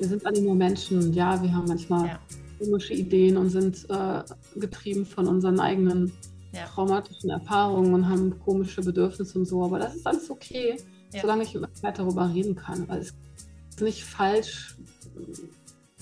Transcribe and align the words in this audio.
wir 0.00 0.08
sind 0.08 0.26
alle 0.26 0.40
nur 0.40 0.54
Menschen. 0.54 1.12
Ja, 1.12 1.40
wir 1.42 1.54
haben 1.54 1.66
manchmal 1.68 2.06
ja. 2.06 2.18
komische 2.58 2.94
Ideen 2.94 3.36
und 3.36 3.50
sind 3.50 3.86
äh, 3.90 4.22
getrieben 4.56 5.04
von 5.04 5.28
unseren 5.28 5.60
eigenen 5.60 6.12
ja. 6.52 6.64
traumatischen 6.66 7.30
Erfahrungen 7.30 7.94
und 7.94 8.08
haben 8.08 8.38
komische 8.40 8.80
Bedürfnisse 8.80 9.38
und 9.38 9.44
so. 9.44 9.62
Aber 9.62 9.78
das 9.78 9.94
ist 9.94 10.06
alles 10.06 10.30
okay, 10.30 10.76
ja. 11.12 11.20
solange 11.20 11.44
ich 11.44 11.52
mit 11.52 11.62
meinem 11.62 11.74
Pferd 11.74 11.98
darüber 11.98 12.32
reden 12.32 12.56
kann. 12.56 12.88
Weil 12.88 13.00
es 13.00 13.08
ist 13.70 13.80
nicht 13.80 14.04
falsch, 14.04 14.76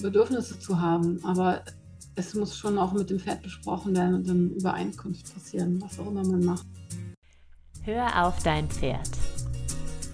Bedürfnisse 0.00 0.58
zu 0.58 0.80
haben, 0.80 1.18
aber 1.24 1.62
es 2.14 2.34
muss 2.34 2.56
schon 2.56 2.78
auch 2.78 2.92
mit 2.92 3.10
dem 3.10 3.18
Pferd 3.18 3.42
besprochen 3.42 3.96
werden 3.96 4.14
und 4.14 4.28
in 4.28 4.50
Übereinkunft 4.56 5.32
passieren, 5.34 5.82
was 5.82 5.98
auch 5.98 6.06
immer 6.06 6.24
man 6.24 6.44
macht. 6.44 6.66
Hör 7.82 8.26
auf 8.26 8.42
dein 8.42 8.68
Pferd. 8.68 9.08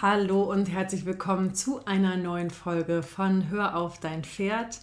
Hallo 0.00 0.44
und 0.44 0.66
herzlich 0.70 1.06
willkommen 1.06 1.56
zu 1.56 1.84
einer 1.84 2.16
neuen 2.16 2.50
Folge 2.50 3.02
von 3.02 3.50
Hör 3.50 3.76
auf 3.76 3.98
dein 3.98 4.22
Pferd. 4.22 4.78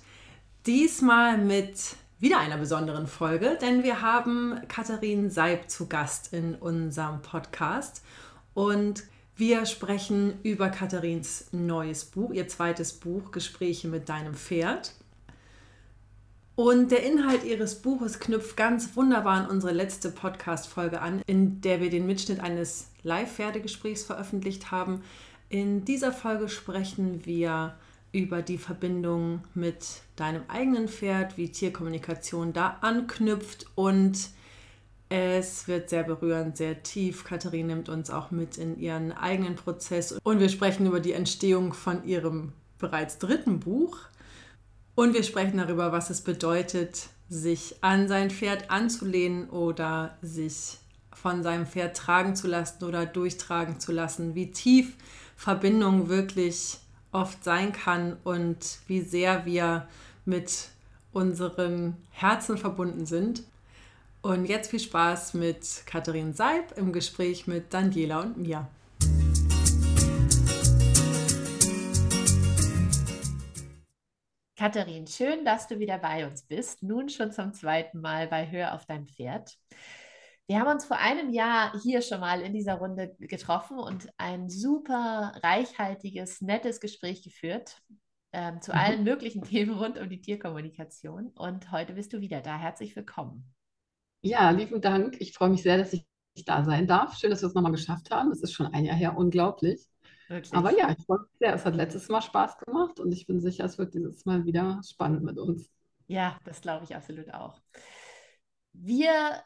Diesmal 0.66 1.38
mit 1.38 1.96
wieder 2.20 2.40
einer 2.40 2.58
besonderen 2.58 3.08
Folge, 3.08 3.58
denn 3.62 3.84
wir 3.84 4.02
haben 4.02 4.60
Katharin 4.68 5.30
Seib 5.30 5.70
zu 5.70 5.88
Gast 5.88 6.34
in 6.34 6.56
unserem 6.56 7.22
Podcast 7.22 8.04
und 8.54 9.06
wir 9.38 9.66
sprechen 9.66 10.34
über 10.44 10.68
Katharins 10.68 11.46
neues 11.54 12.04
Buch, 12.04 12.34
ihr 12.34 12.50
zweites 12.50 12.92
Buch 12.92 13.32
Gespräche 13.32 13.88
mit 13.88 14.10
deinem 14.10 14.34
Pferd. 14.34 14.96
Und 16.56 16.92
der 16.92 17.04
Inhalt 17.04 17.44
ihres 17.44 17.82
Buches 17.82 18.20
knüpft 18.20 18.56
ganz 18.56 18.96
wunderbar 18.96 19.44
an 19.44 19.50
unsere 19.50 19.74
letzte 19.74 20.10
Podcast-Folge 20.10 21.02
an, 21.02 21.22
in 21.28 21.60
der 21.60 21.82
wir 21.82 21.90
den 21.90 22.08
Mitschnitt 22.08 22.40
eines 22.40 22.92
Live-Pferdegesprächs 23.04 24.04
veröffentlicht 24.04 24.72
haben. 24.72 25.02
In 25.50 25.84
dieser 25.84 26.14
Folge 26.14 26.48
sprechen 26.48 27.26
wir 27.26 27.76
über 28.14 28.42
die 28.42 28.58
Verbindung 28.58 29.44
mit 29.54 29.86
deinem 30.16 30.44
eigenen 30.48 30.88
Pferd, 30.88 31.38
wie 31.38 31.52
Tierkommunikation 31.52 32.54
da 32.54 32.78
anknüpft 32.80 33.66
und 33.76 34.30
es 35.10 35.68
wird 35.68 35.90
sehr 35.90 36.04
berührend, 36.04 36.58
sehr 36.58 36.82
tief. 36.82 37.26
Katharine 37.26 37.68
nimmt 37.68 37.90
uns 37.90 38.10
auch 38.10 38.32
mit 38.32 38.58
in 38.58 38.80
ihren 38.80 39.12
eigenen 39.12 39.56
Prozess 39.56 40.18
und 40.24 40.40
wir 40.40 40.50
sprechen 40.50 40.86
über 40.88 41.02
die 41.02 41.12
Entstehung 41.12 41.74
von 41.74 42.06
ihrem 42.06 42.54
bereits 42.80 43.18
dritten 43.20 43.60
Buch 43.60 43.98
und 44.96 45.14
wir 45.14 45.24
sprechen 45.24 45.58
darüber, 45.58 45.92
was 45.92 46.10
es 46.10 46.22
bedeutet, 46.22 47.10
sich 47.30 47.76
an 47.82 48.08
sein 48.08 48.30
Pferd 48.30 48.72
anzulehnen 48.72 49.50
oder 49.50 50.18
sich 50.22 50.78
von 51.14 51.44
seinem 51.44 51.66
Pferd 51.66 51.98
tragen 51.98 52.36
zu 52.36 52.48
lassen 52.48 52.84
oder 52.84 53.06
durchtragen 53.06 53.80
zu 53.80 53.92
lassen, 53.92 54.36
wie 54.36 54.52
tief 54.52 54.96
Verbindung 55.36 56.08
wirklich 56.08 56.78
oft 57.12 57.44
sein 57.44 57.74
kann 57.74 58.18
und 58.24 58.58
wie 58.88 59.02
sehr 59.02 59.46
wir 59.46 59.88
mit 60.26 60.70
unserem 61.14 61.96
Herzen 62.12 62.58
verbunden 62.58 63.06
sind. 63.06 63.44
Und 64.22 64.46
jetzt 64.46 64.72
viel 64.72 64.80
Spaß 64.80 65.34
mit 65.36 65.84
Katharin 65.86 66.34
Seib 66.34 66.78
im 66.78 66.92
Gespräch 66.92 67.48
mit 67.48 67.74
Daniela 67.74 68.22
und 68.22 68.38
mir. 68.38 68.68
Katharin, 74.58 75.06
schön, 75.06 75.44
dass 75.44 75.68
du 75.68 75.80
wieder 75.80 75.98
bei 75.98 76.26
uns 76.26 76.44
bist. 76.44 76.82
Nun 76.82 77.10
schon 77.10 77.34
zum 77.34 77.52
zweiten 77.52 78.00
Mal 78.00 78.28
bei 78.28 78.50
Hör 78.50 78.74
auf 78.74 78.86
dein 78.86 79.06
Pferd. 79.06 79.54
Wir 80.48 80.62
haben 80.62 80.72
uns 80.72 80.86
vor 80.86 80.98
einem 80.98 81.34
Jahr 81.34 81.74
hier 81.82 82.02
schon 82.02 82.22
mal 82.22 82.40
in 82.40 82.54
dieser 82.54 82.76
Runde 82.76 83.16
getroffen 83.20 83.78
und 83.78 84.08
ein 84.18 84.50
super 84.50 85.34
reichhaltiges, 85.44 86.40
nettes 86.40 86.80
Gespräch 86.80 87.22
geführt 87.22 87.82
ähm, 88.32 88.62
zu 88.62 88.72
mhm. 88.72 88.78
allen 88.78 89.04
möglichen 89.04 89.42
Themen 89.44 89.78
rund 89.78 89.98
um 89.98 90.10
die 90.10 90.22
Tierkommunikation. 90.22 91.32
Und 91.36 91.74
heute 91.74 91.92
bist 91.92 92.14
du 92.14 92.22
wieder 92.22 92.40
da. 92.40 92.58
Herzlich 92.58 92.96
willkommen. 92.96 93.54
Ja, 94.22 94.52
lieben 94.52 94.80
Dank. 94.80 95.18
Ich 95.20 95.34
freue 95.34 95.50
mich 95.50 95.64
sehr, 95.64 95.78
dass 95.78 95.92
ich 95.92 96.06
da 96.46 96.64
sein 96.64 96.88
darf. 96.88 97.18
Schön, 97.18 97.30
dass 97.30 97.42
wir 97.42 97.48
es 97.48 97.56
nochmal 97.56 97.74
geschafft 97.74 98.10
haben. 98.10 98.32
Es 98.32 98.42
ist 98.42 98.54
schon 98.54 98.68
ein 98.68 98.86
Jahr 98.86 98.96
her, 98.96 99.18
unglaublich. 99.18 99.86
Wirklich. 100.28 100.54
Aber 100.54 100.72
ja, 100.72 100.90
ich 100.98 101.06
freue 101.06 101.20
mich 101.20 101.32
sehr. 101.40 101.54
Es 101.54 101.66
hat 101.66 101.76
letztes 101.76 102.10
Mal 102.10 102.22
Spaß 102.22 102.58
gemacht 102.58 103.00
und 103.00 103.12
ich 103.12 103.28
bin 103.28 103.42
sicher, 103.42 103.66
es 103.66 103.78
wird 103.78 103.94
dieses 103.94 104.26
Mal 104.26 104.46
wieder 104.46 104.82
spannend 104.88 105.24
mit 105.24 105.38
uns. 105.38 105.70
Ja, 106.08 106.40
das 106.46 106.62
glaube 106.62 106.86
ich 106.86 106.96
absolut 106.96 107.34
auch. 107.34 107.62
Wir 108.74 109.44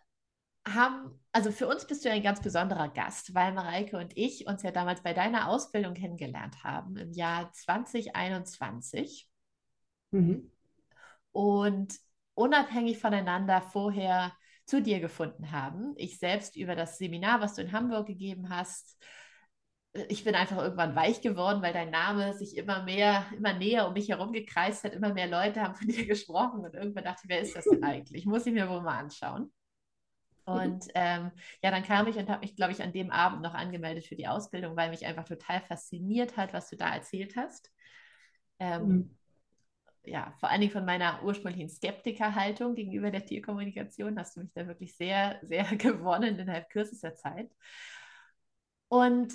haben, 0.68 1.20
also 1.32 1.52
für 1.52 1.68
uns 1.68 1.86
bist 1.86 2.06
du 2.06 2.12
ein 2.12 2.24
ganz 2.24 2.42
besonderer 2.42 2.90
Gast, 2.90 3.34
weil 3.34 3.54
Mareike 3.54 3.98
und 3.98 4.16
ich 4.18 4.48
uns 4.48 4.64
ja 4.64 4.72
damals 4.72 5.02
bei 5.02 5.14
deiner 5.14 5.50
Ausbildung 5.50 5.94
kennengelernt 5.94 6.64
haben 6.64 6.98
im 6.98 7.12
Jahr 7.12 7.52
2021. 7.52 9.28
Mhm. 10.12 10.52
Und 11.32 12.00
unabhängig 12.34 13.00
voneinander 13.00 13.62
vorher 13.62 14.34
zu 14.66 14.82
dir 14.82 15.00
gefunden 15.00 15.52
haben. 15.52 15.94
Ich 15.98 16.20
selbst 16.20 16.56
über 16.56 16.76
das 16.76 16.98
Seminar, 16.98 17.42
was 17.42 17.56
du 17.56 17.62
in 17.62 17.72
Hamburg 17.72 18.08
gegeben 18.08 18.50
hast, 18.50 18.98
ich 19.94 20.24
bin 20.24 20.36
einfach 20.36 20.58
irgendwann 20.58 20.96
weich 20.96 21.22
geworden, 21.22 21.62
weil 21.62 21.74
dein 21.74 21.90
Name 21.90 22.34
sich 22.34 22.56
immer 22.56 22.84
mehr, 22.84 23.26
immer 23.36 23.54
näher 23.54 23.88
um 23.88 23.94
mich 23.94 24.10
herum 24.10 24.32
gekreist 24.32 24.84
hat. 24.84 24.94
Immer 24.94 25.14
mehr 25.14 25.28
Leute 25.28 25.62
haben 25.62 25.76
von 25.76 25.88
dir 25.88 26.06
gesprochen 26.06 26.62
und 26.62 26.76
irgendwann 26.76 27.04
dachte 27.04 27.22
ich, 27.24 27.30
wer 27.30 27.42
ist 27.42 27.56
das 27.56 27.66
denn 27.66 27.84
eigentlich? 27.84 28.26
Muss 28.26 28.46
ich 28.46 28.54
mir 28.54 28.70
wohl 28.70 28.82
mal 28.82 29.00
anschauen. 29.00 29.52
Und 30.46 30.86
ähm, 30.96 31.32
ja, 31.62 31.70
dann 31.70 31.84
kam 31.84 32.08
ich 32.08 32.18
und 32.18 32.28
habe 32.28 32.42
mich, 32.42 32.56
glaube 32.56 32.72
ich, 32.72 32.82
an 32.82 32.92
dem 32.92 33.12
Abend 33.12 33.42
noch 33.44 33.54
angemeldet 33.54 34.06
für 34.06 34.16
die 34.16 34.28
Ausbildung, 34.28 34.76
weil 34.76 34.90
mich 34.90 35.06
einfach 35.06 35.26
total 35.26 35.62
fasziniert 35.62 36.38
hat, 36.38 36.54
was 36.54 36.70
du 36.70 36.76
da 36.76 36.92
erzählt 36.92 37.36
hast. 37.36 37.72
Ähm, 38.58 38.88
mhm. 38.88 39.18
Ja, 40.06 40.34
vor 40.40 40.50
allen 40.50 40.62
Dingen 40.62 40.74
von 40.74 40.86
meiner 40.86 41.24
ursprünglichen 41.24 41.70
Skeptikerhaltung 41.70 42.74
gegenüber 42.74 43.12
der 43.12 43.26
Tierkommunikation 43.26 44.18
hast 44.18 44.38
du 44.38 44.42
mich 44.42 44.52
da 44.54 44.66
wirklich 44.66 44.96
sehr, 44.96 45.40
sehr 45.44 45.66
gewonnen 45.78 46.40
innerhalb 46.40 46.70
kürzester 46.70 47.14
Zeit. 47.16 47.52
Und 48.88 49.34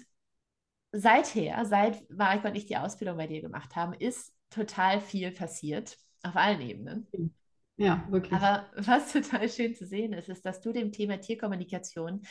seither, 0.94 1.64
seit 1.66 2.08
Marek 2.08 2.44
und 2.44 2.54
ich 2.54 2.66
die 2.66 2.76
Ausbildung 2.76 3.16
bei 3.16 3.26
dir 3.26 3.42
gemacht 3.42 3.74
haben, 3.74 3.92
ist 3.94 4.32
total 4.50 5.00
viel 5.00 5.32
passiert 5.32 5.98
auf 6.22 6.36
allen 6.36 6.60
Ebenen. 6.60 7.08
Ja, 7.76 8.06
wirklich. 8.08 8.32
Aber 8.32 8.70
was 8.76 9.12
total 9.12 9.48
schön 9.48 9.74
zu 9.74 9.86
sehen 9.86 10.12
ist, 10.12 10.28
ist, 10.28 10.46
dass 10.46 10.60
du 10.60 10.72
dem 10.72 10.92
Thema 10.92 11.20
Tierkommunikation 11.20 12.22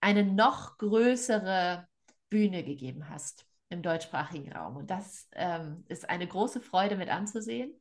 eine 0.00 0.22
noch 0.22 0.76
größere 0.76 1.86
Bühne 2.28 2.62
gegeben 2.62 3.08
hast 3.08 3.46
im 3.70 3.80
deutschsprachigen 3.80 4.52
Raum. 4.52 4.76
Und 4.76 4.90
das 4.90 5.28
ähm, 5.32 5.84
ist 5.88 6.08
eine 6.08 6.26
große 6.26 6.60
Freude 6.60 6.96
mit 6.96 7.08
anzusehen. 7.08 7.72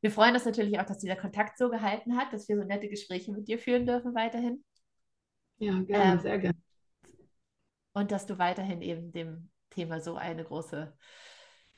Wir 0.00 0.12
freuen 0.12 0.34
uns 0.34 0.44
natürlich 0.44 0.78
auch, 0.78 0.86
dass 0.86 0.98
dieser 0.98 1.16
Kontakt 1.16 1.58
so 1.58 1.68
gehalten 1.68 2.16
hat, 2.16 2.32
dass 2.32 2.48
wir 2.48 2.56
so 2.56 2.64
nette 2.64 2.88
Gespräche 2.88 3.32
mit 3.32 3.48
dir 3.48 3.58
führen 3.58 3.86
dürfen 3.86 4.14
weiterhin. 4.14 4.64
Ja, 5.58 5.80
gerne, 5.82 6.12
ähm, 6.12 6.20
sehr 6.20 6.38
gerne 6.38 6.62
und 7.92 8.10
dass 8.10 8.26
du 8.26 8.38
weiterhin 8.38 8.82
eben 8.82 9.12
dem 9.12 9.50
Thema 9.70 10.00
so 10.00 10.16
eine 10.16 10.44
große, 10.44 10.96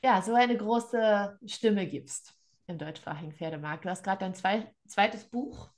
ja, 0.03 0.21
so 0.21 0.33
eine 0.33 0.57
große 0.57 1.39
Stimme 1.45 1.87
gibst 1.87 2.33
im 2.67 2.77
deutschsprachigen 2.77 3.33
Pferdemarkt. 3.33 3.85
Du 3.85 3.89
hast 3.89 4.03
gerade 4.03 4.19
dein 4.19 4.33
zwei, 4.33 4.73
zweites 4.87 5.25
Buch 5.25 5.69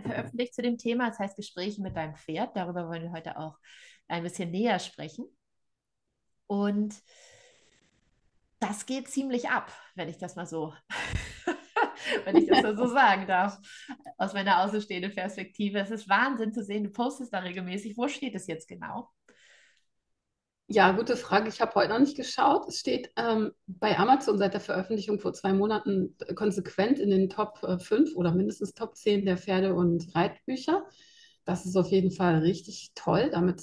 veröffentlicht 0.00 0.54
zu 0.54 0.62
dem 0.62 0.78
Thema, 0.78 1.08
das 1.08 1.18
heißt 1.18 1.36
Gespräche 1.36 1.82
mit 1.82 1.96
deinem 1.96 2.16
Pferd. 2.16 2.56
Darüber 2.56 2.88
wollen 2.88 3.02
wir 3.02 3.12
heute 3.12 3.38
auch 3.38 3.58
ein 4.08 4.22
bisschen 4.22 4.50
näher 4.50 4.78
sprechen. 4.78 5.26
Und 6.46 6.94
das 8.60 8.86
geht 8.86 9.08
ziemlich 9.08 9.48
ab, 9.48 9.72
wenn 9.94 10.08
ich 10.08 10.18
das 10.18 10.36
mal 10.36 10.46
so, 10.46 10.74
wenn 12.24 12.36
ich 12.36 12.48
das 12.48 12.62
mal 12.62 12.76
so 12.76 12.86
sagen 12.86 13.26
darf, 13.26 13.58
aus 14.18 14.32
meiner 14.32 14.62
außenstehenden 14.62 15.14
Perspektive. 15.14 15.78
Es 15.78 15.90
ist 15.90 16.08
Wahnsinn 16.08 16.52
zu 16.52 16.62
sehen, 16.62 16.84
du 16.84 16.90
postest 16.90 17.32
da 17.32 17.40
regelmäßig. 17.40 17.96
Wo 17.96 18.08
steht 18.08 18.34
es 18.34 18.46
jetzt 18.46 18.68
genau? 18.68 19.10
Ja, 20.66 20.92
gute 20.92 21.16
Frage. 21.16 21.48
Ich 21.48 21.60
habe 21.60 21.74
heute 21.74 21.90
noch 21.90 21.98
nicht 21.98 22.16
geschaut. 22.16 22.66
Es 22.68 22.80
steht 22.80 23.10
ähm, 23.16 23.52
bei 23.66 23.98
Amazon 23.98 24.38
seit 24.38 24.54
der 24.54 24.60
Veröffentlichung 24.60 25.20
vor 25.20 25.34
zwei 25.34 25.52
Monaten 25.52 26.16
konsequent 26.34 26.98
in 26.98 27.10
den 27.10 27.28
Top 27.28 27.58
5 27.58 28.10
äh, 28.10 28.14
oder 28.14 28.32
mindestens 28.32 28.72
Top 28.72 28.96
10 28.96 29.26
der 29.26 29.36
Pferde- 29.36 29.74
und 29.74 30.14
Reitbücher. 30.14 30.86
Das 31.44 31.66
ist 31.66 31.76
auf 31.76 31.88
jeden 31.88 32.10
Fall 32.10 32.38
richtig 32.38 32.92
toll. 32.94 33.28
Damit, 33.30 33.62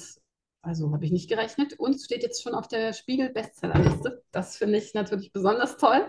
also 0.61 0.91
habe 0.93 1.03
ich 1.03 1.11
nicht 1.11 1.27
gerechnet. 1.27 1.73
Und 1.79 1.99
steht 1.99 2.21
jetzt 2.21 2.43
schon 2.43 2.53
auf 2.53 2.67
der 2.67 2.93
Spiegel-Bestsellerliste. 2.93 4.21
Das 4.31 4.57
finde 4.57 4.77
ich 4.77 4.93
natürlich 4.93 5.33
besonders 5.33 5.77
toll. 5.77 6.05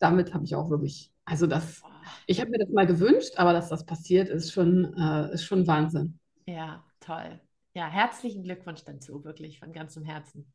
Damit 0.00 0.34
habe 0.34 0.44
ich 0.44 0.54
auch 0.54 0.68
wirklich 0.68 1.10
Also 1.24 1.46
das, 1.46 1.82
ich 2.26 2.40
habe 2.42 2.50
mir 2.50 2.58
das 2.58 2.68
mal 2.68 2.86
gewünscht, 2.86 3.32
aber 3.36 3.54
dass 3.54 3.70
das 3.70 3.86
passiert, 3.86 4.28
ist 4.28 4.52
schon, 4.52 4.94
äh, 4.98 5.32
ist 5.32 5.44
schon 5.44 5.66
Wahnsinn. 5.66 6.18
Ja, 6.46 6.84
toll. 7.00 7.40
Ja, 7.76 7.88
herzlichen 7.88 8.42
Glückwunsch 8.42 8.84
dazu, 8.84 9.22
wirklich 9.22 9.58
von 9.58 9.70
ganzem 9.70 10.02
Herzen. 10.02 10.50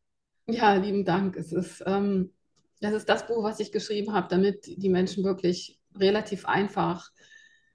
Ja, 0.48 0.74
lieben 0.74 1.06
Dank. 1.06 1.36
Es 1.36 1.52
ist, 1.52 1.84
ähm, 1.86 2.34
das 2.80 2.94
ist 2.94 3.08
das 3.08 3.28
Buch, 3.28 3.44
was 3.44 3.60
ich 3.60 3.72
geschrieben 3.72 4.12
habe, 4.12 4.28
damit 4.28 4.66
die 4.66 4.90
Menschen 4.90 5.24
wirklich 5.24 5.80
relativ 5.96 6.48
einfach 6.48 7.12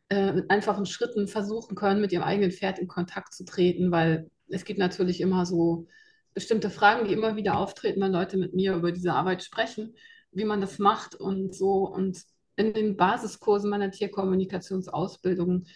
äh, 0.08 0.32
mit 0.32 0.50
einfachen 0.50 0.84
Schritten 0.84 1.28
versuchen 1.28 1.76
können, 1.76 2.00
mit 2.00 2.10
ihrem 2.10 2.25
eigenen 2.25 2.50
Pferd 2.50 2.81
in 2.81 2.88
Kontakt 2.88 3.34
zu 3.34 3.44
treten, 3.44 3.93
weil 3.93 4.28
es 4.48 4.64
gibt 4.64 4.81
natürlich 4.81 5.20
immer 5.20 5.46
so 5.46 5.87
bestimmte 6.34 6.69
Fragen, 6.69 7.06
die 7.06 7.14
immer 7.14 7.37
wieder 7.37 7.56
auftreten, 7.56 8.00
wenn 8.00 8.10
Leute 8.10 8.38
mit 8.38 8.52
mir 8.52 8.75
über 8.75 8.90
diese 8.90 9.12
Arbeit 9.12 9.44
sprechen, 9.44 9.94
wie 10.32 10.44
man 10.44 10.60
das 10.60 10.81
macht 10.81 11.14
und 11.14 11.54
so. 11.54 11.87
Und 11.87 12.20
in 12.56 12.75
den 12.75 12.96
Basiskursen 12.96 13.70
meiner 13.70 13.93
Tierkommunikationsausbildung 13.93 15.66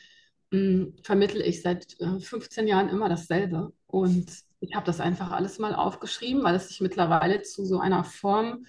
mh, 0.50 0.88
vermittle 1.02 1.44
ich 1.44 1.62
seit 1.62 1.98
äh, 2.00 2.20
15 2.20 2.66
Jahren 2.66 2.88
immer 2.88 3.08
dasselbe. 3.08 3.72
Und 3.86 4.30
ich 4.60 4.74
habe 4.74 4.86
das 4.86 5.00
einfach 5.00 5.30
alles 5.30 5.58
mal 5.58 5.74
aufgeschrieben, 5.74 6.42
weil 6.42 6.54
es 6.54 6.68
sich 6.68 6.80
mittlerweile 6.80 7.42
zu 7.42 7.64
so 7.64 7.80
einer 7.80 8.04
Form 8.04 8.66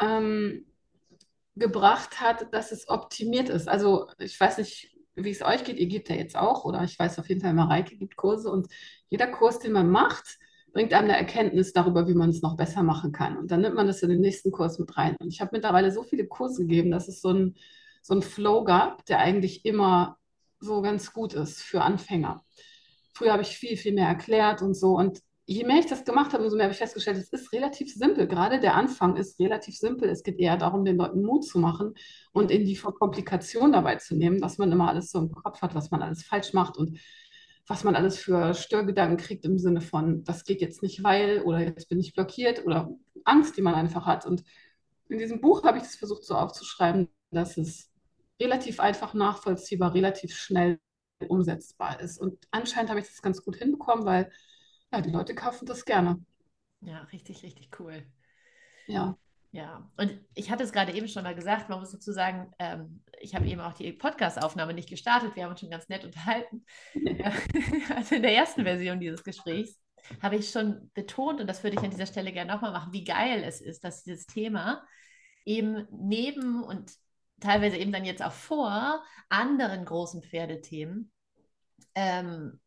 ähm, 0.00 0.66
gebracht 1.56 2.20
hat, 2.20 2.52
dass 2.52 2.72
es 2.72 2.88
optimiert 2.88 3.48
ist. 3.48 3.68
Also 3.68 4.08
ich 4.18 4.38
weiß 4.38 4.58
nicht, 4.58 4.90
wie 5.16 5.30
es 5.30 5.42
euch 5.42 5.64
geht, 5.64 5.78
ihr 5.78 5.86
gebt 5.86 6.08
ja 6.08 6.16
jetzt 6.16 6.36
auch, 6.36 6.64
oder 6.64 6.82
ich 6.82 6.98
weiß 6.98 7.18
auf 7.18 7.28
jeden 7.28 7.40
Fall, 7.40 7.54
Mareike 7.54 7.96
gibt 7.96 8.16
Kurse 8.16 8.50
und 8.50 8.66
jeder 9.08 9.28
Kurs, 9.28 9.60
den 9.60 9.72
man 9.72 9.88
macht, 9.88 10.38
bringt 10.72 10.92
einem 10.92 11.08
eine 11.08 11.16
Erkenntnis 11.16 11.72
darüber, 11.72 12.08
wie 12.08 12.14
man 12.14 12.30
es 12.30 12.42
noch 12.42 12.56
besser 12.56 12.82
machen 12.82 13.12
kann. 13.12 13.36
Und 13.36 13.52
dann 13.52 13.60
nimmt 13.60 13.76
man 13.76 13.86
das 13.86 14.02
in 14.02 14.08
den 14.10 14.20
nächsten 14.20 14.50
Kurs 14.50 14.80
mit 14.80 14.96
rein. 14.96 15.14
Und 15.20 15.28
ich 15.28 15.40
habe 15.40 15.50
mittlerweile 15.52 15.92
so 15.92 16.02
viele 16.02 16.26
Kurse 16.26 16.62
gegeben, 16.62 16.90
dass 16.90 17.06
es 17.06 17.20
so 17.20 17.30
ein, 17.30 17.54
so 18.02 18.14
ein 18.14 18.22
Flow 18.22 18.64
gab, 18.64 19.06
der 19.06 19.20
eigentlich 19.20 19.64
immer 19.64 20.18
so 20.64 20.82
ganz 20.82 21.12
gut 21.12 21.34
ist 21.34 21.62
für 21.62 21.82
Anfänger. 21.82 22.44
Früher 23.14 23.32
habe 23.32 23.42
ich 23.42 23.56
viel, 23.56 23.76
viel 23.76 23.94
mehr 23.94 24.08
erklärt 24.08 24.62
und 24.62 24.74
so. 24.74 24.96
Und 24.96 25.20
je 25.46 25.64
mehr 25.64 25.78
ich 25.78 25.86
das 25.86 26.04
gemacht 26.04 26.32
habe, 26.32 26.44
umso 26.44 26.56
mehr 26.56 26.64
habe 26.64 26.72
ich 26.72 26.78
festgestellt, 26.78 27.18
es 27.18 27.28
ist 27.28 27.52
relativ 27.52 27.92
simpel. 27.92 28.26
Gerade 28.26 28.60
der 28.60 28.74
Anfang 28.74 29.16
ist 29.16 29.38
relativ 29.38 29.76
simpel. 29.76 30.08
Es 30.08 30.22
geht 30.22 30.38
eher 30.38 30.56
darum, 30.56 30.84
den 30.84 30.96
Leuten 30.96 31.22
Mut 31.22 31.44
zu 31.44 31.58
machen 31.58 31.94
und 32.32 32.50
in 32.50 32.64
die 32.64 32.76
Komplikation 32.76 33.72
dabei 33.72 33.96
zu 33.96 34.16
nehmen, 34.16 34.40
was 34.42 34.58
man 34.58 34.72
immer 34.72 34.88
alles 34.88 35.10
so 35.10 35.18
im 35.18 35.30
Kopf 35.30 35.62
hat, 35.62 35.74
was 35.74 35.90
man 35.90 36.02
alles 36.02 36.24
falsch 36.24 36.52
macht 36.54 36.76
und 36.76 36.98
was 37.66 37.84
man 37.84 37.96
alles 37.96 38.18
für 38.18 38.54
Störgedanken 38.54 39.16
kriegt 39.16 39.44
im 39.44 39.58
Sinne 39.58 39.80
von, 39.80 40.22
das 40.24 40.44
geht 40.44 40.60
jetzt 40.60 40.82
nicht, 40.82 41.02
weil 41.02 41.40
oder 41.42 41.60
jetzt 41.60 41.88
bin 41.88 41.98
ich 41.98 42.12
blockiert 42.12 42.66
oder 42.66 42.90
Angst, 43.24 43.56
die 43.56 43.62
man 43.62 43.74
einfach 43.74 44.06
hat. 44.06 44.26
Und 44.26 44.44
in 45.08 45.18
diesem 45.18 45.40
Buch 45.40 45.64
habe 45.64 45.78
ich 45.78 45.84
das 45.84 45.94
versucht 45.94 46.24
so 46.24 46.34
aufzuschreiben, 46.34 47.08
dass 47.30 47.56
es 47.56 47.90
relativ 48.40 48.80
einfach 48.80 49.14
nachvollziehbar, 49.14 49.94
relativ 49.94 50.36
schnell 50.36 50.78
umsetzbar 51.28 52.00
ist. 52.00 52.18
Und 52.18 52.46
anscheinend 52.50 52.90
habe 52.90 53.00
ich 53.00 53.06
das 53.06 53.22
ganz 53.22 53.42
gut 53.42 53.56
hinbekommen, 53.56 54.04
weil 54.04 54.30
ja, 54.92 55.00
die 55.00 55.10
Leute 55.10 55.34
kaufen 55.34 55.66
das 55.66 55.84
gerne. 55.84 56.24
Ja, 56.80 57.02
richtig, 57.12 57.42
richtig 57.42 57.70
cool. 57.80 58.06
Ja. 58.86 59.16
Ja, 59.52 59.88
und 59.96 60.18
ich 60.34 60.50
hatte 60.50 60.64
es 60.64 60.72
gerade 60.72 60.92
eben 60.92 61.06
schon 61.06 61.22
mal 61.22 61.36
gesagt, 61.36 61.68
man 61.68 61.78
muss 61.78 61.92
dazu 61.92 62.10
sagen, 62.10 62.52
ähm, 62.58 63.04
ich 63.20 63.36
habe 63.36 63.46
eben 63.46 63.60
auch 63.60 63.72
die 63.72 63.92
Podcast-Aufnahme 63.92 64.74
nicht 64.74 64.88
gestartet, 64.88 65.36
wir 65.36 65.44
haben 65.44 65.52
uns 65.52 65.60
schon 65.60 65.70
ganz 65.70 65.88
nett 65.88 66.04
unterhalten. 66.04 66.64
also 67.94 68.16
in 68.16 68.22
der 68.22 68.34
ersten 68.34 68.64
Version 68.64 68.98
dieses 68.98 69.22
Gesprächs 69.22 69.78
habe 70.20 70.34
ich 70.36 70.50
schon 70.50 70.90
betont, 70.94 71.40
und 71.40 71.46
das 71.46 71.62
würde 71.62 71.76
ich 71.76 71.84
an 71.84 71.90
dieser 71.90 72.06
Stelle 72.06 72.32
gerne 72.32 72.52
nochmal 72.52 72.72
machen, 72.72 72.92
wie 72.92 73.04
geil 73.04 73.44
es 73.44 73.60
ist, 73.60 73.84
dass 73.84 74.02
dieses 74.02 74.26
Thema 74.26 74.84
eben 75.44 75.86
neben 75.92 76.64
und 76.64 76.90
teilweise 77.44 77.76
eben 77.76 77.92
dann 77.92 78.04
jetzt 78.04 78.22
auch 78.22 78.32
vor 78.32 79.02
anderen 79.28 79.84
großen 79.84 80.22
Pferdethemen 80.22 81.12
ähm, 81.94 82.60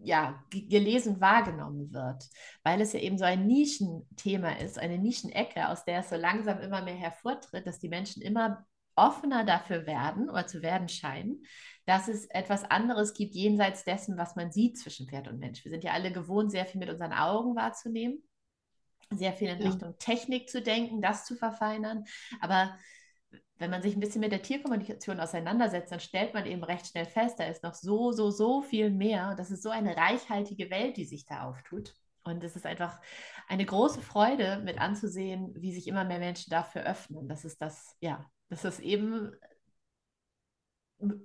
ja, 0.00 0.44
gelesen 0.50 1.20
wahrgenommen 1.20 1.92
wird, 1.92 2.24
weil 2.62 2.80
es 2.80 2.92
ja 2.92 3.00
eben 3.00 3.18
so 3.18 3.24
ein 3.24 3.46
Nischenthema 3.46 4.52
ist, 4.52 4.78
eine 4.78 4.98
Nischenecke, 4.98 5.68
aus 5.68 5.84
der 5.84 6.00
es 6.00 6.10
so 6.10 6.16
langsam 6.16 6.60
immer 6.60 6.82
mehr 6.82 6.94
hervortritt, 6.94 7.66
dass 7.66 7.78
die 7.78 7.88
Menschen 7.88 8.22
immer 8.22 8.66
offener 8.96 9.44
dafür 9.44 9.86
werden 9.86 10.28
oder 10.30 10.46
zu 10.46 10.62
werden 10.62 10.88
scheinen, 10.88 11.44
dass 11.86 12.08
es 12.08 12.26
etwas 12.26 12.64
anderes 12.64 13.14
gibt 13.14 13.34
jenseits 13.34 13.84
dessen, 13.84 14.16
was 14.16 14.36
man 14.36 14.52
sieht 14.52 14.78
zwischen 14.78 15.08
Pferd 15.08 15.26
und 15.26 15.38
Mensch. 15.38 15.64
Wir 15.64 15.70
sind 15.70 15.84
ja 15.84 15.92
alle 15.92 16.12
gewohnt, 16.12 16.50
sehr 16.50 16.66
viel 16.66 16.78
mit 16.78 16.90
unseren 16.90 17.12
Augen 17.12 17.56
wahrzunehmen, 17.56 18.22
sehr 19.10 19.32
viel 19.32 19.48
in 19.48 19.60
ja. 19.60 19.68
Richtung 19.68 19.98
Technik 19.98 20.48
zu 20.48 20.62
denken, 20.62 21.00
das 21.00 21.24
zu 21.24 21.34
verfeinern, 21.34 22.04
aber 22.40 22.76
wenn 23.64 23.70
man 23.70 23.80
sich 23.80 23.96
ein 23.96 24.00
bisschen 24.00 24.20
mit 24.20 24.30
der 24.30 24.42
Tierkommunikation 24.42 25.18
auseinandersetzt, 25.20 25.90
dann 25.90 25.98
stellt 25.98 26.34
man 26.34 26.44
eben 26.44 26.62
recht 26.62 26.86
schnell 26.86 27.06
fest, 27.06 27.40
da 27.40 27.44
ist 27.44 27.62
noch 27.62 27.72
so, 27.72 28.12
so, 28.12 28.30
so 28.30 28.60
viel 28.60 28.90
mehr. 28.90 29.34
Das 29.36 29.50
ist 29.50 29.62
so 29.62 29.70
eine 29.70 29.96
reichhaltige 29.96 30.68
Welt, 30.68 30.98
die 30.98 31.06
sich 31.06 31.24
da 31.24 31.48
auftut. 31.48 31.94
Und 32.24 32.44
es 32.44 32.56
ist 32.56 32.66
einfach 32.66 33.00
eine 33.48 33.64
große 33.64 34.02
Freude, 34.02 34.60
mit 34.62 34.78
anzusehen, 34.78 35.54
wie 35.56 35.72
sich 35.72 35.88
immer 35.88 36.04
mehr 36.04 36.18
Menschen 36.18 36.50
dafür 36.50 36.82
öffnen. 36.82 37.26
Das 37.26 37.46
ist 37.46 37.62
das, 37.62 37.96
ja, 38.00 38.30
das 38.50 38.66
ist 38.66 38.80
eben 38.80 39.32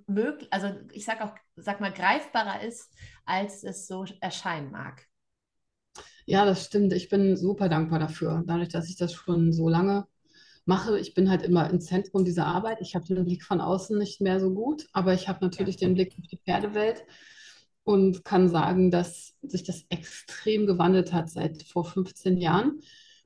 möglich, 0.06 0.50
also 0.50 0.72
ich 0.92 1.04
sag 1.04 1.20
auch, 1.20 1.34
sag 1.56 1.82
mal, 1.82 1.92
greifbarer 1.92 2.62
ist, 2.62 2.90
als 3.26 3.64
es 3.64 3.86
so 3.86 4.06
erscheinen 4.22 4.70
mag. 4.70 5.06
Ja, 6.24 6.46
das 6.46 6.64
stimmt. 6.64 6.94
Ich 6.94 7.10
bin 7.10 7.36
super 7.36 7.68
dankbar 7.68 7.98
dafür, 7.98 8.42
dadurch, 8.46 8.70
dass 8.70 8.88
ich 8.88 8.96
das 8.96 9.12
schon 9.12 9.52
so 9.52 9.68
lange 9.68 10.06
mache. 10.64 10.98
Ich 10.98 11.14
bin 11.14 11.30
halt 11.30 11.42
immer 11.42 11.68
im 11.70 11.80
Zentrum 11.80 12.24
dieser 12.24 12.46
Arbeit. 12.46 12.78
Ich 12.80 12.94
habe 12.94 13.06
den 13.06 13.24
Blick 13.24 13.44
von 13.44 13.60
außen 13.60 13.98
nicht 13.98 14.20
mehr 14.20 14.40
so 14.40 14.52
gut, 14.52 14.86
aber 14.92 15.14
ich 15.14 15.28
habe 15.28 15.44
natürlich 15.44 15.76
den 15.76 15.94
Blick 15.94 16.14
auf 16.18 16.26
die 16.26 16.38
Pferdewelt 16.38 17.04
und 17.84 18.24
kann 18.24 18.48
sagen, 18.48 18.90
dass 18.90 19.34
sich 19.42 19.64
das 19.64 19.84
extrem 19.88 20.66
gewandelt 20.66 21.12
hat 21.12 21.30
seit 21.30 21.62
vor 21.62 21.84
15 21.84 22.36
Jahren. 22.36 22.80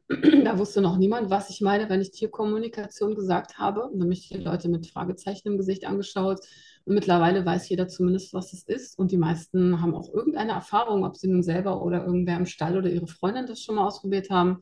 Da 0.09 0.59
wusste 0.59 0.83
noch 0.83 0.99
niemand, 0.99 1.31
was 1.31 1.49
ich 1.49 1.63
meine, 1.63 1.89
wenn 1.89 2.03
ich 2.03 2.11
Tierkommunikation 2.11 3.15
gesagt 3.15 3.59
habe. 3.59 3.85
Und 3.85 3.99
dann 3.99 4.09
mich 4.09 4.29
die 4.29 4.37
Leute 4.37 4.69
mit 4.69 4.87
Fragezeichen 4.87 5.49
im 5.49 5.57
Gesicht 5.57 5.87
angeschaut. 5.87 6.41
Und 6.85 6.95
mittlerweile 6.95 7.45
weiß 7.45 7.69
jeder 7.71 7.89
zumindest, 7.89 8.35
was 8.35 8.53
es 8.53 8.65
ist. 8.65 8.99
Und 8.99 9.13
die 9.13 9.17
meisten 9.17 9.81
haben 9.81 9.95
auch 9.95 10.13
irgendeine 10.13 10.53
Erfahrung, 10.53 11.05
ob 11.05 11.17
sie 11.17 11.29
nun 11.29 11.43
selber 11.43 11.83
oder 11.83 12.05
irgendwer 12.05 12.37
im 12.37 12.47
Stall 12.47 12.77
oder 12.77 12.91
ihre 12.91 13.07
Freundin 13.07 13.47
das 13.47 13.63
schon 13.63 13.77
mal 13.77 13.87
ausprobiert 13.87 14.29
haben. 14.29 14.61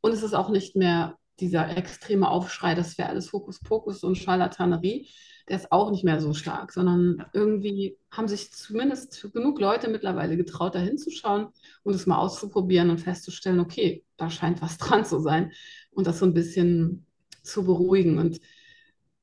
Und 0.00 0.12
es 0.12 0.22
ist 0.22 0.34
auch 0.34 0.48
nicht 0.48 0.76
mehr 0.76 1.18
dieser 1.40 1.76
extreme 1.76 2.28
Aufschrei, 2.28 2.74
das 2.74 2.98
wäre 2.98 3.08
alles 3.08 3.32
Hokuspokus 3.32 4.04
und 4.04 4.16
Scharlatanerie, 4.16 5.08
der 5.48 5.56
ist 5.56 5.72
auch 5.72 5.90
nicht 5.90 6.04
mehr 6.04 6.20
so 6.20 6.32
stark, 6.32 6.72
sondern 6.72 7.26
irgendwie 7.32 7.98
haben 8.10 8.28
sich 8.28 8.52
zumindest 8.52 9.32
genug 9.32 9.60
Leute 9.60 9.88
mittlerweile 9.88 10.36
getraut, 10.36 10.74
da 10.74 10.78
hinzuschauen 10.78 11.48
und 11.82 11.94
es 11.94 12.06
mal 12.06 12.18
auszuprobieren 12.18 12.90
und 12.90 12.98
festzustellen, 12.98 13.58
okay, 13.58 14.04
da 14.16 14.30
scheint 14.30 14.62
was 14.62 14.78
dran 14.78 15.04
zu 15.04 15.18
sein 15.18 15.52
und 15.90 16.06
das 16.06 16.20
so 16.20 16.26
ein 16.26 16.34
bisschen 16.34 17.04
zu 17.42 17.64
beruhigen. 17.64 18.18
Und 18.18 18.40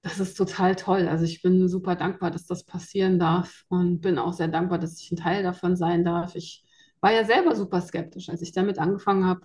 das 0.02 0.20
ist 0.20 0.36
total 0.36 0.76
toll. 0.76 1.08
Also 1.08 1.24
ich 1.24 1.42
bin 1.42 1.68
super 1.70 1.96
dankbar, 1.96 2.32
dass 2.32 2.46
das 2.46 2.66
passieren 2.66 3.20
darf 3.20 3.64
und 3.70 4.02
bin 4.02 4.18
auch 4.18 4.34
sehr 4.34 4.48
dankbar, 4.48 4.80
dass 4.80 5.00
ich 5.00 5.12
ein 5.12 5.18
Teil 5.18 5.44
davon 5.44 5.76
sein 5.78 6.04
darf. 6.04 6.36
Ich 6.36 6.66
war 7.00 7.14
ja 7.14 7.24
selber 7.24 7.56
super 7.56 7.82
skeptisch, 7.82 8.30
als 8.30 8.42
ich 8.42 8.52
damit 8.52 8.80
angefangen 8.80 9.26
habe 9.26 9.42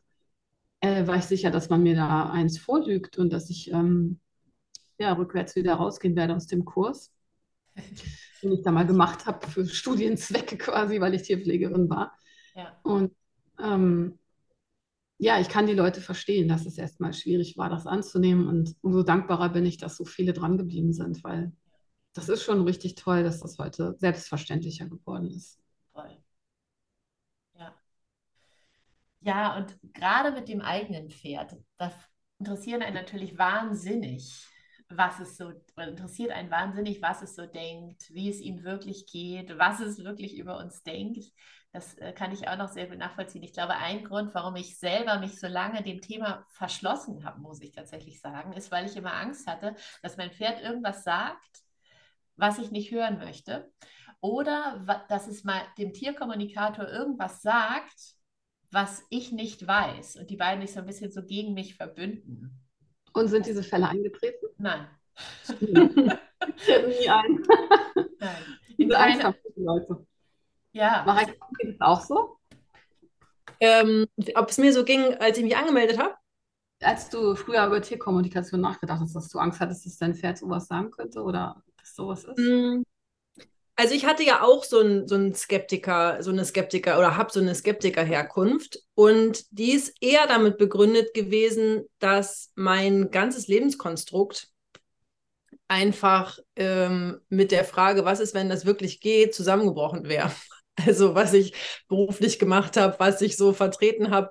äh, 0.83 1.07
war 1.07 1.17
ich 1.17 1.25
sicher, 1.25 1.51
dass 1.51 1.71
man 1.71 1.83
mir 1.83 1.95
da 1.95 2.31
eins 2.31 2.59
vorlügt 2.59 3.17
und 3.17 3.33
dass 3.33 3.49
ich 3.49 3.71
ähm, 3.73 4.21
ja, 4.99 5.13
rückwärts 5.15 5.57
wieder 5.57 5.75
rausgehen 5.75 6.17
werde 6.17 6.37
aus 6.37 6.47
dem 6.47 6.65
Kurs, 6.65 7.13
den 8.43 8.53
ich 8.53 8.63
da 8.63 8.73
mal 8.73 8.87
gemacht 8.87 9.25
habe 9.27 9.47
für 9.47 9.65
Studienzwecke 9.65 10.59
quasi, 10.59 11.01
weil 11.01 11.15
ich 11.15 11.23
Tierpflegerin 11.23 11.89
war. 11.89 12.13
Ja. 12.55 12.79
Und 12.83 13.13
ähm, 13.61 14.19
ja, 15.19 15.39
ich 15.39 15.49
kann 15.49 15.69
die 15.69 15.75
Leute 15.75 16.01
verstehen, 16.01 16.49
dass 16.49 16.67
es 16.67 16.77
erstmal 16.77 17.13
schwierig 17.13 17.57
war, 17.57 17.71
das 17.71 17.87
anzunehmen. 17.87 18.49
Und 18.49 18.75
umso 18.83 19.05
dankbarer 19.05 19.51
bin 19.51 19.65
ich, 19.65 19.77
dass 19.77 19.97
so 19.97 20.05
viele 20.05 20.33
dran 20.33 20.59
geblieben 20.59 20.93
sind, 20.93 21.23
weil 21.23 21.53
das 22.13 22.29
ist 22.29 22.43
schon 22.43 22.63
richtig 22.63 22.97
toll, 22.97 23.23
dass 23.23 23.39
das 23.39 23.57
heute 23.59 23.95
selbstverständlicher 23.99 24.87
geworden 24.87 25.31
ist. 25.31 25.61
Toll. 25.95 26.19
Ja, 29.25 29.57
und 29.57 29.79
gerade 29.95 30.33
mit 30.33 30.49
dem 30.49 30.61
eigenen 30.61 31.09
Pferd, 31.11 31.57
das 31.79 31.95
interessiert 32.39 32.83
einen 32.83 32.95
natürlich 32.95 33.39
wahnsinnig, 33.39 34.47
was 34.89 35.21
es 35.21 35.37
so, 35.37 35.53
interessiert 35.77 36.33
einen 36.33 36.51
wahnsinnig, 36.51 37.01
was 37.03 37.23
es 37.23 37.37
so 37.37 37.47
denkt, 37.47 38.11
wie 38.11 38.29
es 38.29 38.41
ihm 38.41 38.65
wirklich 38.65 39.07
geht, 39.07 39.57
was 39.59 39.81
es 39.81 40.03
wirklich 40.05 40.37
über 40.37 40.59
uns 40.59 40.83
denkt. 40.83 41.25
Das 41.71 41.95
äh, 41.99 42.13
kann 42.13 42.33
ich 42.33 42.49
auch 42.49 42.59
noch 42.59 42.69
sehr 42.69 42.89
gut 42.89 42.99
nachvollziehen. 42.99 43.45
Ich 43.45 43.53
glaube, 43.53 43.77
ein 43.77 44.05
Grund, 44.05 44.35
warum 44.35 44.57
ich 44.57 44.77
selber 44.79 45.19
mich 45.21 45.39
so 45.39 45.47
lange 45.47 45.83
dem 45.83 46.01
Thema 46.01 46.45
verschlossen 46.51 47.25
habe, 47.25 47.41
muss 47.41 47.63
ich 47.63 47.71
tatsächlich 47.73 48.21
sagen, 48.21 48.53
ist, 48.53 48.73
weil 48.73 48.87
ich 48.87 48.97
immer 48.97 49.15
Angst 49.15 49.47
hatte, 49.47 49.77
dass 50.03 50.17
mein 50.17 50.33
Pferd 50.33 50.61
irgendwas 50.61 51.05
sagt, 51.05 51.63
was 52.37 52.59
ich 52.59 52.73
nicht 52.73 52.91
hören 52.91 53.19
möchte. 53.19 53.73
Oder 54.21 55.05
dass 55.09 55.29
es 55.29 55.45
mal 55.45 55.63
dem 55.79 55.93
Tierkommunikator 55.93 56.89
irgendwas 56.89 57.41
sagt, 57.41 58.17
was 58.73 59.05
ich 59.11 59.33
nicht 59.33 59.67
weiß 59.67 60.17
und 60.17 60.31
die 60.31 60.37
beiden 60.37 60.63
sich 60.63 60.73
so 60.73 60.81
ein 60.81 60.87
bisschen 60.87 61.13
so 61.13 61.23
gegen 61.23 61.55
mich 61.55 61.75
verbünden. 61.75 62.59
Und 63.13 63.29
sind 63.29 63.47
diese 63.47 63.63
Fälle 63.63 63.89
eingetreten? 63.89 64.47
Nein, 64.59 64.87
Nie 65.61 67.09
ein. 67.09 67.47
Nein. 68.19 68.43
In 68.79 68.89
keine... 68.89 69.35
Leute. 69.57 70.07
Ja. 70.73 71.05
War 71.07 71.27
das 71.27 71.81
auch 71.81 72.01
so? 72.01 72.39
Ähm, 73.61 74.07
ob 74.35 74.49
es 74.49 74.59
mir 74.59 74.73
so 74.73 74.85
ging, 74.85 75.15
als 75.19 75.39
ich 75.39 75.45
mich 75.45 75.57
angemeldet 75.57 75.99
habe? 75.99 76.15
Als 76.81 77.11
du 77.11 77.37
früher 77.37 77.65
über 77.67 77.81
Tierkommunikation 77.81 78.61
nachgedacht 78.61 79.01
hast, 79.01 79.15
dass 79.15 79.29
du 79.29 79.39
Angst 79.39 79.61
hattest, 79.61 79.87
dass 79.87 79.99
dein 79.99 80.15
Pferd 80.15 80.39
sowas 80.39 80.67
sagen 80.67 80.91
könnte 80.91 81.23
oder 81.23 81.63
dass 81.79 81.95
sowas 81.95 82.25
ist? 82.25 82.39
Also 83.83 83.97
ich 83.97 84.07
hatte 84.07 84.23
ja 84.23 84.43
auch 84.45 84.63
so 84.63 84.79
einen 84.79 85.09
so 85.09 85.35
Skeptiker, 85.35 86.23
so 86.23 86.31
eine 86.31 86.45
Skeptiker 86.45 87.01
oder 87.01 87.17
habe 87.17 87.33
so 87.33 87.41
eine 87.41 87.53
Skeptiker-Herkunft 87.53 88.79
und 88.95 89.45
die 89.51 89.73
ist 89.73 89.97
eher 90.01 90.29
damit 90.29 90.57
begründet 90.57 91.15
gewesen, 91.15 91.83
dass 91.99 92.53
mein 92.55 93.11
ganzes 93.11 93.49
Lebenskonstrukt 93.49 94.51
einfach 95.67 96.39
ähm, 96.55 97.23
mit 97.29 97.51
der 97.51 97.65
Frage, 97.65 98.05
was 98.05 98.21
ist, 98.21 98.35
wenn 98.35 98.49
das 98.49 98.67
wirklich 98.67 99.01
geht, 99.01 99.35
zusammengebrochen 99.35 100.09
wäre. 100.09 100.31
Also 100.87 101.15
was 101.15 101.35
ich 101.35 101.53
beruflich 101.87 102.39
gemacht 102.39 102.79
habe, 102.79 102.99
was 102.99 103.21
ich 103.21 103.37
so 103.37 103.53
vertreten 103.53 104.11
habe, 104.11 104.31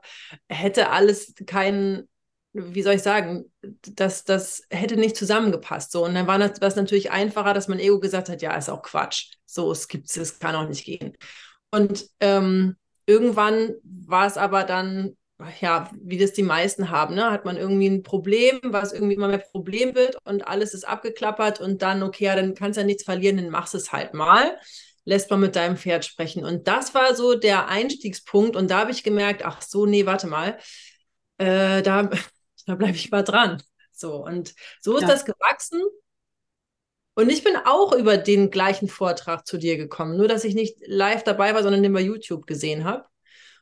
hätte 0.49 0.89
alles 0.89 1.35
keinen, 1.45 2.09
wie 2.53 2.81
soll 2.81 2.95
ich 2.95 3.01
sagen, 3.01 3.45
das, 3.61 4.23
das 4.23 4.63
hätte 4.69 4.97
nicht 4.97 5.15
zusammengepasst. 5.15 5.91
So. 5.91 6.05
Und 6.05 6.15
dann 6.15 6.27
war 6.27 6.37
das 6.37 6.75
natürlich 6.75 7.11
einfacher, 7.11 7.53
dass 7.53 7.67
mein 7.67 7.79
Ego 7.79 7.99
gesagt 7.99 8.29
hat, 8.29 8.41
ja, 8.41 8.55
ist 8.55 8.69
auch 8.69 8.81
Quatsch. 8.81 9.33
So, 9.45 9.71
es 9.71 9.87
gibt 9.87 10.15
es, 10.15 10.39
kann 10.39 10.55
auch 10.55 10.67
nicht 10.67 10.85
gehen. 10.85 11.15
Und 11.71 12.05
ähm, 12.19 12.75
irgendwann 13.05 13.73
war 13.83 14.27
es 14.27 14.37
aber 14.37 14.63
dann 14.63 15.15
ja, 15.59 15.89
wie 16.01 16.17
das 16.17 16.33
die 16.33 16.43
meisten 16.43 16.89
haben, 16.89 17.15
ne? 17.15 17.31
hat 17.31 17.45
man 17.45 17.57
irgendwie 17.57 17.87
ein 17.87 18.03
Problem, 18.03 18.59
was 18.63 18.93
irgendwie 18.93 19.15
immer 19.15 19.27
mehr 19.27 19.39
Problem 19.39 19.95
wird 19.95 20.17
und 20.23 20.47
alles 20.47 20.73
ist 20.73 20.87
abgeklappert 20.87 21.59
und 21.59 21.81
dann, 21.81 22.03
okay, 22.03 22.25
ja, 22.25 22.35
dann 22.35 22.53
kannst 22.53 22.77
du 22.77 22.81
ja 22.81 22.85
nichts 22.85 23.03
verlieren, 23.03 23.37
dann 23.37 23.49
machst 23.49 23.75
es 23.75 23.91
halt 23.91 24.13
mal, 24.13 24.57
lässt 25.05 25.29
man 25.31 25.39
mit 25.39 25.55
deinem 25.55 25.77
Pferd 25.77 26.05
sprechen. 26.05 26.45
Und 26.45 26.67
das 26.67 26.93
war 26.93 27.15
so 27.15 27.35
der 27.35 27.67
Einstiegspunkt 27.67 28.55
und 28.55 28.69
da 28.69 28.79
habe 28.79 28.91
ich 28.91 29.03
gemerkt, 29.03 29.43
ach 29.43 29.61
so, 29.61 29.85
nee, 29.85 30.05
warte 30.05 30.27
mal, 30.27 30.57
äh, 31.37 31.81
da, 31.81 32.09
da 32.65 32.75
bleibe 32.75 32.95
ich 32.95 33.11
mal 33.11 33.23
dran. 33.23 33.61
So, 33.91 34.25
und 34.25 34.53
so 34.79 34.95
ist 34.95 35.03
ja. 35.03 35.07
das 35.07 35.25
gewachsen. 35.25 35.81
Und 37.13 37.29
ich 37.29 37.43
bin 37.43 37.55
auch 37.65 37.93
über 37.93 38.17
den 38.17 38.51
gleichen 38.51 38.87
Vortrag 38.87 39.45
zu 39.45 39.57
dir 39.57 39.77
gekommen, 39.77 40.17
nur 40.17 40.27
dass 40.27 40.43
ich 40.43 40.55
nicht 40.55 40.77
live 40.85 41.23
dabei 41.23 41.53
war, 41.53 41.61
sondern 41.61 41.83
den 41.83 41.93
bei 41.93 42.01
YouTube 42.01 42.47
gesehen 42.47 42.85
habe. 42.85 43.05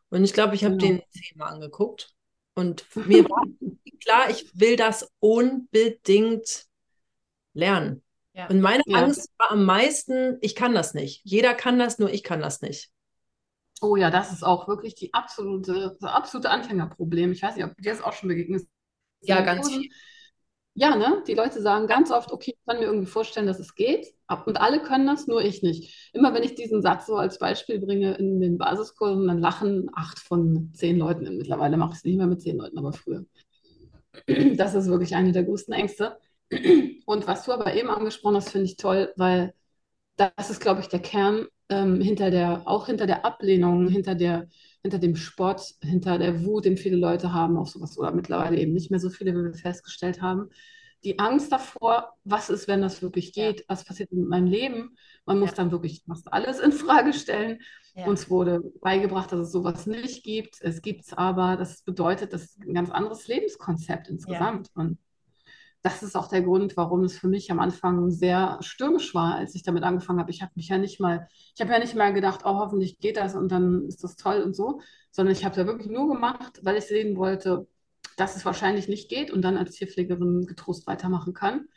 Und 0.09 0.23
ich 0.23 0.33
glaube, 0.33 0.55
ich 0.55 0.63
habe 0.63 0.77
genau. 0.77 1.01
den 1.01 1.03
zehnmal 1.11 1.53
angeguckt. 1.53 2.13
Und 2.53 2.85
mir 2.95 3.23
war 3.25 3.43
klar, 4.01 4.29
ich 4.29 4.49
will 4.53 4.75
das 4.75 5.11
unbedingt 5.19 6.65
lernen. 7.53 8.03
Ja. 8.33 8.47
Und 8.47 8.61
meine 8.61 8.83
ja. 8.85 8.99
Angst 8.99 9.31
war 9.37 9.51
am 9.51 9.65
meisten, 9.65 10.37
ich 10.41 10.55
kann 10.55 10.73
das 10.73 10.93
nicht. 10.93 11.21
Jeder 11.23 11.53
kann 11.53 11.79
das, 11.79 11.99
nur 11.99 12.09
ich 12.11 12.23
kann 12.23 12.41
das 12.41 12.61
nicht. 12.61 12.91
Oh 13.81 13.95
ja, 13.95 14.11
das 14.11 14.31
ist 14.31 14.43
auch 14.43 14.67
wirklich 14.67 14.95
die 14.95 15.13
absolute, 15.13 15.97
das 15.99 16.11
absolute 16.11 16.49
Anfängerproblem. 16.49 17.31
Ich 17.31 17.41
weiß 17.41 17.55
nicht, 17.55 17.65
ob 17.65 17.75
dir 17.77 17.91
das 17.91 18.01
auch 18.01 18.13
schon 18.13 18.29
begegnet 18.29 18.61
ist. 18.61 18.69
Ja, 19.21 19.41
ganz 19.41 19.69
viel. 19.69 19.89
Ja, 20.75 20.95
ne? 20.95 21.23
Die 21.27 21.33
Leute 21.33 21.61
sagen 21.61 21.87
ganz 21.87 22.11
oft, 22.11 22.31
okay, 22.31 22.53
ich 22.57 22.65
kann 22.65 22.79
mir 22.79 22.85
irgendwie 22.85 23.07
vorstellen, 23.07 23.47
dass 23.47 23.59
es 23.59 23.75
geht. 23.75 24.07
Und 24.45 24.61
alle 24.61 24.81
können 24.81 25.07
das, 25.07 25.27
nur 25.27 25.41
ich 25.43 25.63
nicht. 25.63 26.11
Immer 26.13 26.33
wenn 26.33 26.43
ich 26.43 26.55
diesen 26.55 26.81
Satz 26.81 27.07
so 27.07 27.15
als 27.17 27.39
Beispiel 27.39 27.79
bringe 27.79 28.15
in 28.15 28.39
den 28.39 28.57
Basiskursen, 28.57 29.27
dann 29.27 29.39
lachen 29.39 29.89
acht 29.93 30.19
von 30.19 30.71
zehn 30.73 30.97
Leuten. 30.97 31.37
Mittlerweile 31.37 31.77
mache 31.77 31.91
ich 31.93 31.97
es 31.99 32.03
nicht 32.05 32.17
mehr 32.17 32.27
mit 32.27 32.41
zehn 32.41 32.57
Leuten, 32.57 32.77
aber 32.77 32.93
früher. 32.93 33.25
Das 34.57 34.75
ist 34.75 34.87
wirklich 34.87 35.15
eine 35.15 35.31
der 35.31 35.43
größten 35.43 35.73
Ängste. 35.73 36.17
Und 37.05 37.27
was 37.27 37.43
du 37.45 37.51
aber 37.51 37.73
eben 37.75 37.89
angesprochen 37.89 38.35
hast, 38.37 38.49
finde 38.49 38.65
ich 38.65 38.77
toll, 38.77 39.13
weil 39.17 39.53
das 40.17 40.49
ist, 40.49 40.61
glaube 40.61 40.81
ich, 40.81 40.87
der 40.89 41.01
Kern 41.01 41.47
ähm, 41.69 42.01
hinter 42.01 42.31
der, 42.31 42.63
auch 42.67 42.87
hinter 42.87 43.07
der 43.07 43.25
Ablehnung, 43.25 43.87
hinter 43.89 44.15
der, 44.15 44.47
hinter 44.81 44.99
dem 44.99 45.15
Sport, 45.15 45.75
hinter 45.81 46.17
der 46.17 46.45
Wut, 46.45 46.65
den 46.65 46.77
viele 46.77 46.97
Leute 46.97 47.33
haben, 47.33 47.57
auf 47.57 47.69
sowas 47.69 47.97
oder 47.97 48.11
mittlerweile 48.11 48.57
eben 48.57 48.73
nicht 48.73 48.91
mehr 48.91 48.99
so 48.99 49.09
viele, 49.09 49.33
wie 49.33 49.43
wir 49.43 49.53
festgestellt 49.53 50.21
haben. 50.21 50.49
Die 51.03 51.17
Angst 51.17 51.51
davor, 51.51 52.13
was 52.25 52.49
ist, 52.49 52.67
wenn 52.67 52.81
das 52.81 53.01
wirklich 53.01 53.33
geht, 53.33 53.61
ja. 53.61 53.65
was 53.69 53.85
passiert 53.85 54.11
mit 54.11 54.27
meinem 54.27 54.47
Leben. 54.47 54.97
Man 55.25 55.39
muss 55.39 55.51
ja. 55.51 55.55
dann 55.57 55.71
wirklich 55.71 56.03
fast 56.05 56.31
alles 56.31 56.59
in 56.59 56.71
Frage 56.73 57.13
stellen. 57.13 57.59
Ja. 57.95 58.05
Uns 58.05 58.29
wurde 58.29 58.61
beigebracht, 58.81 59.31
dass 59.31 59.39
es 59.39 59.51
sowas 59.51 59.85
nicht 59.85 60.23
gibt. 60.23 60.57
Es 60.61 60.81
gibt 60.81 61.05
es 61.05 61.13
aber. 61.13 61.55
Das 61.55 61.83
bedeutet, 61.83 62.33
das 62.33 62.43
ist 62.43 62.59
ein 62.59 62.73
ganz 62.73 62.89
anderes 62.89 63.27
Lebenskonzept 63.27 64.09
insgesamt. 64.09 64.69
Und 64.75 64.97
das 65.81 66.03
ist 66.03 66.15
auch 66.15 66.27
der 66.27 66.41
Grund, 66.41 66.75
warum 66.75 67.03
es 67.03 67.17
für 67.17 67.27
mich 67.29 67.51
am 67.51 67.59
Anfang 67.59 68.11
sehr 68.11 68.57
stürmisch 68.61 69.15
war, 69.15 69.35
als 69.35 69.55
ich 69.55 69.63
damit 69.63 69.83
angefangen 69.83 70.19
habe. 70.19 70.31
Ich 70.31 70.41
habe 70.41 70.51
mich 70.55 70.67
ja 70.67 70.77
nicht 70.77 70.99
mal, 70.99 71.27
ich 71.55 71.61
habe 71.61 71.71
ja 71.71 71.79
nicht 71.79 71.95
mal 71.95 72.13
gedacht, 72.13 72.41
oh, 72.43 72.57
hoffentlich 72.57 72.99
geht 72.99 73.17
das 73.17 73.35
und 73.35 73.49
dann 73.49 73.85
ist 73.85 74.03
das 74.03 74.17
toll 74.17 74.41
und 74.41 74.55
so, 74.55 74.81
sondern 75.11 75.33
ich 75.33 75.45
habe 75.45 75.53
es 75.53 75.57
ja 75.57 75.65
wirklich 75.65 75.89
nur 75.89 76.07
gemacht, 76.07 76.59
weil 76.63 76.77
ich 76.77 76.85
sehen 76.85 77.15
wollte, 77.15 77.67
dass 78.17 78.35
es 78.35 78.43
wahrscheinlich 78.43 78.89
nicht 78.89 79.09
geht 79.09 79.31
und 79.31 79.41
dann 79.41 79.57
als 79.57 79.71
Tierpflegerin 79.71 80.45
getrost 80.45 80.85
weitermachen 80.85 81.33
kann. 81.33 81.67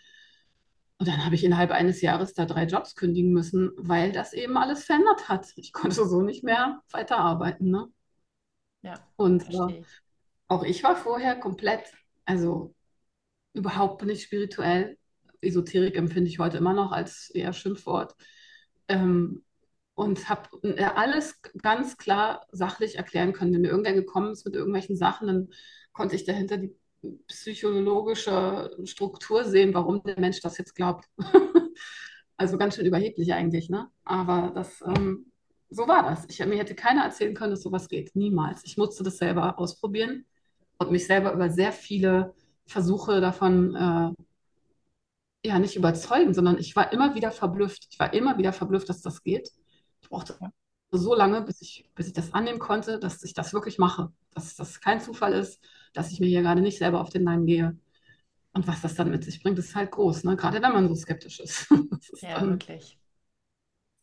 Und 0.99 1.09
dann 1.09 1.25
habe 1.25 1.35
ich 1.35 1.45
innerhalb 1.45 1.71
eines 1.71 2.01
Jahres 2.01 2.35
da 2.35 2.45
drei 2.45 2.65
Jobs 2.65 2.97
kündigen 2.97 3.33
müssen, 3.33 3.71
weil 3.77 4.13
das 4.13 4.33
eben 4.33 4.57
alles 4.57 4.85
verändert 4.85 5.29
hat. 5.29 5.47
Ich 5.57 5.73
konnte 5.73 6.07
so 6.07 6.23
nicht 6.23 6.43
mehr 6.43 6.81
weiterarbeiten. 6.91 7.71
Ne? 7.71 7.89
Ja. 8.83 8.95
Und 9.17 9.49
äh, 9.51 9.83
auch 10.49 10.65
ich 10.65 10.83
war 10.83 10.97
vorher 10.97 11.37
komplett, 11.37 11.93
also 12.25 12.75
überhaupt 13.55 14.05
nicht 14.05 14.23
spirituell. 14.23 14.99
Esoterik 15.41 15.97
empfinde 15.97 16.31
ich 16.31 16.39
heute 16.39 16.59
immer 16.59 16.73
noch 16.73 16.93
als 16.93 17.31
eher 17.31 17.53
Schimpfwort. 17.53 18.15
Ähm, 18.89 19.45
und 19.95 20.29
habe 20.29 20.49
alles 20.97 21.41
ganz 21.61 21.97
klar 21.97 22.47
sachlich 22.51 22.97
erklären 22.97 23.33
können. 23.33 23.53
Wenn 23.53 23.61
mir 23.63 23.69
irgendwer 23.69 23.93
gekommen 23.93 24.33
ist 24.33 24.45
mit 24.45 24.55
irgendwelchen 24.55 24.97
Sachen, 24.97 25.27
dann 25.27 25.49
konnte 25.93 26.17
ich 26.17 26.25
dahinter 26.25 26.57
die 26.57 26.75
psychologische 27.27 28.77
Struktur 28.85 29.45
sehen, 29.45 29.75
warum 29.75 30.03
der 30.03 30.19
Mensch 30.19 30.41
das 30.41 30.59
jetzt 30.59 30.75
glaubt. 30.75 31.07
also 32.37 32.57
ganz 32.59 32.77
schön 32.77 32.87
überheblich 32.87 33.35
eigentlich, 33.35 33.69
ne? 33.69 33.89
Aber 34.05 34.53
das, 34.55 34.83
ähm, 34.87 35.33
so 35.69 35.89
war 35.89 36.03
das. 36.03 36.27
Ich, 36.29 36.45
mir 36.45 36.59
hätte 36.59 36.75
keiner 36.75 37.05
erzählen 37.05 37.35
können, 37.35 37.51
dass 37.51 37.63
sowas 37.63 37.89
geht. 37.89 38.15
Niemals. 38.15 38.63
Ich 38.65 38.77
musste 38.77 39.03
das 39.03 39.19
selber 39.19 39.59
ausprobieren 39.59 40.25
und 40.79 40.91
mich 40.91 41.07
selber 41.07 41.33
über 41.33 41.51
sehr 41.51 41.73
viele 41.73 42.35
Versuche 42.67 43.21
davon 43.21 43.75
äh, 43.75 45.49
ja 45.49 45.59
nicht 45.59 45.77
überzeugen, 45.77 46.35
sondern 46.35 46.59
ich 46.59 46.77
war 46.77 46.93
immer 46.93 47.15
wieder 47.15 47.31
verblüfft. 47.31 47.89
Ich 47.91 47.99
war 47.99 48.13
immer 48.13 48.39
wieder 48.39 48.53
verblüfft, 48.53 48.89
dass 48.89 49.03
das 49.03 49.23
geht. 49.23 49.51
Ich 50.01 50.09
brauchte 50.09 50.39
so 50.91 51.15
lange, 51.15 51.43
bis 51.43 51.63
ich, 51.63 51.89
bis 51.95 52.09
ich 52.09 52.13
das 52.13 52.35
annehmen 52.35 52.59
konnte, 52.59 52.99
dass 52.99 53.23
ich 53.25 53.35
das 53.35 53.53
wirklich 53.53 53.79
mache, 53.79 54.13
dass 54.35 54.55
das 54.57 54.81
kein 54.81 55.01
Zufall 55.01 55.33
ist, 55.33 55.61
dass 55.95 56.13
ich 56.13 56.21
mir 56.21 56.27
hier 56.27 56.43
gerade 56.43 56.61
nicht 56.61 56.79
selber 56.79 57.01
auf 57.01 57.11
den 57.11 57.25
Leim 57.25 57.47
gehe. 57.47 57.79
Und 58.53 58.67
was 58.69 58.83
das 58.83 58.95
dann 58.95 59.11
mit 59.11 59.25
sich 59.25 59.43
bringt, 59.43 59.59
ist 59.59 59.75
halt 59.75 59.91
groß, 59.91 60.25
ne? 60.25 60.37
gerade 60.37 60.61
wenn 60.61 60.73
man 60.73 60.89
so 60.89 60.95
skeptisch 60.95 61.41
ist. 61.41 61.71
ist 62.13 62.23
ja, 62.23 62.41
wirklich. 62.43 62.99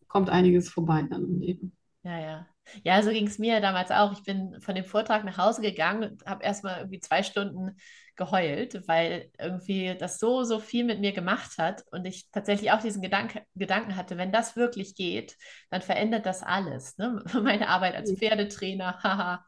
Kommt 0.08 0.30
einiges 0.30 0.70
vorbei 0.70 1.06
dann 1.08 1.24
im 1.24 1.40
Leben. 1.40 1.78
Ja, 2.04 2.20
ja. 2.20 2.48
Ja, 2.84 3.02
so 3.02 3.12
ging 3.12 3.28
es 3.28 3.40
mir 3.40 3.62
damals 3.62 3.92
auch. 3.92 4.12
Ich 4.12 4.24
bin 4.24 4.60
von 4.62 4.76
dem 4.76 4.86
Vortrag 4.86 5.24
nach 5.24 5.38
Hause 5.38 5.62
gegangen 5.62 6.12
und 6.12 6.26
habe 6.26 6.44
erstmal 6.44 6.80
irgendwie 6.80 7.00
zwei 7.00 7.24
Stunden 7.24 7.78
geheult, 8.20 8.88
weil 8.88 9.32
irgendwie 9.40 9.96
das 9.98 10.20
so, 10.20 10.44
so 10.44 10.60
viel 10.60 10.84
mit 10.84 11.00
mir 11.00 11.14
gemacht 11.14 11.58
hat 11.58 11.86
und 11.92 12.06
ich 12.06 12.30
tatsächlich 12.32 12.72
auch 12.72 12.82
diesen 12.82 13.02
Gedank 13.02 13.42
Gedanken 13.56 13.96
hatte, 13.96 14.18
wenn 14.18 14.32
das 14.32 14.58
wirklich 14.58 14.94
geht, 14.94 15.38
dann 15.72 15.82
verändert 15.82 16.26
das 16.26 16.44
alles. 16.44 16.98
Ne? 16.98 17.24
Meine 17.42 17.70
Arbeit 17.70 17.96
als 17.96 18.14
Pferdetrainer, 18.14 19.02
haha. 19.02 19.46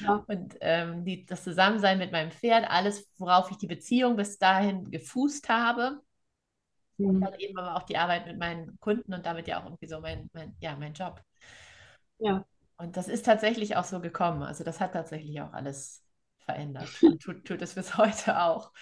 ja. 0.00 0.24
Und 0.28 0.56
ähm, 0.60 1.04
die, 1.04 1.24
das 1.24 1.42
Zusammensein 1.42 1.98
mit 1.98 2.12
meinem 2.12 2.30
Pferd, 2.30 2.70
alles, 2.70 3.08
worauf 3.16 3.50
ich 3.50 3.56
die 3.56 3.66
Beziehung 3.66 4.14
bis 4.14 4.38
dahin 4.38 4.90
gefußt 4.90 5.48
habe. 5.48 6.00
Mhm. 6.98 7.06
Und 7.06 7.20
dann 7.22 7.34
eben 7.38 7.58
aber 7.58 7.76
auch 7.76 7.84
die 7.84 7.96
Arbeit 7.96 8.26
mit 8.26 8.38
meinen 8.38 8.78
Kunden 8.78 9.14
und 9.14 9.24
damit 9.24 9.48
ja 9.48 9.58
auch 9.58 9.64
irgendwie 9.64 9.88
so 9.88 10.00
mein, 10.00 10.28
mein, 10.34 10.54
ja, 10.60 10.76
mein 10.76 10.92
Job. 10.92 11.22
Ja. 12.18 12.44
Und 12.76 12.98
das 12.98 13.08
ist 13.08 13.24
tatsächlich 13.24 13.76
auch 13.76 13.84
so 13.84 14.00
gekommen. 14.00 14.42
Also 14.42 14.64
das 14.64 14.80
hat 14.80 14.92
tatsächlich 14.92 15.40
auch 15.40 15.54
alles 15.54 16.01
verändert. 16.52 16.88
Und 17.02 17.20
tut, 17.20 17.44
tut 17.44 17.62
es 17.62 17.74
bis 17.74 17.96
heute 17.96 18.40
auch. 18.40 18.72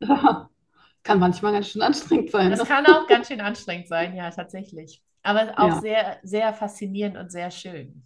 Ja, 0.00 0.48
kann 1.02 1.18
manchmal 1.18 1.52
ganz 1.52 1.68
schön 1.68 1.82
anstrengend 1.82 2.30
sein. 2.30 2.50
Das 2.50 2.64
kann 2.64 2.86
auch 2.86 3.06
ganz 3.06 3.28
schön 3.28 3.40
anstrengend 3.40 3.88
sein, 3.88 4.14
ja, 4.14 4.30
tatsächlich. 4.30 5.02
Aber 5.22 5.52
auch 5.56 5.68
ja. 5.68 5.80
sehr, 5.80 6.18
sehr 6.22 6.52
faszinierend 6.52 7.16
und 7.16 7.30
sehr 7.30 7.50
schön. 7.50 8.02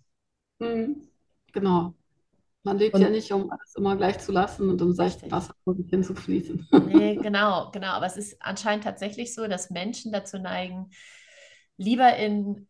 Mhm. 0.58 1.08
Genau. 1.52 1.94
Man 2.62 2.78
lebt 2.78 2.94
und, 2.96 3.00
ja 3.00 3.08
nicht, 3.08 3.32
um 3.32 3.50
alles 3.50 3.74
immer 3.76 3.96
gleich 3.96 4.18
zu 4.18 4.32
lassen 4.32 4.68
und 4.68 4.82
um 4.82 4.92
seichten 4.92 5.30
Wasser 5.30 5.54
vor 5.62 5.76
sich 5.76 5.88
hinzufließen. 5.88 6.68
Nee, 6.86 7.14
genau, 7.22 7.70
genau. 7.70 7.92
Aber 7.92 8.06
es 8.06 8.16
ist 8.16 8.36
anscheinend 8.40 8.84
tatsächlich 8.84 9.34
so, 9.34 9.46
dass 9.46 9.70
Menschen 9.70 10.10
dazu 10.10 10.38
neigen, 10.38 10.90
lieber 11.76 12.16
in 12.16 12.66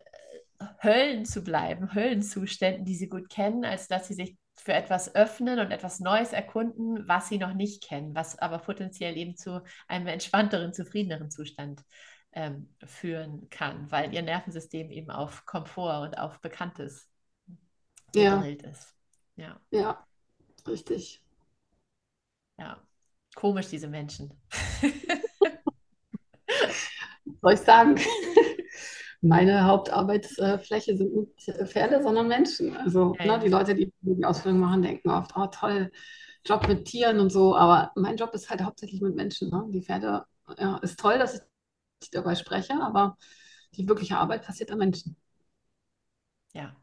Höllen 0.83 1.25
zu 1.25 1.43
bleiben, 1.43 1.95
Höllenzuständen, 1.95 2.85
die 2.85 2.95
sie 2.95 3.09
gut 3.09 3.31
kennen, 3.31 3.65
als 3.65 3.89
dass 3.89 4.09
sie 4.09 4.15
sich 4.15 4.37
für 4.67 4.73
etwas 4.73 5.15
öffnen 5.15 5.61
und 5.61 5.71
etwas 5.71 6.01
Neues 6.01 6.33
erkunden, 6.33 7.07
was 7.07 7.29
sie 7.29 7.39
noch 7.39 7.55
nicht 7.55 7.85
kennen, 7.85 8.17
was 8.17 8.37
aber 8.37 8.59
potenziell 8.59 9.17
eben 9.17 9.37
zu 9.37 9.63
einem 9.87 10.09
entspannteren, 10.09 10.75
zufriedeneren 10.75 11.31
Zustand 11.31 11.85
ähm, 12.33 12.75
führen 12.85 13.49
kann, 13.49 13.89
weil 13.93 14.13
ihr 14.13 14.23
Nervensystem 14.23 14.91
eben 14.91 15.13
auf 15.13 15.47
Komfort 15.47 16.03
und 16.03 16.19
auf 16.19 16.41
Bekanntes 16.41 17.09
ja. 18.13 18.43
ist. 18.43 18.97
Ja. 19.37 19.61
ja, 19.71 20.05
richtig. 20.67 21.23
Ja, 22.59 22.83
komisch, 23.37 23.69
diese 23.69 23.87
Menschen. 23.87 24.35
Soll 27.41 27.53
ich 27.53 27.61
sagen? 27.61 28.01
Meine 29.29 29.65
Hauptarbeitsfläche 29.65 30.97
sind 30.97 31.15
nicht 31.15 31.51
Pferde, 31.69 32.03
sondern 32.03 32.29
Menschen. 32.29 32.77
Also 32.77 33.15
ja, 33.19 33.37
ne, 33.37 33.45
die 33.45 33.49
Leute, 33.49 33.75
die 33.75 33.93
die 34.01 34.25
Ausbildung 34.25 34.61
machen, 34.61 34.83
denken 34.83 35.11
oft, 35.11 35.33
oh 35.37 35.47
toll, 35.47 35.91
Job 36.45 36.67
mit 36.69 36.87
Tieren 36.87 37.21
und 37.21 37.31
so. 37.31 37.57
Aber 37.57 37.93
mein 37.97 38.17
Job 38.17 38.35
ist 38.35 38.51
halt 38.51 38.63
hauptsächlich 38.63 39.01
mit 39.01 39.15
Menschen. 39.15 39.51
Ne? 39.51 39.65
Die 39.69 39.83
Pferde, 39.83 40.25
ja, 40.59 40.79
ist 40.79 40.99
toll, 40.99 41.19
dass 41.19 41.43
ich 42.03 42.11
dabei 42.11 42.35
spreche, 42.35 42.75
aber 42.81 43.17
die 43.75 43.89
wirkliche 43.89 44.19
Arbeit 44.19 44.45
passiert 44.45 44.71
an 44.71 44.79
Menschen. 44.79 45.17
Ja. 46.53 46.77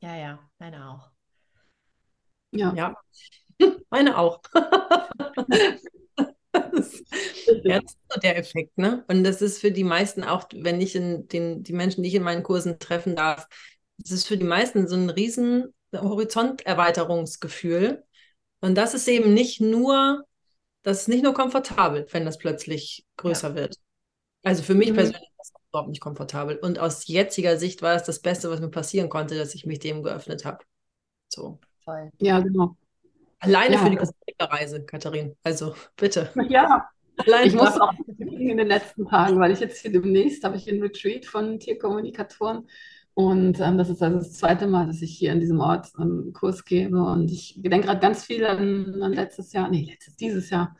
Ja, 0.00 0.14
ja, 0.16 0.38
meine 0.58 0.88
auch. 0.88 1.10
Ja. 2.52 2.72
ja. 2.74 2.94
Meine 3.90 4.18
auch. 4.18 4.40
ja, 7.64 7.80
das 7.80 7.92
ist 7.92 8.22
der 8.22 8.38
Effekt, 8.38 8.78
ne? 8.78 9.04
Und 9.08 9.24
das 9.24 9.42
ist 9.42 9.60
für 9.60 9.70
die 9.70 9.84
meisten 9.84 10.24
auch, 10.24 10.48
wenn 10.54 10.80
ich 10.80 10.94
in 10.94 11.28
den, 11.28 11.62
die 11.62 11.72
Menschen, 11.72 12.02
die 12.02 12.08
ich 12.08 12.14
in 12.14 12.22
meinen 12.22 12.42
Kursen 12.42 12.78
treffen 12.78 13.16
darf, 13.16 13.46
das 13.98 14.10
ist 14.10 14.26
für 14.26 14.36
die 14.36 14.44
meisten 14.44 14.88
so 14.88 14.96
ein 14.96 15.10
riesen 15.10 15.74
Horizonterweiterungsgefühl. 15.94 18.04
Und 18.60 18.74
das 18.74 18.94
ist 18.94 19.08
eben 19.08 19.34
nicht 19.34 19.60
nur, 19.60 20.24
das 20.82 21.02
ist 21.02 21.08
nicht 21.08 21.22
nur 21.22 21.34
komfortabel, 21.34 22.06
wenn 22.10 22.24
das 22.24 22.38
plötzlich 22.38 23.04
größer 23.16 23.50
ja. 23.50 23.54
wird. 23.54 23.76
Also 24.42 24.62
für 24.62 24.74
mich 24.74 24.90
mhm. 24.90 24.96
persönlich 24.96 25.22
ist 25.22 25.38
das 25.38 25.52
überhaupt 25.70 25.90
nicht 25.90 26.00
komfortabel. 26.00 26.56
Und 26.56 26.78
aus 26.78 27.06
jetziger 27.06 27.58
Sicht 27.58 27.82
war 27.82 27.94
es 27.94 28.04
das 28.04 28.20
Beste, 28.20 28.50
was 28.50 28.60
mir 28.60 28.70
passieren 28.70 29.08
konnte, 29.08 29.36
dass 29.36 29.54
ich 29.54 29.66
mich 29.66 29.78
dem 29.78 30.02
geöffnet 30.02 30.44
habe. 30.44 30.64
So. 31.28 31.58
Ja, 32.18 32.40
genau. 32.40 32.76
Alleine 33.40 33.74
ja. 33.74 33.80
für 33.80 33.90
die 33.90 33.98
Reise, 34.40 34.84
Katharin. 34.84 35.36
Also 35.42 35.74
bitte. 35.96 36.30
Ja, 36.48 36.88
Allein 37.18 37.46
ich 37.46 37.54
muss 37.54 37.80
auch 37.80 37.94
in 38.18 38.56
den 38.58 38.66
letzten 38.66 39.06
Tagen, 39.06 39.38
weil 39.40 39.50
ich 39.50 39.60
jetzt 39.60 39.80
hier 39.80 39.92
demnächst 39.92 40.44
habe 40.44 40.56
ich 40.56 40.68
einen 40.68 40.82
Retreat 40.82 41.24
von 41.24 41.58
Tierkommunikatoren 41.58 42.68
und 43.14 43.60
ähm, 43.60 43.78
das 43.78 43.88
ist 43.88 44.02
also 44.02 44.18
das 44.18 44.34
zweite 44.34 44.66
Mal, 44.66 44.86
dass 44.86 45.00
ich 45.00 45.16
hier 45.16 45.32
in 45.32 45.40
diesem 45.40 45.60
Ort 45.60 45.92
einen 45.96 46.34
Kurs 46.34 46.64
gebe 46.64 47.02
und 47.02 47.30
ich 47.30 47.54
denke 47.56 47.86
gerade 47.86 48.00
ganz 48.00 48.24
viel 48.24 48.44
an, 48.44 49.00
an, 49.00 49.12
letztes 49.14 49.52
Jahr, 49.52 49.70
nee, 49.70 49.88
letztes, 49.90 50.16
dieses 50.16 50.50
Jahr, 50.50 50.76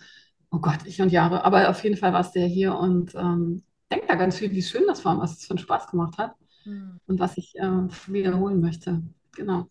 oh 0.50 0.58
Gott, 0.58 0.80
ich 0.84 1.00
und 1.00 1.10
Jahre, 1.10 1.44
aber 1.44 1.70
auf 1.70 1.82
jeden 1.82 1.96
Fall 1.96 2.12
war 2.12 2.20
es 2.20 2.32
der 2.32 2.46
hier 2.46 2.74
und 2.74 3.14
ähm, 3.14 3.62
denke 3.90 4.06
da 4.06 4.16
ganz 4.16 4.36
viel, 4.36 4.50
wie 4.50 4.62
schön 4.62 4.84
das 4.86 5.04
war, 5.04 5.18
was 5.18 5.38
es 5.38 5.46
für 5.46 5.52
einen 5.52 5.58
Spaß 5.58 5.86
gemacht 5.90 6.18
hat 6.18 6.34
mhm. 6.66 7.00
und 7.06 7.18
was 7.18 7.38
ich 7.38 7.56
äh, 7.56 7.88
wiederholen 8.08 8.60
möchte. 8.60 9.02
Genau. 9.34 9.66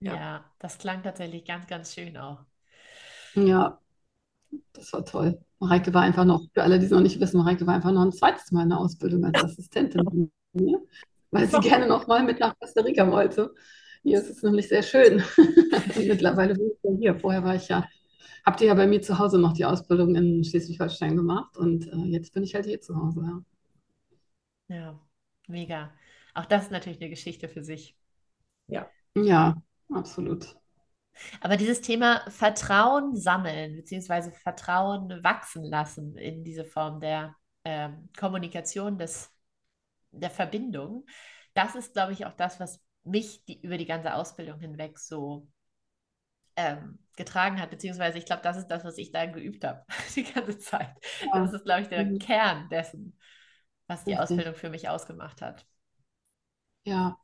Ja. 0.00 0.14
ja, 0.14 0.44
das 0.58 0.78
klang 0.78 1.02
tatsächlich 1.02 1.44
ganz, 1.44 1.66
ganz 1.66 1.94
schön 1.94 2.16
auch. 2.16 2.44
Ja, 3.34 3.78
das 4.72 4.92
war 4.92 5.04
toll. 5.04 5.40
Mareike 5.58 5.92
war 5.92 6.02
einfach 6.02 6.24
noch, 6.24 6.42
für 6.52 6.62
alle, 6.62 6.78
die 6.78 6.86
es 6.86 6.90
noch 6.90 7.00
nicht 7.00 7.20
wissen, 7.20 7.38
Mareike 7.38 7.66
war 7.66 7.74
einfach 7.74 7.92
noch 7.92 8.02
ein 8.02 8.12
zweites 8.12 8.50
Mal 8.50 8.62
in 8.62 8.70
der 8.70 8.78
Ausbildung 8.78 9.24
als 9.24 9.44
Assistentin 9.44 10.30
mir, 10.52 10.80
weil 11.30 11.46
sie 11.46 11.60
gerne 11.60 11.86
noch 11.86 12.06
mal 12.06 12.24
mit 12.24 12.40
nach 12.40 12.58
Costa 12.58 12.80
Rica 12.80 13.10
wollte. 13.10 13.54
Hier 14.02 14.18
ist 14.18 14.30
es 14.30 14.42
nämlich 14.42 14.68
sehr 14.68 14.82
schön. 14.82 15.22
mittlerweile 15.96 16.54
bin 16.54 16.70
ich 16.72 16.78
ja 16.82 16.90
hier. 16.98 17.20
Vorher 17.20 17.44
war 17.44 17.54
ich 17.54 17.68
ja, 17.68 17.86
habt 18.46 18.60
ihr 18.62 18.68
ja 18.68 18.74
bei 18.74 18.86
mir 18.86 19.02
zu 19.02 19.18
Hause 19.18 19.38
noch 19.38 19.52
die 19.52 19.66
Ausbildung 19.66 20.14
in 20.14 20.42
Schleswig-Holstein 20.42 21.16
gemacht 21.16 21.58
und 21.58 21.86
äh, 21.86 21.96
jetzt 22.06 22.32
bin 22.32 22.42
ich 22.42 22.54
halt 22.54 22.64
hier 22.64 22.80
zu 22.80 22.96
Hause. 22.96 23.42
Ja. 24.68 24.76
ja, 24.76 25.00
mega. 25.46 25.92
Auch 26.32 26.46
das 26.46 26.64
ist 26.64 26.70
natürlich 26.70 27.00
eine 27.00 27.10
Geschichte 27.10 27.48
für 27.48 27.62
sich. 27.62 27.94
Ja. 28.68 28.90
Ja, 29.14 29.60
absolut. 29.92 30.56
Aber 31.40 31.56
dieses 31.56 31.80
Thema 31.80 32.22
Vertrauen 32.30 33.16
sammeln, 33.16 33.76
beziehungsweise 33.76 34.32
Vertrauen 34.32 35.22
wachsen 35.22 35.64
lassen 35.64 36.16
in 36.16 36.44
diese 36.44 36.64
Form 36.64 37.00
der 37.00 37.36
äh, 37.64 37.90
Kommunikation, 38.18 38.98
des, 38.98 39.30
der 40.12 40.30
Verbindung, 40.30 41.04
das 41.54 41.74
ist, 41.74 41.92
glaube 41.92 42.12
ich, 42.12 42.26
auch 42.26 42.34
das, 42.34 42.60
was 42.60 42.80
mich 43.04 43.44
die, 43.44 43.60
über 43.60 43.76
die 43.76 43.86
ganze 43.86 44.14
Ausbildung 44.14 44.60
hinweg 44.60 44.98
so 44.98 45.48
ähm, 46.56 46.98
getragen 47.16 47.60
hat, 47.60 47.70
beziehungsweise 47.70 48.18
ich 48.18 48.26
glaube, 48.26 48.42
das 48.42 48.56
ist 48.56 48.68
das, 48.68 48.84
was 48.84 48.98
ich 48.98 49.12
da 49.12 49.26
geübt 49.26 49.64
habe, 49.64 49.84
die 50.14 50.24
ganze 50.24 50.58
Zeit. 50.58 50.94
Ja. 51.22 51.40
Das 51.40 51.52
ist, 51.52 51.64
glaube 51.64 51.82
ich, 51.82 51.88
der 51.88 52.04
mhm. 52.04 52.18
Kern 52.18 52.68
dessen, 52.68 53.18
was 53.86 54.04
die 54.04 54.12
Richtig. 54.12 54.22
Ausbildung 54.22 54.54
für 54.54 54.70
mich 54.70 54.88
ausgemacht 54.88 55.42
hat. 55.42 55.66
Ja, 56.84 57.18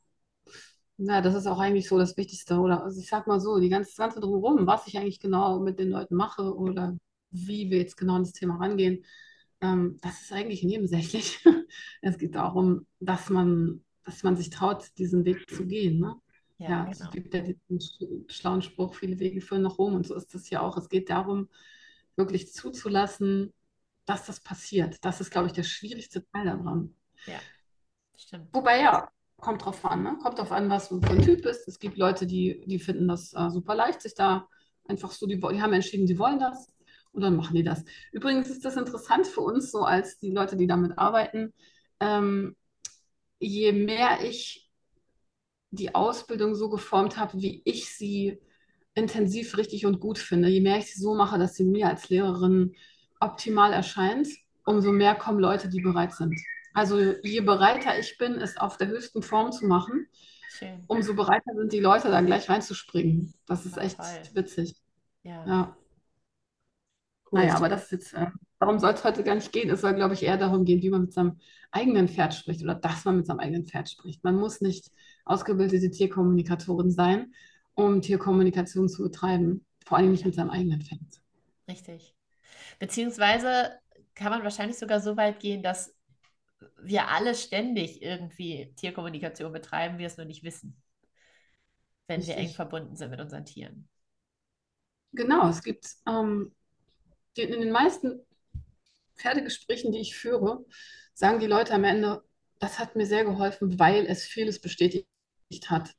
ja, 0.99 1.21
das 1.21 1.35
ist 1.35 1.47
auch 1.47 1.59
eigentlich 1.59 1.89
so 1.89 1.99
das 1.99 2.17
Wichtigste. 2.17 2.59
Oder 2.59 2.83
also 2.83 3.01
ich 3.01 3.09
sag 3.09 3.27
mal 3.27 3.41
so, 3.41 3.59
die 3.59 3.69
ganze, 3.69 3.91
das 3.91 3.97
Ganze 3.97 4.21
drumherum, 4.21 4.67
was 4.67 4.87
ich 4.87 4.99
eigentlich 4.99 5.21
genau 5.21 5.61
mit 5.61 5.79
den 5.79 5.91
Leuten 5.91 6.15
mache 6.15 6.55
oder 6.55 6.97
wie 7.31 7.71
wir 7.71 7.79
jetzt 7.79 7.97
genau 7.97 8.15
an 8.15 8.23
das 8.23 8.33
Thema 8.33 8.57
rangehen, 8.57 9.05
ähm, 9.61 9.99
das 10.01 10.23
ist 10.23 10.33
eigentlich 10.33 10.63
nebensächlich. 10.63 11.45
es 12.03 12.19
geht 12.19 12.35
darum, 12.35 12.87
dass 13.01 13.29
man, 13.31 13.85
dass 14.05 14.23
man 14.23 14.37
sich 14.37 14.51
traut, 14.51 14.91
diesen 14.99 15.25
Weg 15.25 15.49
zu 15.51 15.67
gehen. 15.67 16.01
Ne? 16.01 16.17
Ja, 16.59 16.69
ja 16.69 16.85
genau. 16.85 17.05
es 17.05 17.11
gibt 17.11 17.35
ja 17.35 17.41
diesen 17.43 18.29
schlauen 18.29 18.63
Spruch, 18.63 18.95
viele 18.95 19.19
Wege 19.19 19.41
führen 19.41 19.63
nach 19.63 19.79
Rom 19.79 19.95
und 19.95 20.07
so 20.07 20.15
ist 20.15 20.35
das 20.35 20.49
ja 20.51 20.61
auch. 20.63 20.77
Es 20.79 20.89
geht 20.89 21.11
darum, 21.11 21.49
wirklich 22.17 22.53
zuzulassen, 22.53 23.53
dass 24.07 24.25
das 24.25 24.41
passiert. 24.41 24.97
Das 25.03 25.21
ist, 25.21 25.31
glaube 25.31 25.49
ich, 25.49 25.53
der 25.53 25.65
schwierigste 25.65 26.25
Teil 26.31 26.47
daran. 26.47 26.95
Ja, 27.27 27.41
stimmt. 28.17 28.49
Wobei 28.55 28.81
ja, 28.81 29.11
kommt 29.47 29.65
drauf 29.65 29.85
an, 29.85 30.03
ne? 30.03 30.19
Kommt 30.21 30.41
drauf 30.41 30.51
an, 30.51 30.69
was 30.69 30.89
du 30.89 31.01
für 31.01 31.11
ein 31.11 31.23
Typ 31.23 31.43
bist. 31.43 31.69
Es 31.69 31.79
gibt 31.79 31.97
Leute, 31.97 32.27
die, 32.27 32.65
die 32.67 32.81
finden 32.81 33.07
das 33.07 33.33
äh, 33.33 33.49
super 33.49 33.77
leicht, 33.77 34.03
sich 34.03 34.15
da 34.15 34.49
einfach 34.89 35.13
so, 35.13 35.25
die, 35.29 35.37
die 35.37 35.63
haben 35.63 35.73
entschieden, 35.73 36.09
sie 36.09 36.19
wollen 36.19 36.41
das 36.41 36.67
und 37.13 37.23
dann 37.23 37.37
machen 37.37 37.55
die 37.55 37.63
das. 37.63 37.85
Übrigens 38.11 38.51
ist 38.51 38.65
das 38.65 38.77
interessant 38.77 39.25
für 39.25 39.43
uns, 39.43 39.71
so 39.71 39.85
als 39.85 40.19
die 40.19 40.33
Leute, 40.33 40.57
die 40.57 40.67
damit 40.67 40.99
arbeiten. 40.99 41.55
Ähm, 42.01 42.57
je 43.39 43.71
mehr 43.71 44.19
ich 44.25 44.69
die 45.71 45.95
Ausbildung 45.95 46.57
so 46.57 46.69
geformt 46.69 47.17
habe, 47.17 47.41
wie 47.41 47.63
ich 47.65 47.95
sie 47.95 48.41
intensiv, 48.95 49.57
richtig 49.57 49.87
und 49.87 50.01
gut 50.01 50.19
finde, 50.19 50.49
je 50.49 50.61
mehr 50.61 50.79
ich 50.79 50.93
sie 50.93 51.01
so 51.01 51.15
mache, 51.15 51.39
dass 51.39 51.55
sie 51.55 51.65
mir 51.65 51.87
als 51.87 52.09
Lehrerin 52.09 52.75
optimal 53.21 53.73
erscheint, 53.73 54.27
umso 54.65 54.91
mehr 54.91 55.15
kommen 55.15 55.39
Leute, 55.39 55.69
die 55.69 55.81
bereit 55.81 56.15
sind. 56.15 56.35
Also 56.77 57.01
je 57.23 57.41
bereiter 57.41 57.99
ich 57.99 58.19
bin, 58.19 58.35
es 58.35 58.59
auf 58.59 58.77
der 58.77 58.89
höchsten 58.89 59.23
Form 59.23 59.51
zu 59.51 59.65
machen, 59.67 60.09
Schön. 60.51 60.85
umso 60.89 61.15
bereiter 61.15 61.55
sind 61.55 61.73
die 61.73 61.81
Leute, 61.81 62.11
da 62.11 62.21
gleich 62.21 62.51
reinzuspringen. 62.51 63.33
Das 63.47 63.65
ist 63.65 63.79
echt 63.79 63.97
Toll. 63.97 64.35
witzig. 64.35 64.77
Ja. 65.23 65.47
ja. 65.47 65.77
Cool. 67.33 67.41
Naja, 67.41 67.55
aber 67.57 67.71
das 67.71 67.85
ist 67.85 67.93
jetzt, 67.93 68.13
äh, 68.13 68.27
darum 68.59 68.79
soll 68.79 68.93
es 68.93 69.05
heute 69.05 69.25
gar 69.25 69.37
nicht 69.37 69.53
gehen. 69.53 69.71
Es 69.71 69.81
soll, 69.81 69.95
glaube 69.95 70.13
ich, 70.13 70.23
eher 70.23 70.37
darum 70.37 70.67
gehen, 70.67 70.83
wie 70.83 70.91
man 70.91 71.01
mit 71.01 71.15
seinem 71.15 71.41
eigenen 71.71 72.09
Pferd 72.09 72.35
spricht 72.35 72.63
oder 72.63 72.75
dass 72.75 73.07
man 73.07 73.17
mit 73.17 73.27
seinem 73.27 73.41
eigenen 73.41 73.65
Pferd 73.65 73.89
spricht. 73.89 74.23
Man 74.23 74.37
muss 74.37 74.61
nicht 74.61 74.93
ausgebildete 75.25 75.91
Tierkommunikatorin 75.91 76.91
sein, 76.91 77.33
um 77.73 78.03
Tierkommunikation 78.03 78.91
zu 78.91 79.03
betreiben. 79.03 79.65
Vor 79.87 79.97
allem 79.97 80.11
nicht 80.11 80.27
mit 80.27 80.35
seinem 80.35 80.51
eigenen 80.51 80.83
Pferd. 80.83 81.01
Richtig. 81.71 82.15
Beziehungsweise 82.79 83.71
kann 84.15 84.31
man 84.31 84.43
wahrscheinlich 84.43 84.79
sogar 84.79 85.01
so 85.01 85.17
weit 85.17 85.41
gehen, 85.41 85.63
dass 85.63 85.96
wir 86.83 87.09
alle 87.09 87.35
ständig 87.35 88.03
irgendwie 88.03 88.73
Tierkommunikation 88.77 89.53
betreiben, 89.53 89.99
wir 89.99 90.07
es 90.07 90.17
nur 90.17 90.27
nicht 90.27 90.43
wissen, 90.43 90.81
wenn 92.07 92.21
Richtig. 92.21 92.37
wir 92.37 92.43
eng 92.43 92.51
verbunden 92.51 92.97
sind 92.97 93.11
mit 93.11 93.21
unseren 93.21 93.45
Tieren. 93.45 93.89
Genau, 95.13 95.49
es 95.49 95.63
gibt 95.63 95.87
ähm, 96.07 96.55
in 97.37 97.61
den 97.61 97.73
meisten 97.73 98.21
Pferdegesprächen, 99.17 99.93
die 99.93 100.01
ich 100.01 100.17
führe, 100.17 100.65
sagen 101.15 101.41
die 101.41 101.47
Leute 101.47 101.75
am 101.75 101.85
Ende, 101.85 102.23
das 102.59 102.79
hat 102.79 102.97
mir 102.97 103.07
sehr 103.07 103.25
geholfen, 103.25 103.79
weil 103.79 104.07
es 104.07 104.25
vieles 104.25 104.61
bestätigt 104.61 105.07
hat, 105.67 105.95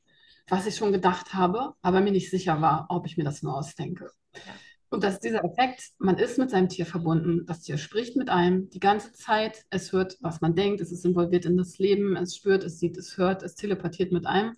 was 0.47 0.65
ich 0.65 0.75
schon 0.75 0.91
gedacht 0.91 1.33
habe, 1.33 1.73
aber 1.81 2.01
mir 2.01 2.11
nicht 2.11 2.29
sicher 2.29 2.61
war, 2.61 2.87
ob 2.89 3.05
ich 3.05 3.17
mir 3.17 3.23
das 3.23 3.41
nur 3.41 3.55
ausdenke. 3.55 4.11
Ja. 4.33 4.55
Und 4.89 5.03
dass 5.03 5.19
dieser 5.19 5.43
Effekt, 5.43 5.91
man 5.99 6.17
ist 6.17 6.37
mit 6.37 6.49
seinem 6.49 6.69
Tier 6.69 6.85
verbunden, 6.85 7.45
das 7.45 7.61
Tier 7.61 7.77
spricht 7.77 8.15
mit 8.15 8.29
einem 8.29 8.69
die 8.69 8.79
ganze 8.79 9.11
Zeit, 9.11 9.65
es 9.69 9.91
hört, 9.91 10.17
was 10.21 10.39
man 10.39 10.55
denkt, 10.55 10.79
es 10.79 10.91
ist 10.91 11.05
involviert 11.05 11.45
in 11.45 11.57
das 11.57 11.77
Leben, 11.77 12.15
es 12.15 12.37
spürt, 12.37 12.63
es 12.63 12.79
sieht, 12.79 12.97
es 12.97 13.17
hört, 13.17 13.43
es 13.43 13.55
teleportiert 13.55 14.13
mit 14.13 14.25
einem. 14.25 14.55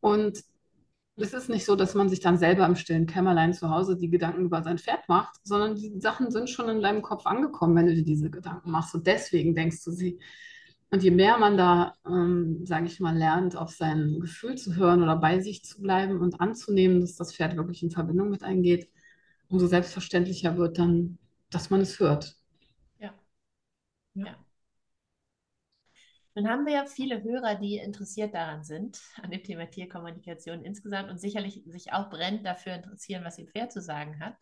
Und 0.00 0.42
es 1.16 1.34
ist 1.34 1.50
nicht 1.50 1.66
so, 1.66 1.76
dass 1.76 1.94
man 1.94 2.08
sich 2.08 2.20
dann 2.20 2.38
selber 2.38 2.64
im 2.64 2.76
stillen 2.76 3.06
Kämmerlein 3.06 3.52
zu 3.52 3.68
Hause 3.68 3.98
die 3.98 4.08
Gedanken 4.08 4.46
über 4.46 4.62
sein 4.62 4.78
Pferd 4.78 5.06
macht, 5.08 5.36
sondern 5.42 5.76
die 5.76 6.00
Sachen 6.00 6.30
sind 6.30 6.48
schon 6.48 6.70
in 6.70 6.80
deinem 6.80 7.02
Kopf 7.02 7.26
angekommen, 7.26 7.76
wenn 7.76 7.86
du 7.86 7.94
dir 7.94 8.04
diese 8.04 8.30
Gedanken 8.30 8.70
machst. 8.70 8.94
Und 8.94 9.06
deswegen 9.06 9.54
denkst 9.54 9.84
du 9.84 9.90
sie. 9.90 10.18
Und 10.90 11.02
je 11.02 11.10
mehr 11.10 11.38
man 11.38 11.56
da, 11.56 11.94
ähm, 12.06 12.64
sage 12.64 12.86
ich 12.86 12.98
mal, 12.98 13.16
lernt, 13.16 13.56
auf 13.56 13.70
sein 13.70 14.18
Gefühl 14.20 14.56
zu 14.56 14.74
hören 14.74 15.02
oder 15.02 15.16
bei 15.16 15.40
sich 15.40 15.64
zu 15.64 15.82
bleiben 15.82 16.20
und 16.20 16.40
anzunehmen, 16.40 17.00
dass 17.00 17.16
das 17.16 17.34
Pferd 17.34 17.56
wirklich 17.56 17.82
in 17.82 17.90
Verbindung 17.90 18.30
mit 18.30 18.42
eingeht, 18.42 18.88
umso 19.50 19.66
selbstverständlicher 19.66 20.56
wird 20.56 20.78
dann, 20.78 21.18
dass 21.50 21.70
man 21.70 21.80
es 21.80 21.98
hört. 22.00 22.36
Ja. 22.98 23.12
Ja. 24.14 24.36
Nun 26.34 26.48
haben 26.48 26.64
wir 26.64 26.72
ja 26.72 26.86
viele 26.86 27.22
Hörer, 27.22 27.56
die 27.56 27.76
interessiert 27.76 28.34
daran 28.34 28.62
sind, 28.62 29.00
an 29.20 29.30
dem 29.30 29.42
Thema 29.42 29.66
Tierkommunikation 29.68 30.64
insgesamt 30.64 31.10
und 31.10 31.20
sicherlich 31.20 31.62
sich 31.66 31.92
auch 31.92 32.08
brennend 32.08 32.46
dafür 32.46 32.74
interessieren, 32.74 33.24
was 33.24 33.38
ihr 33.38 33.48
Pferd 33.48 33.72
zu 33.72 33.82
sagen 33.82 34.20
hat. 34.20 34.36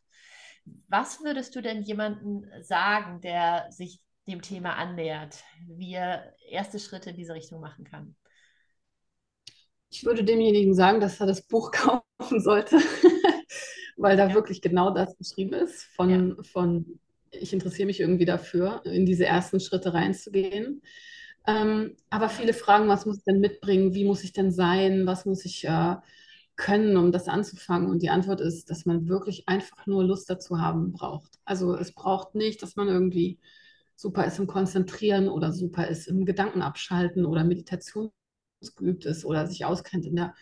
Was 0.89 1.25
würdest 1.25 1.57
du 1.57 1.63
denn 1.63 1.83
jemandem 1.83 2.45
sagen, 2.61 3.23
der 3.23 3.67
sich 3.71 4.01
dem 4.27 4.43
Thema 4.43 4.75
annähert, 4.75 5.43
wie 5.67 5.95
er 5.95 6.35
erste 6.47 6.79
Schritte 6.79 7.11
in 7.11 7.17
diese 7.17 7.33
Richtung 7.33 7.61
machen 7.63 7.85
kann? 7.85 8.15
Ich 9.91 10.05
würde 10.05 10.23
demjenigen 10.23 10.75
sagen, 10.75 11.01
dass 11.01 11.19
er 11.19 11.27
das 11.27 11.41
Buch 11.41 11.71
kaufen 11.73 12.41
sollte, 12.41 12.79
weil 13.99 14.17
da 14.17 14.29
ja. 14.29 14.35
wirklich 14.35 14.63
genau 14.63 14.91
das 14.91 15.15
beschrieben 15.17 15.55
ist, 15.55 15.85
von, 15.95 16.11
ja. 16.11 16.43
von 16.45 16.99
ich 17.31 17.53
interessiere 17.53 17.87
mich 17.87 18.01
irgendwie 18.01 18.25
dafür, 18.25 18.81
in 18.85 19.05
diese 19.05 19.27
ersten 19.27 19.61
Schritte 19.61 19.93
reinzugehen. 19.93 20.83
Ähm, 21.47 21.97
aber 22.09 22.29
viele 22.29 22.55
fragen, 22.55 22.89
was 22.89 23.07
muss 23.07 23.19
ich 23.19 23.25
denn 23.25 23.41
mitbringen? 23.41 23.95
Wie 23.95 24.05
muss 24.05 24.25
ich 24.25 24.33
denn 24.33 24.51
sein? 24.51 25.07
Was 25.07 25.25
muss 25.27 25.45
ich 25.45 25.65
äh, 25.65 25.97
können, 26.57 26.97
um 26.97 27.13
das 27.13 27.29
anzufangen? 27.29 27.91
Und 27.91 28.03
die 28.03 28.11
Antwort 28.11 28.41
ist, 28.41 28.71
dass 28.71 28.87
man 28.87 29.09
wirklich 29.09 29.49
einfach 29.49 29.87
nur 29.87 30.05
Lust 30.05 30.31
dazu 30.31 30.61
haben 30.61 30.93
braucht. 30.93 31.39
Also 31.45 31.75
es 31.75 31.93
braucht 31.93 32.35
nicht, 32.35 32.63
dass 32.63 32.77
man 32.77 32.89
irgendwie 32.89 33.39
super 33.97 34.25
ist 34.25 34.39
im 34.39 34.47
Konzentrieren 34.47 35.29
oder 35.29 35.53
super 35.53 35.89
ist 35.89 36.07
im 36.07 36.25
Gedankenabschalten 36.25 37.27
oder 37.27 37.45
Meditation 37.45 38.11
geübt 38.77 39.07
ist 39.07 39.25
oder 39.25 39.47
sich 39.47 39.65
auskennt 39.65 40.07
in 40.07 40.17
der 40.17 40.35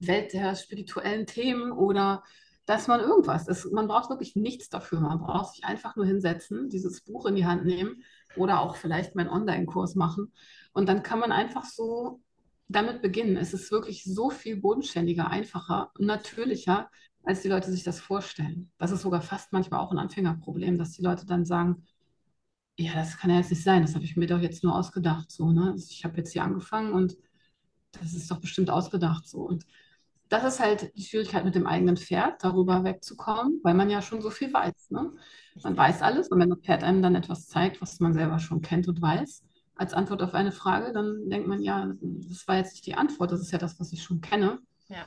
Welt 0.00 0.32
der 0.32 0.54
spirituellen 0.56 1.26
Themen 1.26 1.72
oder 1.72 2.22
dass 2.66 2.88
man 2.88 3.00
irgendwas 3.00 3.48
ist. 3.48 3.70
Man 3.72 3.88
braucht 3.88 4.10
wirklich 4.10 4.36
nichts 4.36 4.68
dafür. 4.68 5.00
Man 5.00 5.18
braucht 5.18 5.54
sich 5.54 5.64
einfach 5.64 5.96
nur 5.96 6.06
hinsetzen, 6.06 6.68
dieses 6.70 7.02
Buch 7.02 7.26
in 7.26 7.36
die 7.36 7.46
Hand 7.46 7.64
nehmen 7.64 8.02
oder 8.36 8.60
auch 8.60 8.76
vielleicht 8.76 9.14
meinen 9.14 9.28
Online-Kurs 9.28 9.94
machen. 9.94 10.32
Und 10.72 10.88
dann 10.88 11.02
kann 11.02 11.18
man 11.18 11.32
einfach 11.32 11.64
so 11.64 12.20
damit 12.68 13.02
beginnen. 13.02 13.36
Es 13.36 13.52
ist 13.52 13.70
wirklich 13.70 14.04
so 14.04 14.30
viel 14.30 14.56
bodenständiger, 14.56 15.28
einfacher 15.30 15.90
und 15.98 16.06
natürlicher, 16.06 16.90
als 17.22 17.42
die 17.42 17.48
Leute 17.48 17.70
sich 17.70 17.84
das 17.84 18.00
vorstellen. 18.00 18.70
Das 18.78 18.90
ist 18.90 19.02
sogar 19.02 19.22
fast 19.22 19.52
manchmal 19.52 19.80
auch 19.80 19.92
ein 19.92 19.98
Anfängerproblem, 19.98 20.78
dass 20.78 20.92
die 20.92 21.02
Leute 21.02 21.26
dann 21.26 21.44
sagen, 21.44 21.86
ja, 22.76 22.92
das 22.94 23.18
kann 23.18 23.30
ja 23.30 23.36
jetzt 23.36 23.50
nicht 23.50 23.62
sein, 23.62 23.82
das 23.82 23.94
habe 23.94 24.04
ich 24.04 24.16
mir 24.16 24.26
doch 24.26 24.40
jetzt 24.40 24.64
nur 24.64 24.74
ausgedacht. 24.74 25.30
So, 25.30 25.52
ne? 25.52 25.74
Ich 25.76 26.04
habe 26.04 26.16
jetzt 26.16 26.32
hier 26.32 26.42
angefangen 26.42 26.92
und 26.92 27.16
das 27.92 28.14
ist 28.14 28.30
doch 28.30 28.40
bestimmt 28.40 28.70
ausgedacht 28.70 29.28
so. 29.28 29.40
Und 29.40 29.64
das 30.34 30.54
ist 30.54 30.60
halt 30.60 30.96
die 30.96 31.02
Schwierigkeit 31.02 31.44
mit 31.44 31.54
dem 31.54 31.66
eigenen 31.66 31.96
Pferd, 31.96 32.42
darüber 32.42 32.82
wegzukommen, 32.82 33.60
weil 33.62 33.74
man 33.74 33.88
ja 33.88 34.02
schon 34.02 34.20
so 34.20 34.30
viel 34.30 34.52
weiß. 34.52 34.90
Ne? 34.90 35.12
Man 35.62 35.76
weiß 35.76 36.02
alles 36.02 36.28
und 36.28 36.40
wenn 36.40 36.50
das 36.50 36.58
Pferd 36.58 36.82
einem 36.82 37.02
dann 37.02 37.14
etwas 37.14 37.46
zeigt, 37.46 37.80
was 37.80 38.00
man 38.00 38.14
selber 38.14 38.40
schon 38.40 38.60
kennt 38.60 38.88
und 38.88 39.00
weiß, 39.00 39.44
als 39.76 39.94
Antwort 39.94 40.22
auf 40.22 40.34
eine 40.34 40.50
Frage, 40.50 40.92
dann 40.92 41.28
denkt 41.28 41.46
man, 41.46 41.62
ja, 41.62 41.92
das 42.00 42.48
war 42.48 42.56
jetzt 42.56 42.72
nicht 42.72 42.86
die 42.86 42.96
Antwort, 42.96 43.30
das 43.30 43.40
ist 43.40 43.52
ja 43.52 43.58
das, 43.58 43.78
was 43.78 43.92
ich 43.92 44.02
schon 44.02 44.20
kenne. 44.20 44.58
Ja. 44.88 45.06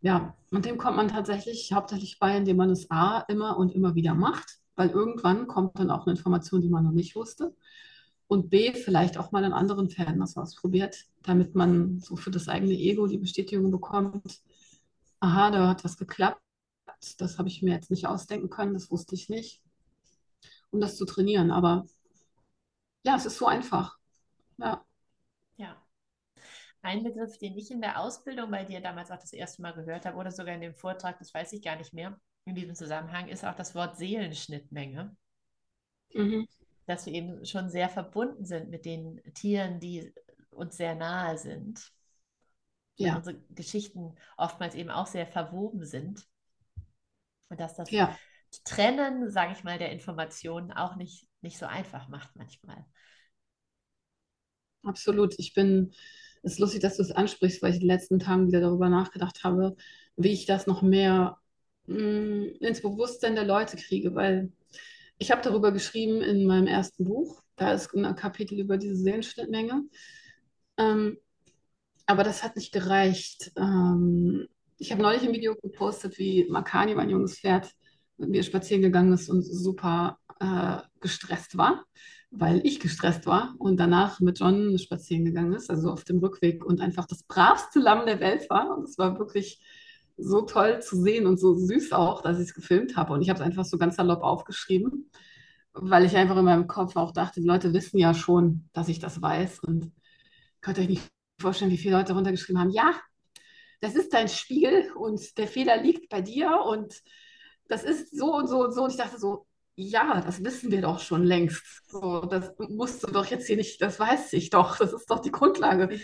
Ja, 0.00 0.34
und 0.50 0.64
dem 0.64 0.78
kommt 0.78 0.96
man 0.96 1.08
tatsächlich 1.08 1.72
hauptsächlich 1.72 2.18
bei, 2.18 2.36
indem 2.36 2.56
man 2.56 2.70
es 2.70 2.90
A 2.90 3.20
immer 3.28 3.56
und 3.56 3.72
immer 3.72 3.94
wieder 3.94 4.14
macht, 4.14 4.58
weil 4.74 4.88
irgendwann 4.88 5.46
kommt 5.46 5.78
dann 5.78 5.90
auch 5.90 6.06
eine 6.06 6.16
Information, 6.16 6.62
die 6.62 6.70
man 6.70 6.84
noch 6.84 6.92
nicht 6.92 7.14
wusste. 7.14 7.54
Und 8.30 8.48
B, 8.48 8.74
vielleicht 8.74 9.18
auch 9.18 9.32
mal 9.32 9.44
an 9.44 9.52
anderen 9.52 9.90
Pferden 9.90 10.20
was 10.20 10.36
ausprobiert, 10.36 11.04
damit 11.24 11.56
man 11.56 11.98
so 11.98 12.14
für 12.14 12.30
das 12.30 12.46
eigene 12.46 12.74
Ego 12.74 13.08
die 13.08 13.18
Bestätigung 13.18 13.72
bekommt, 13.72 14.40
aha, 15.18 15.50
da 15.50 15.68
hat 15.68 15.82
was 15.82 15.96
geklappt, 15.96 16.40
das 17.18 17.38
habe 17.38 17.48
ich 17.48 17.60
mir 17.60 17.74
jetzt 17.74 17.90
nicht 17.90 18.06
ausdenken 18.06 18.48
können, 18.48 18.72
das 18.72 18.88
wusste 18.88 19.16
ich 19.16 19.30
nicht, 19.30 19.60
um 20.70 20.80
das 20.80 20.96
zu 20.96 21.06
trainieren. 21.06 21.50
Aber 21.50 21.86
ja, 23.04 23.16
es 23.16 23.26
ist 23.26 23.36
so 23.36 23.46
einfach. 23.46 23.98
Ja. 24.58 24.84
Ja. 25.56 25.84
Ein 26.82 27.02
Begriff, 27.02 27.36
den 27.38 27.58
ich 27.58 27.72
in 27.72 27.80
der 27.80 27.98
Ausbildung 27.98 28.52
bei 28.52 28.62
dir 28.62 28.80
damals 28.80 29.10
auch 29.10 29.18
das 29.18 29.32
erste 29.32 29.60
Mal 29.60 29.74
gehört 29.74 30.06
habe 30.06 30.16
oder 30.16 30.30
sogar 30.30 30.54
in 30.54 30.60
dem 30.60 30.76
Vortrag, 30.76 31.18
das 31.18 31.34
weiß 31.34 31.52
ich 31.52 31.62
gar 31.62 31.74
nicht 31.74 31.92
mehr, 31.92 32.16
in 32.44 32.54
diesem 32.54 32.76
Zusammenhang, 32.76 33.26
ist 33.26 33.44
auch 33.44 33.56
das 33.56 33.74
Wort 33.74 33.96
Seelenschnittmenge. 33.96 35.16
Mhm. 36.14 36.46
Dass 36.90 37.06
wir 37.06 37.12
eben 37.12 37.46
schon 37.46 37.70
sehr 37.70 37.88
verbunden 37.88 38.44
sind 38.44 38.68
mit 38.68 38.84
den 38.84 39.22
Tieren, 39.32 39.78
die 39.78 40.12
uns 40.50 40.76
sehr 40.76 40.96
nahe 40.96 41.38
sind. 41.38 41.92
Ja. 42.96 43.14
Unsere 43.14 43.38
Geschichten 43.50 44.16
oftmals 44.36 44.74
eben 44.74 44.90
auch 44.90 45.06
sehr 45.06 45.24
verwoben 45.24 45.84
sind. 45.84 46.26
Und 47.48 47.60
dass 47.60 47.76
das 47.76 47.92
ja. 47.92 48.18
Trennen, 48.64 49.30
sage 49.30 49.52
ich 49.52 49.62
mal, 49.62 49.78
der 49.78 49.92
Informationen 49.92 50.72
auch 50.72 50.96
nicht, 50.96 51.28
nicht 51.42 51.58
so 51.58 51.66
einfach 51.66 52.08
macht 52.08 52.34
manchmal. 52.34 52.84
Absolut. 54.82 55.38
Ich 55.38 55.54
bin, 55.54 55.92
es 56.42 56.54
ist 56.54 56.58
lustig, 56.58 56.80
dass 56.80 56.96
du 56.96 57.04
es 57.04 57.12
ansprichst, 57.12 57.62
weil 57.62 57.70
ich 57.70 57.76
in 57.76 57.82
den 57.82 57.88
letzten 57.88 58.18
Tagen 58.18 58.48
wieder 58.48 58.60
darüber 58.60 58.88
nachgedacht 58.88 59.44
habe, 59.44 59.76
wie 60.16 60.32
ich 60.32 60.44
das 60.44 60.66
noch 60.66 60.82
mehr 60.82 61.38
mh, 61.86 62.00
mm, 62.00 62.42
ins 62.62 62.82
Bewusstsein 62.82 63.36
der 63.36 63.44
Leute 63.44 63.76
kriege, 63.76 64.16
weil 64.16 64.50
ich 65.20 65.30
habe 65.30 65.42
darüber 65.42 65.70
geschrieben 65.70 66.22
in 66.22 66.46
meinem 66.46 66.66
ersten 66.66 67.04
Buch. 67.04 67.42
Da 67.56 67.72
ist 67.72 67.94
ein 67.94 68.16
Kapitel 68.16 68.58
über 68.58 68.78
diese 68.78 68.96
Seelenschnittmenge. 68.96 69.84
Ähm, 70.78 71.18
aber 72.06 72.24
das 72.24 72.42
hat 72.42 72.56
nicht 72.56 72.72
gereicht. 72.72 73.52
Ähm, 73.56 74.48
ich 74.78 74.90
habe 74.90 75.02
neulich 75.02 75.22
ein 75.22 75.34
Video 75.34 75.54
gepostet, 75.56 76.18
wie 76.18 76.46
Makani, 76.48 76.94
mein 76.94 77.10
junges 77.10 77.38
Pferd, 77.38 77.70
mit 78.16 78.30
mir 78.30 78.42
spazieren 78.42 78.80
gegangen 78.80 79.12
ist 79.12 79.28
und 79.28 79.42
super 79.42 80.18
äh, 80.40 80.78
gestresst 81.00 81.58
war, 81.58 81.84
weil 82.30 82.66
ich 82.66 82.80
gestresst 82.80 83.26
war 83.26 83.54
und 83.58 83.78
danach 83.78 84.20
mit 84.20 84.38
John 84.38 84.78
spazieren 84.78 85.26
gegangen 85.26 85.52
ist, 85.52 85.68
also 85.68 85.90
auf 85.90 86.04
dem 86.04 86.18
Rückweg 86.18 86.64
und 86.64 86.80
einfach 86.80 87.06
das 87.06 87.24
bravste 87.24 87.78
Lamm 87.78 88.06
der 88.06 88.20
Welt 88.20 88.48
war. 88.48 88.74
Und 88.74 88.84
es 88.84 88.96
war 88.96 89.18
wirklich 89.18 89.60
so 90.22 90.42
toll 90.42 90.82
zu 90.82 90.96
sehen 91.00 91.26
und 91.26 91.38
so 91.38 91.54
süß 91.54 91.92
auch, 91.92 92.22
dass 92.22 92.38
ich 92.38 92.48
es 92.48 92.54
gefilmt 92.54 92.96
habe. 92.96 93.12
Und 93.12 93.22
ich 93.22 93.30
habe 93.30 93.40
es 93.40 93.44
einfach 93.44 93.64
so 93.64 93.78
ganz 93.78 93.96
salopp 93.96 94.22
aufgeschrieben, 94.22 95.10
weil 95.72 96.04
ich 96.04 96.16
einfach 96.16 96.36
in 96.36 96.44
meinem 96.44 96.66
Kopf 96.66 96.96
auch 96.96 97.12
dachte, 97.12 97.40
die 97.40 97.46
Leute 97.46 97.72
wissen 97.72 97.98
ja 97.98 98.14
schon, 98.14 98.68
dass 98.72 98.88
ich 98.88 98.98
das 98.98 99.22
weiß. 99.22 99.60
Und 99.60 99.92
könnt 100.60 100.78
euch 100.78 100.88
nicht 100.88 101.08
vorstellen, 101.40 101.70
wie 101.70 101.78
viele 101.78 101.96
Leute 101.96 102.12
runtergeschrieben 102.12 102.60
haben, 102.60 102.70
ja, 102.70 102.94
das 103.80 103.94
ist 103.94 104.12
dein 104.12 104.28
Spiegel 104.28 104.92
und 104.92 105.38
der 105.38 105.48
Fehler 105.48 105.82
liegt 105.82 106.10
bei 106.10 106.20
dir 106.20 106.60
und 106.66 106.94
das 107.68 107.82
ist 107.82 108.16
so 108.16 108.34
und 108.34 108.46
so 108.46 108.64
und 108.64 108.72
so. 108.72 108.84
Und 108.84 108.90
ich 108.90 108.96
dachte 108.96 109.18
so, 109.18 109.46
ja, 109.74 110.20
das 110.20 110.44
wissen 110.44 110.70
wir 110.70 110.82
doch 110.82 110.98
schon 110.98 111.24
längst. 111.24 111.64
So, 111.88 112.20
das 112.22 112.52
musst 112.58 113.02
du 113.02 113.06
doch 113.08 113.24
jetzt 113.26 113.46
hier 113.46 113.56
nicht, 113.56 113.80
das 113.80 113.98
weiß 113.98 114.34
ich 114.34 114.50
doch, 114.50 114.76
das 114.76 114.92
ist 114.92 115.10
doch 115.10 115.20
die 115.20 115.30
Grundlage. 115.30 115.98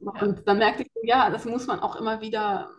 Ja. 0.00 0.22
Und 0.22 0.46
dann 0.46 0.58
merkte 0.58 0.84
ich, 0.84 0.90
ja, 1.02 1.28
das 1.28 1.44
muss 1.44 1.66
man 1.66 1.80
auch 1.80 1.96
immer 1.96 2.20
wieder 2.20 2.70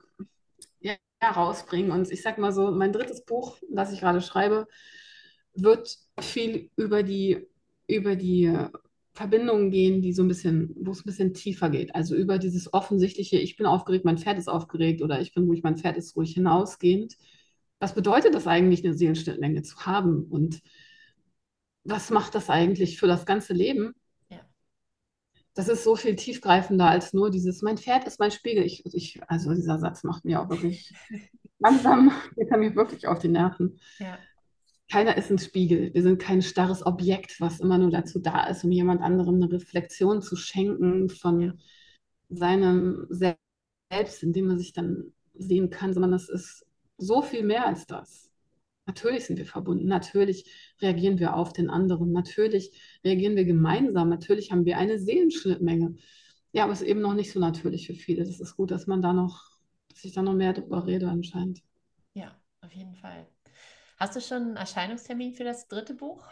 rausbringen. 1.28 1.92
Und 1.92 2.12
ich 2.12 2.22
sag 2.22 2.38
mal 2.38 2.52
so, 2.52 2.72
mein 2.72 2.94
drittes 2.94 3.26
Buch, 3.26 3.58
das 3.70 3.92
ich 3.92 4.00
gerade 4.02 4.22
schreibe, 4.22 4.68
wird 5.54 5.98
viel 6.20 6.70
über 6.76 7.04
die, 7.04 7.48
über 7.88 8.16
die 8.16 8.54
Verbindungen 9.14 9.72
gehen, 9.72 10.02
die 10.02 10.14
so 10.14 10.24
ein 10.24 10.28
bisschen, 10.28 10.74
wo 10.80 10.92
es 10.92 11.00
ein 11.02 11.06
bisschen 11.06 11.34
tiefer 11.34 11.70
geht. 11.70 11.94
Also 11.96 12.16
über 12.16 12.38
dieses 12.38 12.74
offensichtliche, 12.74 13.38
ich 13.38 13.58
bin 13.58 13.66
aufgeregt, 13.66 14.06
mein 14.06 14.18
Pferd 14.18 14.38
ist 14.38 14.48
aufgeregt 14.48 15.02
oder 15.02 15.20
ich 15.20 15.34
bin 15.34 15.46
ruhig, 15.46 15.64
mein 15.64 15.78
Pferd 15.78 15.98
ist 15.98 16.16
ruhig 16.16 16.34
hinausgehend. 16.34 17.18
Was 17.80 17.96
bedeutet 17.96 18.34
das 18.34 18.48
eigentlich, 18.48 18.84
eine 18.86 18.94
Seelenschnittmenge 18.94 19.62
zu 19.64 19.86
haben? 19.86 20.24
Und 20.24 20.62
was 21.84 22.12
macht 22.12 22.36
das 22.36 22.50
eigentlich 22.50 22.98
für 23.00 23.08
das 23.08 23.26
ganze 23.26 23.54
Leben? 23.54 23.94
Das 25.56 25.68
ist 25.68 25.84
so 25.84 25.96
viel 25.96 26.16
tiefgreifender 26.16 26.88
als 26.88 27.14
nur 27.14 27.30
dieses, 27.30 27.62
mein 27.62 27.78
Pferd 27.78 28.06
ist 28.06 28.20
mein 28.20 28.32
Spiegel. 28.32 28.64
Ich, 28.64 28.84
ich, 28.94 29.20
also 29.28 29.54
dieser 29.54 29.80
Satz 29.80 30.04
macht 30.04 30.26
mir 30.26 30.42
auch 30.42 30.50
wirklich 30.50 30.94
langsam, 31.60 32.12
geht 32.36 32.50
er 32.50 32.58
mir 32.58 32.76
wirklich 32.76 33.08
auf 33.08 33.20
die 33.20 33.28
Nerven. 33.28 33.80
Ja 34.00 34.18
keiner 34.90 35.18
ist 35.18 35.30
ein 35.30 35.38
Spiegel. 35.38 35.94
Wir 35.94 36.02
sind 36.02 36.20
kein 36.20 36.42
starres 36.42 36.86
Objekt, 36.86 37.40
was 37.40 37.60
immer 37.60 37.78
nur 37.78 37.92
dazu 37.92 38.20
da 38.20 38.48
ist, 38.48 38.64
um 38.64 38.72
jemand 38.72 39.02
anderem 39.02 39.36
eine 39.36 39.52
Reflexion 39.52 40.22
zu 40.22 40.36
schenken 40.36 41.10
von 41.10 41.42
ja. 41.42 41.54
seinem 42.30 43.08
Selbst, 43.10 44.24
in 44.24 44.34
dem 44.34 44.48
man 44.48 44.58
sich 44.58 44.74
dann 44.74 45.14
sehen 45.36 45.70
kann, 45.70 45.94
sondern 45.94 46.14
es 46.14 46.28
ist 46.28 46.66
so 46.98 47.22
viel 47.22 47.44
mehr 47.44 47.68
als 47.68 47.86
das. 47.86 48.29
Natürlich 48.90 49.26
sind 49.26 49.38
wir 49.38 49.46
verbunden, 49.46 49.86
natürlich 49.86 50.50
reagieren 50.82 51.20
wir 51.20 51.36
auf 51.36 51.54
den 51.54 51.70
anderen, 51.70 52.12
natürlich 52.12 52.72
reagieren 53.04 53.36
wir 53.36 53.46
gemeinsam, 53.46 54.10
natürlich 54.10 54.52
haben 54.52 54.66
wir 54.66 54.80
eine 54.80 54.98
Seelenschnittmenge. 54.98 55.96
Ja, 56.54 56.64
aber 56.64 56.74
es 56.74 56.82
ist 56.82 56.88
eben 56.88 57.02
noch 57.02 57.14
nicht 57.14 57.32
so 57.32 57.40
natürlich 57.40 57.86
für 57.86 57.94
viele. 57.94 58.26
Das 58.26 58.40
ist 58.40 58.56
gut, 58.56 58.72
dass 58.72 58.88
man 58.88 59.04
da 59.04 59.14
noch, 59.14 59.44
dass 59.90 60.04
ich 60.06 60.14
da 60.14 60.24
noch 60.24 60.34
mehr 60.34 60.54
darüber 60.54 60.88
rede 60.88 61.08
anscheinend. 61.08 61.62
Ja, 62.16 62.36
auf 62.62 62.72
jeden 62.74 62.96
Fall. 62.96 63.28
Hast 63.98 64.16
du 64.16 64.22
schon 64.22 64.42
einen 64.42 64.56
Erscheinungstermin 64.56 65.36
für 65.36 65.44
das 65.44 65.68
dritte 65.68 65.94
Buch? 65.94 66.26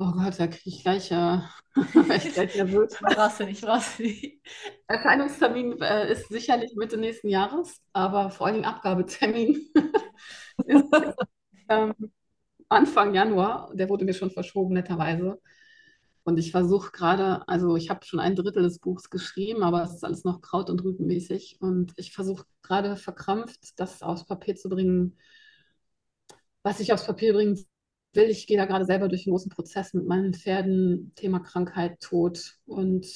Oh 0.00 0.10
Gott, 0.12 0.38
da 0.38 0.48
kriege 0.48 0.70
ich 0.70 0.82
gleich, 0.82 1.12
äh, 1.12 1.38
ich 1.76 2.34
gleich 2.34 2.56
nervös. 2.56 2.96
brauchst 3.00 3.38
du 3.38 3.44
nicht, 3.44 3.62
brauchst 3.62 4.00
du 4.00 4.02
nicht. 4.04 4.40
Erscheinungstermin 4.88 5.80
äh, 5.82 6.12
ist 6.12 6.28
sicherlich 6.28 6.74
Mitte 6.74 6.96
nächsten 6.96 7.28
Jahres, 7.28 7.80
aber 7.92 8.30
vor 8.30 8.46
allen 8.46 8.56
Dingen 8.56 8.66
Abgabetermin 8.66 9.70
ähm, 11.68 11.94
Anfang 12.68 13.14
Januar. 13.14 13.70
Der 13.74 13.88
wurde 13.88 14.04
mir 14.04 14.14
schon 14.14 14.30
verschoben, 14.30 14.74
netterweise. 14.74 15.40
Und 16.24 16.38
ich 16.38 16.52
versuche 16.52 16.92
gerade, 16.92 17.46
also 17.48 17.76
ich 17.76 17.90
habe 17.90 18.04
schon 18.04 18.20
ein 18.20 18.36
Drittel 18.36 18.62
des 18.62 18.80
Buchs 18.80 19.08
geschrieben, 19.10 19.62
aber 19.62 19.82
es 19.82 19.94
ist 19.94 20.04
alles 20.04 20.24
noch 20.24 20.42
kraut- 20.42 20.70
und 20.70 20.84
rübenmäßig. 20.84 21.58
Und 21.60 21.94
ich 21.96 22.12
versuche 22.12 22.44
gerade 22.62 22.96
verkrampft, 22.96 23.80
das 23.80 24.02
aufs 24.02 24.26
Papier 24.26 24.54
zu 24.56 24.68
bringen, 24.68 25.16
was 26.62 26.80
ich 26.80 26.92
aufs 26.92 27.06
Papier 27.06 27.32
bringen 27.32 27.58
will. 28.14 28.28
Ich 28.28 28.46
gehe 28.46 28.58
da 28.58 28.66
gerade 28.66 28.84
selber 28.84 29.08
durch 29.08 29.26
einen 29.26 29.32
großen 29.32 29.50
Prozess 29.50 29.94
mit 29.94 30.06
meinen 30.06 30.34
Pferden, 30.34 31.12
Thema 31.14 31.40
Krankheit, 31.40 32.00
Tod 32.00 32.58
und 32.66 33.06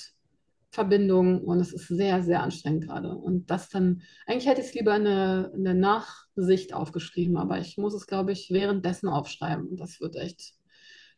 Verbindung. 0.73 1.45
Und 1.45 1.61
es 1.61 1.73
ist 1.73 1.89
sehr, 1.89 2.23
sehr 2.23 2.43
anstrengend 2.43 2.85
gerade. 2.87 3.15
Und 3.15 3.51
das 3.51 3.69
dann, 3.69 4.03
eigentlich 4.27 4.49
hätte 4.49 4.63
ich 4.63 4.69
es 4.69 4.75
lieber 4.75 4.95
eine, 4.95 5.53
eine 5.55 5.75
Nachsicht 5.75 6.73
aufgeschrieben, 6.73 7.37
aber 7.37 7.59
ich 7.59 7.77
muss 7.77 7.95
es, 7.95 8.07
glaube 8.07 8.33
ich, 8.33 8.51
währenddessen 8.51 9.09
aufschreiben. 9.09 9.69
Und 9.69 9.81
das 9.81 10.01
wird 10.01 10.17
echt 10.17 10.55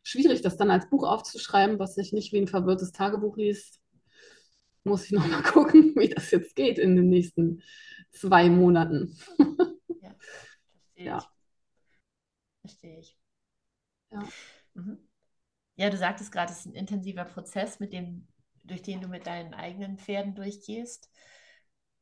schwierig, 0.03 0.41
das 0.41 0.57
dann 0.57 0.71
als 0.71 0.89
Buch 0.89 1.07
aufzuschreiben, 1.07 1.79
was 1.79 1.95
sich 1.95 2.11
nicht 2.11 2.33
wie 2.33 2.37
ein 2.37 2.47
verwirrtes 2.47 2.91
Tagebuch 2.91 3.37
liest. 3.37 3.81
Muss 4.83 5.05
ich 5.05 5.11
nochmal 5.11 5.41
gucken, 5.53 5.95
wie 5.95 6.09
das 6.09 6.29
jetzt 6.31 6.55
geht 6.55 6.77
in 6.77 6.95
den 6.97 7.09
nächsten 7.09 7.63
zwei 8.11 8.49
Monaten. 8.49 9.17
ja, 10.01 10.15
verstehe 10.19 11.05
ja. 11.05 11.17
ich. 11.17 11.25
Verstehe 12.61 12.99
ich. 12.99 13.17
Ja. 14.11 14.27
Mhm. 14.73 14.97
ja, 15.77 15.89
du 15.89 15.97
sagtest 15.97 16.31
gerade, 16.31 16.51
es 16.51 16.59
ist 16.59 16.65
ein 16.65 16.73
intensiver 16.73 17.23
Prozess, 17.23 17.79
mit 17.79 17.93
dem, 17.93 18.27
durch 18.67 18.81
den 18.81 19.01
du 19.01 19.07
mit 19.07 19.27
deinen 19.27 19.53
eigenen 19.53 19.97
Pferden 19.97 20.35
durchgehst. 20.35 21.09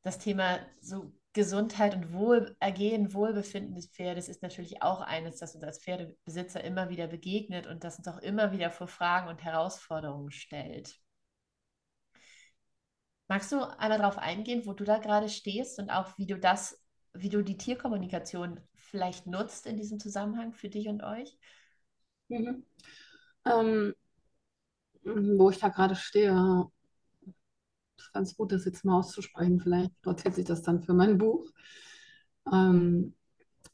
Das 0.02 0.20
Thema 0.20 0.60
so 0.82 1.14
Gesundheit 1.34 1.96
und 1.96 2.14
Wohlergehen, 2.14 3.14
Wohlbefinden 3.14 3.76
des 3.76 3.88
Pferdes 3.88 4.30
ist 4.30 4.44
natürlich 4.44 4.84
auch 4.84 5.02
eines, 5.02 5.38
das 5.38 5.56
uns 5.56 5.64
als 5.64 5.80
Pferdebesitzer 5.80 6.64
immer 6.64 6.90
wieder 6.90 7.08
begegnet 7.08 7.66
und 7.66 7.84
das 7.84 7.98
uns 7.98 8.08
auch 8.08 8.20
immer 8.20 8.52
wieder 8.52 8.70
vor 8.70 8.88
Fragen 8.88 9.30
und 9.30 9.44
Herausforderungen 9.44 10.32
stellt. 10.32 11.00
Magst 13.28 13.52
du 13.52 13.64
einmal 13.64 13.98
darauf 13.98 14.20
eingehen, 14.20 14.66
wo 14.66 14.74
du 14.74 14.84
da 14.84 15.00
gerade 15.00 15.30
stehst 15.30 15.80
und 15.80 15.90
auch 15.90 16.18
wie 16.18 16.28
du 16.28 16.38
das, 16.38 16.80
wie 17.14 17.30
du 17.30 17.42
die 17.42 17.58
Tierkommunikation 17.58 18.60
vielleicht 18.76 19.26
nutzt 19.26 19.66
in 19.66 19.78
diesem 19.78 20.00
Zusammenhang 20.00 20.54
für 20.54 20.70
dich 20.70 20.88
und 20.88 21.02
euch? 21.02 21.36
Mhm. 22.28 22.64
Ähm, 23.46 23.96
wo 25.06 25.50
ich 25.50 25.60
da 25.60 25.70
gerade 25.70 25.96
stehe, 25.96 26.68
ist 27.98 28.14
ganz 28.14 28.36
gut, 28.36 28.52
das 28.52 28.66
jetzt 28.66 28.86
mal 28.86 28.98
auszusprechen. 28.98 29.60
Vielleicht 29.60 29.92
notiert 30.06 30.36
sich 30.36 30.46
das 30.46 30.62
dann 30.62 30.82
für 30.82 30.94
mein 30.94 31.18
Buch. 31.18 31.46
Ähm, 32.52 33.14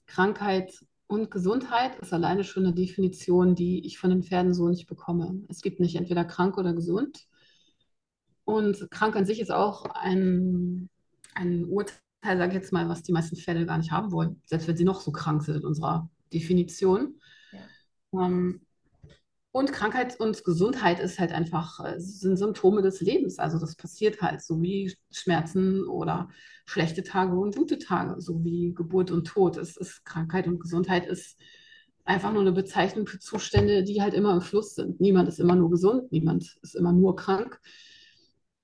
Krankheit 0.05 0.73
und 1.07 1.31
Gesundheit 1.31 1.97
ist 1.99 2.13
alleine 2.13 2.43
schon 2.43 2.65
eine 2.65 2.75
Definition, 2.75 3.55
die 3.55 3.85
ich 3.85 3.97
von 3.97 4.11
den 4.11 4.23
Pferden 4.23 4.53
so 4.53 4.69
nicht 4.69 4.87
bekomme. 4.87 5.41
Es 5.47 5.61
gibt 5.61 5.79
nicht 5.79 5.95
entweder 5.95 6.23
krank 6.25 6.57
oder 6.57 6.73
gesund. 6.73 7.25
Und 8.45 8.89
krank 8.91 9.15
an 9.15 9.25
sich 9.25 9.39
ist 9.39 9.51
auch 9.51 9.85
ein, 9.85 10.89
ein 11.35 11.65
Urteil, 11.65 11.97
sage 12.23 12.47
ich 12.47 12.53
jetzt 12.53 12.73
mal, 12.73 12.89
was 12.89 13.03
die 13.03 13.11
meisten 13.11 13.35
Pferde 13.35 13.65
gar 13.65 13.77
nicht 13.77 13.91
haben 13.91 14.11
wollen, 14.11 14.41
selbst 14.45 14.67
wenn 14.67 14.77
sie 14.77 14.83
noch 14.83 15.01
so 15.01 15.11
krank 15.11 15.43
sind 15.43 15.57
in 15.57 15.65
unserer 15.65 16.09
Definition. 16.33 17.19
Ja. 17.51 18.25
Ähm, 18.25 18.61
und 19.51 19.71
Krankheit 19.71 20.19
und 20.19 20.43
Gesundheit 20.43 20.99
ist 20.99 21.19
halt 21.19 21.31
einfach, 21.31 21.83
äh, 21.83 21.99
sind 21.99 22.37
Symptome 22.37 22.81
des 22.81 23.01
Lebens. 23.01 23.39
Also 23.39 23.57
das 23.57 23.75
passiert 23.75 24.21
halt, 24.21 24.41
so 24.41 24.61
wie 24.61 24.95
Schmerzen 25.11 25.85
oder 25.87 26.29
schlechte 26.65 27.03
Tage 27.03 27.35
und 27.35 27.55
gute 27.55 27.79
Tage, 27.79 28.21
so 28.21 28.43
wie 28.43 28.73
Geburt 28.75 29.09
und 29.11 29.25
Tod. 29.25 29.57
Es 29.57 29.75
ist 29.75 30.05
Krankheit 30.05 30.47
und 30.47 30.59
Gesundheit 30.59 31.07
ist 31.07 31.37
einfach 32.05 32.31
nur 32.31 32.41
eine 32.41 32.51
Bezeichnung 32.51 33.07
für 33.07 33.19
Zustände, 33.19 33.83
die 33.83 34.01
halt 34.01 34.13
immer 34.13 34.33
im 34.33 34.41
Fluss 34.41 34.75
sind. 34.75 35.01
Niemand 35.01 35.27
ist 35.29 35.39
immer 35.39 35.55
nur 35.55 35.71
gesund, 35.71 36.11
niemand 36.11 36.57
ist 36.61 36.75
immer 36.75 36.91
nur 36.91 37.15
krank. 37.15 37.59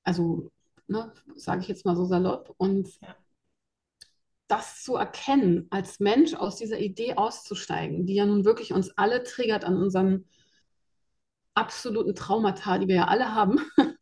Also, 0.04 0.52
ne, 0.88 1.12
sage 1.36 1.62
ich 1.62 1.67
jetzt 1.67 1.86
mal 1.86 1.95
so 1.95 2.06
salopp. 2.06 2.54
Und 2.58 2.89
ja. 3.02 3.15
das 4.48 4.84
zu 4.84 4.95
erkennen, 4.95 5.67
als 5.71 6.00
Mensch 6.00 6.36
aus 6.36 6.58
dieser 6.58 6.80
Idee 6.80 7.15
auszusteigen, 7.15 8.06
die 8.06 8.15
ja 8.15 8.26
nun 8.26 8.45
wirklich 8.45 8.71
uns 8.74 8.91
alle 8.98 9.24
triggert 9.24 9.63
an 9.63 9.78
unseren 9.78 10.26
absoluten 11.56 12.15
Traumata, 12.15 12.78
die 12.78 12.88
wir 12.88 12.96
ja 12.96 13.08
alle 13.08 13.34
haben, 13.34 13.60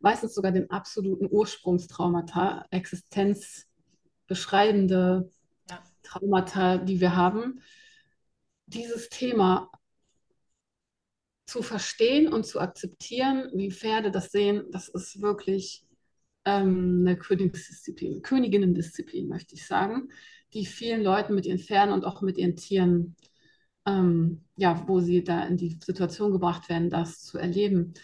meistens 0.00 0.34
sogar 0.34 0.52
den 0.52 0.70
absoluten 0.70 1.28
Ursprungstraumata, 1.30 2.66
existenzbeschreibende 2.70 5.30
ja. 5.70 5.82
Traumata, 6.02 6.78
die 6.78 7.00
wir 7.00 7.16
haben, 7.16 7.60
dieses 8.66 9.08
Thema 9.08 9.70
zu 11.46 11.62
verstehen 11.62 12.32
und 12.32 12.46
zu 12.46 12.60
akzeptieren, 12.60 13.50
wie 13.54 13.70
Pferde 13.70 14.10
das 14.10 14.30
sehen, 14.30 14.64
das 14.70 14.88
ist 14.88 15.20
wirklich 15.20 15.86
ähm, 16.44 17.04
eine 17.06 17.18
Königsdisziplin, 17.18 18.22
Königinnendisziplin, 18.22 19.28
möchte 19.28 19.54
ich 19.54 19.66
sagen, 19.66 20.10
die 20.54 20.66
vielen 20.66 21.02
Leuten 21.02 21.34
mit 21.34 21.46
ihren 21.46 21.58
Pferden 21.58 21.92
und 21.92 22.04
auch 22.04 22.22
mit 22.22 22.38
ihren 22.38 22.56
Tieren 22.56 23.16
ähm, 23.86 24.44
ja, 24.56 24.86
wo 24.86 25.00
sie 25.00 25.24
da 25.24 25.44
in 25.44 25.56
die 25.56 25.78
Situation 25.82 26.32
gebracht 26.32 26.68
werden, 26.68 26.90
das 26.90 27.22
zu 27.22 27.38
erleben. 27.38 27.94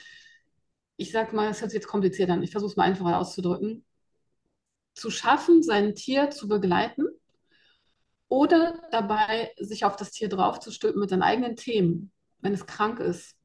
Ich 0.97 1.13
sage 1.13 1.35
mal, 1.35 1.49
es 1.51 1.61
hört 1.61 1.71
sich 1.71 1.79
jetzt 1.79 1.89
kompliziert 1.89 2.31
an, 2.31 2.43
ich 2.43 2.51
versuche 2.51 2.71
es 2.71 2.77
mal 2.77 2.85
einfacher 2.85 3.19
auszudrücken. 3.19 3.85
Zu 4.95 5.11
schaffen, 5.11 5.63
sein 5.63 5.95
Tier 5.95 6.31
zu 6.31 6.49
begleiten 6.49 7.07
oder 8.29 8.83
dabei 8.91 9.53
sich 9.59 9.85
auf 9.85 9.97
das 9.97 10.11
Tier 10.11 10.29
draufzustülpen 10.29 11.01
mit 11.01 11.11
seinen 11.11 11.23
eigenen 11.23 11.57
Themen, 11.57 12.11
wenn 12.41 12.53
es 12.53 12.67
krank 12.67 12.99
ist. 12.99 13.37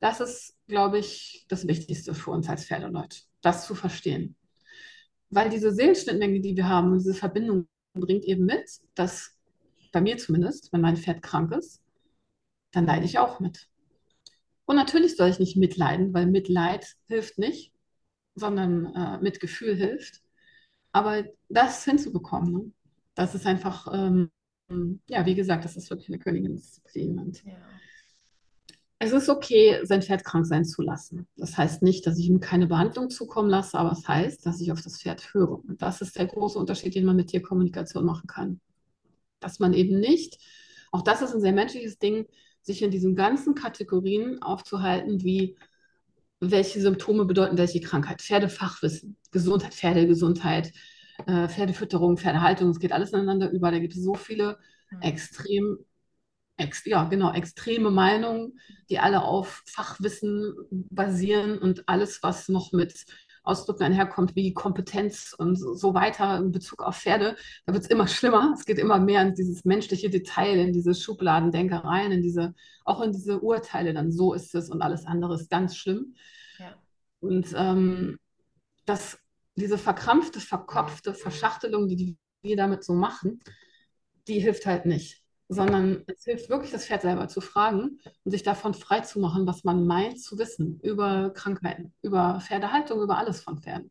Das 0.00 0.20
ist, 0.20 0.58
glaube 0.66 0.98
ich, 0.98 1.46
das 1.48 1.68
Wichtigste 1.68 2.12
für 2.12 2.32
uns 2.32 2.48
als 2.48 2.64
Pferdeleute, 2.64 3.18
das 3.40 3.66
zu 3.66 3.76
verstehen. 3.76 4.34
Weil 5.30 5.48
diese 5.48 5.72
Seelenschnittmenge, 5.72 6.40
die 6.40 6.56
wir 6.56 6.68
haben, 6.68 6.98
diese 6.98 7.14
Verbindung 7.14 7.68
bringt 7.94 8.24
eben 8.24 8.44
mit, 8.44 8.68
dass 8.94 9.38
bei 9.92 10.00
mir 10.00 10.16
zumindest, 10.16 10.72
wenn 10.72 10.80
mein 10.80 10.96
Pferd 10.96 11.22
krank 11.22 11.52
ist, 11.52 11.82
dann 12.72 12.86
leide 12.86 13.04
ich 13.04 13.18
auch 13.18 13.38
mit. 13.38 13.68
Und 14.64 14.76
natürlich 14.76 15.16
soll 15.16 15.28
ich 15.28 15.38
nicht 15.38 15.56
mitleiden, 15.56 16.14
weil 16.14 16.26
Mitleid 16.26 16.96
hilft 17.06 17.38
nicht, 17.38 17.72
sondern 18.34 18.86
äh, 18.94 19.18
Mitgefühl 19.18 19.76
hilft. 19.76 20.22
Aber 20.92 21.24
das 21.48 21.84
hinzubekommen, 21.84 22.52
ne? 22.52 22.72
das 23.14 23.34
ist 23.34 23.46
einfach, 23.46 23.88
ähm, 23.92 24.30
ja, 25.08 25.26
wie 25.26 25.34
gesagt, 25.34 25.64
das 25.64 25.76
ist 25.76 25.90
wirklich 25.90 26.08
eine 26.08 26.18
Königinnendisziplin. 26.18 27.18
Und 27.18 27.44
ja. 27.44 27.58
Es 28.98 29.12
ist 29.12 29.28
okay, 29.28 29.80
sein 29.82 30.00
Pferd 30.00 30.24
krank 30.24 30.46
sein 30.46 30.64
zu 30.64 30.80
lassen. 30.80 31.26
Das 31.36 31.58
heißt 31.58 31.82
nicht, 31.82 32.06
dass 32.06 32.18
ich 32.18 32.28
ihm 32.28 32.38
keine 32.38 32.68
Behandlung 32.68 33.10
zukommen 33.10 33.50
lasse, 33.50 33.76
aber 33.76 33.92
es 33.92 34.06
heißt, 34.06 34.46
dass 34.46 34.60
ich 34.60 34.70
auf 34.70 34.80
das 34.80 35.02
Pferd 35.02 35.34
höre. 35.34 35.58
Und 35.64 35.82
das 35.82 36.00
ist 36.00 36.16
der 36.16 36.26
große 36.26 36.58
Unterschied, 36.58 36.94
den 36.94 37.04
man 37.04 37.16
mit 37.16 37.28
Tierkommunikation 37.28 38.04
machen 38.04 38.28
kann 38.28 38.60
dass 39.42 39.58
man 39.58 39.72
eben 39.72 40.00
nicht, 40.00 40.38
auch 40.90 41.02
das 41.02 41.22
ist 41.22 41.34
ein 41.34 41.40
sehr 41.40 41.52
menschliches 41.52 41.98
Ding, 41.98 42.26
sich 42.62 42.82
in 42.82 42.90
diesen 42.90 43.16
ganzen 43.16 43.54
Kategorien 43.54 44.40
aufzuhalten, 44.42 45.22
wie 45.22 45.56
welche 46.40 46.80
Symptome 46.80 47.24
bedeuten 47.24 47.58
welche 47.58 47.80
Krankheit. 47.80 48.20
Pferdefachwissen, 48.20 49.16
Gesundheit, 49.30 49.74
Pferdegesundheit, 49.74 50.72
äh, 51.26 51.48
Pferdefütterung, 51.48 52.18
Pferdehaltung, 52.18 52.70
es 52.70 52.80
geht 52.80 52.92
alles 52.92 53.12
ineinander 53.12 53.50
über. 53.50 53.70
Da 53.70 53.78
gibt 53.78 53.94
es 53.94 54.02
so 54.02 54.14
viele 54.14 54.58
mhm. 54.90 55.02
extrem, 55.02 55.78
ex, 56.56 56.84
ja, 56.84 57.04
genau, 57.04 57.32
extreme 57.32 57.90
Meinungen, 57.90 58.58
die 58.90 58.98
alle 58.98 59.22
auf 59.22 59.62
Fachwissen 59.66 60.52
basieren 60.70 61.58
und 61.58 61.88
alles, 61.88 62.22
was 62.22 62.48
noch 62.48 62.72
mit 62.72 63.04
Ausdrücken 63.42 63.82
einherkommt, 63.82 64.36
wie 64.36 64.54
Kompetenz 64.54 65.34
und 65.36 65.56
so 65.56 65.94
weiter 65.94 66.38
in 66.38 66.52
Bezug 66.52 66.82
auf 66.82 66.96
Pferde, 66.96 67.36
da 67.66 67.72
wird 67.72 67.84
es 67.84 67.90
immer 67.90 68.06
schlimmer. 68.08 68.54
Es 68.56 68.64
geht 68.64 68.78
immer 68.78 68.98
mehr 68.98 69.22
in 69.22 69.34
dieses 69.34 69.64
menschliche 69.64 70.10
Detail, 70.10 70.58
in 70.58 70.72
diese 70.72 70.94
Schubladendenkereien, 70.94 72.12
in 72.12 72.22
diese, 72.22 72.54
auch 72.84 73.00
in 73.00 73.12
diese 73.12 73.40
Urteile, 73.40 73.94
dann 73.94 74.12
so 74.12 74.34
ist 74.34 74.54
es 74.54 74.70
und 74.70 74.82
alles 74.82 75.06
andere 75.06 75.34
ist 75.34 75.50
ganz 75.50 75.76
schlimm. 75.76 76.14
Ja. 76.58 76.76
Und 77.20 77.52
ähm, 77.56 78.18
das, 78.84 79.18
diese 79.56 79.78
verkrampfte, 79.78 80.40
verkopfte 80.40 81.14
Verschachtelung, 81.14 81.88
die 81.88 82.16
wir 82.42 82.56
damit 82.56 82.84
so 82.84 82.94
machen, 82.94 83.40
die 84.28 84.38
hilft 84.40 84.66
halt 84.66 84.86
nicht 84.86 85.21
sondern 85.52 86.04
es 86.06 86.24
hilft 86.24 86.50
wirklich, 86.50 86.70
das 86.70 86.86
Pferd 86.86 87.02
selber 87.02 87.28
zu 87.28 87.40
fragen 87.40 87.98
und 88.24 88.30
sich 88.30 88.42
davon 88.42 88.74
frei 88.74 89.00
zu 89.00 89.20
machen, 89.20 89.46
was 89.46 89.64
man 89.64 89.86
meint 89.86 90.20
zu 90.20 90.38
wissen 90.38 90.80
über 90.82 91.30
Krankheiten, 91.30 91.92
über 92.02 92.40
Pferdehaltung, 92.40 93.02
über 93.02 93.18
alles 93.18 93.40
von 93.40 93.60
Pferden. 93.60 93.90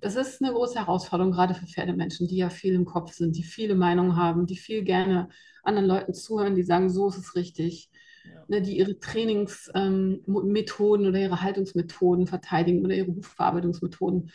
Das 0.00 0.16
ist 0.16 0.42
eine 0.42 0.52
große 0.52 0.78
Herausforderung, 0.78 1.32
gerade 1.32 1.54
für 1.54 1.66
Pferdemenschen, 1.66 2.28
die 2.28 2.36
ja 2.36 2.50
viel 2.50 2.74
im 2.74 2.84
Kopf 2.84 3.12
sind, 3.12 3.36
die 3.36 3.42
viele 3.42 3.74
Meinungen 3.74 4.16
haben, 4.16 4.46
die 4.46 4.56
viel 4.56 4.84
gerne 4.84 5.28
anderen 5.64 5.88
Leuten 5.88 6.14
zuhören, 6.14 6.54
die 6.54 6.62
sagen, 6.62 6.88
so 6.88 7.08
ist 7.08 7.18
es 7.18 7.34
richtig. 7.34 7.90
ja. 8.24 8.44
ne, 8.48 8.62
die 8.62 8.78
ihre 8.78 8.98
Trainingsmethoden 8.98 11.04
ähm, 11.04 11.08
oder 11.08 11.18
ihre 11.18 11.42
Haltungsmethoden 11.42 12.26
verteidigen 12.26 12.84
oder 12.84 12.94
ihre 12.94 13.14
Hufverarbeitungsmethoden. 13.14 14.30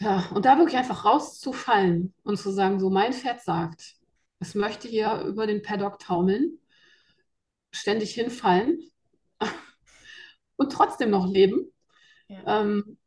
Ja, 0.00 0.28
und 0.34 0.44
da 0.44 0.58
wirklich 0.58 0.76
einfach 0.76 1.04
rauszufallen 1.04 2.12
und 2.24 2.36
zu 2.36 2.50
sagen, 2.50 2.80
so 2.80 2.90
mein 2.90 3.12
Pferd 3.12 3.40
sagt, 3.40 3.94
es 4.42 4.56
möchte 4.56 4.88
hier 4.88 5.22
über 5.22 5.46
den 5.46 5.62
Paddock 5.62 6.00
taumeln, 6.00 6.58
ständig 7.70 8.12
hinfallen 8.12 8.82
und 10.56 10.72
trotzdem 10.72 11.10
noch 11.10 11.28
leben. 11.28 11.72
Ja. 12.26 12.60
Ähm, 12.60 12.98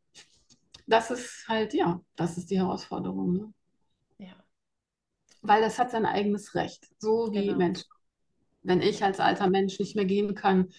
das 0.86 1.10
ist 1.10 1.46
halt, 1.46 1.74
ja, 1.74 2.00
das 2.16 2.38
ist 2.38 2.50
die 2.50 2.58
Herausforderung. 2.58 3.32
Ne? 3.34 3.54
Ja. 4.18 4.34
Weil 5.42 5.60
das 5.60 5.78
hat 5.78 5.90
sein 5.90 6.06
eigenes 6.06 6.54
Recht, 6.54 6.88
so 6.98 7.30
wie 7.32 7.44
genau. 7.44 7.58
Menschen. 7.58 7.88
Wenn 8.62 8.80
ich 8.80 9.04
als 9.04 9.20
alter 9.20 9.50
Mensch 9.50 9.78
nicht 9.78 9.94
mehr 9.94 10.06
gehen 10.06 10.34
kann, 10.34 10.70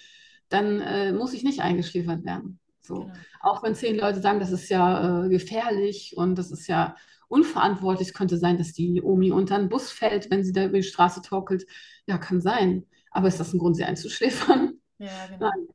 dann 0.50 0.82
äh, 0.82 1.12
muss 1.12 1.34
ich 1.34 1.44
nicht 1.44 1.62
eingeschläfert 1.62 2.26
werden. 2.26 2.60
So. 2.82 3.02
Genau. 3.02 3.14
Auch 3.42 3.62
wenn 3.62 3.76
zehn 3.76 3.96
Leute 3.96 4.22
sagen, 4.22 4.40
das 4.40 4.52
ist 4.52 4.70
ja 4.70 5.26
äh, 5.26 5.30
gefährlich 5.30 6.16
und 6.18 6.36
das 6.36 6.50
ist 6.50 6.68
ja 6.68 6.96
unverantwortlich, 7.28 8.14
könnte 8.14 8.38
sein, 8.38 8.58
dass 8.58 8.74
die 8.74 9.02
Omi 9.02 9.32
unter 9.32 9.56
einen 9.56 9.70
Bus 9.70 9.92
fällt, 9.92 10.32
wenn 10.32 10.44
sie 10.44 10.54
da 10.54 10.66
über 10.66 10.78
die 10.78 10.84
Straße 10.84 11.22
torkelt. 11.22 11.66
Ja, 12.06 12.18
kann 12.18 12.42
sein. 12.42 12.86
Aber 13.12 13.28
ist 13.28 13.40
das 13.40 13.54
ein 13.54 13.60
Grund, 13.60 13.76
sie 13.76 13.84
einzuschläfern? 13.84 14.74
Ja, 15.00 15.28
genau. 15.28 15.40
Nein. 15.40 15.68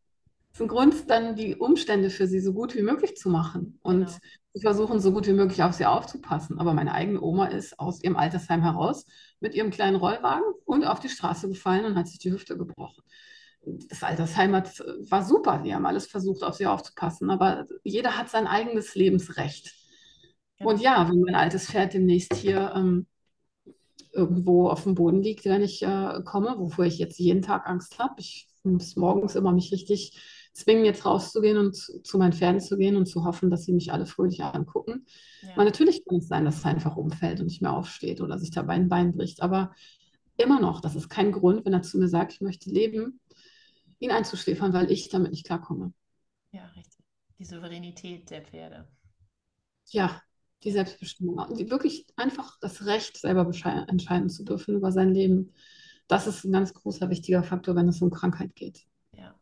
Ist 0.53 0.61
ein 0.61 0.69
Grund, 0.69 1.09
dann 1.09 1.35
die 1.35 1.57
Umstände 1.57 2.11
für 2.11 2.27
sie 2.27 2.41
so 2.41 2.53
gut 2.53 2.75
wie 2.77 2.83
möglich 2.83 3.17
zu 3.17 3.31
machen 3.31 3.79
und 3.83 4.07
genau. 4.07 4.19
zu 4.53 4.61
versuchen, 4.61 5.01
so 5.01 5.11
gut 5.11 5.27
wie 5.27 5.33
möglich 5.33 5.63
auf 5.63 5.73
sie 5.73 5.87
aufzupassen. 5.87 6.59
Aber 6.59 6.75
meine 6.75 6.93
eigene 6.93 7.23
Oma 7.23 7.47
ist 7.47 7.79
aus 7.79 8.03
ihrem 8.03 8.17
Altersheim 8.17 8.61
heraus 8.61 9.07
mit 9.41 9.55
ihrem 9.55 9.71
kleinen 9.71 9.97
Rollwagen 9.97 10.45
und 10.67 10.85
auf 10.85 11.01
die 11.01 11.09
Straße 11.09 11.49
gefallen 11.49 11.87
und 11.87 11.97
hat 11.97 12.07
sich 12.07 12.19
die 12.19 12.31
Hüfte 12.31 12.59
gebrochen. 12.59 13.03
Das 13.65 14.03
Altersheim 14.03 14.55
hat, 14.55 14.81
war 15.09 15.25
super, 15.25 15.63
die 15.65 15.75
haben 15.75 15.87
alles 15.87 16.07
versucht, 16.07 16.43
auf 16.43 16.57
sie 16.57 16.67
aufzupassen, 16.67 17.31
aber 17.31 17.67
jeder 17.83 18.19
hat 18.19 18.29
sein 18.29 18.47
eigenes 18.47 18.95
Lebensrecht. 18.95 19.73
Und 20.65 20.81
ja, 20.81 21.09
wenn 21.09 21.21
mein 21.21 21.35
altes 21.35 21.67
Pferd 21.67 21.95
demnächst 21.95 22.35
hier 22.35 22.73
ähm, 22.75 23.07
irgendwo 24.13 24.69
auf 24.69 24.85
dem 24.85 24.95
Boden 24.95 25.23
liegt, 25.23 25.45
wenn 25.45 25.63
ich 25.63 25.83
äh, 25.83 26.21
komme, 26.25 26.55
wovor 26.59 26.85
ich 26.85 26.99
jetzt 26.99 27.19
jeden 27.19 27.43
Tag 27.43 27.67
Angst 27.69 27.99
habe, 27.99 28.15
ich 28.19 28.49
muss 28.63 28.97
morgens 28.97 29.35
immer 29.35 29.53
mich 29.53 29.73
richtig 29.73 30.19
zwingen, 30.53 30.85
jetzt 30.85 31.07
rauszugehen 31.07 31.57
und 31.57 31.75
zu 31.75 32.19
meinen 32.19 32.35
Pferden 32.35 32.61
zu 32.61 32.77
gehen 32.77 32.97
und 32.97 33.07
zu 33.07 33.25
hoffen, 33.25 33.51
dass 33.51 33.65
sie 33.65 33.73
mich 33.73 33.93
alle 33.93 34.07
fröhlich 34.07 34.43
angucken. 34.43 35.07
Ja. 35.43 35.65
natürlich 35.65 36.05
kann 36.05 36.19
es 36.19 36.29
sein, 36.29 36.45
dass 36.45 36.59
es 36.59 36.65
einfach 36.65 36.97
umfällt 36.97 37.41
und 37.41 37.47
nicht 37.47 37.63
mehr 37.63 37.73
aufsteht 37.73 38.21
oder 38.21 38.39
sich 38.39 38.51
dabei 38.51 38.75
ein 38.75 38.89
Bein 38.89 39.17
bricht. 39.17 39.43
Aber 39.43 39.73
immer 40.37 40.61
noch, 40.61 40.81
das 40.81 40.95
ist 40.95 41.09
kein 41.09 41.33
Grund, 41.33 41.65
wenn 41.65 41.73
er 41.73 41.83
zu 41.83 41.99
mir 41.99 42.09
sagt, 42.09 42.35
ich 42.35 42.41
möchte 42.43 42.71
leben, 42.71 43.21
ihn 43.99 44.11
einzuschläfern, 44.11 44.73
weil 44.73 44.91
ich 44.91 45.09
damit 45.09 45.31
nicht 45.31 45.47
klarkomme. 45.47 45.93
Ja, 46.51 46.67
richtig. 46.77 47.05
Die 47.39 47.45
Souveränität 47.45 48.31
der 48.31 48.43
Pferde. 48.43 48.89
Ja, 49.89 50.21
die 50.65 50.73
Selbstbestimmung. 50.73 51.55
Die 51.57 51.71
wirklich 51.71 52.07
einfach 52.17 52.59
das 52.61 52.87
Recht, 52.87 53.17
selber 53.17 53.51
entscheiden 53.89 54.31
zu 54.31 54.45
dürfen 54.45 54.77
über 54.77 54.93
sein 54.93 55.13
Leben. 55.13 55.53
Das 56.09 56.27
ist 56.27 56.45
ein 56.45 56.53
ganz 56.53 56.75
großer, 56.75 57.11
wichtiger 57.11 57.43
Faktor, 57.43 57.75
wenn 57.75 57.89
es 57.89 58.03
um 58.03 58.11
Krankheit 58.11 58.55
geht. 58.55 58.87
Ja. 59.13 59.35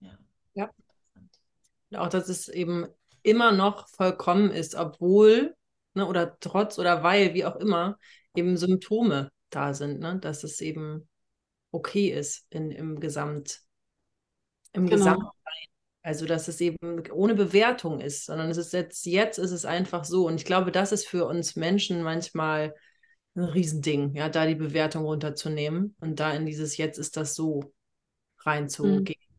Ja. 0.00 0.18
ja. 0.54 2.00
Auch, 2.00 2.08
dass 2.08 2.28
es 2.28 2.48
eben 2.48 2.86
immer 3.22 3.52
noch 3.52 3.88
vollkommen 3.88 4.50
ist, 4.50 4.74
obwohl 4.74 5.54
ne, 5.94 6.06
oder 6.06 6.38
trotz 6.40 6.78
oder 6.78 7.02
weil, 7.02 7.34
wie 7.34 7.44
auch 7.44 7.56
immer, 7.56 7.98
eben 8.34 8.56
Symptome 8.56 9.30
da 9.50 9.74
sind, 9.74 10.00
ne? 10.00 10.18
dass 10.18 10.44
es 10.44 10.60
eben 10.60 11.08
okay 11.72 12.08
ist 12.08 12.46
in, 12.50 12.70
im 12.70 13.00
Gesamt, 13.00 13.60
im 14.72 14.86
genau. 14.86 14.96
Gesamtsein. 14.96 15.34
Also, 16.02 16.24
dass 16.24 16.48
es 16.48 16.60
eben 16.60 17.02
ohne 17.12 17.34
Bewertung 17.34 18.00
ist, 18.00 18.24
sondern 18.24 18.50
es 18.50 18.56
ist 18.56 18.72
jetzt, 18.72 19.04
jetzt 19.04 19.38
ist 19.38 19.50
es 19.50 19.64
einfach 19.64 20.04
so. 20.04 20.26
Und 20.26 20.36
ich 20.36 20.46
glaube, 20.46 20.72
das 20.72 20.92
ist 20.92 21.06
für 21.06 21.26
uns 21.26 21.56
Menschen 21.56 22.02
manchmal 22.02 22.74
ein 23.36 23.44
Riesending, 23.44 24.14
ja, 24.14 24.28
da 24.28 24.46
die 24.46 24.54
Bewertung 24.54 25.04
runterzunehmen 25.04 25.94
und 26.00 26.18
da 26.18 26.32
in 26.32 26.46
dieses 26.46 26.76
Jetzt 26.76 26.98
ist 26.98 27.16
das 27.16 27.34
so 27.34 27.72
reinzugehen. 28.38 29.20
Mhm. 29.20 29.30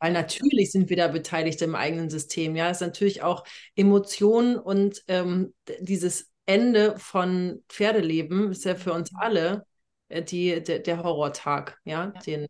Weil 0.00 0.12
natürlich 0.12 0.72
sind 0.72 0.90
wir 0.90 0.96
da 0.96 1.08
beteiligt 1.08 1.62
im 1.62 1.74
eigenen 1.74 2.10
System. 2.10 2.56
Ja, 2.56 2.70
es 2.70 2.78
ist 2.78 2.86
natürlich 2.86 3.22
auch 3.22 3.44
Emotionen 3.74 4.56
und 4.58 5.02
ähm, 5.08 5.54
dieses 5.80 6.30
Ende 6.44 6.98
von 6.98 7.62
Pferdeleben 7.68 8.50
ist 8.50 8.64
ja 8.64 8.74
für 8.74 8.92
uns 8.92 9.12
alle 9.14 9.64
äh, 10.08 10.22
die, 10.22 10.62
der, 10.62 10.80
der 10.80 11.02
Horrortag, 11.02 11.78
ja, 11.84 12.12
ja. 12.14 12.20
Den, 12.20 12.46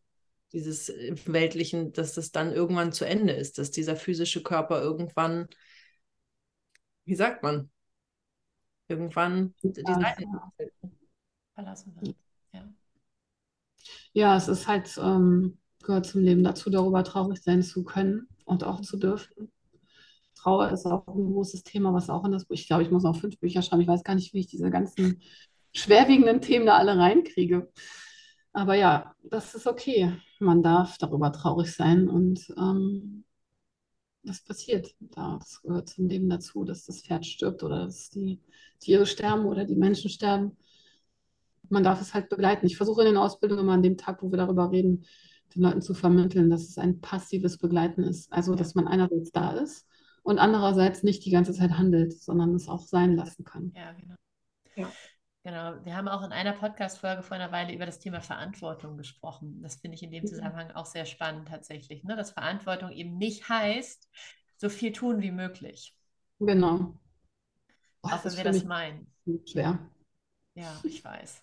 dieses 0.52 0.88
äh, 0.88 1.14
weltlichen, 1.26 1.92
dass 1.92 2.14
das 2.14 2.30
dann 2.30 2.52
irgendwann 2.52 2.92
zu 2.92 3.04
Ende 3.04 3.32
ist, 3.32 3.58
dass 3.58 3.70
dieser 3.70 3.96
physische 3.96 4.42
Körper 4.42 4.80
irgendwann, 4.80 5.48
wie 7.04 7.14
sagt 7.14 7.42
man, 7.42 7.70
irgendwann 8.88 9.54
die 9.62 9.72
Seite 9.72 10.24
verlassen 11.54 11.96
wird. 12.00 12.16
Ja. 12.52 12.74
ja, 14.12 14.36
es 14.36 14.48
ist 14.48 14.68
halt 14.68 14.98
ähm, 15.02 15.58
gehört 15.82 16.06
zum 16.06 16.22
Leben 16.22 16.44
dazu, 16.44 16.70
darüber 16.70 17.04
traurig 17.04 17.42
sein 17.42 17.62
zu 17.62 17.84
können 17.84 18.28
und 18.44 18.64
auch 18.64 18.80
zu 18.80 18.96
dürfen. 18.96 19.50
Trauer 20.34 20.70
ist 20.70 20.86
auch 20.86 21.06
ein 21.06 21.32
großes 21.32 21.62
Thema, 21.62 21.92
was 21.92 22.10
auch 22.10 22.24
in 22.24 22.32
das 22.32 22.46
Buch, 22.46 22.54
ich 22.54 22.66
glaube, 22.66 22.82
ich 22.82 22.90
muss 22.90 23.04
noch 23.04 23.16
fünf 23.16 23.38
Bücher 23.38 23.62
schreiben. 23.62 23.82
Ich 23.82 23.88
weiß 23.88 24.02
gar 24.02 24.14
nicht, 24.14 24.34
wie 24.34 24.40
ich 24.40 24.48
diese 24.48 24.70
ganzen 24.70 25.22
schwerwiegenden 25.72 26.40
Themen 26.40 26.66
da 26.66 26.76
alle 26.76 26.98
reinkriege. 26.98 27.70
Aber 28.52 28.74
ja, 28.74 29.14
das 29.22 29.54
ist 29.54 29.66
okay. 29.66 30.12
Man 30.42 30.62
darf 30.62 30.98
darüber 30.98 31.32
traurig 31.32 31.72
sein 31.72 32.08
und 32.08 32.52
ähm, 32.58 33.24
das 34.24 34.40
passiert. 34.40 34.94
Das 35.00 35.62
gehört 35.62 35.88
zum 35.88 36.08
Leben 36.08 36.28
dazu, 36.28 36.64
dass 36.64 36.84
das 36.84 37.02
Pferd 37.02 37.26
stirbt 37.26 37.62
oder 37.62 37.86
dass 37.86 38.10
die 38.10 38.40
Tiere 38.80 39.06
sterben 39.06 39.46
oder 39.46 39.64
die 39.64 39.76
Menschen 39.76 40.10
sterben. 40.10 40.56
Man 41.68 41.84
darf 41.84 42.00
es 42.00 42.12
halt 42.12 42.28
begleiten. 42.28 42.66
Ich 42.66 42.76
versuche 42.76 43.02
in 43.02 43.08
den 43.08 43.16
Ausbildungen 43.16 43.62
immer 43.62 43.72
an 43.72 43.82
dem 43.82 43.96
Tag, 43.96 44.22
wo 44.22 44.30
wir 44.30 44.36
darüber 44.36 44.70
reden, 44.70 45.04
den 45.54 45.62
Leuten 45.62 45.82
zu 45.82 45.94
vermitteln, 45.94 46.50
dass 46.50 46.68
es 46.68 46.78
ein 46.78 47.00
passives 47.00 47.58
Begleiten 47.58 48.02
ist. 48.02 48.32
Also, 48.32 48.54
dass 48.54 48.74
man 48.74 48.86
einerseits 48.86 49.30
da 49.32 49.52
ist 49.52 49.86
und 50.22 50.38
andererseits 50.38 51.02
nicht 51.02 51.24
die 51.24 51.30
ganze 51.30 51.52
Zeit 51.52 51.72
handelt, 51.72 52.12
sondern 52.12 52.54
es 52.54 52.68
auch 52.68 52.82
sein 52.82 53.16
lassen 53.16 53.44
kann. 53.44 53.72
Ja, 53.74 53.92
genau. 53.92 54.14
Ja. 54.76 54.92
Genau, 55.44 55.74
wir 55.82 55.96
haben 55.96 56.06
auch 56.06 56.22
in 56.22 56.30
einer 56.30 56.52
Podcast-Folge 56.52 57.22
vor 57.22 57.36
einer 57.36 57.50
Weile 57.50 57.74
über 57.74 57.84
das 57.84 57.98
Thema 57.98 58.20
Verantwortung 58.20 58.96
gesprochen. 58.96 59.60
Das 59.60 59.74
finde 59.74 59.96
ich 59.96 60.02
in 60.04 60.12
dem 60.12 60.22
mhm. 60.22 60.28
Zusammenhang 60.28 60.70
auch 60.70 60.86
sehr 60.86 61.04
spannend 61.04 61.48
tatsächlich, 61.48 62.04
ne? 62.04 62.14
dass 62.14 62.30
Verantwortung 62.30 62.92
eben 62.92 63.18
nicht 63.18 63.48
heißt, 63.48 64.08
so 64.56 64.68
viel 64.68 64.92
tun 64.92 65.20
wie 65.20 65.32
möglich. 65.32 65.96
Genau. 66.38 66.94
Boah, 68.02 68.14
auch 68.14 68.24
wenn 68.24 68.36
wir 68.36 68.44
das 68.44 68.64
meinen. 68.64 69.08
Schwer. 69.44 69.80
Ja, 70.54 70.80
ich 70.84 71.04
weiß. 71.04 71.42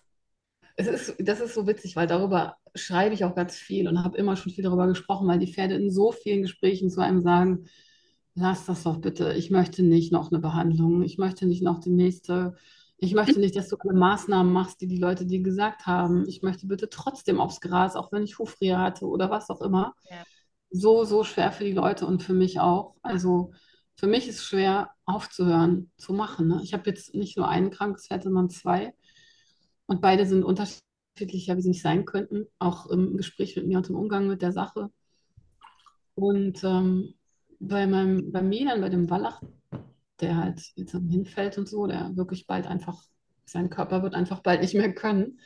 Es 0.76 0.86
ist, 0.86 1.16
das 1.18 1.40
ist 1.40 1.52
so 1.52 1.66
witzig, 1.66 1.94
weil 1.94 2.06
darüber 2.06 2.56
schreibe 2.74 3.14
ich 3.14 3.24
auch 3.24 3.34
ganz 3.34 3.56
viel 3.56 3.86
und 3.86 4.02
habe 4.02 4.16
immer 4.16 4.36
schon 4.36 4.52
viel 4.52 4.64
darüber 4.64 4.86
gesprochen, 4.86 5.28
weil 5.28 5.38
die 5.38 5.52
Pferde 5.52 5.74
in 5.74 5.90
so 5.90 6.10
vielen 6.10 6.40
Gesprächen 6.40 6.88
zu 6.88 7.02
einem 7.02 7.20
sagen, 7.20 7.66
lass 8.34 8.64
das 8.64 8.84
doch 8.84 8.96
bitte, 8.96 9.34
ich 9.34 9.50
möchte 9.50 9.82
nicht 9.82 10.10
noch 10.10 10.30
eine 10.30 10.40
Behandlung, 10.40 11.02
ich 11.02 11.18
möchte 11.18 11.46
nicht 11.46 11.62
noch 11.62 11.80
die 11.80 11.90
nächste 11.90 12.56
ich 13.02 13.14
möchte 13.14 13.40
nicht, 13.40 13.56
dass 13.56 13.68
du 13.68 13.76
alle 13.78 13.98
Maßnahmen 13.98 14.52
machst, 14.52 14.80
die 14.82 14.86
die 14.86 14.98
Leute 14.98 15.24
dir 15.24 15.42
gesagt 15.42 15.86
haben. 15.86 16.28
Ich 16.28 16.42
möchte 16.42 16.66
bitte 16.66 16.90
trotzdem 16.90 17.40
aufs 17.40 17.60
Gras, 17.60 17.96
auch 17.96 18.12
wenn 18.12 18.22
ich 18.22 18.38
Hufrehe 18.38 18.78
hatte 18.78 19.06
oder 19.06 19.30
was 19.30 19.48
auch 19.48 19.62
immer. 19.62 19.94
Ja. 20.10 20.22
So, 20.70 21.04
so 21.04 21.24
schwer 21.24 21.50
für 21.50 21.64
die 21.64 21.72
Leute 21.72 22.06
und 22.06 22.22
für 22.22 22.34
mich 22.34 22.60
auch. 22.60 22.96
Also 23.02 23.52
für 23.96 24.06
mich 24.06 24.28
ist 24.28 24.36
es 24.36 24.44
schwer 24.44 24.90
aufzuhören, 25.06 25.90
zu 25.96 26.12
machen. 26.12 26.48
Ne? 26.48 26.60
Ich 26.62 26.74
habe 26.74 26.88
jetzt 26.90 27.14
nicht 27.14 27.38
nur 27.38 27.48
einen 27.48 27.70
krankes 27.70 28.06
Pferd, 28.06 28.22
sondern 28.22 28.50
zwei. 28.50 28.94
Und 29.86 30.02
beide 30.02 30.26
sind 30.26 30.44
unterschiedlicher, 30.44 31.56
wie 31.56 31.62
sie 31.62 31.70
nicht 31.70 31.82
sein 31.82 32.04
könnten. 32.04 32.46
Auch 32.58 32.86
im 32.86 33.16
Gespräch 33.16 33.56
mit 33.56 33.66
mir 33.66 33.78
und 33.78 33.88
im 33.88 33.96
Umgang 33.96 34.28
mit 34.28 34.42
der 34.42 34.52
Sache. 34.52 34.90
Und 36.14 36.62
ähm, 36.64 37.14
bei 37.60 37.86
meinem, 37.86 38.30
bei 38.30 38.42
Milan, 38.42 38.82
bei 38.82 38.90
dem 38.90 39.08
Wallach, 39.08 39.40
der 40.20 40.36
halt 40.36 40.60
jetzt 40.76 40.92
hinfällt 40.92 41.58
und 41.58 41.68
so, 41.68 41.86
der 41.86 42.16
wirklich 42.16 42.46
bald 42.46 42.66
einfach, 42.66 43.02
sein 43.44 43.70
Körper 43.70 44.02
wird 44.02 44.14
einfach 44.14 44.40
bald 44.40 44.60
nicht 44.60 44.74
mehr 44.74 44.94
können. 44.94 45.40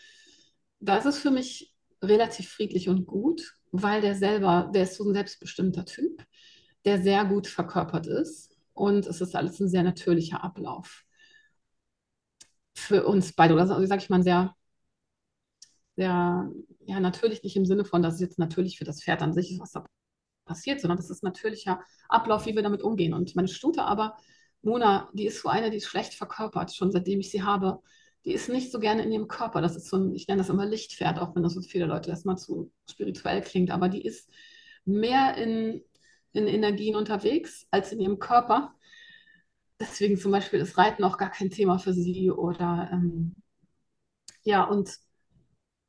Da 0.80 0.96
ist 0.96 1.06
es 1.06 1.18
für 1.18 1.30
mich 1.30 1.74
relativ 2.02 2.50
friedlich 2.50 2.88
und 2.88 3.06
gut, 3.06 3.56
weil 3.72 4.00
der 4.00 4.14
selber, 4.14 4.70
der 4.74 4.84
ist 4.84 4.96
so 4.96 5.04
ein 5.04 5.14
selbstbestimmter 5.14 5.84
Typ, 5.84 6.24
der 6.84 7.02
sehr 7.02 7.24
gut 7.24 7.46
verkörpert 7.46 8.06
ist 8.06 8.56
und 8.74 9.06
es 9.06 9.20
ist 9.20 9.34
alles 9.34 9.60
ein 9.60 9.68
sehr 9.68 9.82
natürlicher 9.82 10.44
Ablauf. 10.44 11.04
Für 12.74 13.06
uns 13.06 13.32
beide, 13.32 13.54
oder 13.54 13.66
sage 13.66 14.02
ich 14.02 14.10
mal, 14.10 14.22
sehr, 14.22 14.54
sehr, 15.96 16.50
ja, 16.86 17.00
natürlich 17.00 17.42
nicht 17.42 17.56
im 17.56 17.66
Sinne 17.66 17.84
von, 17.84 18.02
dass 18.02 18.14
es 18.14 18.20
jetzt 18.20 18.38
natürlich 18.38 18.78
für 18.78 18.84
das 18.84 19.02
Pferd 19.02 19.22
an 19.22 19.32
sich 19.32 19.52
ist, 19.52 19.60
was 19.60 19.72
da 19.72 19.86
passiert, 20.44 20.80
sondern 20.80 20.98
das 20.98 21.10
ist 21.10 21.22
natürlicher 21.22 21.80
Ablauf, 22.08 22.46
wie 22.46 22.54
wir 22.54 22.62
damit 22.62 22.82
umgehen. 22.82 23.14
Und 23.14 23.34
meine 23.36 23.48
Stute 23.48 23.84
aber 23.84 24.16
Mona, 24.64 25.10
die 25.12 25.26
ist 25.26 25.42
so 25.42 25.48
eine, 25.48 25.70
die 25.70 25.78
ist 25.78 25.86
schlecht 25.86 26.14
verkörpert, 26.14 26.74
schon 26.74 26.92
seitdem 26.92 27.20
ich 27.20 27.30
sie 27.30 27.42
habe. 27.42 27.82
die 28.24 28.32
ist 28.32 28.48
nicht 28.48 28.72
so 28.72 28.80
gerne 28.80 29.02
in 29.04 29.12
ihrem 29.12 29.28
Körper. 29.28 29.60
Das 29.60 29.76
ist 29.76 29.88
so 29.88 29.98
ein, 29.98 30.14
ich 30.14 30.28
nenne 30.28 30.38
das 30.38 30.48
immer 30.48 30.66
Lichtpferd, 30.66 31.18
auch 31.18 31.34
wenn 31.34 31.42
das 31.42 31.54
für 31.54 31.62
viele 31.62 31.86
Leute 31.86 32.10
erstmal 32.10 32.38
zu 32.38 32.72
spirituell 32.90 33.42
klingt, 33.42 33.70
aber 33.70 33.88
die 33.88 34.02
ist 34.02 34.30
mehr 34.86 35.36
in, 35.36 35.82
in 36.32 36.46
Energien 36.46 36.96
unterwegs 36.96 37.66
als 37.70 37.92
in 37.92 38.00
ihrem 38.00 38.18
Körper. 38.18 38.74
Deswegen 39.80 40.16
zum 40.16 40.32
Beispiel 40.32 40.60
ist 40.60 40.78
Reiten 40.78 41.04
auch 41.04 41.18
gar 41.18 41.30
kein 41.30 41.50
Thema 41.50 41.78
für 41.78 41.92
sie 41.92 42.30
oder 42.30 42.88
ähm, 42.92 43.34
ja, 44.42 44.64
und 44.64 44.90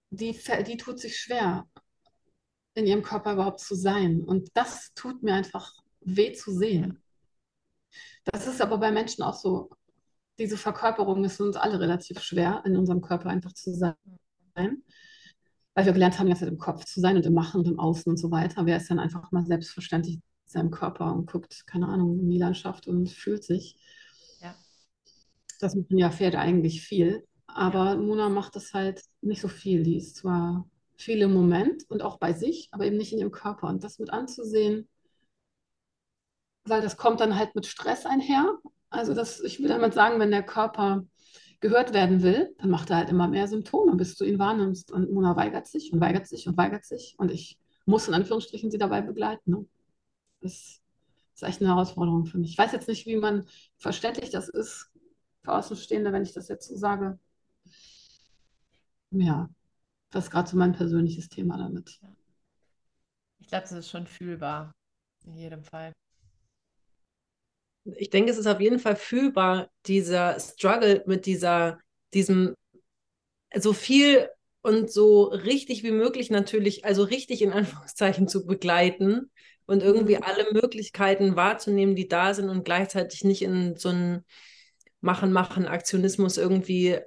die, 0.09 0.37
die 0.67 0.77
tut 0.77 0.99
sich 0.99 1.17
schwer, 1.19 1.67
in 2.73 2.85
ihrem 2.85 3.01
Körper 3.03 3.33
überhaupt 3.33 3.59
zu 3.59 3.75
sein. 3.75 4.21
Und 4.23 4.49
das 4.53 4.93
tut 4.93 5.23
mir 5.23 5.33
einfach 5.33 5.71
weh 6.01 6.33
zu 6.33 6.51
sehen. 6.51 7.01
Das 8.25 8.47
ist 8.47 8.61
aber 8.61 8.77
bei 8.77 8.91
Menschen 8.91 9.23
auch 9.23 9.35
so. 9.35 9.69
Diese 10.37 10.57
Verkörperung 10.57 11.23
ist 11.23 11.39
uns 11.39 11.55
alle 11.55 11.79
relativ 11.79 12.19
schwer, 12.19 12.61
in 12.65 12.75
unserem 12.75 13.01
Körper 13.01 13.29
einfach 13.29 13.53
zu 13.53 13.73
sein. 13.73 13.95
Weil 14.55 15.85
wir 15.85 15.93
gelernt 15.93 16.19
haben, 16.19 16.27
jetzt 16.27 16.41
im 16.41 16.57
Kopf 16.57 16.85
zu 16.85 16.99
sein 16.99 17.15
und 17.15 17.25
im 17.25 17.33
Machen 17.33 17.61
und 17.61 17.67
im 17.67 17.79
Außen 17.79 18.09
und 18.09 18.17
so 18.17 18.31
weiter. 18.31 18.65
Wer 18.65 18.77
ist 18.77 18.89
dann 18.89 18.99
einfach 18.99 19.31
mal 19.31 19.45
selbstverständlich 19.45 20.15
in 20.15 20.21
seinem 20.45 20.71
Körper 20.71 21.13
und 21.13 21.31
guckt, 21.31 21.65
keine 21.67 21.87
Ahnung, 21.87 22.19
in 22.19 22.29
die 22.29 22.37
Landschaft 22.37 22.87
und 22.87 23.09
fühlt 23.09 23.43
sich. 23.43 23.77
Ja. 24.41 24.55
Das 25.59 25.75
machen 25.75 25.97
ja 25.97 26.11
Pferde 26.11 26.39
eigentlich 26.39 26.81
viel. 26.81 27.25
Aber 27.47 27.91
ja. 27.91 27.97
Mona 27.97 28.29
macht 28.29 28.55
das 28.55 28.73
halt 28.73 29.01
nicht 29.21 29.41
so 29.41 29.47
viel. 29.47 29.83
Die 29.83 29.97
ist 29.97 30.17
zwar 30.17 30.67
viel 30.97 31.21
im 31.21 31.33
Moment 31.33 31.83
und 31.89 32.01
auch 32.01 32.17
bei 32.17 32.33
sich, 32.33 32.69
aber 32.71 32.85
eben 32.85 32.97
nicht 32.97 33.13
in 33.13 33.19
ihrem 33.19 33.31
Körper. 33.31 33.67
Und 33.67 33.83
das 33.83 33.99
mit 33.99 34.11
anzusehen, 34.11 34.87
weil 36.65 36.81
das 36.81 36.97
kommt 36.97 37.19
dann 37.19 37.37
halt 37.37 37.55
mit 37.55 37.65
Stress 37.65 38.05
einher. 38.05 38.57
Also 38.89 39.13
das, 39.13 39.39
ich 39.41 39.59
will 39.59 39.67
damit 39.67 39.93
sagen, 39.93 40.19
wenn 40.19 40.31
der 40.31 40.43
Körper 40.43 41.05
gehört 41.59 41.93
werden 41.93 42.21
will, 42.21 42.53
dann 42.59 42.69
macht 42.69 42.89
er 42.89 42.97
halt 42.97 43.09
immer 43.09 43.27
mehr 43.27 43.47
Symptome, 43.47 43.95
bis 43.95 44.15
du 44.15 44.25
ihn 44.25 44.39
wahrnimmst. 44.39 44.91
Und 44.91 45.11
Mona 45.11 45.35
weigert 45.35 45.67
sich 45.67 45.93
und 45.93 46.01
weigert 46.01 46.27
sich 46.27 46.47
und 46.47 46.57
weigert 46.57 46.85
sich. 46.85 47.15
Und 47.17 47.31
ich 47.31 47.59
muss 47.85 48.07
in 48.07 48.13
Anführungsstrichen 48.13 48.71
sie 48.71 48.77
dabei 48.77 49.01
begleiten. 49.01 49.51
Ne? 49.51 49.65
Das 50.41 50.81
ist 51.33 51.43
echt 51.43 51.61
eine 51.61 51.69
Herausforderung 51.69 52.25
für 52.25 52.37
mich. 52.37 52.51
Ich 52.51 52.57
weiß 52.57 52.71
jetzt 52.71 52.87
nicht, 52.87 53.05
wie 53.05 53.17
man 53.17 53.47
verständlich 53.77 54.29
das 54.29 54.49
ist 54.49 54.91
für 55.43 55.53
Außenstehende, 55.53 56.11
wenn 56.11 56.23
ich 56.23 56.33
das 56.33 56.47
jetzt 56.47 56.67
so 56.67 56.75
sage. 56.75 57.19
Ja, 59.11 59.49
das 60.11 60.25
ist 60.25 60.31
gerade 60.31 60.49
so 60.49 60.57
mein 60.57 60.73
persönliches 60.73 61.29
Thema 61.29 61.57
damit. 61.57 61.99
Ich 63.39 63.47
glaube, 63.47 63.63
das 63.63 63.71
ist 63.71 63.89
schon 63.89 64.07
fühlbar, 64.07 64.71
in 65.25 65.35
jedem 65.35 65.63
Fall. 65.63 65.93
Ich 67.85 68.09
denke, 68.09 68.31
es 68.31 68.37
ist 68.37 68.47
auf 68.47 68.59
jeden 68.59 68.79
Fall 68.79 68.95
fühlbar, 68.95 69.69
dieser 69.85 70.39
Struggle 70.39 71.03
mit 71.05 71.25
dieser, 71.25 71.79
diesem 72.13 72.55
so 73.55 73.73
viel 73.73 74.29
und 74.61 74.91
so 74.91 75.25
richtig 75.25 75.83
wie 75.83 75.91
möglich 75.91 76.29
natürlich, 76.29 76.85
also 76.85 77.03
richtig 77.03 77.41
in 77.41 77.53
Anführungszeichen 77.53 78.27
zu 78.27 78.45
begleiten 78.45 79.31
und 79.65 79.83
irgendwie 79.83 80.17
mhm. 80.17 80.23
alle 80.23 80.51
Möglichkeiten 80.51 81.35
wahrzunehmen, 81.35 81.95
die 81.95 82.07
da 82.07 82.33
sind 82.33 82.49
und 82.49 82.65
gleichzeitig 82.65 83.23
nicht 83.23 83.41
in 83.41 83.75
so 83.75 83.89
einen 83.89 84.25
Machen, 85.01 85.31
Machen, 85.31 85.67
Aktionismus 85.67 86.37
irgendwie 86.37 86.99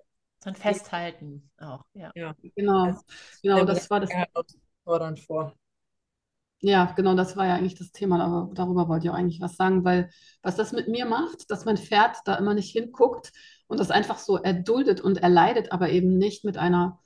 so 0.43 0.51
ein 0.51 0.57
Festhalten 0.57 1.51
auch, 1.59 1.85
ja. 1.95 2.12
Ja, 2.14 2.37
genau. 2.55 2.97
Genau, 3.43 3.64
das 3.64 3.91
war 3.91 4.01
das. 4.01 4.11
Fordernd 4.85 5.20
vor. 5.20 5.55
Ja, 6.61 6.92
genau, 6.96 7.14
das 7.14 7.36
war 7.36 7.46
ja 7.46 7.54
eigentlich 7.54 7.76
das 7.76 7.92
Thema, 7.92 8.20
aber 8.24 8.50
darüber 8.54 8.88
wollte 8.88 9.06
ich 9.06 9.11
auch 9.11 9.14
eigentlich 9.14 9.40
was 9.40 9.56
sagen, 9.56 9.84
weil 9.84 10.11
was 10.42 10.56
das 10.56 10.72
mit 10.72 10.88
mir 10.88 11.06
macht, 11.06 11.50
dass 11.50 11.64
mein 11.64 11.76
Pferd 11.76 12.16
da 12.24 12.34
immer 12.34 12.52
nicht 12.54 12.72
hinguckt 12.72 13.32
und 13.68 13.78
das 13.78 13.90
einfach 13.92 14.18
so 14.18 14.38
erduldet 14.38 15.00
und 15.00 15.18
erleidet, 15.18 15.70
aber 15.70 15.90
eben 15.90 16.18
nicht 16.18 16.44
mit 16.44 16.56
einer, 16.59 16.98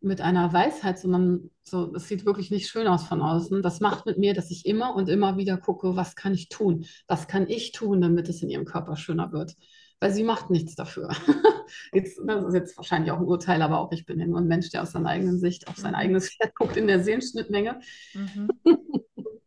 mit 0.00 0.20
einer 0.20 0.52
Weisheit, 0.52 0.98
sondern 0.98 1.50
so, 1.62 1.94
es 1.94 2.08
sieht 2.08 2.26
wirklich 2.26 2.50
nicht 2.50 2.68
schön 2.68 2.88
aus 2.88 3.04
von 3.04 3.22
außen. 3.22 3.62
Das 3.62 3.80
macht 3.80 4.04
mit 4.06 4.18
mir, 4.18 4.34
dass 4.34 4.50
ich 4.50 4.66
immer 4.66 4.94
und 4.96 5.08
immer 5.08 5.36
wieder 5.36 5.58
gucke, 5.58 5.94
was 5.96 6.16
kann 6.16 6.34
ich 6.34 6.48
tun? 6.48 6.84
Was 7.06 7.28
kann 7.28 7.48
ich 7.48 7.70
tun, 7.72 8.00
damit 8.00 8.28
es 8.28 8.42
in 8.42 8.50
ihrem 8.50 8.64
Körper 8.64 8.96
schöner 8.96 9.30
wird? 9.32 9.54
Weil 10.00 10.12
sie 10.12 10.24
macht 10.24 10.50
nichts 10.50 10.74
dafür. 10.74 11.10
jetzt, 11.92 12.20
das 12.24 12.44
ist 12.44 12.54
jetzt 12.54 12.76
wahrscheinlich 12.76 13.10
auch 13.10 13.18
ein 13.18 13.26
Urteil, 13.26 13.62
aber 13.62 13.80
auch 13.80 13.92
ich 13.92 14.06
bin 14.06 14.20
ja 14.20 14.26
nur 14.26 14.38
ein 14.38 14.46
Mensch, 14.46 14.70
der 14.70 14.82
aus 14.82 14.92
seiner 14.92 15.08
eigenen 15.08 15.38
Sicht 15.38 15.68
auf 15.68 15.76
sein 15.76 15.92
mhm. 15.92 15.98
eigenes 15.98 16.30
Pferd 16.34 16.54
guckt 16.54 16.76
in 16.76 16.86
der 16.86 17.02
Sehenschnittmenge. 17.02 17.80
Mhm. 18.14 18.48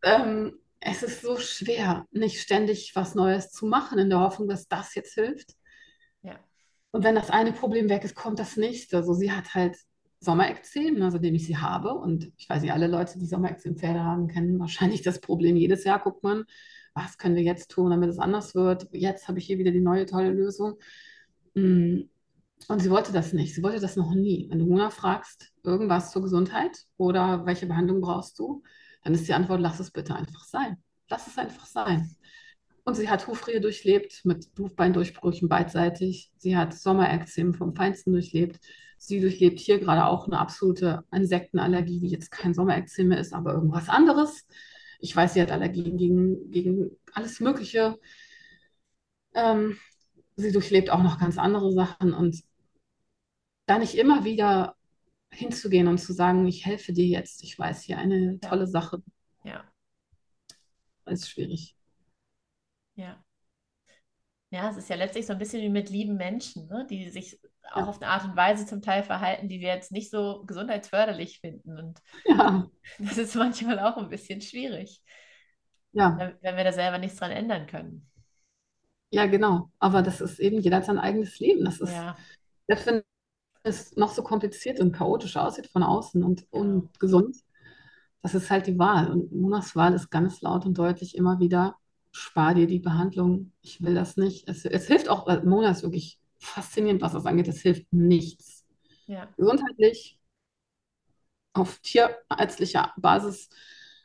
ähm, 0.02 0.58
es 0.80 1.02
ist 1.02 1.22
so 1.22 1.36
schwer, 1.36 2.06
nicht 2.10 2.40
ständig 2.40 2.92
was 2.94 3.14
Neues 3.14 3.50
zu 3.50 3.66
machen, 3.66 3.98
in 3.98 4.10
der 4.10 4.20
Hoffnung, 4.20 4.48
dass 4.48 4.68
das 4.68 4.94
jetzt 4.94 5.14
hilft. 5.14 5.54
Ja. 6.22 6.38
Und 6.90 7.04
wenn 7.04 7.14
das 7.14 7.30
eine 7.30 7.52
Problem 7.52 7.88
weg 7.88 8.04
ist, 8.04 8.16
kommt 8.16 8.38
das 8.38 8.56
nächste. 8.56 8.98
Also 8.98 9.14
sie 9.14 9.32
hat 9.32 9.54
halt 9.54 9.76
Sommerekzem, 10.18 11.00
also 11.02 11.18
dem 11.18 11.34
ich 11.34 11.46
sie 11.46 11.56
habe. 11.56 11.94
Und 11.94 12.32
ich 12.36 12.48
weiß 12.48 12.62
nicht, 12.62 12.72
alle 12.72 12.88
Leute, 12.88 13.18
die 13.18 13.26
Sommerekzem-Pferde 13.26 14.02
haben, 14.02 14.28
kennen 14.28 14.58
wahrscheinlich 14.58 15.02
das 15.02 15.20
Problem. 15.20 15.56
Jedes 15.56 15.84
Jahr 15.84 16.00
guckt 16.00 16.22
man, 16.22 16.44
was 16.94 17.18
können 17.18 17.36
wir 17.36 17.42
jetzt 17.42 17.70
tun, 17.70 17.90
damit 17.90 18.10
es 18.10 18.18
anders 18.18 18.54
wird? 18.54 18.88
Jetzt 18.92 19.28
habe 19.28 19.38
ich 19.38 19.46
hier 19.46 19.58
wieder 19.58 19.70
die 19.70 19.80
neue 19.80 20.06
tolle 20.06 20.30
Lösung. 20.30 20.78
Mm. 21.54 22.02
Und 22.68 22.80
sie 22.80 22.90
wollte 22.90 23.12
das 23.12 23.32
nicht. 23.32 23.54
Sie 23.54 23.62
wollte 23.62 23.80
das 23.80 23.96
noch 23.96 24.14
nie. 24.14 24.46
Wenn 24.48 24.60
du 24.60 24.66
Mona 24.66 24.90
fragst, 24.90 25.52
irgendwas 25.64 26.12
zur 26.12 26.22
Gesundheit 26.22 26.84
oder 26.96 27.44
welche 27.44 27.66
Behandlung 27.66 28.00
brauchst 28.00 28.38
du, 28.38 28.62
dann 29.02 29.14
ist 29.14 29.26
die 29.26 29.34
Antwort, 29.34 29.60
lass 29.60 29.80
es 29.80 29.90
bitte 29.90 30.14
einfach 30.14 30.44
sein. 30.44 30.76
Lass 31.08 31.26
es 31.26 31.38
einfach 31.38 31.66
sein. 31.66 32.14
Und 32.84 32.96
sie 32.96 33.08
hat 33.08 33.26
Hufrehe 33.26 33.60
durchlebt 33.60 34.22
mit 34.24 34.48
Hufbeindurchbrüchen 34.58 35.48
beidseitig. 35.48 36.30
Sie 36.36 36.56
hat 36.56 36.74
Sommerekzem 36.74 37.54
vom 37.54 37.74
Feinsten 37.74 38.12
durchlebt. 38.12 38.60
Sie 38.98 39.20
durchlebt 39.20 39.60
hier 39.60 39.78
gerade 39.78 40.06
auch 40.06 40.26
eine 40.26 40.38
absolute 40.38 41.04
Insektenallergie, 41.12 42.00
die 42.00 42.08
jetzt 42.08 42.30
kein 42.30 42.54
Sommerekzem 42.54 43.12
ist, 43.12 43.32
aber 43.32 43.54
irgendwas 43.54 43.88
anderes. 43.88 44.46
Ich 45.02 45.14
weiß, 45.16 45.34
sie 45.34 45.42
hat 45.42 45.50
Allergien 45.50 45.98
gegen, 45.98 46.52
gegen 46.52 46.96
alles 47.12 47.40
Mögliche. 47.40 47.98
Ähm, 49.34 49.76
sie 50.36 50.52
durchlebt 50.52 50.90
auch 50.90 51.02
noch 51.02 51.18
ganz 51.18 51.38
andere 51.38 51.72
Sachen 51.72 52.14
und 52.14 52.44
da 53.66 53.78
nicht 53.78 53.96
immer 53.96 54.24
wieder 54.24 54.76
hinzugehen 55.32 55.88
und 55.88 55.98
zu 55.98 56.12
sagen, 56.12 56.46
ich 56.46 56.66
helfe 56.66 56.92
dir 56.92 57.06
jetzt, 57.06 57.42
ich 57.42 57.58
weiß 57.58 57.82
hier 57.82 57.98
eine 57.98 58.38
ja. 58.40 58.48
tolle 58.48 58.68
Sache. 58.68 59.02
Ja. 59.44 59.64
ist 61.06 61.28
schwierig. 61.28 61.74
Ja. 62.94 63.24
Ja, 64.50 64.70
es 64.70 64.76
ist 64.76 64.88
ja 64.88 64.96
letztlich 64.96 65.26
so 65.26 65.32
ein 65.32 65.38
bisschen 65.40 65.62
wie 65.62 65.68
mit 65.68 65.90
lieben 65.90 66.16
Menschen, 66.16 66.68
ne? 66.68 66.86
die 66.88 67.10
sich 67.10 67.40
auch 67.70 67.88
auf 67.88 68.02
eine 68.02 68.10
Art 68.10 68.24
und 68.24 68.36
Weise 68.36 68.66
zum 68.66 68.82
Teil 68.82 69.02
verhalten, 69.02 69.48
die 69.48 69.60
wir 69.60 69.68
jetzt 69.68 69.92
nicht 69.92 70.10
so 70.10 70.44
gesundheitsförderlich 70.46 71.40
finden. 71.40 71.78
Und 71.78 72.00
ja. 72.24 72.68
das 72.98 73.18
ist 73.18 73.34
manchmal 73.34 73.78
auch 73.78 73.96
ein 73.96 74.08
bisschen 74.08 74.40
schwierig. 74.40 75.00
Ja. 75.92 76.34
Wenn 76.40 76.56
wir 76.56 76.64
da 76.64 76.72
selber 76.72 76.98
nichts 76.98 77.18
dran 77.18 77.30
ändern 77.30 77.66
können. 77.66 78.06
Ja, 79.10 79.26
genau. 79.26 79.70
Aber 79.78 80.02
das 80.02 80.20
ist 80.20 80.38
eben, 80.38 80.60
jeder 80.60 80.78
hat 80.78 80.86
sein 80.86 80.98
eigenes 80.98 81.38
Leben. 81.38 81.64
Das 81.64 81.80
ist, 81.80 81.92
ja. 81.92 82.16
selbst 82.66 82.86
wenn 82.86 83.02
es 83.62 83.96
noch 83.96 84.10
so 84.10 84.22
kompliziert 84.22 84.80
und 84.80 84.92
chaotisch 84.92 85.36
aussieht 85.36 85.66
von 85.66 85.82
außen 85.82 86.24
und 86.24 86.46
ungesund, 86.50 87.36
das 88.22 88.34
ist 88.34 88.50
halt 88.50 88.66
die 88.66 88.78
Wahl. 88.78 89.10
Und 89.10 89.32
Monas 89.32 89.76
Wahl 89.76 89.92
ist 89.94 90.10
ganz 90.10 90.40
laut 90.40 90.64
und 90.64 90.78
deutlich 90.78 91.16
immer 91.16 91.40
wieder 91.40 91.76
spar 92.12 92.54
dir 92.54 92.66
die 92.66 92.78
Behandlung, 92.78 93.52
ich 93.62 93.82
will 93.82 93.94
das 93.94 94.16
nicht. 94.16 94.48
Es, 94.48 94.64
es 94.64 94.86
hilft 94.86 95.08
auch, 95.08 95.26
Mona 95.44 95.70
ist 95.70 95.82
wirklich 95.82 96.20
faszinierend, 96.42 97.00
was 97.02 97.12
das 97.12 97.26
angeht, 97.26 97.48
es 97.48 97.62
hilft 97.62 97.92
nichts. 97.92 98.66
Ja. 99.06 99.32
Gesundheitlich, 99.36 100.18
auf 101.54 101.78
tierärztlicher 101.80 102.92
Basis, 102.96 103.48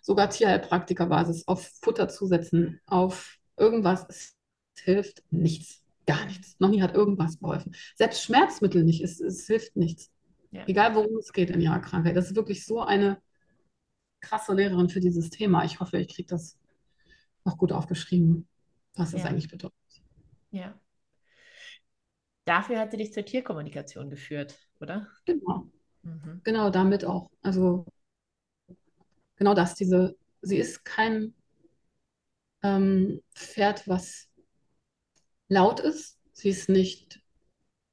sogar 0.01 0.29
Tierheilpraktikerbasis, 0.29 1.47
auf 1.47 1.67
Futter 1.81 2.07
zusetzen, 2.09 2.79
auf 2.85 3.37
irgendwas, 3.57 4.05
es 4.09 4.35
hilft 4.79 5.23
nichts. 5.31 5.83
Gar 6.05 6.25
nichts. 6.25 6.55
Noch 6.59 6.69
nie 6.69 6.81
hat 6.81 6.95
irgendwas 6.95 7.39
geholfen. 7.39 7.75
Selbst 7.95 8.23
Schmerzmittel 8.23 8.83
nicht, 8.83 9.03
es, 9.03 9.19
es 9.19 9.45
hilft 9.47 9.75
nichts. 9.75 10.11
Ja. 10.51 10.65
Egal 10.67 10.95
worum 10.95 11.17
es 11.17 11.33
geht 11.33 11.49
in 11.49 11.59
ihrer 11.59 11.79
Krankheit. 11.79 12.15
Das 12.15 12.27
ist 12.27 12.35
wirklich 12.35 12.65
so 12.65 12.81
eine 12.81 13.21
krasse 14.21 14.53
Lehrerin 14.53 14.89
für 14.89 15.01
dieses 15.01 15.29
Thema. 15.29 15.65
Ich 15.65 15.79
hoffe, 15.79 15.97
ich 15.97 16.07
kriege 16.07 16.29
das 16.29 16.57
noch 17.43 17.57
gut 17.57 17.71
aufgeschrieben, 17.71 18.47
was 18.95 19.11
das 19.11 19.25
eigentlich 19.25 19.49
bedeutet. 19.49 19.75
Ja. 20.51 20.79
Dafür 22.47 22.79
hat 22.79 22.91
sie 22.91 22.97
dich 22.97 23.11
zur 23.11 23.25
Tierkommunikation 23.25 24.09
geführt, 24.09 24.57
oder? 24.79 25.07
Genau. 25.25 25.69
Mhm. 26.03 26.39
Genau, 26.45 26.69
damit 26.69 27.03
auch. 27.03 27.29
Also 27.41 27.85
genau 29.35 29.53
das, 29.53 29.75
diese, 29.75 30.15
sie 30.41 30.57
ist 30.57 30.85
kein 30.85 31.33
ähm, 32.63 33.21
Pferd, 33.35 33.85
was 33.89 34.29
laut 35.49 35.81
ist. 35.81 36.17
Sie 36.31 36.47
ist 36.49 36.69
nicht 36.69 37.21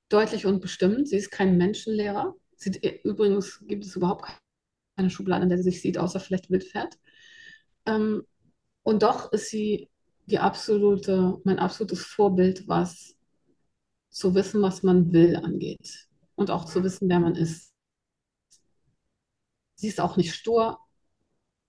deutlich 0.09 0.46
und 0.46 0.61
bestimmt. 0.61 1.09
Sie 1.09 1.16
ist 1.16 1.32
kein 1.32 1.57
Menschenlehrer. 1.57 2.36
Sie, 2.55 2.78
übrigens 3.02 3.59
gibt 3.66 3.84
es 3.84 3.96
überhaupt 3.96 4.24
keine 4.96 5.11
Schublade, 5.11 5.42
in 5.42 5.48
der 5.48 5.59
sie 5.59 5.64
sich 5.64 5.80
sieht, 5.82 5.98
außer 5.98 6.20
vielleicht 6.20 6.48
Wildpferd. 6.48 6.96
Ähm, 7.86 8.22
und 8.84 9.02
doch 9.02 9.32
ist 9.32 9.50
sie 9.50 9.90
die 10.26 10.38
absolute, 10.38 11.40
mein 11.42 11.59
absolutes 11.59 12.05
Vorbild, 12.05 12.68
was 12.68 13.16
zu 14.15 14.35
wissen, 14.37 14.62
was 14.62 14.85
man 14.85 15.12
will, 15.12 15.37
angeht. 15.37 16.09
und 16.37 16.51
auch 16.51 16.65
zu 16.65 16.83
wissen, 16.83 17.09
wer 17.09 17.21
man 17.21 17.37
ist. 17.37 17.73
Sie 19.77 19.87
ist 19.89 20.01
auch 20.01 20.17
nicht 20.17 20.35
stur, 20.35 20.81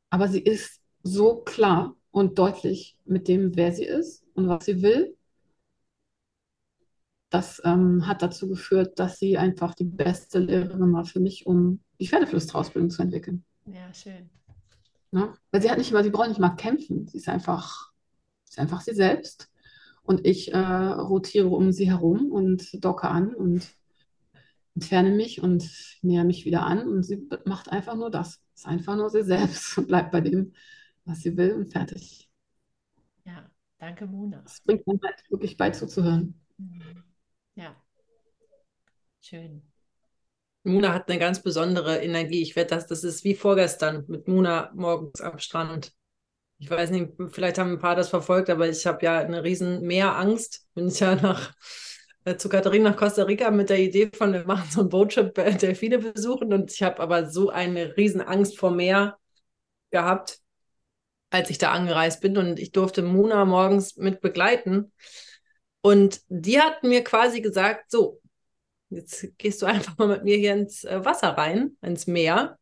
aber 0.09 0.27
sie 0.27 0.41
ist 0.41 0.81
so 1.03 1.41
klar 1.41 1.95
und 2.09 2.39
deutlich 2.39 2.97
mit 3.05 3.27
dem, 3.27 3.55
wer 3.55 3.71
sie 3.73 3.85
ist 3.85 4.23
und 4.33 4.47
was 4.47 4.65
sie 4.65 4.81
will. 4.81 5.15
Das 7.29 7.61
ähm, 7.63 8.07
hat 8.07 8.21
dazu 8.23 8.47
geführt, 8.47 8.97
dass 8.97 9.19
sie 9.19 9.37
einfach 9.37 9.75
die 9.75 9.83
beste 9.83 10.39
Lehrerin 10.39 10.93
war 10.93 11.05
für 11.05 11.19
mich, 11.19 11.45
um 11.45 11.83
die 11.99 12.07
Pferdeflüsterausbildung 12.07 12.89
zu 12.89 13.03
entwickeln. 13.03 13.43
Ja, 13.65 13.93
schön. 13.93 14.29
Ja? 15.11 15.33
Weil 15.51 15.61
sie 15.61 15.69
hat 15.69 15.77
nicht 15.77 15.91
immer, 15.91 16.03
sie 16.03 16.11
braucht 16.11 16.29
nicht 16.29 16.39
mal 16.39 16.55
kämpfen. 16.55 17.07
Sie 17.07 17.17
ist 17.17 17.29
einfach, 17.29 17.91
sie 18.45 18.53
ist 18.53 18.59
einfach 18.59 18.81
sie 18.81 18.95
selbst. 18.95 19.49
Und 20.05 20.25
ich 20.25 20.53
äh, 20.53 20.57
rotiere 20.57 21.47
um 21.47 21.71
sie 21.71 21.89
herum 21.89 22.31
und 22.31 22.83
docke 22.83 23.07
an 23.09 23.33
und 23.33 23.75
entferne 24.75 25.11
mich 25.11 25.41
und 25.41 25.69
nähere 26.01 26.25
mich 26.25 26.45
wieder 26.45 26.63
an. 26.63 26.87
Und 26.87 27.03
sie 27.03 27.27
macht 27.45 27.71
einfach 27.71 27.95
nur 27.95 28.11
das. 28.11 28.41
Ist 28.53 28.67
einfach 28.67 28.95
nur 28.95 29.09
sie 29.09 29.23
selbst 29.23 29.77
und 29.77 29.87
bleibt 29.87 30.11
bei 30.11 30.21
dem, 30.21 30.53
was 31.05 31.21
sie 31.21 31.35
will 31.35 31.53
und 31.53 31.71
fertig. 31.71 32.29
Ja, 33.25 33.49
danke, 33.79 34.05
Mona. 34.05 34.41
Das 34.43 34.61
bringt 34.61 34.85
mir 34.85 34.99
halt 35.03 35.23
wirklich 35.29 35.57
bei 35.57 35.71
zuzuhören. 35.71 36.39
Mhm. 36.57 37.03
Ja, 37.55 37.75
schön. 39.21 39.61
Muna 40.63 40.93
hat 40.93 41.09
eine 41.09 41.19
ganz 41.19 41.41
besondere 41.43 41.97
Energie. 41.99 42.41
Ich 42.41 42.55
werde 42.55 42.71
das, 42.71 42.87
das 42.87 43.03
ist 43.03 43.23
wie 43.23 43.35
vorgestern 43.35 44.03
mit 44.07 44.27
Muna 44.27 44.71
morgens 44.73 45.21
am 45.21 45.37
Strand. 45.37 45.94
Ich 46.57 46.69
weiß 46.69 46.89
nicht, 46.91 47.11
vielleicht 47.31 47.57
haben 47.57 47.73
ein 47.73 47.79
paar 47.79 47.95
das 47.95 48.09
verfolgt, 48.09 48.49
aber 48.49 48.69
ich 48.69 48.85
habe 48.85 49.05
ja 49.05 49.19
eine 49.19 49.43
riesen 49.43 49.81
Meerangst. 49.81 50.65
Bin 50.73 50.87
ich 50.87 50.99
ja 50.99 51.15
nach 51.15 51.53
äh, 52.25 52.37
zu 52.37 52.49
Katharina 52.49 52.89
nach 52.91 52.97
Costa 52.97 53.23
Rica 53.23 53.51
mit 53.51 53.69
der 53.69 53.79
Idee 53.79 54.09
von, 54.13 54.33
wir 54.33 54.45
machen 54.45 54.69
so 54.69 54.81
einen 54.81 54.89
Boottrip 54.89 55.37
äh, 55.37 55.53
Delfine 55.55 55.99
besuchen 55.99 56.53
und 56.53 56.71
ich 56.71 56.83
habe 56.83 56.99
aber 56.99 57.29
so 57.29 57.49
eine 57.49 57.95
riesen 57.97 58.21
Angst 58.21 58.57
vor 58.57 58.71
Meer 58.71 59.17
gehabt, 59.91 60.39
als 61.29 61.49
ich 61.49 61.57
da 61.57 61.71
angereist 61.71 62.21
bin 62.21 62.37
und 62.37 62.59
ich 62.59 62.71
durfte 62.71 63.03
Muna 63.03 63.45
morgens 63.45 63.95
mit 63.97 64.21
begleiten 64.21 64.91
und 65.81 66.21
die 66.29 66.59
hat 66.59 66.83
mir 66.83 67.03
quasi 67.03 67.41
gesagt, 67.41 67.91
so, 67.91 68.19
jetzt 68.89 69.37
gehst 69.37 69.61
du 69.61 69.67
einfach 69.67 69.97
mal 69.99 70.07
mit 70.07 70.23
mir 70.23 70.37
hier 70.37 70.53
ins 70.53 70.83
äh, 70.83 71.05
Wasser 71.05 71.29
rein, 71.29 71.77
ins 71.81 72.07
Meer. 72.07 72.57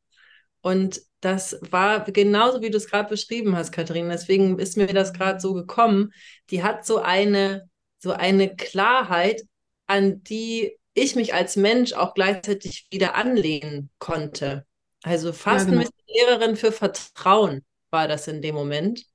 Und 0.64 1.02
das 1.20 1.60
war 1.70 2.04
genauso, 2.06 2.62
wie 2.62 2.72
du 2.72 2.78
es 2.78 2.88
gerade 2.88 3.10
beschrieben 3.10 3.56
hast, 3.56 3.72
Katharina. 3.72 4.10
Deswegen 4.10 4.58
ist 4.58 4.76
mir 4.76 4.88
das 4.88 5.14
gerade 5.14 5.40
so 5.40 5.54
gekommen. 5.54 6.12
Die 6.50 6.64
hat 6.64 6.86
so 6.86 6.98
eine, 6.98 7.70
so 8.00 8.14
eine 8.14 8.56
Klarheit, 8.56 9.44
an 9.86 10.24
die 10.24 10.76
ich 10.96 11.16
mich 11.16 11.36
als 11.36 11.56
Mensch 11.56 11.94
auch 11.94 12.16
gleichzeitig 12.16 12.88
wieder 12.90 13.14
anlehnen 13.14 13.92
konnte. 14.00 14.66
Also 15.04 15.34
fast 15.34 15.68
ja, 15.70 15.76
genau. 15.76 15.90
Lehrerin 16.08 16.56
für 16.56 16.72
Vertrauen 16.72 17.64
war 17.92 18.08
das 18.08 18.28
in 18.28 18.42
dem 18.42 18.56
Moment. 18.56 19.06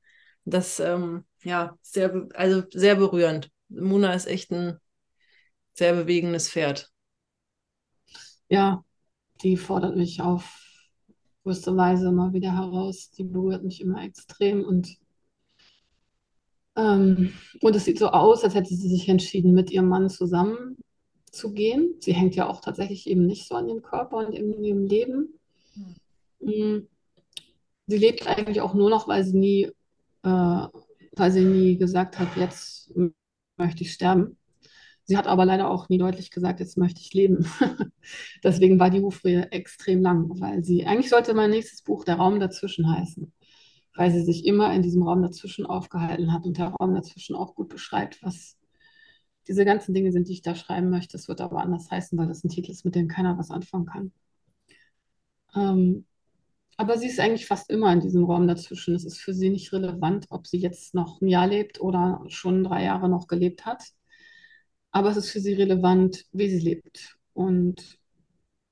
Das, 0.45 0.79
ähm, 0.79 1.25
ja, 1.43 1.77
sehr, 1.83 2.29
also 2.35 2.63
sehr 2.71 2.95
berührend. 2.95 3.51
Muna 3.69 4.15
ist 4.15 4.27
echt 4.27 4.53
ein 4.53 4.79
sehr 5.75 5.95
bewegendes 5.95 6.51
Pferd 6.51 6.91
ja, 8.49 8.85
die 9.43 9.57
fordert 9.57 9.97
mich 9.97 10.21
auf 10.21 10.68
größte 11.49 11.75
Weise 11.79 12.09
immer 12.09 12.35
wieder 12.35 12.53
heraus. 12.53 13.11
Die 13.11 13.25
berührt 13.25 13.65
mich 13.65 13.81
immer 13.81 14.05
extrem 14.05 14.65
und, 14.65 14.99
ähm, 16.77 17.33
und 17.63 17.75
es 17.75 17.87
sieht 17.87 17.99
so 17.99 18.09
aus, 18.09 18.45
als 18.45 18.55
hätte 18.55 18.75
sie 18.75 18.89
sich 18.89 19.09
entschieden, 19.09 19.55
mit 19.55 19.71
ihrem 19.71 19.89
Mann 19.89 20.11
zusammen 20.11 20.77
zu 21.31 21.55
gehen. 21.55 21.95
Sie 22.01 22.13
hängt 22.13 22.37
ja 22.37 22.49
auch 22.49 22.61
tatsächlich 22.61 23.07
eben 23.07 23.25
nicht 23.25 23.49
so 23.49 23.55
an 23.55 23.67
ihrem 23.67 23.81
Körper 23.81 24.19
und 24.19 24.35
in 24.35 24.63
ihrem 24.63 24.85
Leben. 24.85 25.39
Mhm. 26.41 26.87
Sie 27.87 27.97
lebt 27.97 28.27
eigentlich 28.27 28.61
auch 28.61 28.75
nur 28.75 28.91
noch, 28.91 29.09
weil 29.09 29.25
sie 29.25 29.39
nie, 29.39 29.63
äh, 30.25 30.67
weil 31.17 31.33
sie 31.33 31.45
nie 31.45 31.79
gesagt 31.79 32.19
hat, 32.19 32.37
jetzt 32.37 32.93
möchte 33.57 33.85
ich 33.85 33.93
sterben. 33.95 34.37
Sie 35.09 35.17
hat 35.17 35.27
aber 35.27 35.47
leider 35.47 35.71
auch 35.71 35.89
nie 35.89 35.97
deutlich 35.97 36.31
gesagt, 36.31 36.61
jetzt 36.61 36.77
möchte 36.77 37.01
ich 37.01 37.15
leben. 37.15 37.47
Deswegen 38.45 38.79
war 38.79 38.91
die 38.91 39.01
Hufrehe 39.01 39.51
extrem 39.53 40.03
lang, 40.03 40.29
weil 40.39 40.63
sie, 40.63 40.85
eigentlich 40.85 41.09
sollte 41.09 41.33
mein 41.33 41.49
nächstes 41.49 41.81
Buch 41.81 42.05
Der 42.05 42.17
Raum 42.17 42.41
dazwischen 42.41 42.91
heißen, 42.95 43.33
weil 43.95 44.11
sie 44.11 44.23
sich 44.23 44.45
immer 44.45 44.71
in 44.75 44.83
diesem 44.83 45.03
Raum 45.03 45.23
dazwischen 45.23 45.65
aufgehalten 45.65 46.31
hat 46.31 46.45
und 46.45 46.59
der 46.59 46.69
Raum 46.69 46.95
dazwischen 46.95 47.37
auch 47.37 47.55
gut 47.55 47.71
beschreibt, 47.71 48.23
was 48.23 48.59
diese 49.49 49.65
ganzen 49.65 49.95
Dinge 49.95 50.13
sind, 50.13 50.29
die 50.29 50.35
ich 50.35 50.43
da 50.43 50.55
schreiben 50.55 50.91
möchte. 50.91 51.17
Es 51.17 51.27
wird 51.27 51.41
aber 51.41 51.63
anders 51.63 51.91
heißen, 51.91 52.19
weil 52.19 52.29
das 52.29 52.45
ein 52.45 52.51
Titel 52.51 52.71
ist, 52.71 52.85
mit 52.85 52.95
dem 52.95 53.09
keiner 53.09 53.39
was 53.39 53.51
anfangen 53.51 53.87
kann. 53.87 54.13
Ähm, 55.55 56.05
aber 56.77 56.99
sie 56.99 57.07
ist 57.07 57.19
eigentlich 57.19 57.47
fast 57.47 57.71
immer 57.71 57.91
in 57.95 58.01
diesem 58.01 58.25
Raum 58.25 58.47
dazwischen. 58.47 58.95
Es 58.95 59.07
ist 59.07 59.21
für 59.21 59.33
sie 59.33 59.49
nicht 59.49 59.73
relevant, 59.73 60.27
ob 60.29 60.47
sie 60.47 60.59
jetzt 60.59 60.95
noch 60.95 61.23
ein 61.23 61.29
Jahr 61.29 61.47
lebt 61.47 61.81
oder 61.81 62.23
schon 62.29 62.63
drei 62.63 62.85
Jahre 62.85 63.09
noch 63.09 63.27
gelebt 63.27 63.65
hat 63.65 63.85
aber 64.91 65.11
es 65.11 65.17
ist 65.17 65.31
für 65.31 65.41
sie 65.41 65.55
relevant, 65.55 66.27
wie 66.33 66.49
sie 66.51 66.61
lebt. 66.61 67.17
Und 67.33 67.99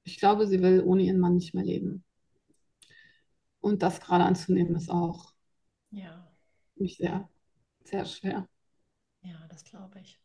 ich 0.05 0.19
glaube, 0.19 0.47
sie 0.47 0.61
will 0.62 0.83
ohne 0.85 1.03
ihren 1.03 1.21
Mann 1.21 1.35
nicht 1.35 1.55
mehr 1.55 1.64
leben. 1.64 2.05
Und 3.61 3.83
das 3.83 4.01
gerade 4.01 4.25
anzunehmen, 4.25 4.77
ist 4.77 4.91
auch 4.91 5.33
ja. 5.91 6.31
mich 6.77 6.97
sehr, 6.97 7.29
sehr 7.85 8.05
schwer. 8.05 8.49
Ja, 9.23 9.47
das 9.49 9.64
glaube 9.64 10.01
ich. 10.01 10.21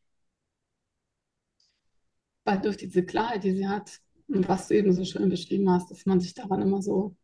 Weil 2.43 2.61
durch 2.61 2.77
diese 2.77 3.03
Klarheit, 3.03 3.43
die 3.43 3.55
sie 3.55 3.67
hat, 3.67 4.01
und 4.27 4.47
was 4.47 4.67
du 4.67 4.75
eben 4.75 4.93
so 4.93 5.03
schön 5.03 5.29
beschrieben 5.29 5.69
hast, 5.69 5.91
dass 5.91 6.05
man 6.05 6.19
sich 6.19 6.33
daran 6.33 6.61
immer 6.61 6.81
so 6.81 7.15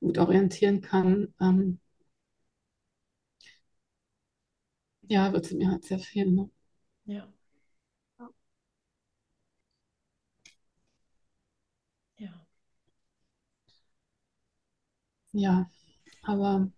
gut 0.00 0.18
orientieren 0.18 0.80
kann, 0.80 1.34
ähm, 1.40 1.78
ja, 5.02 5.32
wird 5.32 5.46
sie 5.46 5.56
mir 5.56 5.70
halt 5.70 5.84
sehr 5.84 5.98
viel. 5.98 6.30
Ne? 6.30 6.50
Ja. 7.04 7.32
Ja, 15.32 15.68
aber 16.24 16.70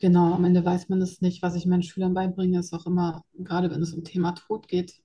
genau, 0.00 0.34
am 0.34 0.44
Ende 0.44 0.64
weiß 0.64 0.88
man 0.88 1.00
es 1.02 1.20
nicht. 1.20 1.42
Was 1.42 1.54
ich 1.54 1.66
meinen 1.66 1.82
Schülern 1.82 2.14
beibringe, 2.14 2.58
ist 2.60 2.72
auch 2.74 2.86
immer, 2.86 3.24
gerade 3.34 3.70
wenn 3.70 3.82
es 3.82 3.92
um 3.94 4.04
Thema 4.04 4.32
Tod 4.32 4.68
geht, 4.68 5.00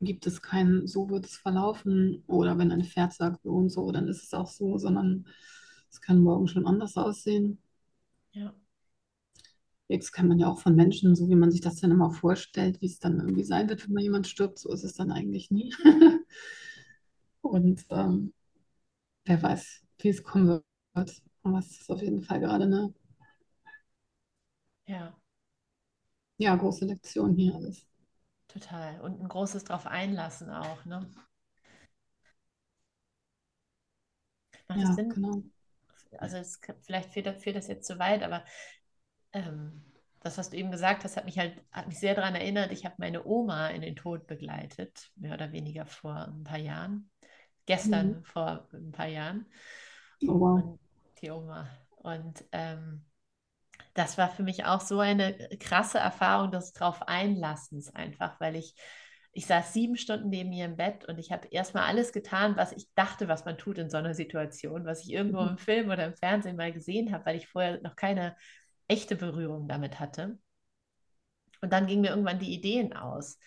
gibt 0.00 0.26
es 0.26 0.42
kein 0.42 0.86
so 0.86 1.08
wird 1.10 1.24
es 1.26 1.36
verlaufen 1.36 2.22
oder 2.28 2.56
wenn 2.58 2.70
ein 2.72 2.84
Pferd 2.84 3.12
sagt 3.12 3.42
so 3.42 3.50
und 3.50 3.68
so, 3.70 3.90
dann 3.92 4.06
ist 4.08 4.22
es 4.22 4.32
auch 4.34 4.46
so, 4.48 4.78
sondern 4.78 5.26
es 5.90 6.00
kann 6.00 6.20
morgen 6.22 6.46
schon 6.48 6.66
anders 6.66 6.96
aussehen. 6.96 7.58
Ja. 8.32 8.54
Jetzt 9.88 10.12
kann 10.12 10.28
man 10.28 10.38
ja 10.38 10.48
auch 10.48 10.60
von 10.60 10.76
Menschen, 10.76 11.14
so 11.16 11.28
wie 11.30 11.34
man 11.34 11.50
sich 11.50 11.60
das 11.62 11.76
dann 11.80 11.90
immer 11.90 12.10
vorstellt, 12.10 12.80
wie 12.82 12.86
es 12.86 12.98
dann 13.00 13.18
irgendwie 13.20 13.44
sein 13.44 13.68
wird, 13.68 13.86
wenn 13.86 13.94
mal 13.94 14.02
jemand 14.02 14.26
stirbt, 14.26 14.58
so 14.58 14.70
ist 14.72 14.84
es 14.84 14.94
dann 14.94 15.10
eigentlich 15.10 15.50
nie. 15.50 15.74
Und 17.40 17.84
ähm, 17.90 18.32
wer 19.26 19.42
weiß, 19.42 19.82
wie 20.00 20.08
es 20.10 20.22
kommen 20.24 20.62
wird. 20.94 21.22
Aber 21.48 21.58
es 21.58 21.80
ist 21.80 21.90
auf 21.90 22.00
jeden 22.02 22.22
Fall 22.22 22.38
gerade 22.40 22.64
eine 22.64 22.94
Ja, 24.86 25.14
ja, 26.38 26.56
große 26.56 26.84
Lektion 26.86 27.34
hier 27.36 27.54
alles. 27.54 27.86
total. 28.48 29.00
Und 29.00 29.20
ein 29.22 29.28
großes 29.28 29.64
drauf 29.64 29.86
einlassen 29.86 30.50
auch, 30.50 30.84
ne? 30.84 31.08
Macht 34.68 34.82
das 34.82 34.94
Ja, 34.94 34.94
Sinn? 34.94 35.14
genau. 35.14 35.42
Also 36.18 36.36
es, 36.38 36.60
vielleicht 36.82 37.12
führt 37.12 37.26
das, 37.26 37.42
führt 37.42 37.56
das 37.56 37.68
jetzt 37.68 37.86
zu 37.86 37.98
weit, 37.98 38.22
aber 38.22 38.44
ähm, 39.32 39.84
das, 40.20 40.38
was 40.38 40.50
du 40.50 40.56
eben 40.56 40.70
gesagt 40.72 41.04
hast, 41.04 41.16
hat 41.16 41.24
mich 41.26 41.38
halt 41.38 41.62
hat 41.72 41.88
mich 41.88 41.98
sehr 42.00 42.14
daran 42.14 42.34
erinnert. 42.34 42.72
Ich 42.72 42.84
habe 42.84 42.96
meine 42.98 43.24
Oma 43.26 43.68
in 43.70 43.82
den 43.82 43.96
Tod 43.96 44.26
begleitet, 44.26 45.10
mehr 45.16 45.34
oder 45.34 45.52
weniger 45.52 45.86
vor 45.86 46.14
ein 46.28 46.44
paar 46.44 46.58
Jahren. 46.58 47.10
Gestern 47.66 48.16
Mhm. 48.16 48.24
vor 48.24 48.68
ein 48.72 48.92
paar 48.92 49.08
Jahren. 49.08 49.46
Oh, 50.28 50.34
wow. 50.38 50.62
Und 50.62 50.78
Oma. 51.24 51.68
Und 51.96 52.44
ähm, 52.52 53.04
das 53.94 54.18
war 54.18 54.28
für 54.30 54.42
mich 54.42 54.64
auch 54.64 54.80
so 54.80 55.00
eine 55.00 55.34
krasse 55.60 55.98
Erfahrung 55.98 56.50
des 56.52 56.72
drauf 56.72 57.02
Einlassens 57.08 57.94
einfach, 57.94 58.40
weil 58.40 58.56
ich, 58.56 58.74
ich 59.32 59.46
saß 59.46 59.72
sieben 59.72 59.96
Stunden 59.96 60.28
neben 60.30 60.52
ihr 60.52 60.66
im 60.66 60.76
Bett 60.76 61.06
und 61.06 61.18
ich 61.18 61.32
habe 61.32 61.48
erstmal 61.48 61.84
alles 61.84 62.12
getan, 62.12 62.56
was 62.56 62.72
ich 62.72 62.88
dachte, 62.94 63.28
was 63.28 63.44
man 63.44 63.58
tut 63.58 63.78
in 63.78 63.90
so 63.90 63.96
einer 63.96 64.14
Situation, 64.14 64.84
was 64.86 65.02
ich 65.04 65.12
irgendwo 65.12 65.40
Mhm. 65.40 65.48
im 65.48 65.58
Film 65.58 65.90
oder 65.90 66.06
im 66.06 66.14
Fernsehen 66.16 66.56
mal 66.56 66.72
gesehen 66.72 67.12
habe, 67.12 67.26
weil 67.26 67.36
ich 67.36 67.48
vorher 67.48 67.80
noch 67.82 67.96
keine 67.96 68.36
echte 68.88 69.16
Berührung 69.16 69.68
damit 69.68 70.00
hatte. 70.00 70.38
Und 71.60 71.72
dann 71.72 71.86
gingen 71.86 72.02
mir 72.02 72.10
irgendwann 72.10 72.38
die 72.40 72.52
Ideen 72.54 72.92
aus. 72.94 73.38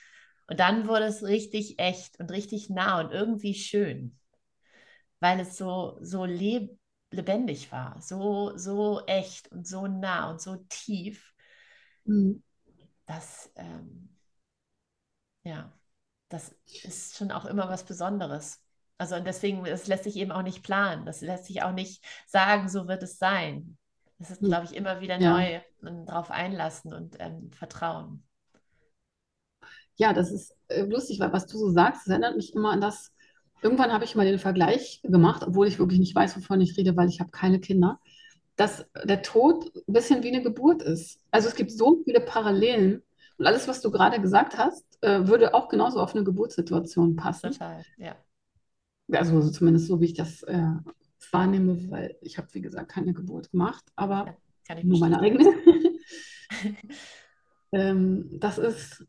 Und 0.48 0.60
dann 0.60 0.88
wurde 0.88 1.06
es 1.06 1.24
richtig 1.24 1.80
echt 1.80 2.20
und 2.20 2.32
richtig 2.32 2.70
nah 2.70 3.00
und 3.02 3.12
irgendwie 3.12 3.54
schön, 3.54 4.18
weil 5.20 5.40
es 5.40 5.58
so, 5.58 5.98
so 6.02 6.26
lebt 6.26 6.78
lebendig 7.12 7.72
war, 7.72 8.02
so, 8.02 8.58
so 8.58 9.02
echt 9.06 9.52
und 9.52 9.68
so 9.68 9.88
nah 9.88 10.32
und 10.32 10.42
so 10.42 10.58
tief, 10.70 11.34
Mhm. 12.06 12.42
dass, 13.06 13.52
ähm, 13.56 14.10
ja, 15.44 15.72
das 16.30 16.56
ist 16.84 17.18
schon 17.18 17.32
auch 17.32 17.46
immer 17.46 17.70
was 17.70 17.86
Besonderes. 17.86 18.62
Also 18.98 19.16
und 19.16 19.26
deswegen, 19.26 19.64
das 19.64 19.88
lässt 19.88 20.04
sich 20.04 20.16
eben 20.16 20.32
auch 20.32 20.44
nicht 20.44 20.64
planen. 20.64 21.06
Das 21.06 21.22
lässt 21.22 21.46
sich 21.46 21.64
auch 21.64 21.74
nicht 21.74 22.04
sagen, 22.28 22.70
so 22.70 22.88
wird 22.88 23.04
es 23.04 23.18
sein. 23.18 23.78
Das 24.20 24.30
ist, 24.32 24.42
hm. 24.42 24.50
glaube 24.50 24.66
ich, 24.66 24.76
immer 24.76 25.02
wieder 25.02 25.20
ja. 25.20 25.34
neu 25.34 25.62
und 25.82 26.06
darauf 26.06 26.30
einlassen 26.32 26.94
und 26.94 27.18
ähm, 27.20 27.52
vertrauen. 27.54 28.24
Ja, 29.96 30.14
das 30.14 30.32
ist 30.32 30.56
äh, 30.70 30.82
lustig, 30.84 31.20
weil 31.20 31.34
was 31.34 31.48
du 31.48 31.58
so 31.58 31.70
sagst, 31.72 32.02
das 32.02 32.12
erinnert 32.12 32.36
mich 32.36 32.54
immer 32.54 32.72
an 32.72 32.82
das, 32.82 33.12
irgendwann 33.62 33.92
habe 33.92 34.04
ich 34.04 34.16
mal 34.16 34.26
den 34.26 34.40
Vergleich 34.40 35.02
gemacht, 35.04 35.44
obwohl 35.46 35.68
ich 35.68 35.80
wirklich 35.80 36.00
nicht 36.00 36.16
weiß, 36.16 36.38
wovon 36.38 36.62
ich 36.62 36.78
rede, 36.78 36.96
weil 36.96 37.10
ich 37.10 37.20
habe 37.20 37.32
keine 37.32 37.60
Kinder, 37.60 38.00
dass 38.56 38.86
der 39.04 39.22
Tod 39.22 39.72
ein 39.88 39.94
bisschen 39.94 40.24
wie 40.24 40.30
eine 40.30 40.44
Geburt 40.44 40.82
ist. 40.82 41.20
Also 41.32 41.48
es 41.48 41.56
gibt 41.56 41.72
so 41.72 42.02
viele 42.04 42.20
Parallelen 42.22 43.02
und 43.38 43.46
alles, 43.48 43.68
was 43.68 43.82
du 43.82 43.92
gerade 43.92 44.22
gesagt 44.22 44.58
hast, 44.58 44.86
äh, 45.02 45.28
würde 45.28 45.54
auch 45.54 45.70
genauso 45.70 46.00
auf 46.00 46.14
eine 46.14 46.24
Geburtssituation 46.24 47.16
passen. 47.16 47.52
Total, 47.52 47.84
ja. 47.98 48.16
Also 49.12 49.50
zumindest 49.50 49.88
so, 49.88 50.00
wie 50.00 50.06
ich 50.06 50.14
das 50.14 50.44
äh, 50.44 50.68
wahrnehme, 51.32 51.90
weil 51.90 52.18
ich 52.22 52.38
habe, 52.38 52.48
wie 52.54 52.62
gesagt, 52.62 52.92
keine 52.92 53.14
Geburt 53.14 53.52
gemacht, 53.52 53.84
aber 53.96 54.38
ja, 54.70 54.84
nur 54.84 55.00
meine 55.00 55.20
eigene. 55.20 55.46
ähm, 57.72 58.30
das 58.40 58.58
ist, 58.58 59.06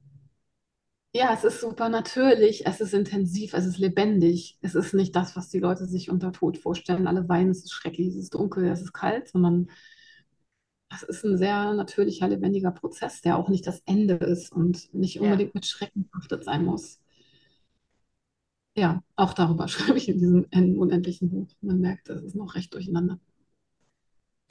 ja, 1.14 1.34
es 1.34 1.44
ist 1.44 1.60
super 1.60 1.90
natürlich, 1.90 2.66
es 2.66 2.80
ist 2.80 2.94
intensiv, 2.94 3.52
es 3.52 3.66
ist 3.66 3.78
lebendig. 3.78 4.58
Es 4.62 4.74
ist 4.74 4.94
nicht 4.94 5.14
das, 5.14 5.36
was 5.36 5.50
die 5.50 5.58
Leute 5.58 5.86
sich 5.86 6.10
unter 6.10 6.32
Tod 6.32 6.56
vorstellen. 6.56 7.06
Alle 7.06 7.28
weinen, 7.28 7.50
es 7.50 7.64
ist 7.64 7.72
schrecklich, 7.72 8.08
es 8.08 8.16
ist 8.16 8.34
dunkel, 8.34 8.64
es 8.68 8.80
ist 8.80 8.94
kalt, 8.94 9.28
sondern 9.28 9.68
das 10.88 11.02
ist 11.02 11.24
ein 11.24 11.36
sehr 11.38 11.74
natürlicher, 11.74 12.28
lebendiger 12.28 12.70
Prozess, 12.70 13.20
der 13.20 13.36
auch 13.38 13.48
nicht 13.48 13.66
das 13.66 13.80
Ende 13.86 14.14
ist 14.14 14.52
und 14.52 14.92
nicht 14.94 15.20
unbedingt 15.20 15.50
ja. 15.50 15.54
mit 15.54 15.66
Schrecken 15.66 16.08
behaftet 16.10 16.44
sein 16.44 16.64
muss. 16.64 16.98
Ja, 18.74 19.02
auch 19.16 19.34
darüber 19.34 19.68
schreibe 19.68 19.98
ich 19.98 20.08
in 20.08 20.18
diesem 20.18 20.78
unendlichen 20.78 21.30
Buch. 21.30 21.48
Man 21.60 21.80
merkt, 21.80 22.08
das 22.08 22.22
ist 22.22 22.34
noch 22.34 22.54
recht 22.54 22.72
durcheinander. 22.72 23.18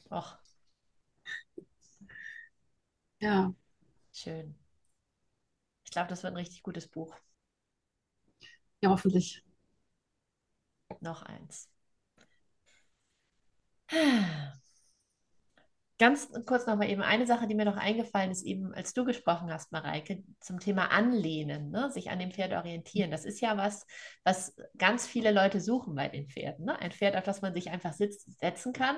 Ach. 0.10 0.38
Ja. 3.20 3.54
Schön. 4.12 4.61
Ich 5.92 5.94
glaube, 5.94 6.08
das 6.10 6.24
wird 6.24 6.34
ein 6.34 6.38
richtig 6.38 6.64
gutes 6.64 6.88
Buch. 6.88 7.14
Ja, 8.82 8.90
hoffentlich. 8.90 9.44
Noch 11.02 11.24
eins. 11.24 11.70
Ganz 16.00 16.30
kurz 16.48 16.66
noch 16.66 16.78
mal 16.78 16.90
eben 16.90 17.04
eine 17.04 17.28
Sache, 17.28 17.46
die 17.46 17.54
mir 17.54 17.64
noch 17.66 17.78
eingefallen 17.78 18.32
ist, 18.32 18.42
eben 18.42 18.74
als 18.74 18.94
du 18.96 19.06
gesprochen 19.06 19.54
hast, 19.54 19.72
Mareike, 19.72 20.24
zum 20.40 20.60
Thema 20.60 20.88
Anlehnen, 20.92 21.70
ne? 21.70 21.92
sich 21.92 22.10
an 22.10 22.18
dem 22.18 22.32
Pferd 22.32 22.54
orientieren. 22.54 23.12
Das 23.12 23.24
ist 23.24 23.40
ja 23.40 23.56
was, 23.56 23.86
was 24.24 24.56
ganz 24.80 25.06
viele 25.06 25.32
Leute 25.32 25.62
suchen 25.62 25.94
bei 25.94 26.08
den 26.10 26.28
Pferden. 26.28 26.66
Ne? 26.66 26.80
Ein 26.80 26.92
Pferd, 26.92 27.16
auf 27.18 27.24
das 27.24 27.44
man 27.44 27.54
sich 27.54 27.70
einfach 27.70 27.94
sitz, 27.94 28.26
setzen 28.40 28.74
kann 28.74 28.98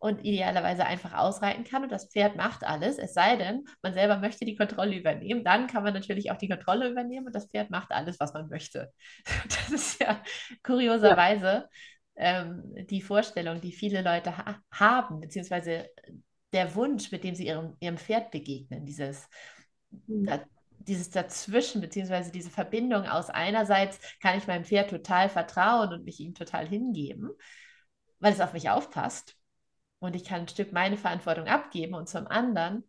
und 0.00 0.24
idealerweise 0.24 0.86
einfach 0.86 1.12
ausreiten 1.12 1.62
kann 1.64 1.82
und 1.82 1.92
das 1.92 2.10
Pferd 2.10 2.34
macht 2.34 2.64
alles, 2.64 2.98
es 2.98 3.12
sei 3.12 3.36
denn, 3.36 3.64
man 3.82 3.92
selber 3.92 4.16
möchte 4.16 4.46
die 4.46 4.56
Kontrolle 4.56 4.96
übernehmen, 4.96 5.44
dann 5.44 5.66
kann 5.66 5.84
man 5.84 5.92
natürlich 5.92 6.30
auch 6.30 6.38
die 6.38 6.48
Kontrolle 6.48 6.88
übernehmen 6.88 7.26
und 7.26 7.34
das 7.34 7.50
Pferd 7.50 7.70
macht 7.70 7.92
alles, 7.92 8.18
was 8.18 8.32
man 8.32 8.48
möchte. 8.48 8.92
Das 9.44 9.70
ist 9.70 10.00
ja 10.00 10.22
kurioserweise 10.62 11.46
ja. 11.46 11.68
Ähm, 12.16 12.74
die 12.86 13.02
Vorstellung, 13.02 13.60
die 13.60 13.72
viele 13.72 14.02
Leute 14.02 14.36
ha 14.36 14.60
haben, 14.72 15.20
beziehungsweise 15.20 15.88
der 16.52 16.74
Wunsch, 16.74 17.12
mit 17.12 17.22
dem 17.22 17.34
sie 17.34 17.46
ihrem, 17.46 17.76
ihrem 17.80 17.98
Pferd 17.98 18.30
begegnen, 18.30 18.84
dieses, 18.84 19.28
mhm. 19.90 20.26
da, 20.26 20.40
dieses 20.70 21.10
Dazwischen, 21.10 21.80
beziehungsweise 21.80 22.32
diese 22.32 22.50
Verbindung 22.50 23.06
aus 23.06 23.30
einerseits 23.30 24.00
kann 24.20 24.38
ich 24.38 24.46
meinem 24.46 24.64
Pferd 24.64 24.90
total 24.90 25.28
vertrauen 25.28 25.92
und 25.92 26.04
mich 26.04 26.20
ihm 26.20 26.34
total 26.34 26.66
hingeben, 26.66 27.30
weil 28.18 28.32
es 28.32 28.40
auf 28.40 28.54
mich 28.54 28.70
aufpasst 28.70 29.36
und 30.00 30.16
ich 30.16 30.24
kann 30.24 30.40
ein 30.40 30.48
Stück 30.48 30.72
meine 30.72 30.96
Verantwortung 30.96 31.46
abgeben 31.46 31.94
und 31.94 32.08
zum 32.08 32.26
anderen 32.26 32.84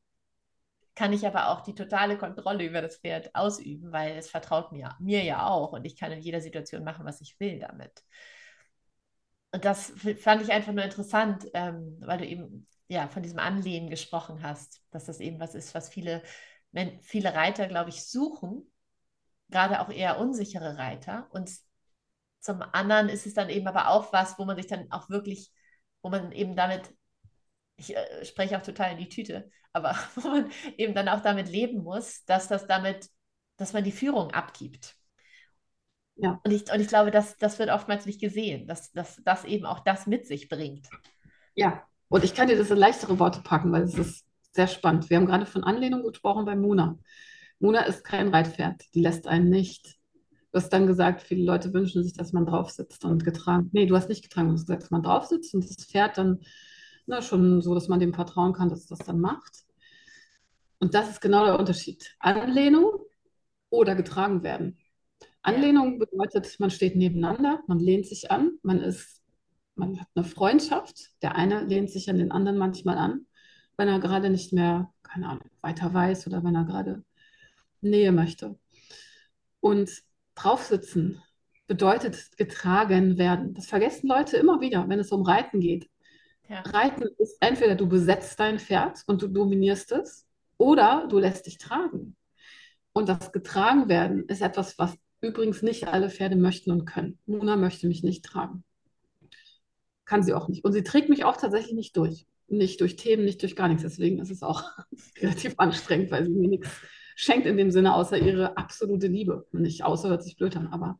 kann 0.96 1.14
ich 1.14 1.26
aber 1.26 1.50
auch 1.50 1.62
die 1.62 1.76
totale 1.76 2.18
Kontrolle 2.18 2.66
über 2.66 2.82
das 2.82 2.98
Pferd 2.98 3.34
ausüben, 3.34 3.92
weil 3.92 4.18
es 4.18 4.30
vertraut 4.30 4.72
mir, 4.72 4.96
mir 5.00 5.24
ja 5.24 5.48
auch 5.48 5.72
und 5.74 5.86
ich 5.86 5.96
kann 5.98 6.12
in 6.12 6.22
jeder 6.22 6.42
Situation 6.42 6.84
machen, 6.84 7.06
was 7.06 7.22
ich 7.22 7.40
will 7.40 7.60
damit. 7.60 8.04
Und 9.54 9.66
das 9.66 9.94
fand 10.20 10.42
ich 10.42 10.52
einfach 10.52 10.74
nur 10.74 10.84
interessant, 10.84 11.46
ähm, 11.54 11.98
weil 12.02 12.18
du 12.20 12.26
eben 12.26 12.68
ja, 12.88 13.08
von 13.08 13.24
diesem 13.24 13.40
Anlehnen 13.40 13.90
gesprochen 13.90 14.44
hast, 14.44 14.82
dass 14.92 15.06
das 15.06 15.20
eben 15.22 15.40
was 15.40 15.56
ist, 15.56 15.74
was 15.74 15.90
viele, 15.90 16.24
viele 17.02 17.34
Reiter, 17.34 17.68
glaube 17.68 17.90
ich, 17.90 18.06
suchen, 18.06 18.70
gerade 19.50 19.80
auch 19.80 19.90
eher 19.90 20.20
unsichere 20.20 20.78
Reiter. 20.78 21.28
Und 21.32 21.50
zum 22.40 22.62
anderen 22.62 23.08
ist 23.08 23.26
es 23.26 23.34
dann 23.34 23.50
eben 23.50 23.68
aber 23.68 23.90
auch 23.90 24.12
was, 24.12 24.38
wo 24.38 24.46
man 24.46 24.58
sich 24.58 24.68
dann 24.68 24.92
auch 24.92 25.10
wirklich, 25.10 25.54
wo 26.02 26.10
man 26.10 26.34
eben 26.34 26.56
damit, 26.56 26.94
ich 27.82 27.96
äh, 27.96 28.26
spreche 28.26 28.58
auch 28.58 28.62
total 28.62 28.94
in 28.94 28.98
die 29.00 29.10
Tüte, 29.10 29.50
aber 29.74 29.96
wo 30.16 30.28
man 30.28 30.52
eben 30.78 30.94
dann 30.94 31.10
auch 31.10 31.22
damit 31.22 31.50
leben 31.50 31.84
muss, 31.84 32.24
dass 32.26 32.48
das 32.48 32.68
damit, 32.68 33.10
dass 33.58 33.74
man 33.74 33.84
die 33.84 33.92
Führung 33.92 34.32
abgibt. 34.32 34.96
Ja. 36.16 36.40
Und, 36.44 36.52
ich, 36.52 36.72
und 36.72 36.80
ich 36.80 36.88
glaube, 36.88 37.10
das, 37.12 37.38
das 37.38 37.58
wird 37.58 37.70
oftmals 37.70 38.06
nicht 38.06 38.22
gesehen, 38.22 38.68
dass 38.68 38.92
das 38.92 39.46
eben 39.46 39.66
auch 39.66 39.80
das 39.80 40.06
mit 40.06 40.28
sich 40.28 40.50
bringt. 40.50 40.88
Ja, 41.56 41.84
und 42.10 42.24
ich 42.24 42.36
kann 42.36 42.48
dir 42.48 42.58
das 42.58 42.70
in 42.70 42.78
leichtere 42.78 43.18
Worte 43.18 43.42
packen, 43.42 43.72
weil 43.72 43.84
es 43.84 43.98
ist 43.98 44.26
sehr 44.52 44.68
spannend. 44.68 45.10
Wir 45.10 45.18
haben 45.18 45.26
gerade 45.26 45.46
von 45.46 45.64
Anlehnung 45.64 46.04
gesprochen 46.04 46.46
bei 46.46 46.56
Muna. 46.56 47.00
Muna 47.60 47.82
ist 47.82 48.04
kein 48.04 48.28
Reitpferd, 48.28 48.84
die 48.94 49.02
lässt 49.02 49.28
einen 49.28 49.50
nicht. 49.50 49.98
Du 50.52 50.58
hast 50.58 50.70
dann 50.70 50.86
gesagt, 50.88 51.22
viele 51.22 51.46
Leute 51.46 51.74
wünschen 51.74 52.04
sich, 52.04 52.14
dass 52.14 52.34
man 52.34 52.46
drauf 52.46 52.70
sitzt 52.70 53.06
und 53.06 53.24
getragen. 53.24 53.70
Nee, 53.72 53.86
du 53.86 53.96
hast 53.96 54.10
nicht 54.10 54.24
getragen, 54.24 54.50
du 54.50 54.54
hast 54.54 54.68
gesagt, 54.68 54.84
dass 54.84 54.92
man 54.92 55.04
drauf 55.04 55.26
sitzt 55.26 55.56
und 55.56 55.64
das 55.64 55.86
Pferd 55.86 56.18
dann 56.18 56.42
ne, 57.08 57.22
schon 57.22 57.62
so, 57.62 57.74
dass 57.74 57.88
man 57.88 58.00
dem 58.00 58.14
vertrauen 58.14 58.54
kann, 58.54 58.70
dass 58.70 58.88
das 58.88 59.00
dann 59.00 59.20
macht. 59.20 59.66
Und 60.80 60.94
das 60.94 61.10
ist 61.10 61.22
genau 61.22 61.46
der 61.46 61.60
Unterschied. 61.60 62.16
Anlehnung 62.20 62.92
oder 63.70 63.96
getragen 63.96 64.44
werden. 64.44 64.78
Anlehnung 65.44 66.00
bedeutet, 66.00 66.60
man 66.60 66.72
steht 66.72 66.96
nebeneinander, 66.96 67.62
man 67.68 67.80
lehnt 67.80 68.06
sich 68.06 68.32
an, 68.32 68.60
man 68.64 68.80
ist 68.80 69.22
man 69.76 70.00
hat 70.00 70.08
eine 70.16 70.24
Freundschaft. 70.24 71.12
Der 71.22 71.36
eine 71.36 71.64
lehnt 71.66 71.90
sich 71.90 72.10
an 72.10 72.18
den 72.18 72.32
anderen 72.32 72.58
manchmal 72.58 72.98
an, 72.98 73.26
wenn 73.78 73.88
er 73.88 74.00
gerade 74.00 74.30
nicht 74.30 74.54
mehr, 74.54 74.94
keine 75.04 75.28
Ahnung, 75.28 75.50
weiter 75.62 75.94
weiß 75.94 76.28
oder 76.28 76.44
wenn 76.44 76.56
er 76.56 76.66
gerade 76.66 77.04
Nähe 77.82 78.12
möchte. 78.12 78.58
Und 79.60 79.92
draufsitzen 80.36 81.22
bedeutet 81.68 82.38
getragen 82.38 83.18
werden. 83.18 83.54
Das 83.54 83.68
vergessen 83.68 84.08
Leute 84.08 84.38
immer 84.38 84.62
wieder, 84.62 84.88
wenn 84.90 85.00
es 85.00 85.12
um 85.12 85.24
Reiten 85.24 85.60
geht. 85.60 85.90
Ja. 86.50 86.62
Reiten 86.62 87.08
ist 87.18 87.38
entweder 87.40 87.76
du 87.76 87.88
besetzt 87.88 88.40
dein 88.40 88.60
Pferd 88.60 89.04
und 89.08 89.22
du 89.22 89.28
dominierst 89.28 89.92
es 89.94 90.28
oder 90.58 91.08
du 91.10 91.18
lässt 91.18 91.46
dich 91.46 91.58
tragen. 91.58 92.16
Und 92.94 93.08
das 93.08 93.32
getragen 93.32 93.88
werden 93.88 94.26
ist 94.28 94.42
etwas, 94.42 94.78
was 94.78 94.96
übrigens 95.22 95.62
nicht 95.62 95.88
alle 95.88 96.10
Pferde 96.10 96.36
möchten 96.36 96.72
und 96.72 96.86
können. 96.86 97.20
Muna 97.26 97.56
möchte 97.56 97.88
mich 97.88 98.04
nicht 98.04 98.26
tragen 98.26 98.64
kann 100.12 100.24
sie 100.24 100.34
auch 100.34 100.50
nicht. 100.50 100.66
Und 100.66 100.74
sie 100.74 100.84
trägt 100.84 101.08
mich 101.08 101.24
auch 101.24 101.38
tatsächlich 101.38 101.74
nicht 101.74 101.96
durch. 101.96 102.28
Nicht 102.50 102.82
durch 102.82 102.98
Themen, 102.98 103.24
nicht 103.24 103.42
durch 103.42 103.56
gar 103.56 103.70
nichts. 103.70 103.84
Deswegen 103.84 104.20
ist 104.20 104.30
es 104.30 104.44
auch 104.44 104.64
relativ 105.22 105.54
anstrengend, 105.58 106.12
weil 106.12 106.26
sie 106.26 106.32
mir 106.32 106.50
nichts 106.50 106.70
schenkt 107.16 107.46
in 107.48 107.56
dem 107.56 107.72
Sinne, 107.72 107.96
außer 107.96 108.18
ihre 108.18 108.58
absolute 108.58 109.08
Liebe. 109.08 109.48
Nicht 109.54 109.86
außer 109.86 110.10
hört 110.10 110.24
sich 110.24 110.36
blöd 110.36 110.58
an, 110.58 110.68
aber 110.68 111.00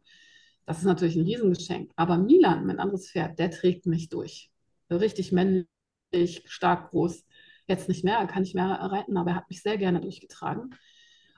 das 0.66 0.78
ist 0.78 0.86
natürlich 0.86 1.18
ein 1.18 1.26
Riesengeschenk. 1.26 1.92
Aber 1.98 2.18
Milan, 2.18 2.66
mein 2.66 2.80
anderes 2.80 3.10
Pferd, 3.10 3.38
der 3.38 3.52
trägt 3.52 3.86
mich 3.86 4.08
durch. 4.10 4.50
Richtig 4.92 5.32
männlich, 5.32 6.44
stark, 6.46 6.92
groß. 6.92 7.26
Jetzt 7.68 7.88
nicht 7.88 8.04
mehr, 8.04 8.26
kann 8.28 8.44
nicht 8.44 8.56
mehr 8.56 8.68
reiten, 8.68 9.18
aber 9.18 9.32
er 9.32 9.36
hat 9.38 9.50
mich 9.50 9.62
sehr 9.62 9.78
gerne 9.78 10.02
durchgetragen. 10.02 10.76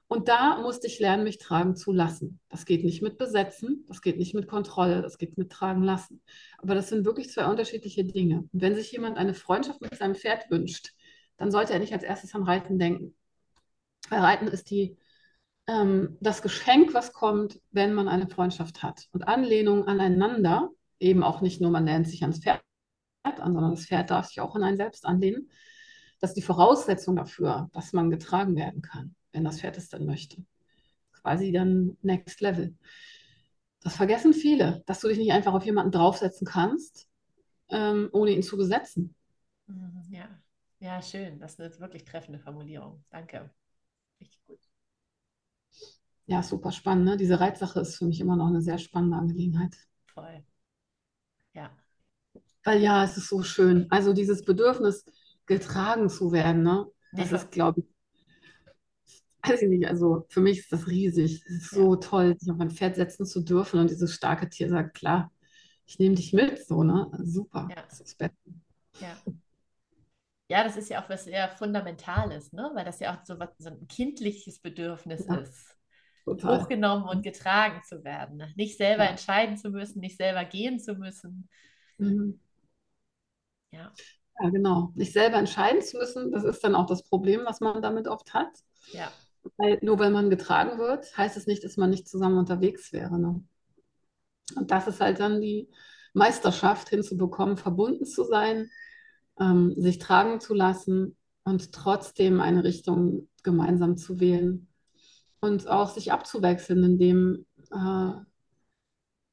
Und 0.07 0.27
da 0.27 0.59
musste 0.61 0.87
ich 0.87 0.99
lernen, 0.99 1.23
mich 1.23 1.39
tragen 1.39 1.75
zu 1.75 1.91
lassen. 1.91 2.39
Das 2.49 2.65
geht 2.65 2.83
nicht 2.83 3.01
mit 3.01 3.17
Besetzen, 3.17 3.83
das 3.87 4.01
geht 4.01 4.17
nicht 4.17 4.35
mit 4.35 4.47
Kontrolle, 4.47 5.01
das 5.01 5.17
geht 5.17 5.37
mit 5.37 5.51
Tragen 5.51 5.83
lassen. 5.83 6.21
Aber 6.59 6.75
das 6.75 6.89
sind 6.89 7.05
wirklich 7.05 7.29
zwei 7.31 7.47
unterschiedliche 7.47 8.05
Dinge. 8.05 8.47
Und 8.51 8.61
wenn 8.61 8.75
sich 8.75 8.91
jemand 8.91 9.17
eine 9.17 9.33
Freundschaft 9.33 9.81
mit 9.81 9.95
seinem 9.95 10.15
Pferd 10.15 10.49
wünscht, 10.51 10.93
dann 11.37 11.51
sollte 11.51 11.73
er 11.73 11.79
nicht 11.79 11.93
als 11.93 12.03
erstes 12.03 12.35
an 12.35 12.43
Reiten 12.43 12.77
denken. 12.77 13.15
Weil 14.09 14.19
Reiten 14.19 14.47
ist 14.47 14.69
die, 14.69 14.97
ähm, 15.67 16.17
das 16.21 16.41
Geschenk, 16.41 16.93
was 16.93 17.13
kommt, 17.13 17.59
wenn 17.71 17.93
man 17.93 18.07
eine 18.07 18.27
Freundschaft 18.27 18.83
hat. 18.83 19.07
Und 19.13 19.27
Anlehnung 19.27 19.87
aneinander, 19.87 20.69
eben 20.99 21.23
auch 21.23 21.41
nicht 21.41 21.61
nur, 21.61 21.71
man 21.71 21.85
lernt 21.85 22.07
sich 22.07 22.21
ans 22.21 22.39
Pferd 22.39 22.61
an, 23.23 23.53
sondern 23.53 23.71
das 23.71 23.85
Pferd 23.85 24.09
darf 24.09 24.27
sich 24.27 24.39
auch 24.41 24.55
an 24.55 24.63
einen 24.63 24.77
selbst 24.77 25.05
anlehnen. 25.05 25.49
Das 26.19 26.31
ist 26.31 26.37
die 26.37 26.41
Voraussetzung 26.41 27.15
dafür, 27.15 27.69
dass 27.73 27.93
man 27.93 28.09
getragen 28.09 28.55
werden 28.55 28.81
kann 28.81 29.15
wenn 29.33 29.43
das 29.43 29.59
Pferd 29.59 29.77
es 29.77 29.89
dann 29.89 30.05
möchte. 30.05 30.45
Quasi 31.11 31.51
dann 31.51 31.97
Next 32.01 32.39
Level. 32.39 32.75
Das 33.81 33.97
vergessen 33.97 34.33
viele, 34.33 34.83
dass 34.85 35.01
du 35.01 35.09
dich 35.09 35.17
nicht 35.17 35.33
einfach 35.33 35.53
auf 35.53 35.65
jemanden 35.65 35.91
draufsetzen 35.91 36.47
kannst, 36.47 37.09
ähm, 37.69 38.09
ohne 38.13 38.31
ihn 38.31 38.43
zu 38.43 38.55
besetzen. 38.55 39.13
Mhm, 39.67 40.03
ja. 40.09 40.29
ja, 40.79 41.01
schön. 41.01 41.39
Das 41.39 41.53
ist 41.53 41.59
eine 41.59 41.79
wirklich 41.79 42.05
treffende 42.05 42.39
Formulierung. 42.39 43.03
Danke. 43.09 43.49
Richtig 44.21 44.45
gut. 44.45 44.59
Ja, 46.25 46.41
super 46.41 46.71
spannend. 46.71 47.05
Ne? 47.05 47.17
Diese 47.17 47.39
Reitsache 47.39 47.81
ist 47.81 47.97
für 47.97 48.05
mich 48.05 48.21
immer 48.21 48.37
noch 48.37 48.47
eine 48.47 48.61
sehr 48.61 48.77
spannende 48.77 49.17
Angelegenheit. 49.17 49.75
Voll. 50.05 50.45
Ja. 51.53 51.75
Weil 52.63 52.81
ja, 52.81 53.03
es 53.03 53.17
ist 53.17 53.29
so 53.29 53.43
schön. 53.43 53.87
Also 53.89 54.13
dieses 54.13 54.43
Bedürfnis, 54.43 55.05
getragen 55.45 56.09
zu 56.09 56.31
werden, 56.31 56.63
ne? 56.63 56.87
Das 57.11 57.31
ja. 57.31 57.37
ist, 57.37 57.51
glaube 57.51 57.81
ich, 57.81 59.21
weiß 59.43 59.61
ich 59.61 59.69
nicht, 59.69 59.87
also 59.87 60.25
für 60.29 60.39
mich 60.39 60.59
ist 60.59 60.71
das 60.71 60.87
riesig. 60.87 61.43
Es 61.45 61.63
ist 61.63 61.69
so 61.71 61.95
toll, 61.97 62.35
sich 62.39 62.49
auf 62.51 62.59
ein 62.59 62.71
Pferd 62.71 62.95
setzen 62.95 63.25
zu 63.25 63.41
dürfen 63.41 63.79
und 63.79 63.89
dieses 63.89 64.13
starke 64.13 64.49
Tier 64.49 64.69
sagt, 64.69 64.95
klar, 64.95 65.31
ich 65.85 65.99
nehme 65.99 66.15
dich 66.15 66.31
mit, 66.33 66.65
so, 66.65 66.83
ne? 66.83 67.11
Super. 67.21 67.67
Ja. 67.69 67.83
Das 67.89 67.99
ist 67.99 68.19
das. 68.21 68.31
Ja. 68.99 69.17
Ja, 70.49 70.63
das 70.63 70.77
ist 70.77 70.89
ja 70.89 71.03
auch 71.03 71.09
was 71.09 71.23
sehr 71.25 71.49
Fundamentales, 71.49 72.51
ne? 72.53 72.69
weil 72.75 72.85
das 72.85 72.99
ja 72.99 73.15
auch 73.15 73.25
so, 73.25 73.39
was, 73.39 73.49
so 73.57 73.69
ein 73.69 73.87
kindliches 73.87 74.59
Bedürfnis 74.59 75.25
ja. 75.27 75.35
ist. 75.37 75.75
Total. 76.25 76.61
Hochgenommen 76.61 77.07
und 77.09 77.23
getragen 77.23 77.81
zu 77.83 78.03
werden. 78.03 78.37
Ne? 78.37 78.53
Nicht 78.55 78.77
selber 78.77 79.05
ja. 79.05 79.09
entscheiden 79.09 79.57
zu 79.57 79.71
müssen, 79.71 79.99
nicht 79.99 80.17
selber 80.17 80.45
gehen 80.45 80.79
zu 80.79 80.95
müssen. 80.95 81.49
Mhm. 81.97 82.39
Ja. 83.73 83.93
Ja, 84.39 84.49
genau. 84.49 84.91
Nicht 84.95 85.13
selber 85.13 85.37
entscheiden 85.37 85.81
zu 85.81 85.97
müssen, 85.97 86.31
das 86.31 86.43
ist 86.43 86.63
dann 86.63 86.75
auch 86.75 86.85
das 86.85 87.03
Problem, 87.03 87.41
was 87.45 87.59
man 87.59 87.81
damit 87.81 88.07
oft 88.07 88.33
hat. 88.33 88.49
Ja. 88.91 89.11
Weil 89.57 89.79
nur 89.81 89.99
weil 89.99 90.11
man 90.11 90.29
getragen 90.29 90.79
wird, 90.79 91.15
heißt 91.17 91.37
es 91.37 91.47
nicht, 91.47 91.63
dass 91.63 91.77
man 91.77 91.89
nicht 91.89 92.07
zusammen 92.07 92.37
unterwegs 92.37 92.93
wäre. 92.93 93.19
Ne? 93.19 93.43
Und 94.55 94.71
das 94.71 94.87
ist 94.87 95.01
halt 95.01 95.19
dann 95.19 95.41
die 95.41 95.69
Meisterschaft 96.13 96.89
hinzubekommen, 96.89 97.57
verbunden 97.57 98.05
zu 98.05 98.23
sein, 98.23 98.69
ähm, 99.39 99.73
sich 99.77 99.99
tragen 99.99 100.39
zu 100.39 100.53
lassen 100.53 101.17
und 101.43 101.71
trotzdem 101.71 102.39
eine 102.39 102.63
Richtung 102.63 103.27
gemeinsam 103.43 103.97
zu 103.97 104.19
wählen 104.19 104.67
und 105.41 105.67
auch 105.67 105.89
sich 105.89 106.11
abzuwechseln 106.11 106.83
in 106.83 106.97
dem, 106.99 107.45
äh, 107.71 108.11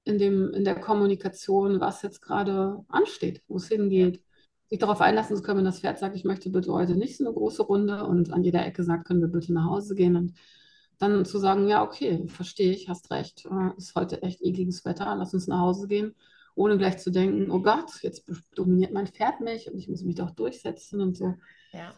in 0.04 0.18
dem, 0.18 0.52
in 0.54 0.64
der 0.64 0.80
Kommunikation, 0.80 1.80
was 1.80 2.02
jetzt 2.02 2.20
gerade 2.20 2.84
ansteht, 2.88 3.42
wo 3.46 3.56
es 3.56 3.68
hingeht. 3.68 4.22
Sich 4.70 4.78
darauf 4.78 5.00
einlassen 5.00 5.36
zu 5.36 5.42
können, 5.42 5.58
wenn 5.58 5.64
das 5.64 5.80
Pferd 5.80 5.98
sagt, 5.98 6.16
ich 6.16 6.24
möchte 6.24 6.48
bitte 6.48 6.72
heute 6.72 6.94
nicht 6.96 7.16
so 7.16 7.24
eine 7.24 7.34
große 7.34 7.62
Runde 7.62 8.04
und 8.04 8.32
an 8.32 8.44
jeder 8.44 8.64
Ecke 8.64 8.84
sagt, 8.84 9.06
können 9.06 9.20
wir 9.20 9.28
bitte 9.28 9.52
nach 9.52 9.66
Hause 9.66 9.94
gehen 9.94 10.16
und 10.16 10.34
dann 10.98 11.24
zu 11.24 11.38
sagen, 11.38 11.68
ja, 11.68 11.82
okay, 11.82 12.26
verstehe 12.28 12.72
ich, 12.72 12.88
hast 12.88 13.10
recht, 13.10 13.46
äh, 13.46 13.76
ist 13.76 13.94
heute 13.94 14.22
echt 14.22 14.42
ekliges 14.42 14.84
Wetter, 14.84 15.14
lass 15.16 15.34
uns 15.34 15.46
nach 15.48 15.60
Hause 15.60 15.88
gehen 15.88 16.14
ohne 16.54 16.76
gleich 16.78 16.98
zu 16.98 17.10
denken, 17.10 17.50
oh 17.50 17.60
Gott, 17.60 18.02
jetzt 18.02 18.24
dominiert 18.54 18.92
mein 18.92 19.06
Pferd 19.06 19.40
mich 19.40 19.70
und 19.70 19.78
ich 19.78 19.88
muss 19.88 20.02
mich 20.02 20.16
doch 20.16 20.30
durchsetzen 20.30 21.00
und 21.00 21.16
so. 21.16 21.34
Ja. 21.72 21.94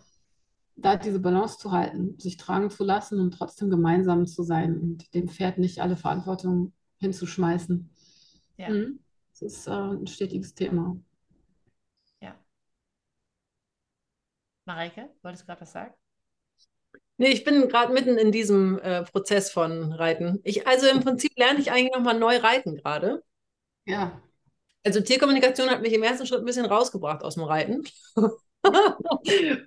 Da 0.77 0.97
diese 0.97 1.20
Balance 1.20 1.59
zu 1.59 1.73
halten, 1.73 2.18
sich 2.18 2.37
tragen 2.37 2.70
zu 2.70 2.85
lassen 2.85 3.20
und 3.20 3.33
trotzdem 3.33 3.70
gemeinsam 3.70 4.27
zu 4.27 4.43
sein 4.43 4.79
und 4.79 5.14
dem 5.14 5.29
Pferd 5.29 5.59
nicht 5.59 5.81
alle 5.81 5.97
Verantwortung 5.97 6.73
hinzuschmeißen. 6.99 7.91
Ja. 8.57 8.70
Mhm. 8.70 9.01
Das 9.33 9.43
ist 9.43 9.66
äh, 9.66 9.70
ein 9.70 10.07
stetiges 10.07 10.55
Thema. 10.55 10.97
Mareike, 14.64 15.10
wolltest 15.22 15.42
du 15.42 15.46
gerade 15.46 15.60
was 15.60 15.72
sagen? 15.72 15.94
Nee, 17.18 17.28
ich 17.28 17.44
bin 17.44 17.68
gerade 17.68 17.92
mitten 17.92 18.18
in 18.18 18.32
diesem 18.32 18.78
äh, 18.80 19.04
Prozess 19.04 19.50
von 19.50 19.92
Reiten. 19.92 20.40
Ich, 20.44 20.66
also 20.66 20.88
im 20.88 21.00
Prinzip 21.00 21.32
lerne 21.36 21.60
ich 21.60 21.70
eigentlich 21.70 21.92
nochmal 21.92 22.18
neu 22.18 22.36
reiten 22.38 22.76
gerade. 22.76 23.22
Ja. 23.84 24.20
Also 24.84 25.00
Tierkommunikation 25.00 25.70
hat 25.70 25.82
mich 25.82 25.92
im 25.92 26.02
ersten 26.02 26.26
Schritt 26.26 26.40
ein 26.40 26.46
bisschen 26.46 26.66
rausgebracht 26.66 27.22
aus 27.22 27.34
dem 27.34 27.44
Reiten, 27.44 27.84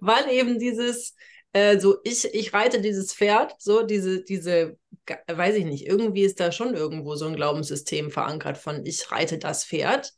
weil 0.01 0.29
eben 0.29 0.59
dieses, 0.59 1.15
äh, 1.53 1.79
so 1.79 1.97
ich, 2.03 2.25
ich 2.33 2.53
reite 2.53 2.81
dieses 2.81 3.13
Pferd, 3.13 3.55
so 3.59 3.83
diese, 3.83 4.23
diese, 4.23 4.77
weiß 5.27 5.55
ich 5.55 5.65
nicht, 5.65 5.87
irgendwie 5.87 6.23
ist 6.23 6.39
da 6.39 6.51
schon 6.51 6.73
irgendwo 6.73 7.15
so 7.15 7.25
ein 7.27 7.35
Glaubenssystem 7.35 8.11
verankert 8.11 8.57
von 8.57 8.85
ich 8.85 9.09
reite 9.11 9.37
das 9.37 9.63
Pferd. 9.63 10.11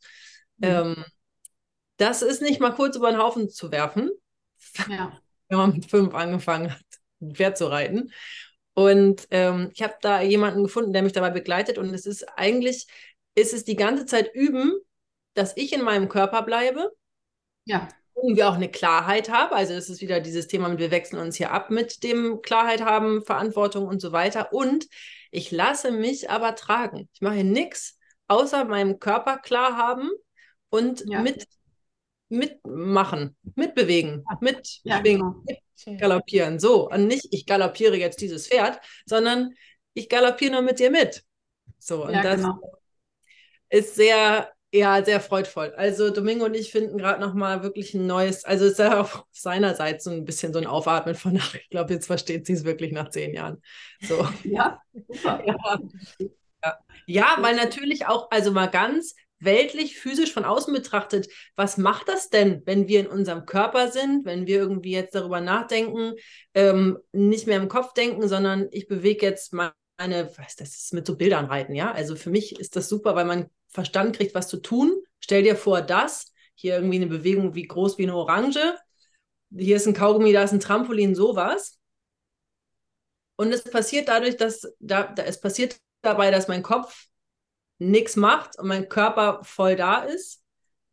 Mhm. 0.56 0.66
Ähm, 0.66 1.04
das 1.98 2.22
ist 2.22 2.42
nicht 2.42 2.60
mal 2.60 2.74
kurz 2.74 2.96
über 2.96 3.10
den 3.10 3.20
Haufen 3.20 3.48
zu 3.48 3.70
werfen, 3.70 4.10
ja. 4.88 5.18
wenn 5.48 5.58
man 5.58 5.72
mit 5.74 5.90
fünf 5.90 6.14
angefangen 6.14 6.72
hat, 6.72 6.84
ein 7.20 7.34
Pferd 7.34 7.58
zu 7.58 7.66
reiten. 7.66 8.12
Und 8.74 9.26
ähm, 9.32 9.70
ich 9.74 9.82
habe 9.82 9.94
da 10.00 10.20
jemanden 10.20 10.62
gefunden, 10.62 10.92
der 10.92 11.02
mich 11.02 11.12
dabei 11.12 11.30
begleitet. 11.30 11.78
Und 11.78 11.92
es 11.92 12.06
ist 12.06 12.24
eigentlich, 12.38 12.86
ist 13.34 13.52
es 13.52 13.64
die 13.64 13.76
ganze 13.76 14.06
Zeit 14.06 14.32
üben, 14.34 14.72
dass 15.34 15.56
ich 15.56 15.72
in 15.72 15.82
meinem 15.82 16.08
Körper 16.08 16.42
bleibe. 16.42 16.92
Ja. 17.64 17.88
Irgendwie 18.14 18.44
auch 18.44 18.54
eine 18.54 18.70
Klarheit 18.70 19.30
habe. 19.30 19.56
Also 19.56 19.74
es 19.74 19.88
ist 19.88 20.00
wieder 20.00 20.20
dieses 20.20 20.46
Thema, 20.46 20.78
wir 20.78 20.92
wechseln 20.92 21.20
uns 21.20 21.36
hier 21.36 21.50
ab 21.50 21.70
mit 21.70 22.04
dem 22.04 22.40
Klarheit 22.40 22.84
haben, 22.84 23.24
Verantwortung 23.24 23.86
und 23.88 24.00
so 24.00 24.12
weiter. 24.12 24.52
Und 24.52 24.86
ich 25.32 25.50
lasse 25.50 25.90
mich 25.90 26.30
aber 26.30 26.54
tragen. 26.54 27.08
Ich 27.12 27.20
mache 27.20 27.42
nichts, 27.42 27.98
außer 28.28 28.64
meinem 28.64 29.00
Körper 29.00 29.38
klar 29.38 29.76
haben 29.76 30.08
und 30.70 31.04
ja. 31.06 31.20
mit 31.20 31.46
mitmachen, 32.28 33.36
mitbewegen, 33.54 34.24
mit 34.40 34.80
ja, 34.84 35.00
genau. 35.00 35.42
galoppieren. 35.98 36.58
So, 36.58 36.88
und 36.90 37.06
nicht, 37.06 37.28
ich 37.30 37.46
galoppiere 37.46 37.96
jetzt 37.96 38.20
dieses 38.20 38.48
Pferd, 38.48 38.80
sondern 39.06 39.54
ich 39.94 40.08
galoppiere 40.08 40.52
nur 40.52 40.62
mit 40.62 40.78
dir 40.78 40.90
mit. 40.90 41.24
So, 41.78 42.04
und 42.04 42.12
ja, 42.12 42.22
das 42.22 42.42
genau. 42.42 42.60
ist 43.70 43.94
sehr 43.94 44.52
ja, 44.72 45.02
sehr 45.02 45.20
freudvoll. 45.20 45.72
Also 45.76 46.10
Domingo 46.10 46.44
und 46.44 46.54
ich 46.54 46.70
finden 46.70 46.98
gerade 46.98 47.20
nochmal 47.20 47.62
wirklich 47.62 47.94
ein 47.94 48.06
neues, 48.06 48.44
also 48.44 48.66
es 48.66 48.72
ist 48.72 48.78
ja 48.78 49.00
auch 49.00 49.24
seinerseits 49.32 50.04
so 50.04 50.10
ein 50.10 50.24
bisschen 50.24 50.52
so 50.52 50.58
ein 50.58 50.66
Aufatmen 50.66 51.14
von, 51.14 51.38
ach, 51.40 51.54
ich 51.54 51.70
glaube, 51.70 51.94
jetzt 51.94 52.06
versteht 52.06 52.46
sie 52.46 52.52
es 52.52 52.64
wirklich 52.64 52.92
nach 52.92 53.08
zehn 53.08 53.32
Jahren. 53.32 53.62
So. 54.02 54.28
Ja, 54.44 54.82
super. 54.92 55.42
Ja. 55.44 55.78
Ja. 56.64 56.76
ja, 57.06 57.36
weil 57.38 57.54
natürlich 57.54 58.06
auch, 58.06 58.32
also 58.32 58.50
mal 58.50 58.66
ganz 58.66 59.14
weltlich, 59.40 59.98
physisch 59.98 60.32
von 60.32 60.44
außen 60.44 60.72
betrachtet, 60.72 61.28
was 61.56 61.76
macht 61.76 62.08
das 62.08 62.30
denn, 62.30 62.62
wenn 62.66 62.88
wir 62.88 63.00
in 63.00 63.06
unserem 63.06 63.46
Körper 63.46 63.90
sind, 63.90 64.24
wenn 64.24 64.46
wir 64.46 64.58
irgendwie 64.58 64.92
jetzt 64.92 65.14
darüber 65.14 65.40
nachdenken, 65.40 66.14
ähm, 66.54 66.98
nicht 67.12 67.46
mehr 67.46 67.58
im 67.58 67.68
Kopf 67.68 67.94
denken, 67.94 68.28
sondern 68.28 68.68
ich 68.72 68.88
bewege 68.88 69.26
jetzt 69.26 69.52
meine, 69.52 69.72
was 70.36 70.56
das 70.56 70.76
ist 70.76 70.94
mit 70.94 71.06
so 71.06 71.16
Bildern 71.16 71.46
reiten, 71.46 71.74
ja. 71.74 71.92
Also 71.92 72.16
für 72.16 72.30
mich 72.30 72.58
ist 72.58 72.76
das 72.76 72.88
super, 72.88 73.14
weil 73.14 73.24
man 73.24 73.46
Verstand 73.68 74.16
kriegt, 74.16 74.34
was 74.34 74.48
zu 74.48 74.58
tun. 74.58 74.96
Stell 75.20 75.42
dir 75.42 75.56
vor, 75.56 75.82
das, 75.82 76.32
hier 76.54 76.74
irgendwie 76.74 76.96
eine 76.96 77.06
Bewegung 77.06 77.54
wie 77.54 77.66
groß 77.66 77.98
wie 77.98 78.04
eine 78.04 78.16
Orange, 78.16 78.76
hier 79.50 79.76
ist 79.76 79.86
ein 79.86 79.94
Kaugummi, 79.94 80.32
da 80.32 80.42
ist 80.42 80.52
ein 80.52 80.60
Trampolin, 80.60 81.14
sowas. 81.14 81.78
Und 83.36 83.52
es 83.52 83.64
passiert 83.64 84.08
dadurch, 84.08 84.36
dass 84.36 84.62
da, 84.80 85.04
da, 85.04 85.22
es 85.22 85.40
passiert 85.40 85.80
dabei, 86.02 86.30
dass 86.30 86.48
mein 86.48 86.62
Kopf 86.62 87.06
nichts 87.78 88.16
macht 88.16 88.58
und 88.58 88.68
mein 88.68 88.88
Körper 88.88 89.40
voll 89.42 89.76
da 89.76 90.02
ist. 90.02 90.42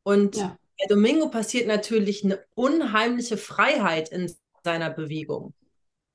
Und 0.04 0.38
ja. 0.38 0.58
bei 0.80 0.86
Domingo 0.88 1.30
passiert 1.30 1.68
natürlich 1.68 2.24
eine 2.24 2.44
unheimliche 2.54 3.38
Freiheit 3.38 4.10
in 4.10 4.34
seiner 4.64 4.90
Bewegung. 4.90 5.54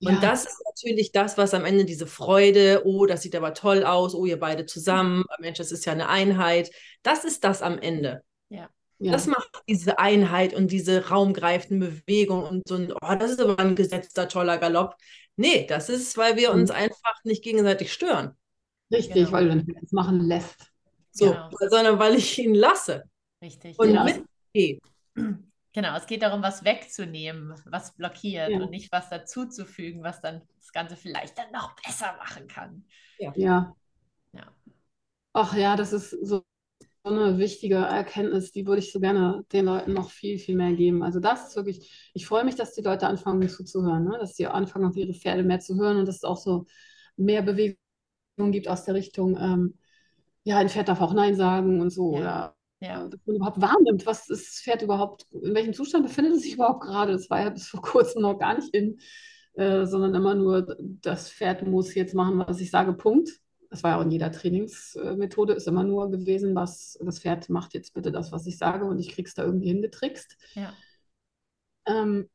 Und 0.03 0.15
ja. 0.15 0.21
das 0.21 0.47
ist 0.47 0.63
natürlich 0.65 1.13
das, 1.13 1.37
was 1.37 1.53
am 1.53 1.67
Ende 1.67 1.85
diese 1.85 2.07
Freude, 2.07 2.83
oh, 2.85 3.05
das 3.05 3.23
sieht 3.23 3.37
aber 3.37 3.53
toll 3.53 3.85
aus, 3.85 4.15
oh, 4.15 4.25
ihr 4.25 4.41
beide 4.41 4.65
zusammen, 4.65 5.25
Mensch, 5.41 5.59
das 5.59 5.73
ist 5.73 5.85
ja 5.85 5.93
eine 5.93 6.09
Einheit. 6.09 6.71
Das 7.03 7.25
ist 7.25 7.45
das 7.45 7.61
am 7.61 7.79
Ende. 7.79 8.23
Ja. 8.49 8.71
Ja. 8.99 9.13
Das 9.13 9.27
macht 9.27 9.63
diese 9.67 9.99
Einheit 9.99 10.53
und 10.53 10.71
diese 10.71 11.09
raumgreifende 11.09 11.89
Bewegung 11.89 12.45
und 12.45 12.69
so 12.69 12.75
ein, 12.75 12.93
oh, 12.93 13.15
das 13.19 13.33
ist 13.33 13.41
aber 13.41 13.59
ein 13.59 13.75
gesetzter, 13.75 14.29
toller 14.29 14.59
Galopp. 14.59 14.95
Nee, 15.37 15.67
das 15.67 15.89
ist, 15.89 16.19
weil 16.19 16.37
wir 16.37 16.53
uns 16.53 16.69
mhm. 16.69 16.77
einfach 16.77 17.25
nicht 17.25 17.43
gegenseitig 17.43 17.95
stören. 17.95 18.37
Richtig, 18.91 19.15
genau. 19.15 19.33
weil 19.33 19.49
du 19.49 19.57
dann 19.57 19.77
das 19.81 19.93
machen 19.93 20.21
lässt. 20.21 20.73
So, 21.13 21.31
genau. 21.31 21.51
sondern 21.69 21.99
weil 21.99 22.15
ich 22.15 22.39
ihn 22.39 22.55
lasse. 22.55 23.05
Richtig. 23.43 23.79
Und 23.79 23.89
genau. 23.89 24.05
mitgehe. 24.05 24.79
Genau, 25.73 25.97
es 25.97 26.07
geht 26.07 26.23
darum, 26.23 26.43
was 26.43 26.65
wegzunehmen, 26.65 27.55
was 27.65 27.95
blockiert 27.95 28.51
ja. 28.51 28.59
und 28.59 28.71
nicht 28.71 28.91
was 28.91 29.09
dazuzufügen, 29.09 30.03
was 30.03 30.21
dann 30.21 30.43
das 30.57 30.73
Ganze 30.73 30.97
vielleicht 30.97 31.39
dann 31.39 31.53
noch 31.53 31.77
besser 31.77 32.17
machen 32.19 32.49
kann. 32.49 32.85
Ja. 33.19 33.33
ja. 33.37 33.77
ja. 34.33 34.55
Ach 35.33 35.55
ja, 35.55 35.77
das 35.77 35.93
ist 35.93 36.11
so 36.11 36.43
eine 37.05 37.39
wichtige 37.39 37.77
Erkenntnis, 37.77 38.53
die 38.53 38.67
würde 38.67 38.81
ich 38.81 38.93
so 38.93 39.01
gerne 39.01 39.45
den 39.53 39.67
Leuten 39.67 39.95
noch 39.95 40.11
viel, 40.11 40.39
viel 40.39 40.57
mehr 40.57 40.73
geben. 40.73 41.03
Also 41.03 41.21
das 41.21 41.49
ist 41.49 41.57
wirklich, 41.57 42.11
ich 42.15 42.27
freue 42.27 42.45
mich, 42.45 42.57
dass 42.57 42.75
die 42.75 42.83
Leute 42.83 43.07
anfangen 43.07 43.49
zuzuhören, 43.49 44.05
ne? 44.05 44.19
dass 44.19 44.35
sie 44.35 44.47
anfangen, 44.47 44.87
auf 44.87 44.97
ihre 44.97 45.15
Pferde 45.15 45.45
mehr 45.45 45.61
zu 45.61 45.77
hören 45.77 45.99
und 45.99 46.07
dass 46.07 46.17
es 46.17 46.25
auch 46.25 46.37
so 46.37 46.67
mehr 47.17 47.43
Bewegung 47.43 47.80
gibt 48.49 48.69
aus 48.69 48.85
der 48.85 48.95
Richtung, 48.95 49.37
ähm, 49.39 49.75
ja, 50.45 50.59
ein 50.59 50.69
Pferd 50.69 50.89
darf 50.89 51.01
auch 51.01 51.13
Nein 51.13 51.37
sagen 51.37 51.81
und 51.81 51.91
so. 51.91 52.15
Ja. 52.15 52.21
Oder 52.21 52.57
ja. 52.81 53.09
dass 53.09 53.21
man 53.27 53.37
überhaupt 53.37 53.61
wahrnimmt, 53.61 54.07
was 54.07 54.27
das 54.27 54.61
Pferd 54.63 54.83
überhaupt, 54.83 55.27
in 55.33 55.55
welchem 55.55 55.75
Zustand 55.75 56.07
befindet 56.07 56.35
es 56.35 56.43
sich 56.43 56.55
überhaupt 56.55 56.83
gerade. 56.83 57.13
Das 57.13 57.29
war 57.31 57.41
ja 57.43 57.51
bis 57.51 57.69
vor 57.69 57.83
kurzem 57.83 58.23
noch 58.23 58.39
gar 58.39 58.55
nicht 58.55 58.75
in, 58.75 58.99
äh, 59.55 59.85
sondern 59.85 60.15
immer 60.15 60.35
nur, 60.35 60.77
das 60.81 61.31
Pferd 61.31 61.67
muss 61.67 61.95
jetzt 61.95 62.15
machen, 62.15 62.39
was 62.39 62.61
ich 62.61 62.71
sage, 62.71 62.93
Punkt. 62.95 63.31
Das 63.69 63.85
war 63.85 63.93
ja 63.93 63.99
auch 63.99 64.03
in 64.03 64.11
jeder 64.11 64.33
Trainingsmethode, 64.33 65.53
ist 65.53 65.69
immer 65.69 65.85
nur 65.85 66.11
gewesen, 66.11 66.57
was 66.57 66.99
das 67.01 67.21
Pferd 67.21 67.49
macht 67.51 67.73
jetzt 67.75 67.95
bitte 67.95 68.11
das, 68.11 68.33
was 68.33 68.47
ich 68.47 68.59
sage 68.59 68.85
und 68.85 68.99
ich 68.99 69.11
krieg's 69.11 69.35
da 69.35 69.45
irgendwie 69.45 69.69
hingetrickst. 69.69 70.37
Ja. 70.55 70.73
Ähm, 71.87 72.29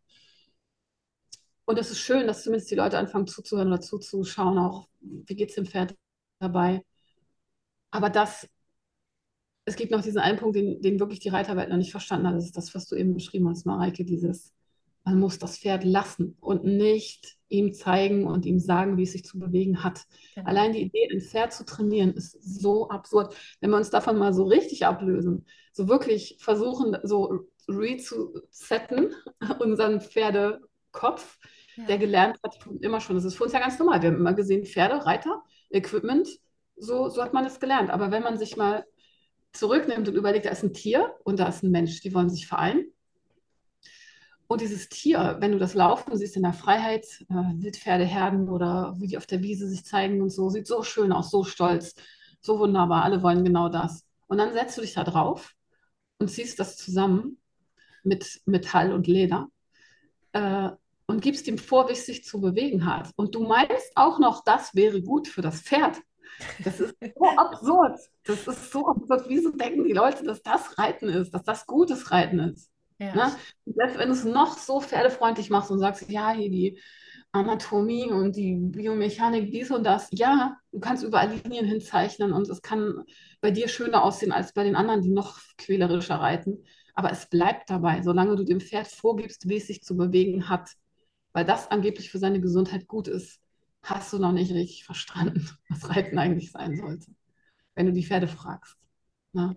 Und 1.65 1.79
es 1.79 1.91
ist 1.91 1.99
schön, 1.99 2.27
dass 2.27 2.43
zumindest 2.43 2.69
die 2.71 2.75
Leute 2.75 2.97
anfangen 2.97 3.27
zuzuhören 3.27 3.69
oder 3.69 3.81
zuzuschauen, 3.81 4.57
auch 4.57 4.87
wie 5.01 5.35
geht 5.35 5.49
es 5.49 5.55
dem 5.55 5.65
Pferd 5.65 5.95
dabei. 6.39 6.83
Aber 7.91 8.09
das, 8.09 8.47
es 9.65 9.75
gibt 9.75 9.91
noch 9.91 10.01
diesen 10.01 10.19
einen 10.19 10.37
Punkt, 10.37 10.55
den, 10.55 10.81
den 10.81 10.99
wirklich 10.99 11.19
die 11.19 11.29
Reiterwelt 11.29 11.69
noch 11.69 11.77
nicht 11.77 11.91
verstanden 11.91 12.27
hat. 12.27 12.35
Das 12.35 12.45
ist 12.45 12.57
das, 12.57 12.75
was 12.75 12.87
du 12.87 12.95
eben 12.95 13.13
beschrieben 13.13 13.49
hast, 13.49 13.65
Mareike, 13.65 14.05
dieses, 14.05 14.53
man 15.03 15.19
muss 15.19 15.39
das 15.39 15.57
Pferd 15.57 15.83
lassen 15.83 16.37
und 16.39 16.65
nicht 16.65 17.37
ihm 17.47 17.73
zeigen 17.73 18.25
und 18.25 18.45
ihm 18.45 18.59
sagen, 18.59 18.97
wie 18.97 19.03
es 19.03 19.13
sich 19.13 19.23
zu 19.23 19.39
bewegen 19.39 19.83
hat. 19.83 20.03
Genau. 20.35 20.47
Allein 20.47 20.73
die 20.73 20.81
Idee, 20.81 21.09
ein 21.11 21.21
Pferd 21.21 21.53
zu 21.53 21.65
trainieren, 21.65 22.13
ist 22.13 22.43
so 22.43 22.89
absurd. 22.89 23.35
Wenn 23.59 23.69
wir 23.71 23.77
uns 23.77 23.89
davon 23.89 24.17
mal 24.17 24.33
so 24.33 24.43
richtig 24.43 24.85
ablösen, 24.85 25.45
so 25.73 25.87
wirklich 25.87 26.37
versuchen, 26.39 26.97
so 27.03 27.47
rezusetten, 27.67 29.13
unseren 29.59 30.01
Pferdekopf, 30.01 31.37
ja. 31.75 31.85
der 31.85 31.97
gelernt 31.97 32.37
hat, 32.43 32.57
immer 32.81 33.01
schon. 33.01 33.15
Das 33.15 33.25
ist 33.25 33.35
für 33.35 33.43
uns 33.43 33.53
ja 33.53 33.59
ganz 33.59 33.77
normal. 33.79 34.01
Wir 34.01 34.09
haben 34.09 34.17
immer 34.17 34.33
gesehen, 34.33 34.65
Pferde, 34.65 35.05
Reiter, 35.05 35.43
Equipment, 35.69 36.27
so, 36.77 37.09
so 37.09 37.21
hat 37.21 37.33
man 37.33 37.45
es 37.45 37.59
gelernt. 37.59 37.89
Aber 37.89 38.11
wenn 38.11 38.23
man 38.23 38.37
sich 38.37 38.57
mal 38.57 38.85
zurücknimmt 39.53 40.07
und 40.07 40.15
überlegt, 40.15 40.45
da 40.45 40.49
ist 40.49 40.63
ein 40.63 40.73
Tier 40.73 41.15
und 41.23 41.39
da 41.39 41.47
ist 41.47 41.63
ein 41.63 41.71
Mensch, 41.71 42.01
die 42.01 42.13
wollen 42.13 42.29
sich 42.29 42.47
vereinen. 42.47 42.85
Und 44.47 44.61
dieses 44.61 44.89
Tier, 44.89 45.37
wenn 45.39 45.53
du 45.53 45.57
das 45.57 45.73
Laufen 45.73 46.15
siehst 46.15 46.35
in 46.35 46.43
der 46.43 46.53
Freiheit, 46.53 47.05
äh, 47.29 47.33
Wildpferdeherden 47.33 48.47
oder 48.49 48.93
wie 48.99 49.07
die 49.07 49.17
auf 49.17 49.25
der 49.25 49.41
Wiese 49.41 49.67
sich 49.67 49.85
zeigen 49.85 50.21
und 50.21 50.29
so, 50.29 50.49
sieht 50.49 50.67
so 50.67 50.83
schön 50.83 51.11
aus, 51.11 51.31
so 51.31 51.43
stolz, 51.43 51.95
so 52.41 52.59
wunderbar. 52.59 53.03
Alle 53.03 53.23
wollen 53.23 53.43
genau 53.43 53.69
das. 53.69 54.05
Und 54.27 54.37
dann 54.37 54.53
setzt 54.53 54.77
du 54.77 54.81
dich 54.81 54.93
da 54.93 55.03
drauf 55.03 55.55
und 56.19 56.29
ziehst 56.29 56.59
das 56.59 56.77
zusammen 56.77 57.39
mit 58.03 58.41
Metall 58.45 58.93
und 58.93 59.07
Leder 59.07 59.47
äh, 60.33 60.69
und 61.07 61.21
gibst 61.21 61.47
ihm 61.47 61.57
vor, 61.57 61.87
wie 61.87 61.93
es 61.93 62.05
sich 62.05 62.23
zu 62.23 62.41
bewegen 62.41 62.85
hat. 62.85 63.11
Und 63.15 63.35
du 63.35 63.43
meinst 63.43 63.91
auch 63.95 64.19
noch, 64.19 64.43
das 64.43 64.75
wäre 64.75 65.01
gut 65.01 65.27
für 65.27 65.41
das 65.41 65.61
Pferd. 65.61 65.97
Das 66.63 66.79
ist 66.79 66.95
so 66.99 67.25
absurd. 67.37 67.99
Das 68.23 68.47
ist 68.47 68.71
so 68.71 68.87
absurd. 68.87 69.25
Wieso 69.27 69.51
denken 69.51 69.83
die 69.83 69.93
Leute, 69.93 70.23
dass 70.23 70.41
das 70.41 70.77
Reiten 70.77 71.09
ist, 71.09 71.31
dass 71.31 71.43
das 71.43 71.65
gutes 71.65 72.11
Reiten 72.11 72.39
ist? 72.39 72.71
Ja. 72.97 73.13
Ne? 73.13 73.35
Selbst 73.65 73.97
wenn 73.97 74.07
du 74.07 74.13
es 74.13 74.23
noch 74.23 74.57
so 74.57 74.81
pferdefreundlich 74.81 75.49
machst 75.49 75.71
und 75.71 75.79
sagst, 75.79 76.09
ja, 76.09 76.31
hier 76.31 76.49
die 76.49 76.79
Anatomie 77.31 78.09
und 78.09 78.35
die 78.35 78.55
Biomechanik, 78.55 79.51
dies 79.51 79.69
und 79.69 79.83
das, 79.83 80.07
ja, 80.11 80.57
du 80.71 80.79
kannst 80.79 81.03
überall 81.03 81.33
Linien 81.43 81.65
hinzeichnen 81.65 82.31
und 82.31 82.47
es 82.47 82.61
kann 82.61 83.03
bei 83.41 83.51
dir 83.51 83.67
schöner 83.67 84.03
aussehen 84.03 84.31
als 84.31 84.53
bei 84.53 84.63
den 84.63 84.77
anderen, 84.77 85.01
die 85.01 85.09
noch 85.09 85.39
quälerischer 85.57 86.15
reiten. 86.15 86.63
Aber 86.93 87.11
es 87.11 87.25
bleibt 87.25 87.69
dabei, 87.69 88.01
solange 88.01 88.37
du 88.37 88.45
dem 88.45 88.61
Pferd 88.61 88.87
vorgibst, 88.87 89.49
wie 89.49 89.57
es 89.57 89.67
sich 89.67 89.83
zu 89.83 89.97
bewegen 89.97 90.47
hat, 90.47 90.69
weil 91.35 91.43
das 91.43 91.69
angeblich 91.69 92.09
für 92.09 92.17
seine 92.17 92.39
Gesundheit 92.39 92.87
gut 92.87 93.09
ist, 93.09 93.41
hast 93.83 94.13
du 94.13 94.19
noch 94.19 94.31
nicht 94.31 94.53
richtig 94.53 94.85
verstanden, 94.85 95.49
was 95.69 95.89
Reiten 95.89 96.17
eigentlich 96.17 96.51
sein 96.51 96.77
sollte, 96.77 97.11
wenn 97.75 97.87
du 97.87 97.91
die 97.91 98.05
Pferde 98.05 98.29
fragst. 98.29 98.77
Ne? 99.33 99.55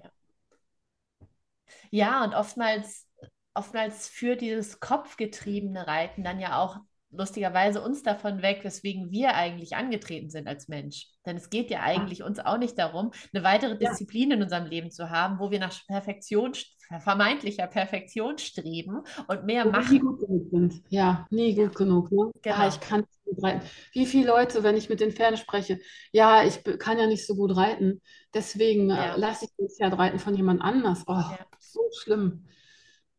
Ja, 1.91 2.25
und 2.25 2.35
oftmals 2.35 3.07
oftmals 3.55 4.09
für 4.09 4.37
dieses 4.37 4.81
kopfgetriebene 4.81 5.87
Reiten 5.87 6.23
dann 6.23 6.41
ja 6.41 6.61
auch 6.61 6.79
lustigerweise 7.11 7.81
uns 7.81 8.03
davon 8.03 8.43
weg, 8.43 8.61
weswegen 8.63 9.11
wir 9.11 9.35
eigentlich 9.35 9.77
angetreten 9.77 10.31
sind 10.31 10.47
als 10.47 10.69
Mensch. 10.69 11.09
Denn 11.25 11.37
es 11.37 11.51
geht 11.51 11.71
ja 11.71 11.81
eigentlich 11.81 12.23
uns 12.23 12.39
auch 12.39 12.59
nicht 12.59 12.79
darum, 12.79 13.13
eine 13.33 13.45
weitere 13.45 13.79
Disziplin 13.79 14.31
ja. 14.31 14.37
in 14.37 14.43
unserem 14.43 14.67
Leben 14.67 14.91
zu 14.91 15.11
haben, 15.11 15.39
wo 15.39 15.51
wir 15.51 15.59
nach 15.59 15.75
Perfektion, 15.87 16.53
vermeintlicher 17.01 17.67
Perfektion 17.67 18.39
streben 18.39 19.03
und 19.27 19.45
mehr 19.45 19.65
wo 19.65 19.71
machen. 19.71 19.93
Nie 19.93 20.01
gut 20.01 20.21
genug 20.21 20.51
sind. 20.51 20.83
Ja, 20.89 21.27
nie 21.31 21.55
gut 21.55 21.75
genug. 21.75 22.13
Ne? 22.13 22.31
Genau. 22.43 22.57
Ja, 22.57 22.69
ich 22.69 22.81
kann 22.81 23.01
nicht 23.01 23.25
gut 23.25 23.43
reiten. 23.43 23.67
Wie 23.93 24.07
viele 24.07 24.29
Leute, 24.29 24.63
wenn 24.63 24.77
ich 24.77 24.89
mit 24.89 25.01
den 25.01 25.13
Pferden 25.13 25.39
spreche, 25.39 25.81
ja, 26.13 26.45
ich 26.45 26.63
kann 26.79 26.99
ja 26.99 27.07
nicht 27.07 27.27
so 27.27 27.35
gut 27.37 27.57
reiten, 27.57 28.01
deswegen 28.35 28.91
äh, 28.91 28.95
ja. 28.95 29.17
lasse 29.17 29.47
ich 29.47 29.51
das 29.57 29.77
Pferd 29.77 29.99
reiten 29.99 30.19
von 30.19 30.35
jemand 30.35 30.61
anders. 30.61 31.05
Oh, 31.07 31.13
ja. 31.13 31.39
so 31.59 31.81
schlimm. 32.03 32.45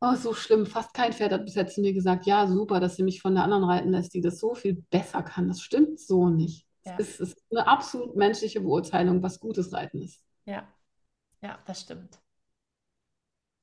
Oh, 0.01 0.15
so 0.15 0.33
schlimm. 0.33 0.65
Fast 0.65 0.93
kein 0.93 1.11
Pferd 1.11 1.33
hat 1.33 1.45
bis 1.45 1.55
jetzt 1.55 1.75
zu 1.75 1.81
mir 1.81 1.93
gesagt, 1.93 2.25
ja, 2.25 2.47
super, 2.47 2.79
dass 2.79 2.95
sie 2.95 3.03
mich 3.03 3.21
von 3.21 3.35
der 3.35 3.43
anderen 3.43 3.65
reiten 3.65 3.91
lässt, 3.91 4.13
die 4.13 4.21
das 4.21 4.39
so 4.39 4.55
viel 4.55 4.83
besser 4.89 5.23
kann. 5.23 5.47
Das 5.47 5.61
stimmt 5.61 5.99
so 5.99 6.29
nicht. 6.29 6.65
Ja. 6.85 6.95
Es 6.97 7.19
ist 7.19 7.43
eine 7.51 7.67
absolut 7.67 8.15
menschliche 8.15 8.61
Beurteilung, 8.61 9.21
was 9.21 9.39
gutes 9.39 9.73
Reiten 9.73 10.01
ist. 10.01 10.23
Ja, 10.45 10.67
ja, 11.41 11.59
das 11.65 11.81
stimmt. 11.81 12.19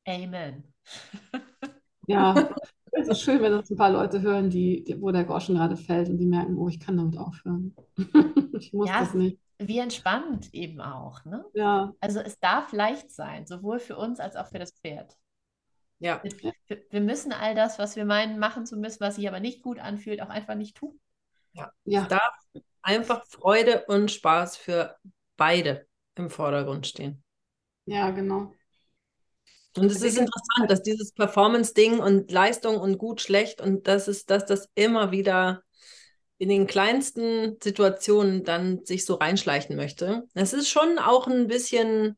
Amen. 0.06 0.62
ja, 2.06 2.50
es 2.92 3.08
ist 3.08 3.22
schön, 3.22 3.40
wenn 3.42 3.52
das 3.52 3.70
ein 3.70 3.76
paar 3.76 3.90
Leute 3.90 4.20
hören, 4.20 4.50
die, 4.50 4.84
die, 4.84 5.00
wo 5.00 5.10
der 5.10 5.24
Groschen 5.24 5.56
gerade 5.56 5.76
fällt 5.76 6.08
und 6.08 6.18
die 6.18 6.26
merken, 6.26 6.56
oh, 6.56 6.68
ich 6.68 6.78
kann 6.78 6.96
damit 6.96 7.18
aufhören. 7.18 7.74
ich 8.58 8.72
muss 8.72 8.88
ja, 8.88 9.00
das 9.00 9.14
nicht. 9.14 9.38
Wie 9.58 9.78
entspannt 9.78 10.52
eben 10.52 10.80
auch. 10.80 11.24
Ne? 11.24 11.44
Ja. 11.54 11.94
Also 12.00 12.20
es 12.20 12.38
darf 12.38 12.72
leicht 12.72 13.10
sein, 13.10 13.46
sowohl 13.46 13.78
für 13.78 13.96
uns 13.96 14.20
als 14.20 14.36
auch 14.36 14.46
für 14.48 14.58
das 14.58 14.72
Pferd. 14.72 15.16
Ja. 15.98 16.22
Wir, 16.22 16.82
wir, 16.90 17.00
müssen 17.00 17.32
all 17.32 17.54
das, 17.54 17.78
was 17.78 17.96
wir 17.96 18.04
meinen, 18.04 18.38
machen 18.38 18.66
zu 18.66 18.76
müssen, 18.76 19.00
was 19.00 19.16
sich 19.16 19.28
aber 19.28 19.40
nicht 19.40 19.62
gut 19.62 19.78
anfühlt, 19.78 20.20
auch 20.20 20.28
einfach 20.28 20.54
nicht 20.54 20.76
tun. 20.76 21.00
Ja. 21.52 21.72
ja. 21.84 22.02
Es 22.02 22.08
darf 22.08 22.34
einfach 22.82 23.26
Freude 23.26 23.84
und 23.86 24.10
Spaß 24.10 24.56
für 24.56 24.96
beide 25.36 25.86
im 26.14 26.30
Vordergrund 26.30 26.86
stehen. 26.86 27.22
Ja, 27.86 28.10
genau. 28.10 28.52
Und 29.76 29.90
es 29.90 30.02
ist 30.02 30.16
interessant, 30.16 30.70
dass 30.70 30.82
dieses 30.82 31.12
Performance-Ding 31.12 31.98
und 31.98 32.30
Leistung 32.30 32.78
und 32.78 32.96
gut, 32.98 33.20
schlecht 33.20 33.60
und 33.60 33.86
das 33.86 34.08
ist, 34.08 34.30
dass 34.30 34.46
das 34.46 34.68
immer 34.74 35.10
wieder 35.10 35.62
in 36.38 36.48
den 36.48 36.66
kleinsten 36.66 37.56
Situationen 37.62 38.44
dann 38.44 38.84
sich 38.84 39.04
so 39.04 39.14
reinschleichen 39.14 39.76
möchte. 39.76 40.24
Es 40.34 40.52
ist 40.52 40.68
schon 40.68 40.98
auch 40.98 41.26
ein 41.26 41.46
bisschen 41.46 42.16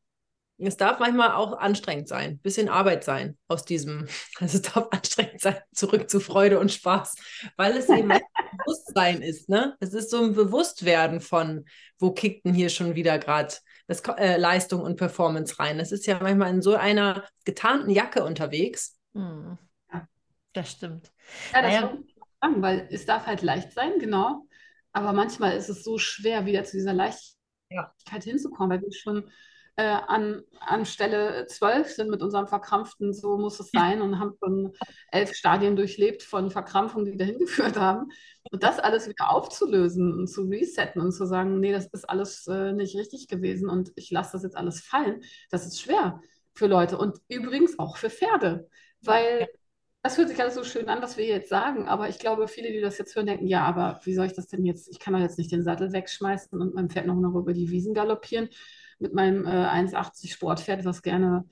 es 0.67 0.77
darf 0.77 0.99
manchmal 0.99 1.33
auch 1.33 1.57
anstrengend 1.57 2.09
sein, 2.09 2.31
ein 2.31 2.39
bisschen 2.39 2.69
Arbeit 2.69 3.05
sein 3.05 3.39
aus 3.47 3.65
diesem, 3.65 4.09
also 4.39 4.59
es 4.59 4.63
darf 4.63 4.89
anstrengend 4.91 5.41
sein, 5.41 5.57
zurück 5.73 6.11
zu 6.11 6.21
Freude 6.21 6.59
und 6.59 6.73
Spaß, 6.73 7.17
weil 7.57 7.77
es 7.77 7.89
eben 7.89 8.11
ein 8.11 8.21
Bewusstsein 8.59 9.23
ist, 9.23 9.49
ne? 9.49 9.77
Es 9.81 9.95
ist 9.95 10.11
so 10.11 10.23
ein 10.23 10.35
Bewusstwerden 10.35 11.21
von, 11.21 11.65
wo 11.99 12.13
kickt 12.13 12.45
denn 12.45 12.55
hier 12.55 12.71
schon 12.71 12.95
wieder 12.95 13.19
gerade 13.19 13.55
das 13.87 14.01
äh, 14.01 14.37
Leistung 14.37 14.83
und 14.83 14.97
Performance 14.97 15.59
rein. 15.59 15.81
Es 15.81 15.93
ist 15.93 16.07
ja 16.07 16.19
manchmal 16.21 16.51
in 16.51 16.63
so 16.63 16.75
einer 16.75 17.25
getarnten 17.45 17.91
Jacke 17.91 18.25
unterwegs. 18.25 18.99
Hm. 19.15 19.59
Ja, 19.93 20.09
das 20.53 20.73
stimmt. 20.73 21.11
Ja, 21.53 21.63
das 21.63 21.73
naja. 21.73 21.99
sagen, 22.41 22.63
weil 22.63 22.89
es 22.91 23.07
darf 23.07 23.27
halt 23.27 23.43
leicht 23.43 23.73
sein, 23.73 23.93
genau. 23.99 24.47
Aber 24.93 25.13
manchmal 25.13 25.57
ist 25.57 25.69
es 25.69 25.85
so 25.85 25.99
schwer, 25.99 26.45
wieder 26.45 26.65
zu 26.65 26.77
dieser 26.77 26.93
Leichtigkeit 26.93 27.37
ja. 27.71 27.93
hinzukommen, 28.21 28.71
weil 28.71 28.83
wir 28.83 28.93
schon 28.93 29.31
äh, 29.79 29.97
an, 30.09 30.43
an 30.59 30.85
Stelle 30.85 31.47
12 31.47 31.89
sind 31.89 32.11
mit 32.11 32.21
unserem 32.21 32.49
Verkrampften, 32.49 33.15
so 33.15 33.39
muss 33.39 33.61
es 33.61 33.71
sein, 33.71 34.03
und 34.03 34.19
haben 34.19 34.35
schon 34.43 34.73
elf 35.13 35.35
Stadien 35.35 35.77
durchlebt 35.77 36.25
von 36.25 36.51
Verkrampfungen, 36.51 37.13
die 37.13 37.17
dahin 37.17 37.39
geführt 37.39 37.79
haben. 37.79 38.11
Und 38.51 38.65
das 38.65 38.81
alles 38.81 39.09
wieder 39.09 39.31
aufzulösen 39.31 40.13
und 40.13 40.27
zu 40.27 40.43
resetten 40.43 41.01
und 41.01 41.13
zu 41.13 41.27
sagen, 41.27 41.61
nee, 41.61 41.71
das 41.71 41.87
ist 41.87 42.11
alles 42.11 42.49
äh, 42.49 42.73
nicht 42.73 42.97
richtig 42.97 43.29
gewesen 43.29 43.69
und 43.69 43.93
ich 43.95 44.11
lasse 44.11 44.33
das 44.33 44.43
jetzt 44.43 44.57
alles 44.57 44.81
fallen, 44.81 45.23
das 45.51 45.65
ist 45.65 45.81
schwer 45.81 46.21
für 46.55 46.67
Leute 46.67 46.99
und 46.99 47.19
übrigens 47.29 47.79
auch 47.79 47.99
für 47.99 48.11
Pferde, 48.11 48.69
weil 49.01 49.47
das 50.03 50.19
hört 50.19 50.29
sich 50.29 50.41
alles 50.41 50.55
so 50.55 50.65
schön 50.65 50.89
an, 50.89 51.03
was 51.03 51.17
wir 51.17 51.27
jetzt 51.27 51.51
sagen, 51.51 51.87
aber 51.87 52.09
ich 52.09 52.19
glaube, 52.19 52.49
viele, 52.49 52.73
die 52.73 52.81
das 52.81 52.99
jetzt 52.99 53.15
hören, 53.15 53.27
denken, 53.27 53.47
ja, 53.47 53.65
aber 53.65 54.01
wie 54.05 54.15
soll 54.15 54.27
ich 54.27 54.33
das 54.33 54.49
denn 54.49 54.65
jetzt, 54.65 54.89
ich 54.89 54.99
kann 54.99 55.13
doch 55.13 55.21
jetzt 55.21 55.39
nicht 55.39 55.53
den 55.53 55.63
Sattel 55.63 55.93
wegschmeißen 55.93 56.61
und 56.61 56.75
mein 56.75 56.91
Pferd 56.91 57.07
noch, 57.07 57.15
noch 57.15 57.37
über 57.37 57.53
die 57.53 57.71
Wiesen 57.71 57.95
galoppieren 57.95 58.49
mit 58.99 59.15
meinem 59.15 59.47
äh, 59.47 59.51
1,80 59.51 60.33
Sportpferd, 60.33 60.85
was 60.85 61.03
gerne 61.03 61.45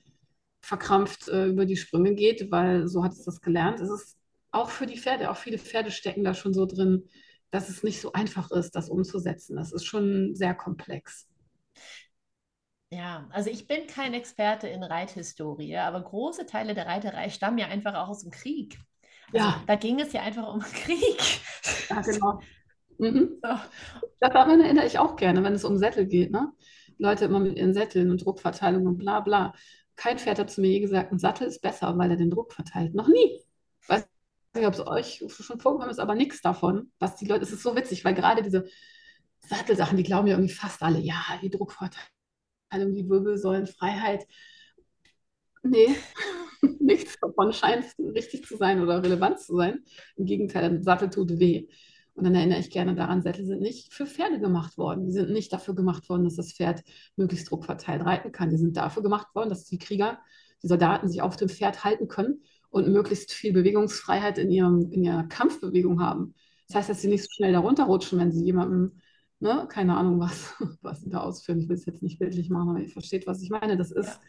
verkrampft 0.61 1.27
äh, 1.29 1.45
über 1.45 1.65
die 1.65 1.77
Sprünge 1.77 2.13
geht, 2.13 2.51
weil 2.51 2.87
so 2.87 3.03
hat 3.03 3.13
es 3.13 3.23
das 3.23 3.41
gelernt. 3.41 3.79
Es 3.79 3.89
ist 3.89 4.17
auch 4.51 4.69
für 4.69 4.85
die 4.85 4.97
Pferde, 4.97 5.29
auch 5.29 5.37
viele 5.37 5.57
Pferde 5.57 5.91
stecken 5.91 6.23
da 6.23 6.33
schon 6.33 6.53
so 6.53 6.65
drin, 6.65 7.07
dass 7.51 7.69
es 7.69 7.83
nicht 7.83 8.01
so 8.01 8.11
einfach 8.13 8.51
ist, 8.51 8.75
das 8.75 8.89
umzusetzen. 8.89 9.55
Das 9.55 9.71
ist 9.71 9.85
schon 9.85 10.35
sehr 10.35 10.53
komplex. 10.53 11.27
Ja, 12.89 13.27
also 13.31 13.49
ich 13.49 13.67
bin 13.67 13.87
kein 13.87 14.13
Experte 14.13 14.67
in 14.67 14.81
Reithistorie, 14.83 15.77
aber 15.77 16.01
große 16.01 16.45
Teile 16.45 16.73
der 16.73 16.85
Reiterei 16.85 17.29
stammen 17.29 17.57
ja 17.57 17.67
einfach 17.67 17.95
auch 17.95 18.07
aus 18.07 18.23
dem 18.23 18.31
Krieg. 18.31 18.77
Also 19.33 19.45
ja. 19.45 19.63
Da 19.67 19.75
ging 19.75 19.99
es 19.99 20.13
ja 20.13 20.21
einfach 20.21 20.53
um 20.53 20.59
Krieg. 20.73 21.19
Ja, 21.89 22.01
genau. 22.01 22.39
Mhm. 22.97 23.39
So. 23.43 23.49
Daran 24.19 24.61
erinnere 24.61 24.85
ich 24.85 24.99
auch 24.99 25.17
gerne, 25.17 25.43
wenn 25.43 25.53
es 25.53 25.65
um 25.65 25.77
Sättel 25.77 26.07
geht. 26.07 26.31
Ne? 26.31 26.51
Leute 26.97 27.25
immer 27.25 27.39
mit 27.39 27.57
ihren 27.57 27.73
Sätteln 27.73 28.11
und 28.11 28.23
Druckverteilung 28.25 28.85
und 28.85 28.97
bla 28.97 29.19
bla. 29.19 29.53
Kein 29.95 30.19
Pferd 30.19 30.39
hat 30.39 30.51
zu 30.51 30.61
mir 30.61 30.69
je 30.69 30.79
gesagt, 30.79 31.11
ein 31.11 31.19
Sattel 31.19 31.47
ist 31.47 31.61
besser, 31.61 31.97
weil 31.97 32.11
er 32.11 32.17
den 32.17 32.29
Druck 32.29 32.53
verteilt. 32.53 32.93
Noch 32.93 33.07
nie. 33.07 33.41
Weiß 33.87 34.07
nicht, 34.55 34.67
ob 34.67 34.73
es 34.73 34.85
euch 34.85 35.23
schon 35.29 35.59
vorgekommen 35.59 35.91
ist, 35.91 35.99
aber 35.99 36.15
nichts 36.15 36.41
davon. 36.41 36.91
Was 36.99 37.15
die 37.15 37.25
Leute, 37.25 37.43
es 37.43 37.51
ist 37.51 37.63
so 37.63 37.75
witzig, 37.75 38.05
weil 38.05 38.13
gerade 38.13 38.43
diese 38.43 38.65
Sattelsachen, 39.39 39.97
die 39.97 40.03
glauben 40.03 40.27
ja 40.27 40.35
irgendwie 40.35 40.53
fast 40.53 40.81
alle, 40.83 40.99
ja, 40.99 41.21
die 41.41 41.49
Druckverteilung, 41.49 42.93
die 42.93 43.09
Wirbelsäulenfreiheit. 43.09 44.27
Nee, 45.63 45.95
nichts 46.79 47.17
davon 47.19 47.53
scheint 47.53 47.85
richtig 47.99 48.45
zu 48.45 48.57
sein 48.57 48.81
oder 48.81 49.03
relevant 49.03 49.39
zu 49.39 49.55
sein. 49.55 49.83
Im 50.15 50.25
Gegenteil, 50.25 50.65
ein 50.65 50.83
Sattel 50.83 51.09
tut 51.09 51.39
weh. 51.39 51.67
Und 52.17 52.23
dann 52.23 52.33
erinnere 52.33 52.57
ich 52.57 52.71
gerne 52.71 52.95
daran, 52.95 53.21
Sättel 53.21 53.45
sind 53.45 53.61
nicht 53.61 53.93
für 53.93 54.07
Pferde 54.07 54.39
gemacht 54.39 54.79
worden. 54.79 55.05
Die 55.05 55.11
sind 55.11 55.29
nicht 55.29 55.53
dafür 55.53 55.75
gemacht 55.75 56.09
worden, 56.09 56.23
dass 56.23 56.35
das 56.35 56.51
Pferd 56.51 56.83
möglichst 57.15 57.51
druckverteilt 57.51 58.03
reiten 58.03 58.31
kann. 58.31 58.49
Die 58.49 58.57
sind 58.57 58.75
dafür 58.75 59.03
gemacht 59.03 59.27
worden, 59.35 59.49
dass 59.49 59.65
die 59.65 59.77
Krieger, 59.77 60.17
die 60.63 60.67
Soldaten 60.67 61.07
sich 61.07 61.21
auf 61.21 61.35
dem 61.35 61.47
Pferd 61.47 61.83
halten 61.83 62.07
können 62.07 62.41
und 62.71 62.87
möglichst 62.87 63.33
viel 63.33 63.53
Bewegungsfreiheit 63.53 64.39
in, 64.39 64.49
ihrem, 64.49 64.91
in 64.91 65.03
ihrer 65.03 65.25
Kampfbewegung 65.25 66.01
haben. 66.01 66.33
Das 66.67 66.77
heißt, 66.77 66.89
dass 66.89 67.01
sie 67.03 67.07
nicht 67.07 67.21
so 67.21 67.29
schnell 67.29 67.53
darunter 67.53 67.83
rutschen, 67.83 68.17
wenn 68.17 68.31
sie 68.31 68.43
jemandem, 68.43 68.99
ne, 69.39 69.67
keine 69.69 69.95
Ahnung, 69.95 70.19
was, 70.19 70.55
was 70.81 71.01
sie 71.01 71.11
da 71.11 71.19
ausführen. 71.21 71.59
Ich 71.59 71.69
will 71.69 71.75
es 71.75 71.85
jetzt 71.85 72.01
nicht 72.01 72.17
bildlich 72.17 72.49
machen, 72.49 72.69
aber 72.69 72.79
ihr 72.79 72.89
versteht, 72.89 73.27
was 73.27 73.43
ich 73.43 73.51
meine. 73.51 73.77
Das 73.77 73.91
ist 73.91 74.07
ja. 74.07 74.21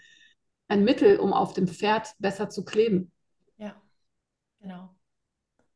ein 0.68 0.84
Mittel, 0.84 1.20
um 1.20 1.32
auf 1.32 1.54
dem 1.54 1.66
Pferd 1.66 2.08
besser 2.18 2.50
zu 2.50 2.66
kleben. 2.66 3.12
Ja, 3.56 3.80
genau. 4.60 4.94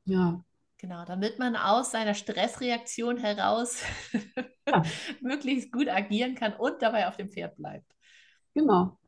Ja. 0.05 0.45
Genau, 0.83 1.05
damit 1.05 1.39
man 1.39 1.55
aus 1.55 1.93
seiner 1.93 2.13
Stressreaktion 2.13 3.17
heraus 3.17 3.85
ja. 4.67 4.83
möglichst 5.21 5.71
gut 5.71 5.89
agieren 5.89 6.35
kann 6.35 6.55
und 6.55 6.83
dabei 6.83 7.07
auf 7.07 7.17
dem 7.17 7.29
Pferd 7.29 7.57
bleibt. 7.57 7.87
Genau. 8.53 8.99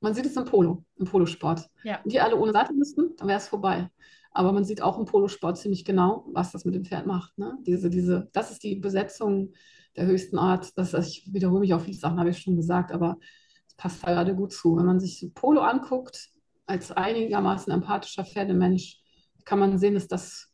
Man 0.00 0.12
sieht 0.12 0.26
es 0.26 0.36
im 0.36 0.44
Polo, 0.44 0.84
im 0.96 1.06
Polosport. 1.06 1.66
Ja. 1.82 2.00
Wenn 2.04 2.10
die 2.10 2.20
alle 2.20 2.36
ohne 2.36 2.52
Sattel 2.52 2.76
müssten, 2.76 3.16
dann 3.16 3.26
wäre 3.26 3.38
es 3.38 3.48
vorbei. 3.48 3.88
Aber 4.32 4.52
man 4.52 4.64
sieht 4.64 4.82
auch 4.82 4.98
im 4.98 5.06
Polosport 5.06 5.56
ziemlich 5.56 5.86
genau, 5.86 6.26
was 6.34 6.52
das 6.52 6.66
mit 6.66 6.74
dem 6.74 6.84
Pferd 6.84 7.06
macht. 7.06 7.38
Ne? 7.38 7.56
Diese, 7.62 7.88
diese, 7.88 8.28
das 8.34 8.50
ist 8.50 8.62
die 8.62 8.76
Besetzung 8.76 9.54
der 9.96 10.04
höchsten 10.04 10.36
Art. 10.36 10.76
Das, 10.76 10.92
ich 10.92 11.32
wiederhole 11.32 11.60
mich 11.60 11.72
auf 11.72 11.84
viele 11.84 11.96
Sachen, 11.96 12.20
habe 12.20 12.28
ich 12.28 12.38
schon 12.38 12.54
gesagt, 12.54 12.92
aber 12.92 13.16
es 13.66 13.74
passt 13.76 14.06
da 14.06 14.12
gerade 14.12 14.36
gut 14.36 14.52
zu. 14.52 14.76
Wenn 14.76 14.84
man 14.84 15.00
sich 15.00 15.26
Polo 15.34 15.62
anguckt, 15.62 16.28
als 16.66 16.92
einigermaßen 16.92 17.72
empathischer 17.72 18.26
Pferdemensch, 18.26 19.00
kann 19.46 19.58
man 19.58 19.78
sehen, 19.78 19.94
dass 19.94 20.06
das 20.06 20.52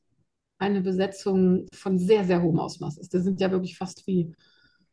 eine 0.62 0.80
Besetzung 0.80 1.66
von 1.74 1.98
sehr, 1.98 2.24
sehr 2.24 2.40
hohem 2.40 2.60
Ausmaß 2.60 2.98
ist. 2.98 3.12
Die 3.12 3.18
sind 3.18 3.40
ja 3.40 3.50
wirklich 3.50 3.76
fast 3.76 4.06
wie, 4.06 4.32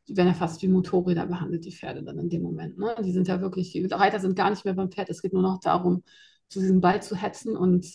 die 0.08 0.18
werden 0.18 0.30
ja 0.30 0.34
fast 0.34 0.64
wie 0.64 0.68
Motorräder 0.68 1.28
behandelt, 1.28 1.64
die 1.64 1.72
Pferde 1.72 2.02
dann 2.02 2.18
in 2.18 2.30
dem 2.30 2.42
Moment. 2.42 2.80
Ne? 2.80 2.96
Die 3.04 3.12
sind 3.12 3.28
ja 3.28 3.40
wirklich, 3.40 3.72
die 3.72 3.86
Reiter 3.86 4.20
sind 4.20 4.36
gar 4.36 4.50
nicht 4.50 4.66
mehr 4.66 4.74
beim 4.74 4.92
Pferd. 4.92 5.10
Es 5.10 5.22
geht 5.22 5.32
nur 5.34 5.44
noch 5.44 5.60
darum, 5.60 6.04
zu 6.48 6.60
diesem 6.60 6.82
Ball 6.82 7.04
zu 7.04 7.16
hetzen 7.16 7.56
und 7.56 7.86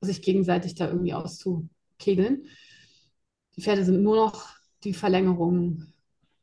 sich 0.00 0.22
gegenseitig 0.22 0.74
da 0.74 0.88
irgendwie 0.88 1.12
auszukegeln. 1.12 2.46
Die 3.56 3.62
Pferde 3.62 3.84
sind 3.84 4.02
nur 4.02 4.16
noch 4.16 4.48
die 4.82 4.94
Verlängerung 4.94 5.84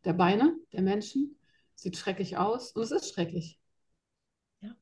der 0.06 0.14
Beine 0.14 0.56
der 0.72 0.84
Menschen. 0.84 1.36
Sieht 1.74 1.98
schrecklich 1.98 2.38
aus 2.38 2.74
und 2.74 2.84
es 2.84 2.92
ist 2.92 3.12
schrecklich. 3.12 3.60
Ja. 4.62 4.76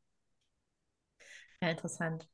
Ja, 1.62 1.70
interessant. 1.70 2.28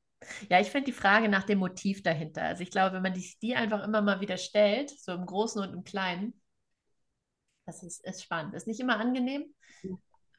Ja, 0.49 0.59
ich 0.59 0.69
finde 0.71 0.85
die 0.85 0.91
Frage 0.93 1.29
nach 1.29 1.43
dem 1.43 1.59
Motiv 1.59 2.01
dahinter. 2.03 2.43
Also 2.43 2.63
ich 2.63 2.71
glaube, 2.71 2.95
wenn 2.95 3.03
man 3.03 3.13
die, 3.13 3.25
die 3.41 3.55
einfach 3.55 3.83
immer 3.83 4.01
mal 4.01 4.19
wieder 4.21 4.37
stellt, 4.37 4.89
so 4.89 5.11
im 5.13 5.25
Großen 5.25 5.61
und 5.61 5.73
im 5.73 5.83
Kleinen, 5.83 6.33
das 7.65 7.83
ist, 7.83 8.03
ist 8.05 8.23
spannend. 8.23 8.53
Ist 8.55 8.67
nicht 8.67 8.79
immer 8.79 8.99
angenehm, 8.99 9.53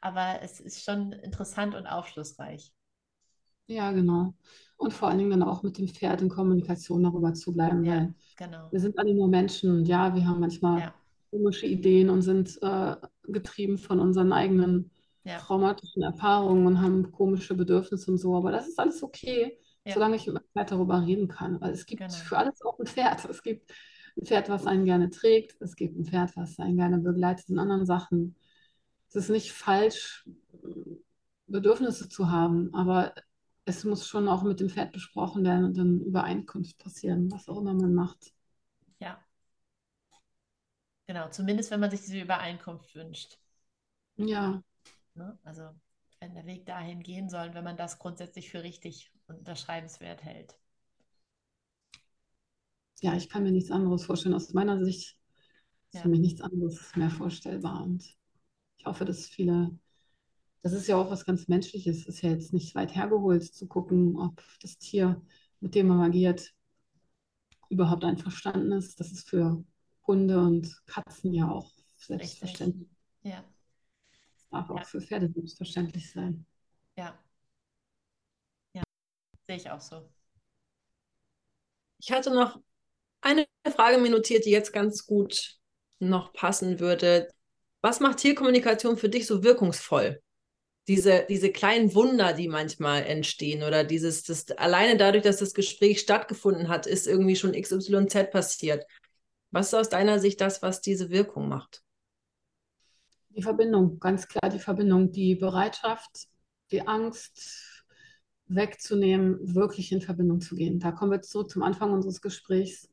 aber 0.00 0.42
es 0.42 0.60
ist 0.60 0.84
schon 0.84 1.12
interessant 1.12 1.74
und 1.74 1.86
aufschlussreich. 1.86 2.72
Ja, 3.66 3.92
genau. 3.92 4.34
Und 4.78 4.92
vor 4.94 5.08
allen 5.08 5.18
Dingen 5.18 5.30
dann 5.30 5.42
auch 5.42 5.62
mit 5.62 5.76
dem 5.78 5.88
Pferd 5.88 6.22
in 6.22 6.28
Kommunikation 6.30 7.02
darüber 7.02 7.34
zu 7.34 7.52
bleiben, 7.52 7.84
Ja, 7.84 7.86
weil 7.86 8.14
genau. 8.36 8.70
wir 8.70 8.80
sind 8.80 8.98
alle 8.98 9.14
nur 9.14 9.28
Menschen 9.28 9.70
und 9.78 9.86
ja, 9.88 10.14
wir 10.14 10.26
haben 10.26 10.40
manchmal 10.40 10.82
Ja, 10.82 10.94
komische 11.30 11.66
Ideen 11.66 12.08
und 12.10 12.22
sind 12.22 12.58
äh, 12.62 12.96
getrieben 13.24 13.76
von 13.78 14.00
unseren 14.00 14.32
eigenen 14.32 14.90
ja, 15.24 15.46
traumatischen 15.46 16.02
Erfahrungen 16.02 16.66
und 16.66 16.80
haben 16.80 17.12
komische 17.12 17.54
Bedürfnisse 17.54 18.10
und 18.10 18.18
so, 18.18 18.34
aber 18.36 18.52
das 18.52 18.68
ist 18.68 18.78
alles 18.78 19.02
okay, 19.02 19.58
ja, 19.88 19.94
solange 19.94 20.16
ich 20.16 20.26
mit 20.26 20.34
meinem 20.34 20.48
Pferd 20.52 20.70
darüber 20.70 21.04
reden 21.04 21.28
kann. 21.28 21.60
Weil 21.60 21.72
es 21.72 21.86
gibt 21.86 22.00
genau. 22.00 22.12
für 22.12 22.38
alles 22.38 22.62
auch 22.62 22.78
ein 22.78 22.86
Pferd. 22.86 23.24
Es 23.24 23.42
gibt 23.42 23.72
ein 24.16 24.26
Pferd, 24.26 24.48
was 24.48 24.66
einen 24.66 24.84
gerne 24.84 25.10
trägt, 25.10 25.60
es 25.60 25.76
gibt 25.76 25.96
ein 25.96 26.04
Pferd, 26.04 26.36
was 26.36 26.58
einen 26.58 26.76
gerne 26.76 26.98
begleitet 26.98 27.48
in 27.48 27.58
anderen 27.58 27.86
Sachen. 27.86 28.36
Es 29.08 29.16
ist 29.16 29.30
nicht 29.30 29.52
falsch, 29.52 30.28
Bedürfnisse 31.46 32.08
zu 32.08 32.30
haben, 32.30 32.74
aber 32.74 33.14
es 33.64 33.84
muss 33.84 34.06
schon 34.06 34.28
auch 34.28 34.42
mit 34.42 34.60
dem 34.60 34.68
Pferd 34.68 34.92
besprochen 34.92 35.44
werden 35.44 35.64
und 35.64 35.76
dann 35.76 36.00
Übereinkunft 36.00 36.78
passieren, 36.78 37.30
was 37.30 37.48
auch 37.48 37.58
immer 37.58 37.74
man 37.74 37.94
macht. 37.94 38.32
Ja, 38.98 39.18
genau. 41.06 41.28
Zumindest 41.30 41.70
wenn 41.70 41.80
man 41.80 41.90
sich 41.90 42.00
diese 42.00 42.20
Übereinkunft 42.20 42.94
wünscht. 42.94 43.38
Ja. 44.16 44.62
Ne? 45.14 45.38
Also 45.44 45.70
wenn 46.20 46.34
der 46.34 46.46
Weg 46.46 46.66
dahin 46.66 47.02
gehen 47.02 47.28
soll, 47.28 47.54
wenn 47.54 47.64
man 47.64 47.76
das 47.76 47.98
grundsätzlich 47.98 48.50
für 48.50 48.62
richtig 48.62 49.12
und 49.26 49.38
unterschreibenswert 49.38 50.24
hält. 50.24 50.58
Ja, 53.00 53.14
ich 53.14 53.28
kann 53.28 53.44
mir 53.44 53.52
nichts 53.52 53.70
anderes 53.70 54.04
vorstellen. 54.04 54.34
Aus 54.34 54.52
meiner 54.52 54.84
Sicht 54.84 55.16
ist 55.90 55.94
ja. 55.94 56.00
für 56.02 56.08
mich 56.08 56.20
nichts 56.20 56.40
anderes 56.40 56.94
mehr 56.96 57.10
vorstellbar. 57.10 57.82
Und 57.82 58.16
ich 58.76 58.86
hoffe, 58.86 59.04
dass 59.04 59.26
viele 59.26 59.78
das 60.62 60.72
ist 60.72 60.88
ja 60.88 60.96
auch 60.96 61.10
was 61.10 61.24
ganz 61.24 61.48
Menschliches. 61.48 62.00
Es 62.00 62.06
ist 62.06 62.22
ja 62.22 62.30
jetzt 62.30 62.52
nicht 62.52 62.74
weit 62.74 62.94
hergeholt 62.94 63.44
zu 63.44 63.66
gucken, 63.66 64.18
ob 64.18 64.42
das 64.60 64.78
Tier, 64.78 65.22
mit 65.60 65.74
dem 65.74 65.88
man 65.88 66.00
agiert, 66.00 66.52
überhaupt 67.68 68.04
einverstanden 68.04 68.72
ist. 68.72 68.98
Das 68.98 69.12
ist 69.12 69.28
für 69.28 69.64
Hunde 70.06 70.40
und 70.40 70.82
Katzen 70.86 71.32
ja 71.32 71.50
auch 71.50 71.70
selbstverständlich. 71.96 72.88
Richtig. 73.22 73.32
Ja. 73.32 73.44
Das 74.50 74.66
darf 74.66 74.70
auch 74.70 74.84
für 74.84 75.00
Pferde 75.00 75.30
selbstverständlich 75.32 76.10
sein. 76.10 76.46
Ja. 76.96 77.18
Ja, 78.74 78.82
sehe 79.46 79.56
ich 79.56 79.70
auch 79.70 79.80
so. 79.80 80.08
Ich 82.00 82.12
hatte 82.12 82.30
noch 82.30 82.60
eine 83.20 83.46
Frage 83.74 83.98
mir 83.98 84.10
notiert, 84.10 84.44
die 84.44 84.50
jetzt 84.50 84.72
ganz 84.72 85.06
gut 85.06 85.58
noch 85.98 86.32
passen 86.32 86.80
würde. 86.80 87.28
Was 87.80 88.00
macht 88.00 88.18
Tierkommunikation 88.18 88.96
für 88.96 89.08
dich 89.08 89.26
so 89.26 89.42
wirkungsvoll? 89.42 90.22
diese, 90.88 91.26
diese 91.28 91.52
kleinen 91.52 91.94
Wunder, 91.94 92.32
die 92.32 92.48
manchmal 92.48 93.04
entstehen 93.04 93.62
oder 93.62 93.84
dieses, 93.84 94.22
das, 94.22 94.50
alleine 94.52 94.96
dadurch, 94.96 95.22
dass 95.22 95.36
das 95.36 95.52
Gespräch 95.52 96.00
stattgefunden 96.00 96.68
hat, 96.68 96.86
ist 96.86 97.06
irgendwie 97.06 97.36
schon 97.36 97.52
XYZ 97.52 98.30
passiert. 98.30 98.86
Was 99.50 99.68
ist 99.68 99.74
aus 99.74 99.88
deiner 99.90 100.18
Sicht 100.18 100.40
das, 100.40 100.62
was 100.62 100.80
diese 100.80 101.10
Wirkung 101.10 101.48
macht? 101.48 101.82
Die 103.38 103.42
Verbindung, 103.42 104.00
ganz 104.00 104.26
klar 104.26 104.50
die 104.50 104.58
Verbindung, 104.58 105.12
die 105.12 105.36
Bereitschaft, 105.36 106.26
die 106.72 106.88
Angst 106.88 107.84
wegzunehmen, 108.46 109.54
wirklich 109.54 109.92
in 109.92 110.00
Verbindung 110.00 110.40
zu 110.40 110.56
gehen. 110.56 110.80
Da 110.80 110.90
kommen 110.90 111.12
wir 111.12 111.22
zurück 111.22 111.48
zum 111.48 111.62
Anfang 111.62 111.92
unseres 111.92 112.20
Gesprächs. 112.20 112.90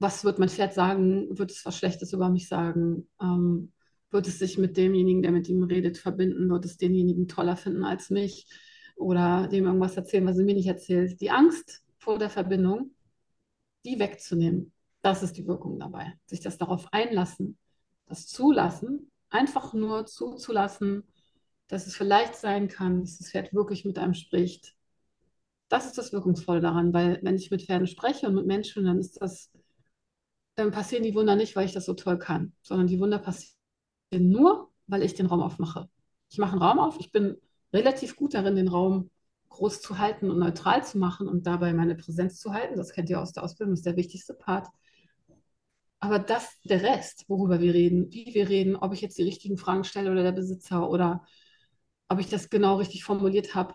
Was 0.00 0.24
wird 0.24 0.40
mein 0.40 0.48
Pferd 0.48 0.74
sagen? 0.74 1.38
Wird 1.38 1.52
es 1.52 1.64
was 1.64 1.78
Schlechtes 1.78 2.12
über 2.12 2.30
mich 2.30 2.48
sagen? 2.48 3.06
Ähm, 3.22 3.72
wird 4.10 4.26
es 4.26 4.40
sich 4.40 4.58
mit 4.58 4.76
demjenigen, 4.76 5.22
der 5.22 5.30
mit 5.30 5.48
ihm 5.48 5.62
redet, 5.62 5.98
verbinden, 5.98 6.50
wird 6.50 6.64
es 6.64 6.76
denjenigen 6.76 7.28
toller 7.28 7.56
finden 7.56 7.84
als 7.84 8.10
mich 8.10 8.48
oder 8.96 9.46
dem 9.46 9.66
irgendwas 9.66 9.96
erzählen, 9.96 10.26
was 10.26 10.36
er 10.36 10.46
mir 10.46 10.54
nicht 10.54 10.66
erzählt. 10.66 11.20
Die 11.20 11.30
Angst 11.30 11.84
vor 11.98 12.18
der 12.18 12.28
Verbindung, 12.28 12.90
die 13.84 14.00
wegzunehmen, 14.00 14.72
das 15.00 15.22
ist 15.22 15.36
die 15.36 15.46
Wirkung 15.46 15.78
dabei. 15.78 16.14
Sich 16.26 16.40
das 16.40 16.58
darauf 16.58 16.92
einlassen, 16.92 17.56
das 18.06 18.26
zulassen, 18.26 19.12
einfach 19.34 19.74
nur 19.74 20.06
zuzulassen, 20.06 21.04
dass 21.66 21.86
es 21.86 21.96
vielleicht 21.96 22.36
sein 22.36 22.68
kann, 22.68 23.00
dass 23.00 23.18
das 23.18 23.30
Pferd 23.30 23.52
wirklich 23.52 23.84
mit 23.84 23.98
einem 23.98 24.14
spricht. 24.14 24.76
Das 25.68 25.86
ist 25.86 25.98
das 25.98 26.12
Wirkungsvolle 26.12 26.60
daran, 26.60 26.92
weil 26.94 27.18
wenn 27.22 27.36
ich 27.36 27.50
mit 27.50 27.62
Pferden 27.62 27.88
spreche 27.88 28.28
und 28.28 28.34
mit 28.34 28.46
Menschen, 28.46 28.84
dann 28.84 28.98
ist 28.98 29.20
das, 29.20 29.50
dann 30.54 30.70
passieren 30.70 31.02
die 31.02 31.14
Wunder 31.14 31.34
nicht, 31.34 31.56
weil 31.56 31.66
ich 31.66 31.72
das 31.72 31.84
so 31.84 31.94
toll 31.94 32.18
kann, 32.18 32.52
sondern 32.62 32.86
die 32.86 33.00
Wunder 33.00 33.18
passieren 33.18 33.56
nur, 34.12 34.70
weil 34.86 35.02
ich 35.02 35.14
den 35.14 35.26
Raum 35.26 35.42
aufmache. 35.42 35.88
Ich 36.30 36.38
mache 36.38 36.52
einen 36.52 36.62
Raum 36.62 36.78
auf, 36.78 37.00
ich 37.00 37.10
bin 37.10 37.36
relativ 37.72 38.14
gut 38.14 38.34
darin, 38.34 38.54
den 38.54 38.68
Raum 38.68 39.10
groß 39.48 39.80
zu 39.80 39.98
halten 39.98 40.30
und 40.30 40.38
neutral 40.38 40.84
zu 40.84 40.98
machen 40.98 41.28
und 41.28 41.46
dabei 41.46 41.72
meine 41.72 41.96
Präsenz 41.96 42.38
zu 42.38 42.52
halten. 42.52 42.76
Das 42.76 42.92
kennt 42.92 43.10
ihr 43.10 43.20
aus 43.20 43.32
der 43.32 43.42
Ausbildung, 43.42 43.72
das 43.72 43.80
ist 43.80 43.86
der 43.86 43.96
wichtigste 43.96 44.34
Part. 44.34 44.68
Aber 46.04 46.18
das, 46.18 46.60
der 46.64 46.82
Rest, 46.82 47.24
worüber 47.28 47.60
wir 47.60 47.72
reden, 47.74 48.12
wie 48.12 48.34
wir 48.34 48.48
reden, 48.48 48.76
ob 48.76 48.92
ich 48.92 49.00
jetzt 49.00 49.16
die 49.18 49.22
richtigen 49.22 49.56
Fragen 49.56 49.84
stelle 49.84 50.10
oder 50.12 50.22
der 50.22 50.32
Besitzer 50.32 50.88
oder 50.90 51.24
ob 52.08 52.20
ich 52.20 52.28
das 52.28 52.50
genau 52.50 52.76
richtig 52.76 53.04
formuliert 53.04 53.54
habe. 53.54 53.74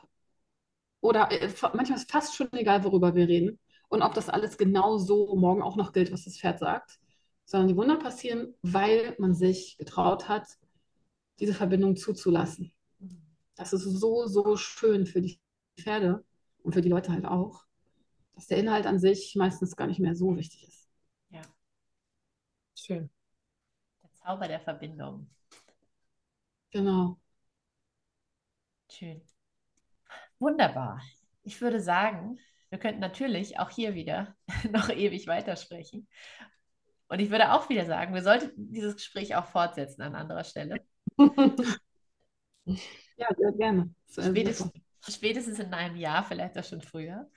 Oder 1.01 1.31
äh, 1.31 1.49
manchmal 1.73 1.97
ist 1.97 2.11
fast 2.11 2.35
schon 2.35 2.51
egal, 2.53 2.83
worüber 2.83 3.15
wir 3.15 3.27
reden 3.27 3.59
und 3.89 4.01
ob 4.01 4.13
das 4.13 4.29
alles 4.29 4.57
genau 4.57 4.97
so 4.97 5.35
morgen 5.35 5.61
auch 5.61 5.75
noch 5.75 5.93
gilt, 5.93 6.11
was 6.11 6.25
das 6.25 6.37
Pferd 6.37 6.59
sagt 6.59 6.99
sondern 7.45 7.69
die 7.69 7.75
Wunder 7.77 7.97
passieren, 7.97 8.53
weil 8.61 9.15
man 9.17 9.33
sich 9.33 9.75
getraut 9.79 10.29
hat, 10.29 10.45
diese 11.39 11.55
Verbindung 11.55 11.95
zuzulassen. 11.95 12.71
Das 13.55 13.73
ist 13.73 13.83
so, 13.85 14.27
so 14.27 14.55
schön 14.55 15.07
für 15.07 15.21
die 15.21 15.39
Pferde 15.79 16.23
und 16.63 16.73
für 16.73 16.81
die 16.81 16.89
Leute 16.89 17.11
halt 17.11 17.25
auch, 17.25 17.65
dass 18.35 18.47
der 18.47 18.59
Inhalt 18.59 18.85
an 18.85 18.99
sich 18.99 19.35
meistens 19.35 19.75
gar 19.75 19.87
nicht 19.87 19.99
mehr 19.99 20.15
so 20.15 20.37
wichtig 20.37 20.67
ist. 20.67 20.78
Schön. 22.89 23.07
Der 24.01 24.11
Zauber 24.15 24.47
der 24.47 24.59
Verbindung. 24.59 25.29
Genau. 26.71 27.19
Schön. 28.91 29.21
Wunderbar. 30.39 30.99
Ich 31.43 31.61
würde 31.61 31.81
sagen, 31.81 32.39
wir 32.69 32.79
könnten 32.79 32.99
natürlich 32.99 33.59
auch 33.59 33.69
hier 33.69 33.93
wieder 33.93 34.35
noch 34.71 34.89
ewig 34.89 35.27
weitersprechen. 35.27 36.07
Und 37.09 37.19
ich 37.19 37.29
würde 37.29 37.51
auch 37.53 37.69
wieder 37.69 37.85
sagen, 37.85 38.15
wir 38.15 38.23
sollten 38.23 38.71
dieses 38.71 38.95
Gespräch 38.95 39.35
auch 39.35 39.45
fortsetzen 39.45 40.01
an 40.01 40.15
anderer 40.15 40.43
Stelle. 40.43 40.83
ja, 42.65 43.27
sehr 43.37 43.51
gerne. 43.51 43.93
Spätestens, 44.09 44.71
spätestens, 45.07 45.59
in 45.59 45.75
einem 45.75 45.95
Jahr, 45.95 46.23
vielleicht 46.23 46.57
auch 46.57 46.63
schon 46.63 46.81
früher. 46.81 47.29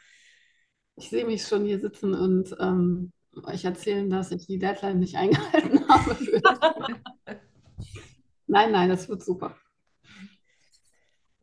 Ich 0.97 1.11
sehe 1.11 1.27
mich 1.27 1.47
schon 1.47 1.67
hier 1.67 1.79
sitzen 1.79 2.15
und 2.15 2.57
ähm, 2.59 3.13
euch 3.45 3.65
erzählen, 3.65 4.09
dass 4.11 4.31
ich 4.31 4.47
die 4.47 4.59
Deadline 4.59 4.99
nicht 4.99 5.17
eingehalten 5.17 5.89
habe. 5.89 6.17
nein, 8.47 8.73
nein, 8.73 8.89
das 8.89 9.09
wird 9.09 9.23
super. 9.23 9.57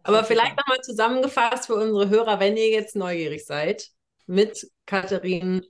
Aber 0.04 0.24
vielleicht 0.24 0.58
nochmal 0.58 0.82
zusammengefasst 0.82 1.68
für 1.68 1.76
unsere 1.76 2.10
Hörer, 2.10 2.40
wenn 2.40 2.58
ihr 2.58 2.70
jetzt 2.70 2.96
neugierig 2.96 3.46
seid, 3.46 3.90
mit 4.26 4.68
Katharin 4.86 5.66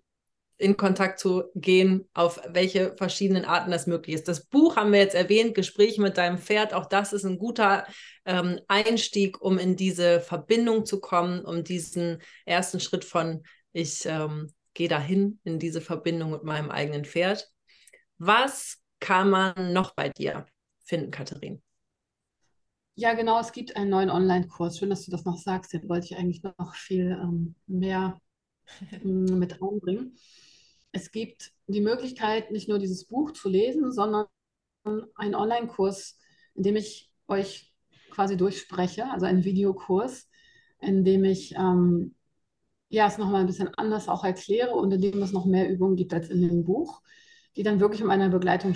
in 0.57 0.75
Kontakt 0.75 1.19
zu 1.19 1.45
gehen, 1.55 2.07
auf 2.13 2.41
welche 2.49 2.95
verschiedenen 2.97 3.45
Arten 3.45 3.71
das 3.71 3.87
möglich 3.87 4.15
ist. 4.15 4.27
Das 4.27 4.45
Buch 4.45 4.75
haben 4.75 4.91
wir 4.91 4.99
jetzt 4.99 5.15
erwähnt, 5.15 5.55
Gespräche 5.55 6.01
mit 6.01 6.17
deinem 6.17 6.37
Pferd. 6.37 6.73
Auch 6.73 6.85
das 6.85 7.13
ist 7.13 7.23
ein 7.23 7.39
guter 7.39 7.87
ähm, 8.25 8.59
Einstieg, 8.67 9.41
um 9.41 9.57
in 9.57 9.77
diese 9.77 10.19
Verbindung 10.19 10.85
zu 10.85 10.99
kommen, 10.99 11.45
um 11.45 11.63
diesen 11.63 12.21
ersten 12.45 12.81
Schritt 12.81 13.05
von 13.05 13.43
ich 13.71 14.05
ähm, 14.05 14.51
gehe 14.73 14.87
dahin 14.87 15.39
in 15.43 15.59
diese 15.59 15.81
Verbindung 15.81 16.31
mit 16.31 16.43
meinem 16.43 16.69
eigenen 16.69 17.05
Pferd. 17.05 17.51
Was 18.17 18.77
kann 18.99 19.29
man 19.29 19.73
noch 19.73 19.95
bei 19.95 20.09
dir 20.09 20.45
finden, 20.83 21.11
Katharin? 21.11 21.61
Ja, 22.95 23.13
genau, 23.13 23.39
es 23.39 23.53
gibt 23.53 23.77
einen 23.77 23.89
neuen 23.89 24.09
Online-Kurs. 24.09 24.77
Schön, 24.77 24.89
dass 24.89 25.05
du 25.05 25.11
das 25.11 25.23
noch 25.23 25.37
sagst. 25.37 25.71
Den 25.71 25.87
wollte 25.87 26.07
ich 26.07 26.17
eigentlich 26.17 26.43
noch 26.43 26.75
viel 26.75 27.11
ähm, 27.11 27.55
mehr 27.65 28.19
mm, 29.03 29.39
mit 29.39 29.61
einbringen. 29.61 30.17
Es 30.91 31.11
gibt 31.11 31.53
die 31.67 31.81
Möglichkeit, 31.81 32.51
nicht 32.51 32.67
nur 32.67 32.79
dieses 32.79 33.05
Buch 33.05 33.31
zu 33.31 33.47
lesen, 33.47 33.93
sondern 33.93 34.25
einen 34.83 35.35
Online-Kurs, 35.35 36.17
in 36.55 36.63
dem 36.63 36.75
ich 36.75 37.09
euch 37.27 37.73
quasi 38.11 38.35
durchspreche, 38.35 39.09
also 39.09 39.25
einen 39.25 39.45
Videokurs, 39.45 40.29
in 40.81 41.05
dem 41.05 41.23
ich 41.23 41.55
ähm, 41.55 42.15
ja, 42.89 43.07
es 43.07 43.17
nochmal 43.17 43.41
ein 43.41 43.47
bisschen 43.47 43.73
anders 43.75 44.09
auch 44.09 44.23
erkläre 44.23 44.71
und 44.71 44.91
in 44.91 45.01
dem 45.01 45.21
es 45.21 45.31
noch 45.31 45.45
mehr 45.45 45.69
Übungen 45.69 45.95
gibt 45.95 46.13
als 46.13 46.29
in 46.29 46.41
dem 46.41 46.63
Buch, 46.63 47.01
die 47.55 47.63
dann 47.63 47.79
wirklich 47.79 48.01
in 48.01 48.09
einer 48.09 48.29
Begleitung 48.29 48.75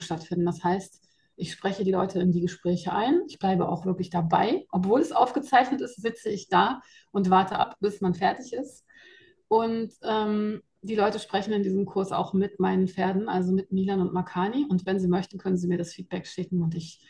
stattfinden. 0.00 0.44
Das 0.44 0.62
heißt, 0.62 1.00
ich 1.36 1.52
spreche 1.52 1.84
die 1.84 1.92
Leute 1.92 2.20
in 2.20 2.32
die 2.32 2.40
Gespräche 2.40 2.92
ein. 2.92 3.22
Ich 3.28 3.38
bleibe 3.38 3.68
auch 3.68 3.86
wirklich 3.86 4.10
dabei. 4.10 4.66
Obwohl 4.70 5.00
es 5.00 5.12
aufgezeichnet 5.12 5.80
ist, 5.80 6.00
sitze 6.00 6.28
ich 6.28 6.48
da 6.48 6.82
und 7.10 7.30
warte 7.30 7.58
ab, 7.58 7.76
bis 7.80 8.00
man 8.00 8.14
fertig 8.14 8.52
ist. 8.52 8.84
Und 9.48 9.92
ähm, 10.02 10.62
die 10.82 10.96
Leute 10.96 11.18
sprechen 11.18 11.52
in 11.52 11.62
diesem 11.62 11.86
Kurs 11.86 12.10
auch 12.12 12.32
mit 12.32 12.58
meinen 12.58 12.88
Pferden, 12.88 13.28
also 13.28 13.52
mit 13.52 13.72
Milan 13.72 14.00
und 14.00 14.12
Makani. 14.12 14.66
Und 14.68 14.84
wenn 14.86 14.98
sie 14.98 15.08
möchten, 15.08 15.38
können 15.38 15.56
sie 15.56 15.68
mir 15.68 15.78
das 15.78 15.92
Feedback 15.92 16.26
schicken 16.26 16.62
und 16.62 16.74
ich 16.74 17.00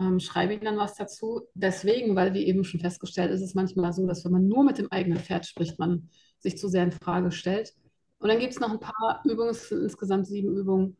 ähm, 0.00 0.20
schreibe 0.20 0.54
ihnen 0.54 0.64
dann 0.64 0.78
was 0.78 0.94
dazu. 0.94 1.42
Deswegen, 1.54 2.14
weil 2.16 2.34
wie 2.34 2.46
eben 2.46 2.64
schon 2.64 2.80
festgestellt, 2.80 3.30
ist 3.30 3.42
es 3.42 3.54
manchmal 3.54 3.92
so, 3.92 4.06
dass 4.06 4.24
wenn 4.24 4.32
man 4.32 4.46
nur 4.46 4.64
mit 4.64 4.78
dem 4.78 4.90
eigenen 4.92 5.18
Pferd 5.18 5.46
spricht, 5.46 5.78
man 5.78 6.08
sich 6.38 6.58
zu 6.58 6.68
sehr 6.68 6.84
in 6.84 6.92
Frage 6.92 7.32
stellt. 7.32 7.74
Und 8.18 8.28
dann 8.28 8.38
gibt 8.38 8.52
es 8.52 8.60
noch 8.60 8.70
ein 8.70 8.80
paar 8.80 9.22
Übungen, 9.24 9.56
insgesamt 9.70 10.26
sieben 10.26 10.56
Übungen, 10.56 10.96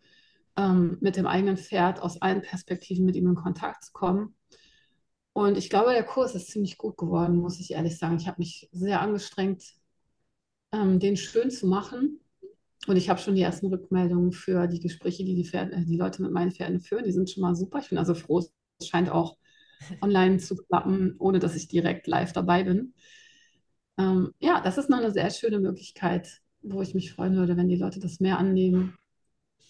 ähm, 0.56 0.98
mit 1.00 1.16
dem 1.16 1.26
eigenen 1.26 1.56
Pferd 1.56 2.00
aus 2.02 2.20
allen 2.22 2.42
Perspektiven 2.42 3.04
mit 3.04 3.16
ihm 3.16 3.28
in 3.28 3.34
Kontakt 3.34 3.84
zu 3.84 3.92
kommen. 3.92 4.34
Und 5.32 5.56
ich 5.56 5.70
glaube, 5.70 5.92
der 5.92 6.04
Kurs 6.04 6.34
ist 6.34 6.48
ziemlich 6.48 6.78
gut 6.78 6.96
geworden, 6.96 7.36
muss 7.36 7.60
ich 7.60 7.72
ehrlich 7.72 7.96
sagen. 7.96 8.16
Ich 8.16 8.26
habe 8.26 8.38
mich 8.38 8.68
sehr 8.72 9.00
angestrengt, 9.00 9.62
ähm, 10.72 10.98
den 10.98 11.16
schön 11.16 11.50
zu 11.50 11.66
machen. 11.66 12.20
Und 12.88 12.96
ich 12.96 13.08
habe 13.08 13.20
schon 13.20 13.34
die 13.34 13.42
ersten 13.42 13.66
Rückmeldungen 13.66 14.32
für 14.32 14.66
die 14.66 14.80
Gespräche, 14.80 15.24
die 15.24 15.34
die, 15.34 15.44
Pferde, 15.44 15.72
äh, 15.72 15.84
die 15.84 15.96
Leute 15.96 16.22
mit 16.22 16.32
meinen 16.32 16.50
Pferden 16.52 16.80
führen. 16.80 17.04
Die 17.04 17.12
sind 17.12 17.30
schon 17.30 17.42
mal 17.42 17.54
super. 17.54 17.78
Ich 17.78 17.90
bin 17.90 17.98
also 17.98 18.14
froh, 18.14 18.44
es 18.78 18.88
scheint 18.88 19.10
auch 19.10 19.36
online 20.00 20.38
zu 20.38 20.56
klappen, 20.56 21.16
ohne 21.18 21.38
dass 21.38 21.54
ich 21.54 21.68
direkt 21.68 22.06
live 22.06 22.32
dabei 22.32 22.64
bin. 22.64 22.94
Ähm, 23.96 24.32
ja, 24.38 24.60
das 24.60 24.78
ist 24.78 24.90
noch 24.90 24.98
eine 24.98 25.12
sehr 25.12 25.30
schöne 25.30 25.60
Möglichkeit, 25.60 26.40
wo 26.62 26.82
ich 26.82 26.94
mich 26.94 27.12
freuen 27.12 27.36
würde, 27.36 27.56
wenn 27.56 27.68
die 27.68 27.76
Leute 27.76 28.00
das 28.00 28.20
mehr 28.20 28.38
annehmen 28.38 28.98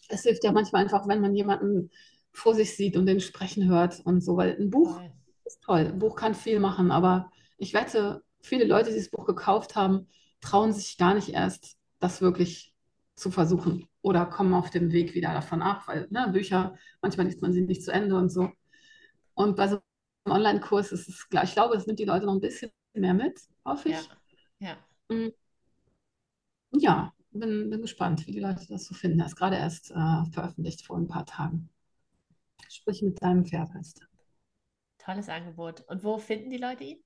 es 0.09 0.23
hilft 0.23 0.45
ja 0.45 0.53
manchmal 0.53 0.83
einfach, 0.83 1.07
wenn 1.07 1.21
man 1.21 1.35
jemanden 1.35 1.91
vor 2.33 2.55
sich 2.55 2.77
sieht 2.77 2.97
und 2.97 3.07
den 3.07 3.21
sprechen 3.21 3.69
hört 3.69 4.01
und 4.05 4.23
so, 4.23 4.37
weil 4.37 4.57
ein 4.59 4.71
Buch 4.71 5.01
ist 5.45 5.63
toll. 5.63 5.87
Ein 5.87 5.99
Buch 5.99 6.17
kann 6.17 6.35
viel 6.35 6.61
machen, 6.61 6.91
aber 6.91 7.31
ich 7.57 7.75
wette, 7.75 8.23
viele 8.41 8.65
Leute, 8.65 8.91
die 8.91 8.97
das 8.97 9.11
Buch 9.11 9.27
gekauft 9.27 9.77
haben, 9.77 10.09
trauen 10.41 10.73
sich 10.73 10.97
gar 10.99 11.15
nicht 11.15 11.31
erst, 11.31 11.77
das 12.01 12.21
wirklich 12.21 12.73
zu 13.17 13.31
versuchen 13.31 13.89
oder 14.03 14.27
kommen 14.27 14.55
auf 14.55 14.71
dem 14.71 14.93
Weg 14.93 15.15
wieder 15.15 15.33
davon 15.33 15.63
ab, 15.63 15.83
weil 15.87 16.07
ne, 16.11 16.29
Bücher, 16.33 16.77
manchmal 17.03 17.27
liest 17.27 17.43
man 17.43 17.53
sie 17.53 17.63
nicht 17.63 17.83
zu 17.83 17.93
Ende 17.93 18.17
und 18.17 18.31
so. 18.31 18.51
Und 19.39 19.55
bei 19.55 19.69
so 19.69 19.79
einem 20.25 20.37
Online-Kurs 20.37 20.91
ist 20.91 21.09
es 21.09 21.29
klar, 21.29 21.45
ich 21.45 21.53
glaube, 21.53 21.77
es 21.77 21.87
nimmt 21.87 22.01
die 22.01 22.05
Leute 22.05 22.27
noch 22.27 22.35
ein 22.35 22.41
bisschen 22.41 22.73
mehr 22.93 23.15
mit, 23.15 23.39
hoffe 23.65 23.91
ich. 23.91 24.09
Ja. 24.59 24.77
ja. 25.09 25.17
Mm. 25.17 25.33
Ja, 26.73 27.15
bin, 27.31 27.71
bin 27.71 27.81
gespannt, 27.81 28.27
wie 28.27 28.33
die 28.33 28.41
Leute 28.41 28.67
das 28.69 28.87
so 28.87 28.97
finden. 28.97 29.21
Er 29.21 29.27
ist 29.27 29.37
gerade 29.37 29.55
erst 29.55 29.93
äh, 29.93 30.25
veröffentlicht 30.33 30.85
vor 30.85 30.99
ein 30.99 31.07
paar 31.07 31.25
Tagen. 31.25 31.71
Sprich 32.69 33.01
mit 33.03 33.23
deinem 33.23 33.45
Pferd 33.45 33.73
heißt 33.75 34.09
Tolles 34.99 35.29
Angebot. 35.29 35.83
Und 35.83 36.03
wo 36.03 36.19
finden 36.19 36.51
die 36.51 36.59
Leute 36.59 36.83
ihn? 36.83 36.99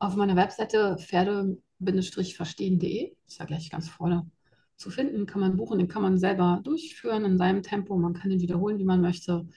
Auf 0.00 0.16
meiner 0.16 0.36
Webseite 0.36 0.98
pferde-verstehen.de. 0.98 3.16
Ist 3.26 3.38
ja 3.38 3.46
gleich 3.46 3.70
ganz 3.70 3.88
vorne 3.88 4.30
zu 4.76 4.90
finden. 4.90 5.24
Kann 5.24 5.40
man 5.40 5.56
buchen, 5.56 5.78
den 5.78 5.88
kann 5.88 6.02
man 6.02 6.18
selber 6.18 6.60
durchführen 6.62 7.24
in 7.24 7.38
seinem 7.38 7.62
Tempo. 7.62 7.96
Man 7.96 8.12
kann 8.12 8.30
ihn 8.30 8.42
wiederholen, 8.42 8.78
wie 8.78 8.84
man 8.84 9.00
möchte. 9.00 9.48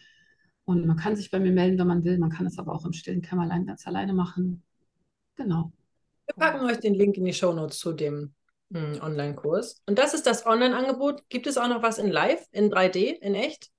Und 0.67 0.85
man 0.85 0.97
kann 0.97 1.15
sich 1.15 1.31
bei 1.31 1.39
mir 1.39 1.53
melden, 1.53 1.79
wenn 1.79 1.87
man 1.87 2.03
will. 2.03 2.17
Man 2.17 2.29
kann 2.29 2.45
es 2.45 2.59
aber 2.59 2.73
auch 2.73 2.85
im 2.85 2.91
stillen 2.91 3.21
Kämmerlein 3.21 3.65
ganz 3.65 3.87
alleine 3.87 4.13
machen. 4.13 4.63
Genau. 5.35 5.71
Wir 6.25 6.35
packen 6.35 6.65
euch 6.65 6.81
den 6.81 6.93
Link 6.93 7.15
in 7.15 7.23
die 7.23 7.33
Show 7.33 7.53
Notes 7.53 7.79
zu 7.79 7.93
dem 7.93 8.33
hm, 8.73 8.99
Online-Kurs. 9.01 9.81
Und 9.85 9.97
das 9.97 10.13
ist 10.13 10.27
das 10.27 10.45
Online-Angebot. 10.45 11.23
Gibt 11.29 11.47
es 11.47 11.57
auch 11.57 11.69
noch 11.69 11.83
was 11.83 11.99
in 11.99 12.11
Live, 12.11 12.45
in 12.51 12.69
3D, 12.69 13.17
in 13.21 13.33
echt? 13.33 13.71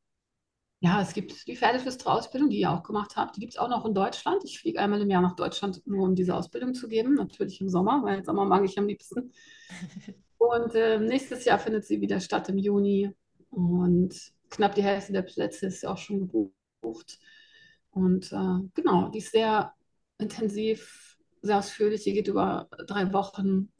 Ja, 0.80 1.02
es 1.02 1.12
gibt 1.12 1.46
die 1.46 1.56
Pferdeflüsterer-Ausbildung, 1.56 2.48
die 2.48 2.60
ihr 2.60 2.70
auch 2.70 2.82
gemacht 2.82 3.16
habt. 3.16 3.36
Die 3.36 3.40
gibt 3.40 3.52
es 3.52 3.58
auch 3.58 3.68
noch 3.68 3.84
in 3.84 3.92
Deutschland. 3.92 4.42
Ich 4.44 4.58
fliege 4.58 4.80
einmal 4.80 5.02
im 5.02 5.10
Jahr 5.10 5.20
nach 5.20 5.36
Deutschland, 5.36 5.86
nur 5.86 6.04
um 6.04 6.14
diese 6.14 6.34
Ausbildung 6.34 6.72
zu 6.72 6.88
geben. 6.88 7.16
Natürlich 7.16 7.60
im 7.60 7.68
Sommer, 7.68 8.02
weil 8.02 8.24
Sommer 8.24 8.46
mag 8.46 8.64
ich 8.64 8.78
am 8.78 8.86
liebsten. 8.86 9.30
Und 10.38 10.74
äh, 10.74 10.98
nächstes 10.98 11.44
Jahr 11.44 11.58
findet 11.58 11.84
sie 11.84 12.00
wieder 12.00 12.18
statt 12.18 12.48
im 12.48 12.56
Juni. 12.56 13.10
Und 13.50 14.32
knapp 14.48 14.74
die 14.74 14.82
Hälfte 14.82 15.12
der 15.12 15.22
Plätze 15.22 15.66
ist 15.66 15.82
ja 15.82 15.90
auch 15.90 15.98
schon 15.98 16.20
gebucht. 16.20 16.54
Und 16.80 18.32
äh, 18.32 18.68
genau, 18.74 19.08
die 19.08 19.18
ist 19.18 19.32
sehr 19.32 19.72
intensiv, 20.18 21.18
sehr 21.42 21.58
ausführlich. 21.58 22.04
Die 22.04 22.12
geht 22.12 22.28
über 22.28 22.68
drei 22.86 23.12
Wochen 23.12 23.70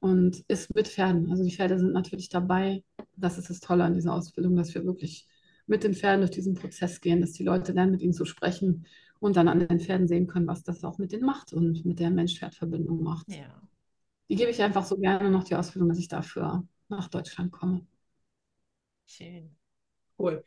und 0.00 0.44
ist 0.48 0.74
mit 0.74 0.88
Pferden. 0.88 1.30
Also 1.30 1.44
die 1.44 1.54
Pferde 1.54 1.78
sind 1.78 1.92
natürlich 1.92 2.28
dabei. 2.28 2.82
Das 3.16 3.38
ist 3.38 3.50
das 3.50 3.60
Tolle 3.60 3.84
an 3.84 3.94
dieser 3.94 4.14
Ausbildung, 4.14 4.56
dass 4.56 4.74
wir 4.74 4.84
wirklich 4.84 5.26
mit 5.66 5.84
den 5.84 5.94
Pferden 5.94 6.20
durch 6.20 6.32
diesen 6.32 6.54
Prozess 6.54 7.00
gehen, 7.00 7.20
dass 7.20 7.32
die 7.32 7.44
Leute 7.44 7.72
lernen, 7.72 7.92
mit 7.92 8.02
ihnen 8.02 8.12
zu 8.12 8.24
sprechen 8.24 8.86
und 9.20 9.36
dann 9.36 9.48
an 9.48 9.60
den 9.60 9.78
Pferden 9.78 10.08
sehen 10.08 10.26
können, 10.26 10.46
was 10.46 10.64
das 10.64 10.82
auch 10.82 10.98
mit 10.98 11.12
denen 11.12 11.24
macht 11.24 11.52
und 11.52 11.84
mit 11.84 12.00
der 12.00 12.10
Mensch-Pferd-Verbindung 12.10 13.02
macht. 13.02 13.28
Ja. 13.28 13.62
Die 14.28 14.36
gebe 14.36 14.50
ich 14.50 14.62
einfach 14.62 14.84
so 14.84 14.96
gerne 14.96 15.30
noch 15.30 15.44
die 15.44 15.54
Ausbildung, 15.54 15.90
dass 15.90 15.98
ich 15.98 16.08
dafür 16.08 16.66
nach 16.88 17.08
Deutschland 17.08 17.52
komme. 17.52 17.86
Schön. 19.06 19.54
Cool. 20.18 20.42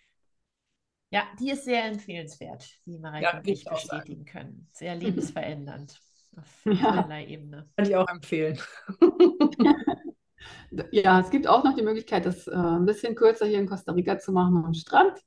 Ja, 1.14 1.28
die 1.40 1.52
ist 1.52 1.66
sehr 1.66 1.86
empfehlenswert, 1.86 2.68
wie 2.86 2.98
Mareike 2.98 3.24
ja, 3.24 3.38
und 3.38 3.48
ich 3.48 3.64
bestätigen 3.66 4.26
können. 4.26 4.68
Sehr 4.72 4.96
lebensverändernd. 4.96 6.00
Auf 6.36 6.66
ja. 6.66 7.20
Ebene. 7.20 7.70
Kann 7.78 7.86
ich 7.86 7.96
auch 7.96 8.08
empfehlen. 8.08 8.58
ja, 10.92 11.20
es 11.20 11.30
gibt 11.30 11.46
auch 11.46 11.64
noch 11.64 11.76
die 11.76 11.84
Möglichkeit, 11.84 12.26
das 12.26 12.48
äh, 12.48 12.56
ein 12.56 12.88
bisschen 12.88 13.14
kürzer 13.14 13.46
hier 13.46 13.60
in 13.60 13.68
Costa 13.68 13.92
Rica 13.92 14.18
zu 14.18 14.32
machen 14.32 14.66
am 14.66 14.74
Strand. 14.74 15.20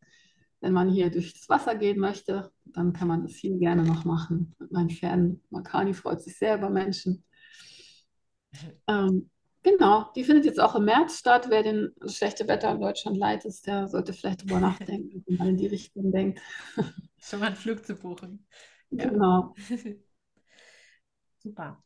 Wenn 0.60 0.72
man 0.72 0.90
hier 0.90 1.08
durchs 1.08 1.48
Wasser 1.48 1.76
gehen 1.76 2.00
möchte, 2.00 2.50
dann 2.64 2.92
kann 2.92 3.06
man 3.06 3.22
das 3.22 3.36
hier 3.36 3.56
gerne 3.56 3.84
noch 3.84 4.04
machen. 4.04 4.56
Meinen 4.70 4.90
Pferden. 4.90 5.44
Makani 5.50 5.94
freut 5.94 6.20
sich 6.20 6.36
sehr 6.36 6.56
über 6.56 6.68
Menschen. 6.68 7.22
Ähm, 8.88 9.30
genau, 9.66 10.10
die 10.14 10.24
findet 10.24 10.44
jetzt 10.44 10.60
auch 10.60 10.74
im 10.76 10.84
März 10.84 11.18
statt. 11.18 11.47
Wer 11.51 11.62
den 11.62 11.93
schlechte 12.06 12.47
Wetter 12.48 12.70
in 12.70 12.80
Deutschland 12.80 13.16
leidet, 13.16 13.66
der 13.66 13.88
sollte 13.88 14.12
vielleicht 14.12 14.43
darüber 14.43 14.60
nachdenken, 14.68 15.24
wenn 15.26 15.36
man 15.36 15.48
in 15.48 15.56
die 15.56 15.66
Richtung 15.66 16.12
denkt. 16.12 16.40
Schon 17.18 17.40
mal 17.40 17.47
einen 17.47 17.56
Flug 17.56 17.84
zu 17.84 17.97
buchen. 17.97 18.47
Genau. 18.90 19.55
Super. 21.38 21.82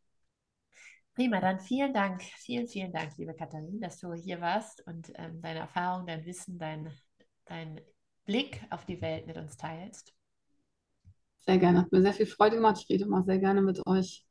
Prima, 1.14 1.40
dann 1.40 1.60
vielen 1.60 1.92
Dank, 1.92 2.22
vielen, 2.22 2.68
vielen 2.68 2.92
Dank, 2.92 3.16
liebe 3.16 3.34
Katharin, 3.34 3.80
dass 3.80 3.98
du 3.98 4.12
hier 4.14 4.40
warst 4.40 4.86
und 4.86 5.12
ähm, 5.16 5.40
deine 5.42 5.60
Erfahrung, 5.60 6.06
dein 6.06 6.24
Wissen, 6.24 6.58
dein, 6.58 6.90
dein 7.46 7.80
Blick 8.24 8.62
auf 8.70 8.84
die 8.84 9.00
Welt 9.00 9.26
mit 9.26 9.36
uns 9.36 9.56
teilst. 9.56 10.14
Sehr 11.38 11.58
gerne. 11.58 11.80
Hat 11.80 11.92
mir 11.92 12.02
sehr 12.02 12.12
viel 12.12 12.26
Freude 12.26 12.56
gemacht. 12.56 12.78
Ich 12.80 12.88
rede 12.88 13.04
immer 13.04 13.22
sehr 13.22 13.38
gerne 13.38 13.60
mit 13.60 13.84
euch. 13.86 14.24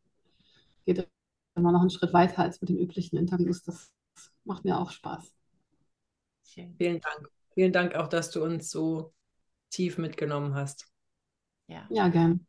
Geht 0.86 1.10
immer 1.56 1.72
noch 1.72 1.82
einen 1.82 1.90
Schritt 1.90 2.14
weiter 2.14 2.40
als 2.40 2.62
mit 2.62 2.70
den 2.70 2.78
üblichen 2.78 3.18
Interviews. 3.18 3.64
Das 3.64 3.92
macht 4.44 4.66
mir 4.66 4.78
auch 4.78 4.92
Spaß. 4.92 5.34
Vielen 6.44 7.02
Dank. 7.02 7.30
Vielen 7.54 7.74
Dank 7.74 7.96
auch, 7.96 8.08
dass 8.08 8.32
du 8.32 8.44
uns 8.44 8.70
so 8.70 9.14
tief 9.70 9.98
mitgenommen 9.98 10.56
hast. 10.56 10.88
Ja, 11.68 11.86
ja 11.90 12.08
gern. 12.08 12.46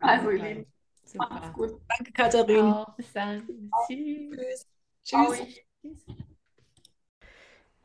Also, 0.00 0.30
ihr 0.30 0.42
Lieben, 0.42 0.72
macht's 1.14 1.52
gut. 1.52 1.80
Danke, 1.88 2.12
Katharin. 2.12 2.64
Auch. 2.64 2.94
Bis 2.96 3.12
dann. 3.12 3.70
Tschüss. 3.86 4.66
Tschüss. 5.04 5.38
Tschüss. 5.82 6.06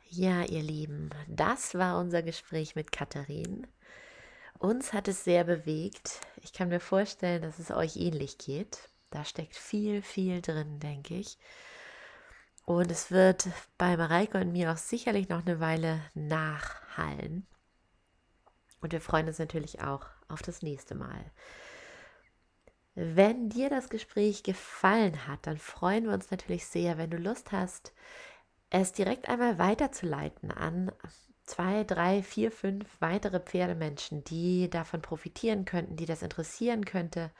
Ja, 0.09 0.43
ihr 0.43 0.63
Lieben, 0.63 1.09
das 1.27 1.75
war 1.75 1.99
unser 1.99 2.23
Gespräch 2.23 2.75
mit 2.75 2.93
Katharin. 2.93 3.67
Uns 4.57 4.93
hat 4.93 5.09
es 5.09 5.25
sehr 5.25 5.43
bewegt. 5.43 6.21
Ich 6.41 6.53
kann 6.53 6.69
mir 6.69 6.79
vorstellen, 6.79 7.41
dass 7.41 7.59
es 7.59 7.69
euch 7.69 7.97
ähnlich 7.97 8.37
geht. 8.37 8.89
Da 9.15 9.23
steckt 9.23 9.55
viel, 9.55 10.01
viel 10.01 10.41
drin, 10.41 10.77
denke 10.81 11.15
ich. 11.15 11.37
Und 12.65 12.91
es 12.91 13.11
wird 13.11 13.47
bei 13.77 13.95
Mareike 13.95 14.39
und 14.39 14.51
mir 14.51 14.73
auch 14.73 14.77
sicherlich 14.77 15.29
noch 15.29 15.45
eine 15.45 15.61
Weile 15.61 16.01
nachhallen. 16.15 17.47
Und 18.81 18.91
wir 18.91 18.99
freuen 18.99 19.27
uns 19.27 19.39
natürlich 19.39 19.81
auch 19.81 20.05
auf 20.27 20.41
das 20.41 20.61
nächste 20.61 20.95
Mal. 20.95 21.31
Wenn 22.93 23.47
dir 23.47 23.69
das 23.69 23.87
Gespräch 23.87 24.43
gefallen 24.43 25.27
hat, 25.27 25.47
dann 25.47 25.59
freuen 25.59 26.07
wir 26.07 26.13
uns 26.13 26.29
natürlich 26.29 26.65
sehr, 26.65 26.97
wenn 26.97 27.09
du 27.09 27.17
Lust 27.17 27.53
hast, 27.53 27.93
es 28.69 28.91
direkt 28.91 29.29
einmal 29.29 29.57
weiterzuleiten 29.59 30.51
an 30.51 30.91
zwei, 31.45 31.85
drei, 31.85 32.21
vier, 32.21 32.51
fünf 32.51 32.85
weitere 32.99 33.39
Pferdemenschen, 33.39 34.25
die 34.25 34.69
davon 34.69 35.01
profitieren 35.01 35.63
könnten, 35.63 35.95
die 35.95 36.05
das 36.05 36.21
interessieren 36.21 36.83
könnte. 36.83 37.31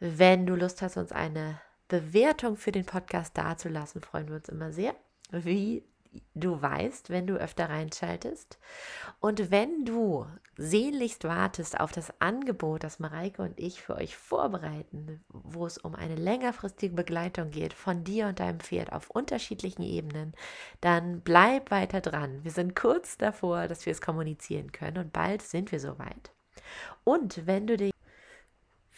Wenn 0.00 0.46
du 0.46 0.54
Lust 0.54 0.80
hast, 0.82 0.96
uns 0.96 1.12
eine 1.12 1.60
Bewertung 1.88 2.56
für 2.56 2.72
den 2.72 2.84
Podcast 2.84 3.36
dazulassen, 3.36 4.00
freuen 4.00 4.28
wir 4.28 4.36
uns 4.36 4.48
immer 4.48 4.72
sehr. 4.72 4.94
Wie 5.30 5.82
du 6.34 6.60
weißt, 6.60 7.10
wenn 7.10 7.26
du 7.26 7.34
öfter 7.34 7.68
reinschaltest. 7.68 8.58
Und 9.20 9.50
wenn 9.50 9.84
du 9.84 10.26
sehnlichst 10.56 11.24
wartest 11.24 11.78
auf 11.78 11.92
das 11.92 12.12
Angebot, 12.20 12.84
das 12.84 12.98
Mareike 12.98 13.42
und 13.42 13.58
ich 13.58 13.82
für 13.82 13.96
euch 13.96 14.16
vorbereiten, 14.16 15.24
wo 15.28 15.66
es 15.66 15.78
um 15.78 15.94
eine 15.94 16.14
längerfristige 16.14 16.94
Begleitung 16.94 17.50
geht 17.50 17.72
von 17.72 18.04
dir 18.04 18.28
und 18.28 18.40
deinem 18.40 18.60
Pferd 18.60 18.92
auf 18.92 19.10
unterschiedlichen 19.10 19.82
Ebenen, 19.82 20.34
dann 20.80 21.20
bleib 21.20 21.70
weiter 21.70 22.00
dran. 22.00 22.42
Wir 22.44 22.52
sind 22.52 22.74
kurz 22.74 23.18
davor, 23.18 23.68
dass 23.68 23.84
wir 23.84 23.92
es 23.92 24.00
kommunizieren 24.00 24.72
können 24.72 24.98
und 24.98 25.12
bald 25.12 25.42
sind 25.42 25.72
wir 25.72 25.80
soweit. 25.80 26.32
Und 27.04 27.46
wenn 27.46 27.66
du 27.66 27.76
dich 27.76 27.92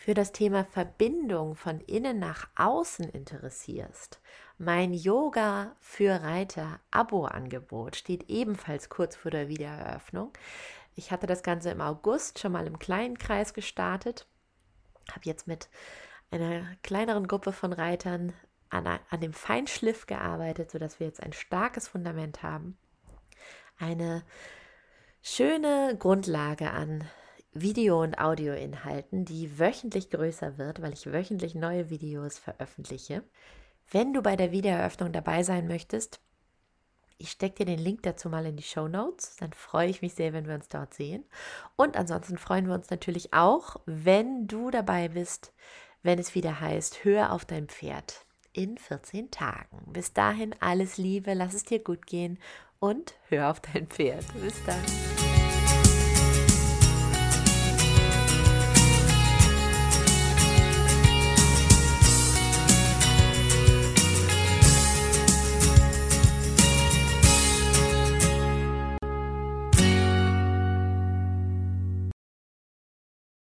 für 0.01 0.14
das 0.14 0.32
Thema 0.32 0.64
Verbindung 0.64 1.55
von 1.55 1.78
innen 1.81 2.18
nach 2.18 2.48
außen 2.56 3.10
interessierst, 3.10 4.18
mein 4.56 4.94
Yoga 4.94 5.77
für 5.78 6.22
Reiter 6.22 6.81
Abo-Angebot 6.90 7.97
steht 7.97 8.31
ebenfalls 8.31 8.89
kurz 8.89 9.14
vor 9.14 9.31
der 9.31 9.48
Wiedereröffnung. 9.48 10.32
Ich 10.94 11.10
hatte 11.10 11.27
das 11.27 11.43
Ganze 11.43 11.68
im 11.70 11.82
August 11.82 12.39
schon 12.39 12.52
mal 12.52 12.66
im 12.66 12.78
kleinen 12.78 13.18
Kreis 13.18 13.52
gestartet, 13.52 14.27
habe 15.10 15.20
jetzt 15.24 15.47
mit 15.47 15.68
einer 16.31 16.64
kleineren 16.82 17.28
Gruppe 17.28 17.52
von 17.52 17.74
Reitern 17.74 18.32
an, 18.70 18.86
an 18.86 19.20
dem 19.20 19.35
Feinschliff 19.35 20.06
gearbeitet, 20.06 20.70
sodass 20.70 20.98
wir 20.98 21.09
jetzt 21.09 21.22
ein 21.22 21.35
starkes 21.35 21.89
Fundament 21.89 22.43
haben. 22.43 22.78
Eine 23.78 24.24
schöne 25.20 25.94
Grundlage 25.98 26.70
an 26.70 27.05
Video- 27.52 28.02
und 28.02 28.18
Audioinhalten, 28.18 29.24
die 29.24 29.59
wöchentlich 29.59 30.10
größer 30.10 30.56
wird, 30.59 30.82
weil 30.82 30.93
ich 30.93 31.12
wöchentlich 31.12 31.55
neue 31.55 31.90
Videos 31.90 32.39
veröffentliche. 32.39 33.24
Wenn 33.90 34.12
du 34.12 34.22
bei 34.22 34.36
der 34.36 34.52
Wiedereröffnung 34.52 35.12
dabei 35.12 35.43
sein 35.43 35.66
möchtest, 35.66 36.20
ich 37.18 37.32
stecke 37.32 37.56
dir 37.56 37.66
den 37.66 37.78
Link 37.78 38.02
dazu 38.02 38.31
mal 38.31 38.47
in 38.47 38.56
die 38.56 38.62
Show 38.62 38.89
Notes. 38.89 39.36
Dann 39.36 39.52
freue 39.52 39.90
ich 39.90 40.01
mich 40.01 40.14
sehr, 40.14 40.32
wenn 40.32 40.47
wir 40.47 40.55
uns 40.55 40.68
dort 40.68 40.94
sehen. 40.94 41.24
Und 41.77 41.97
ansonsten 41.97 42.39
freuen 42.39 42.66
wir 42.66 42.74
uns 42.74 42.89
natürlich 42.89 43.35
auch, 43.35 43.77
wenn 43.85 44.47
du 44.47 44.70
dabei 44.70 45.09
bist, 45.09 45.52
wenn 46.02 46.18
es 46.18 46.35
wieder 46.35 46.60
heißt, 46.60 47.05
hör 47.05 47.32
auf 47.32 47.44
dein 47.44 47.68
Pferd 47.68 48.24
in 48.52 48.78
14 48.78 49.31
Tagen. 49.31 49.93
Bis 49.93 50.14
dahin 50.14 50.55
alles 50.60 50.97
Liebe, 50.97 51.35
lass 51.35 51.52
es 51.52 51.64
dir 51.64 51.81
gut 51.81 52.06
gehen 52.06 52.39
und 52.78 53.14
hör 53.28 53.51
auf 53.51 53.60
dein 53.60 53.86
Pferd. 53.86 54.24
Bis 54.40 54.55
dann. 54.64 55.20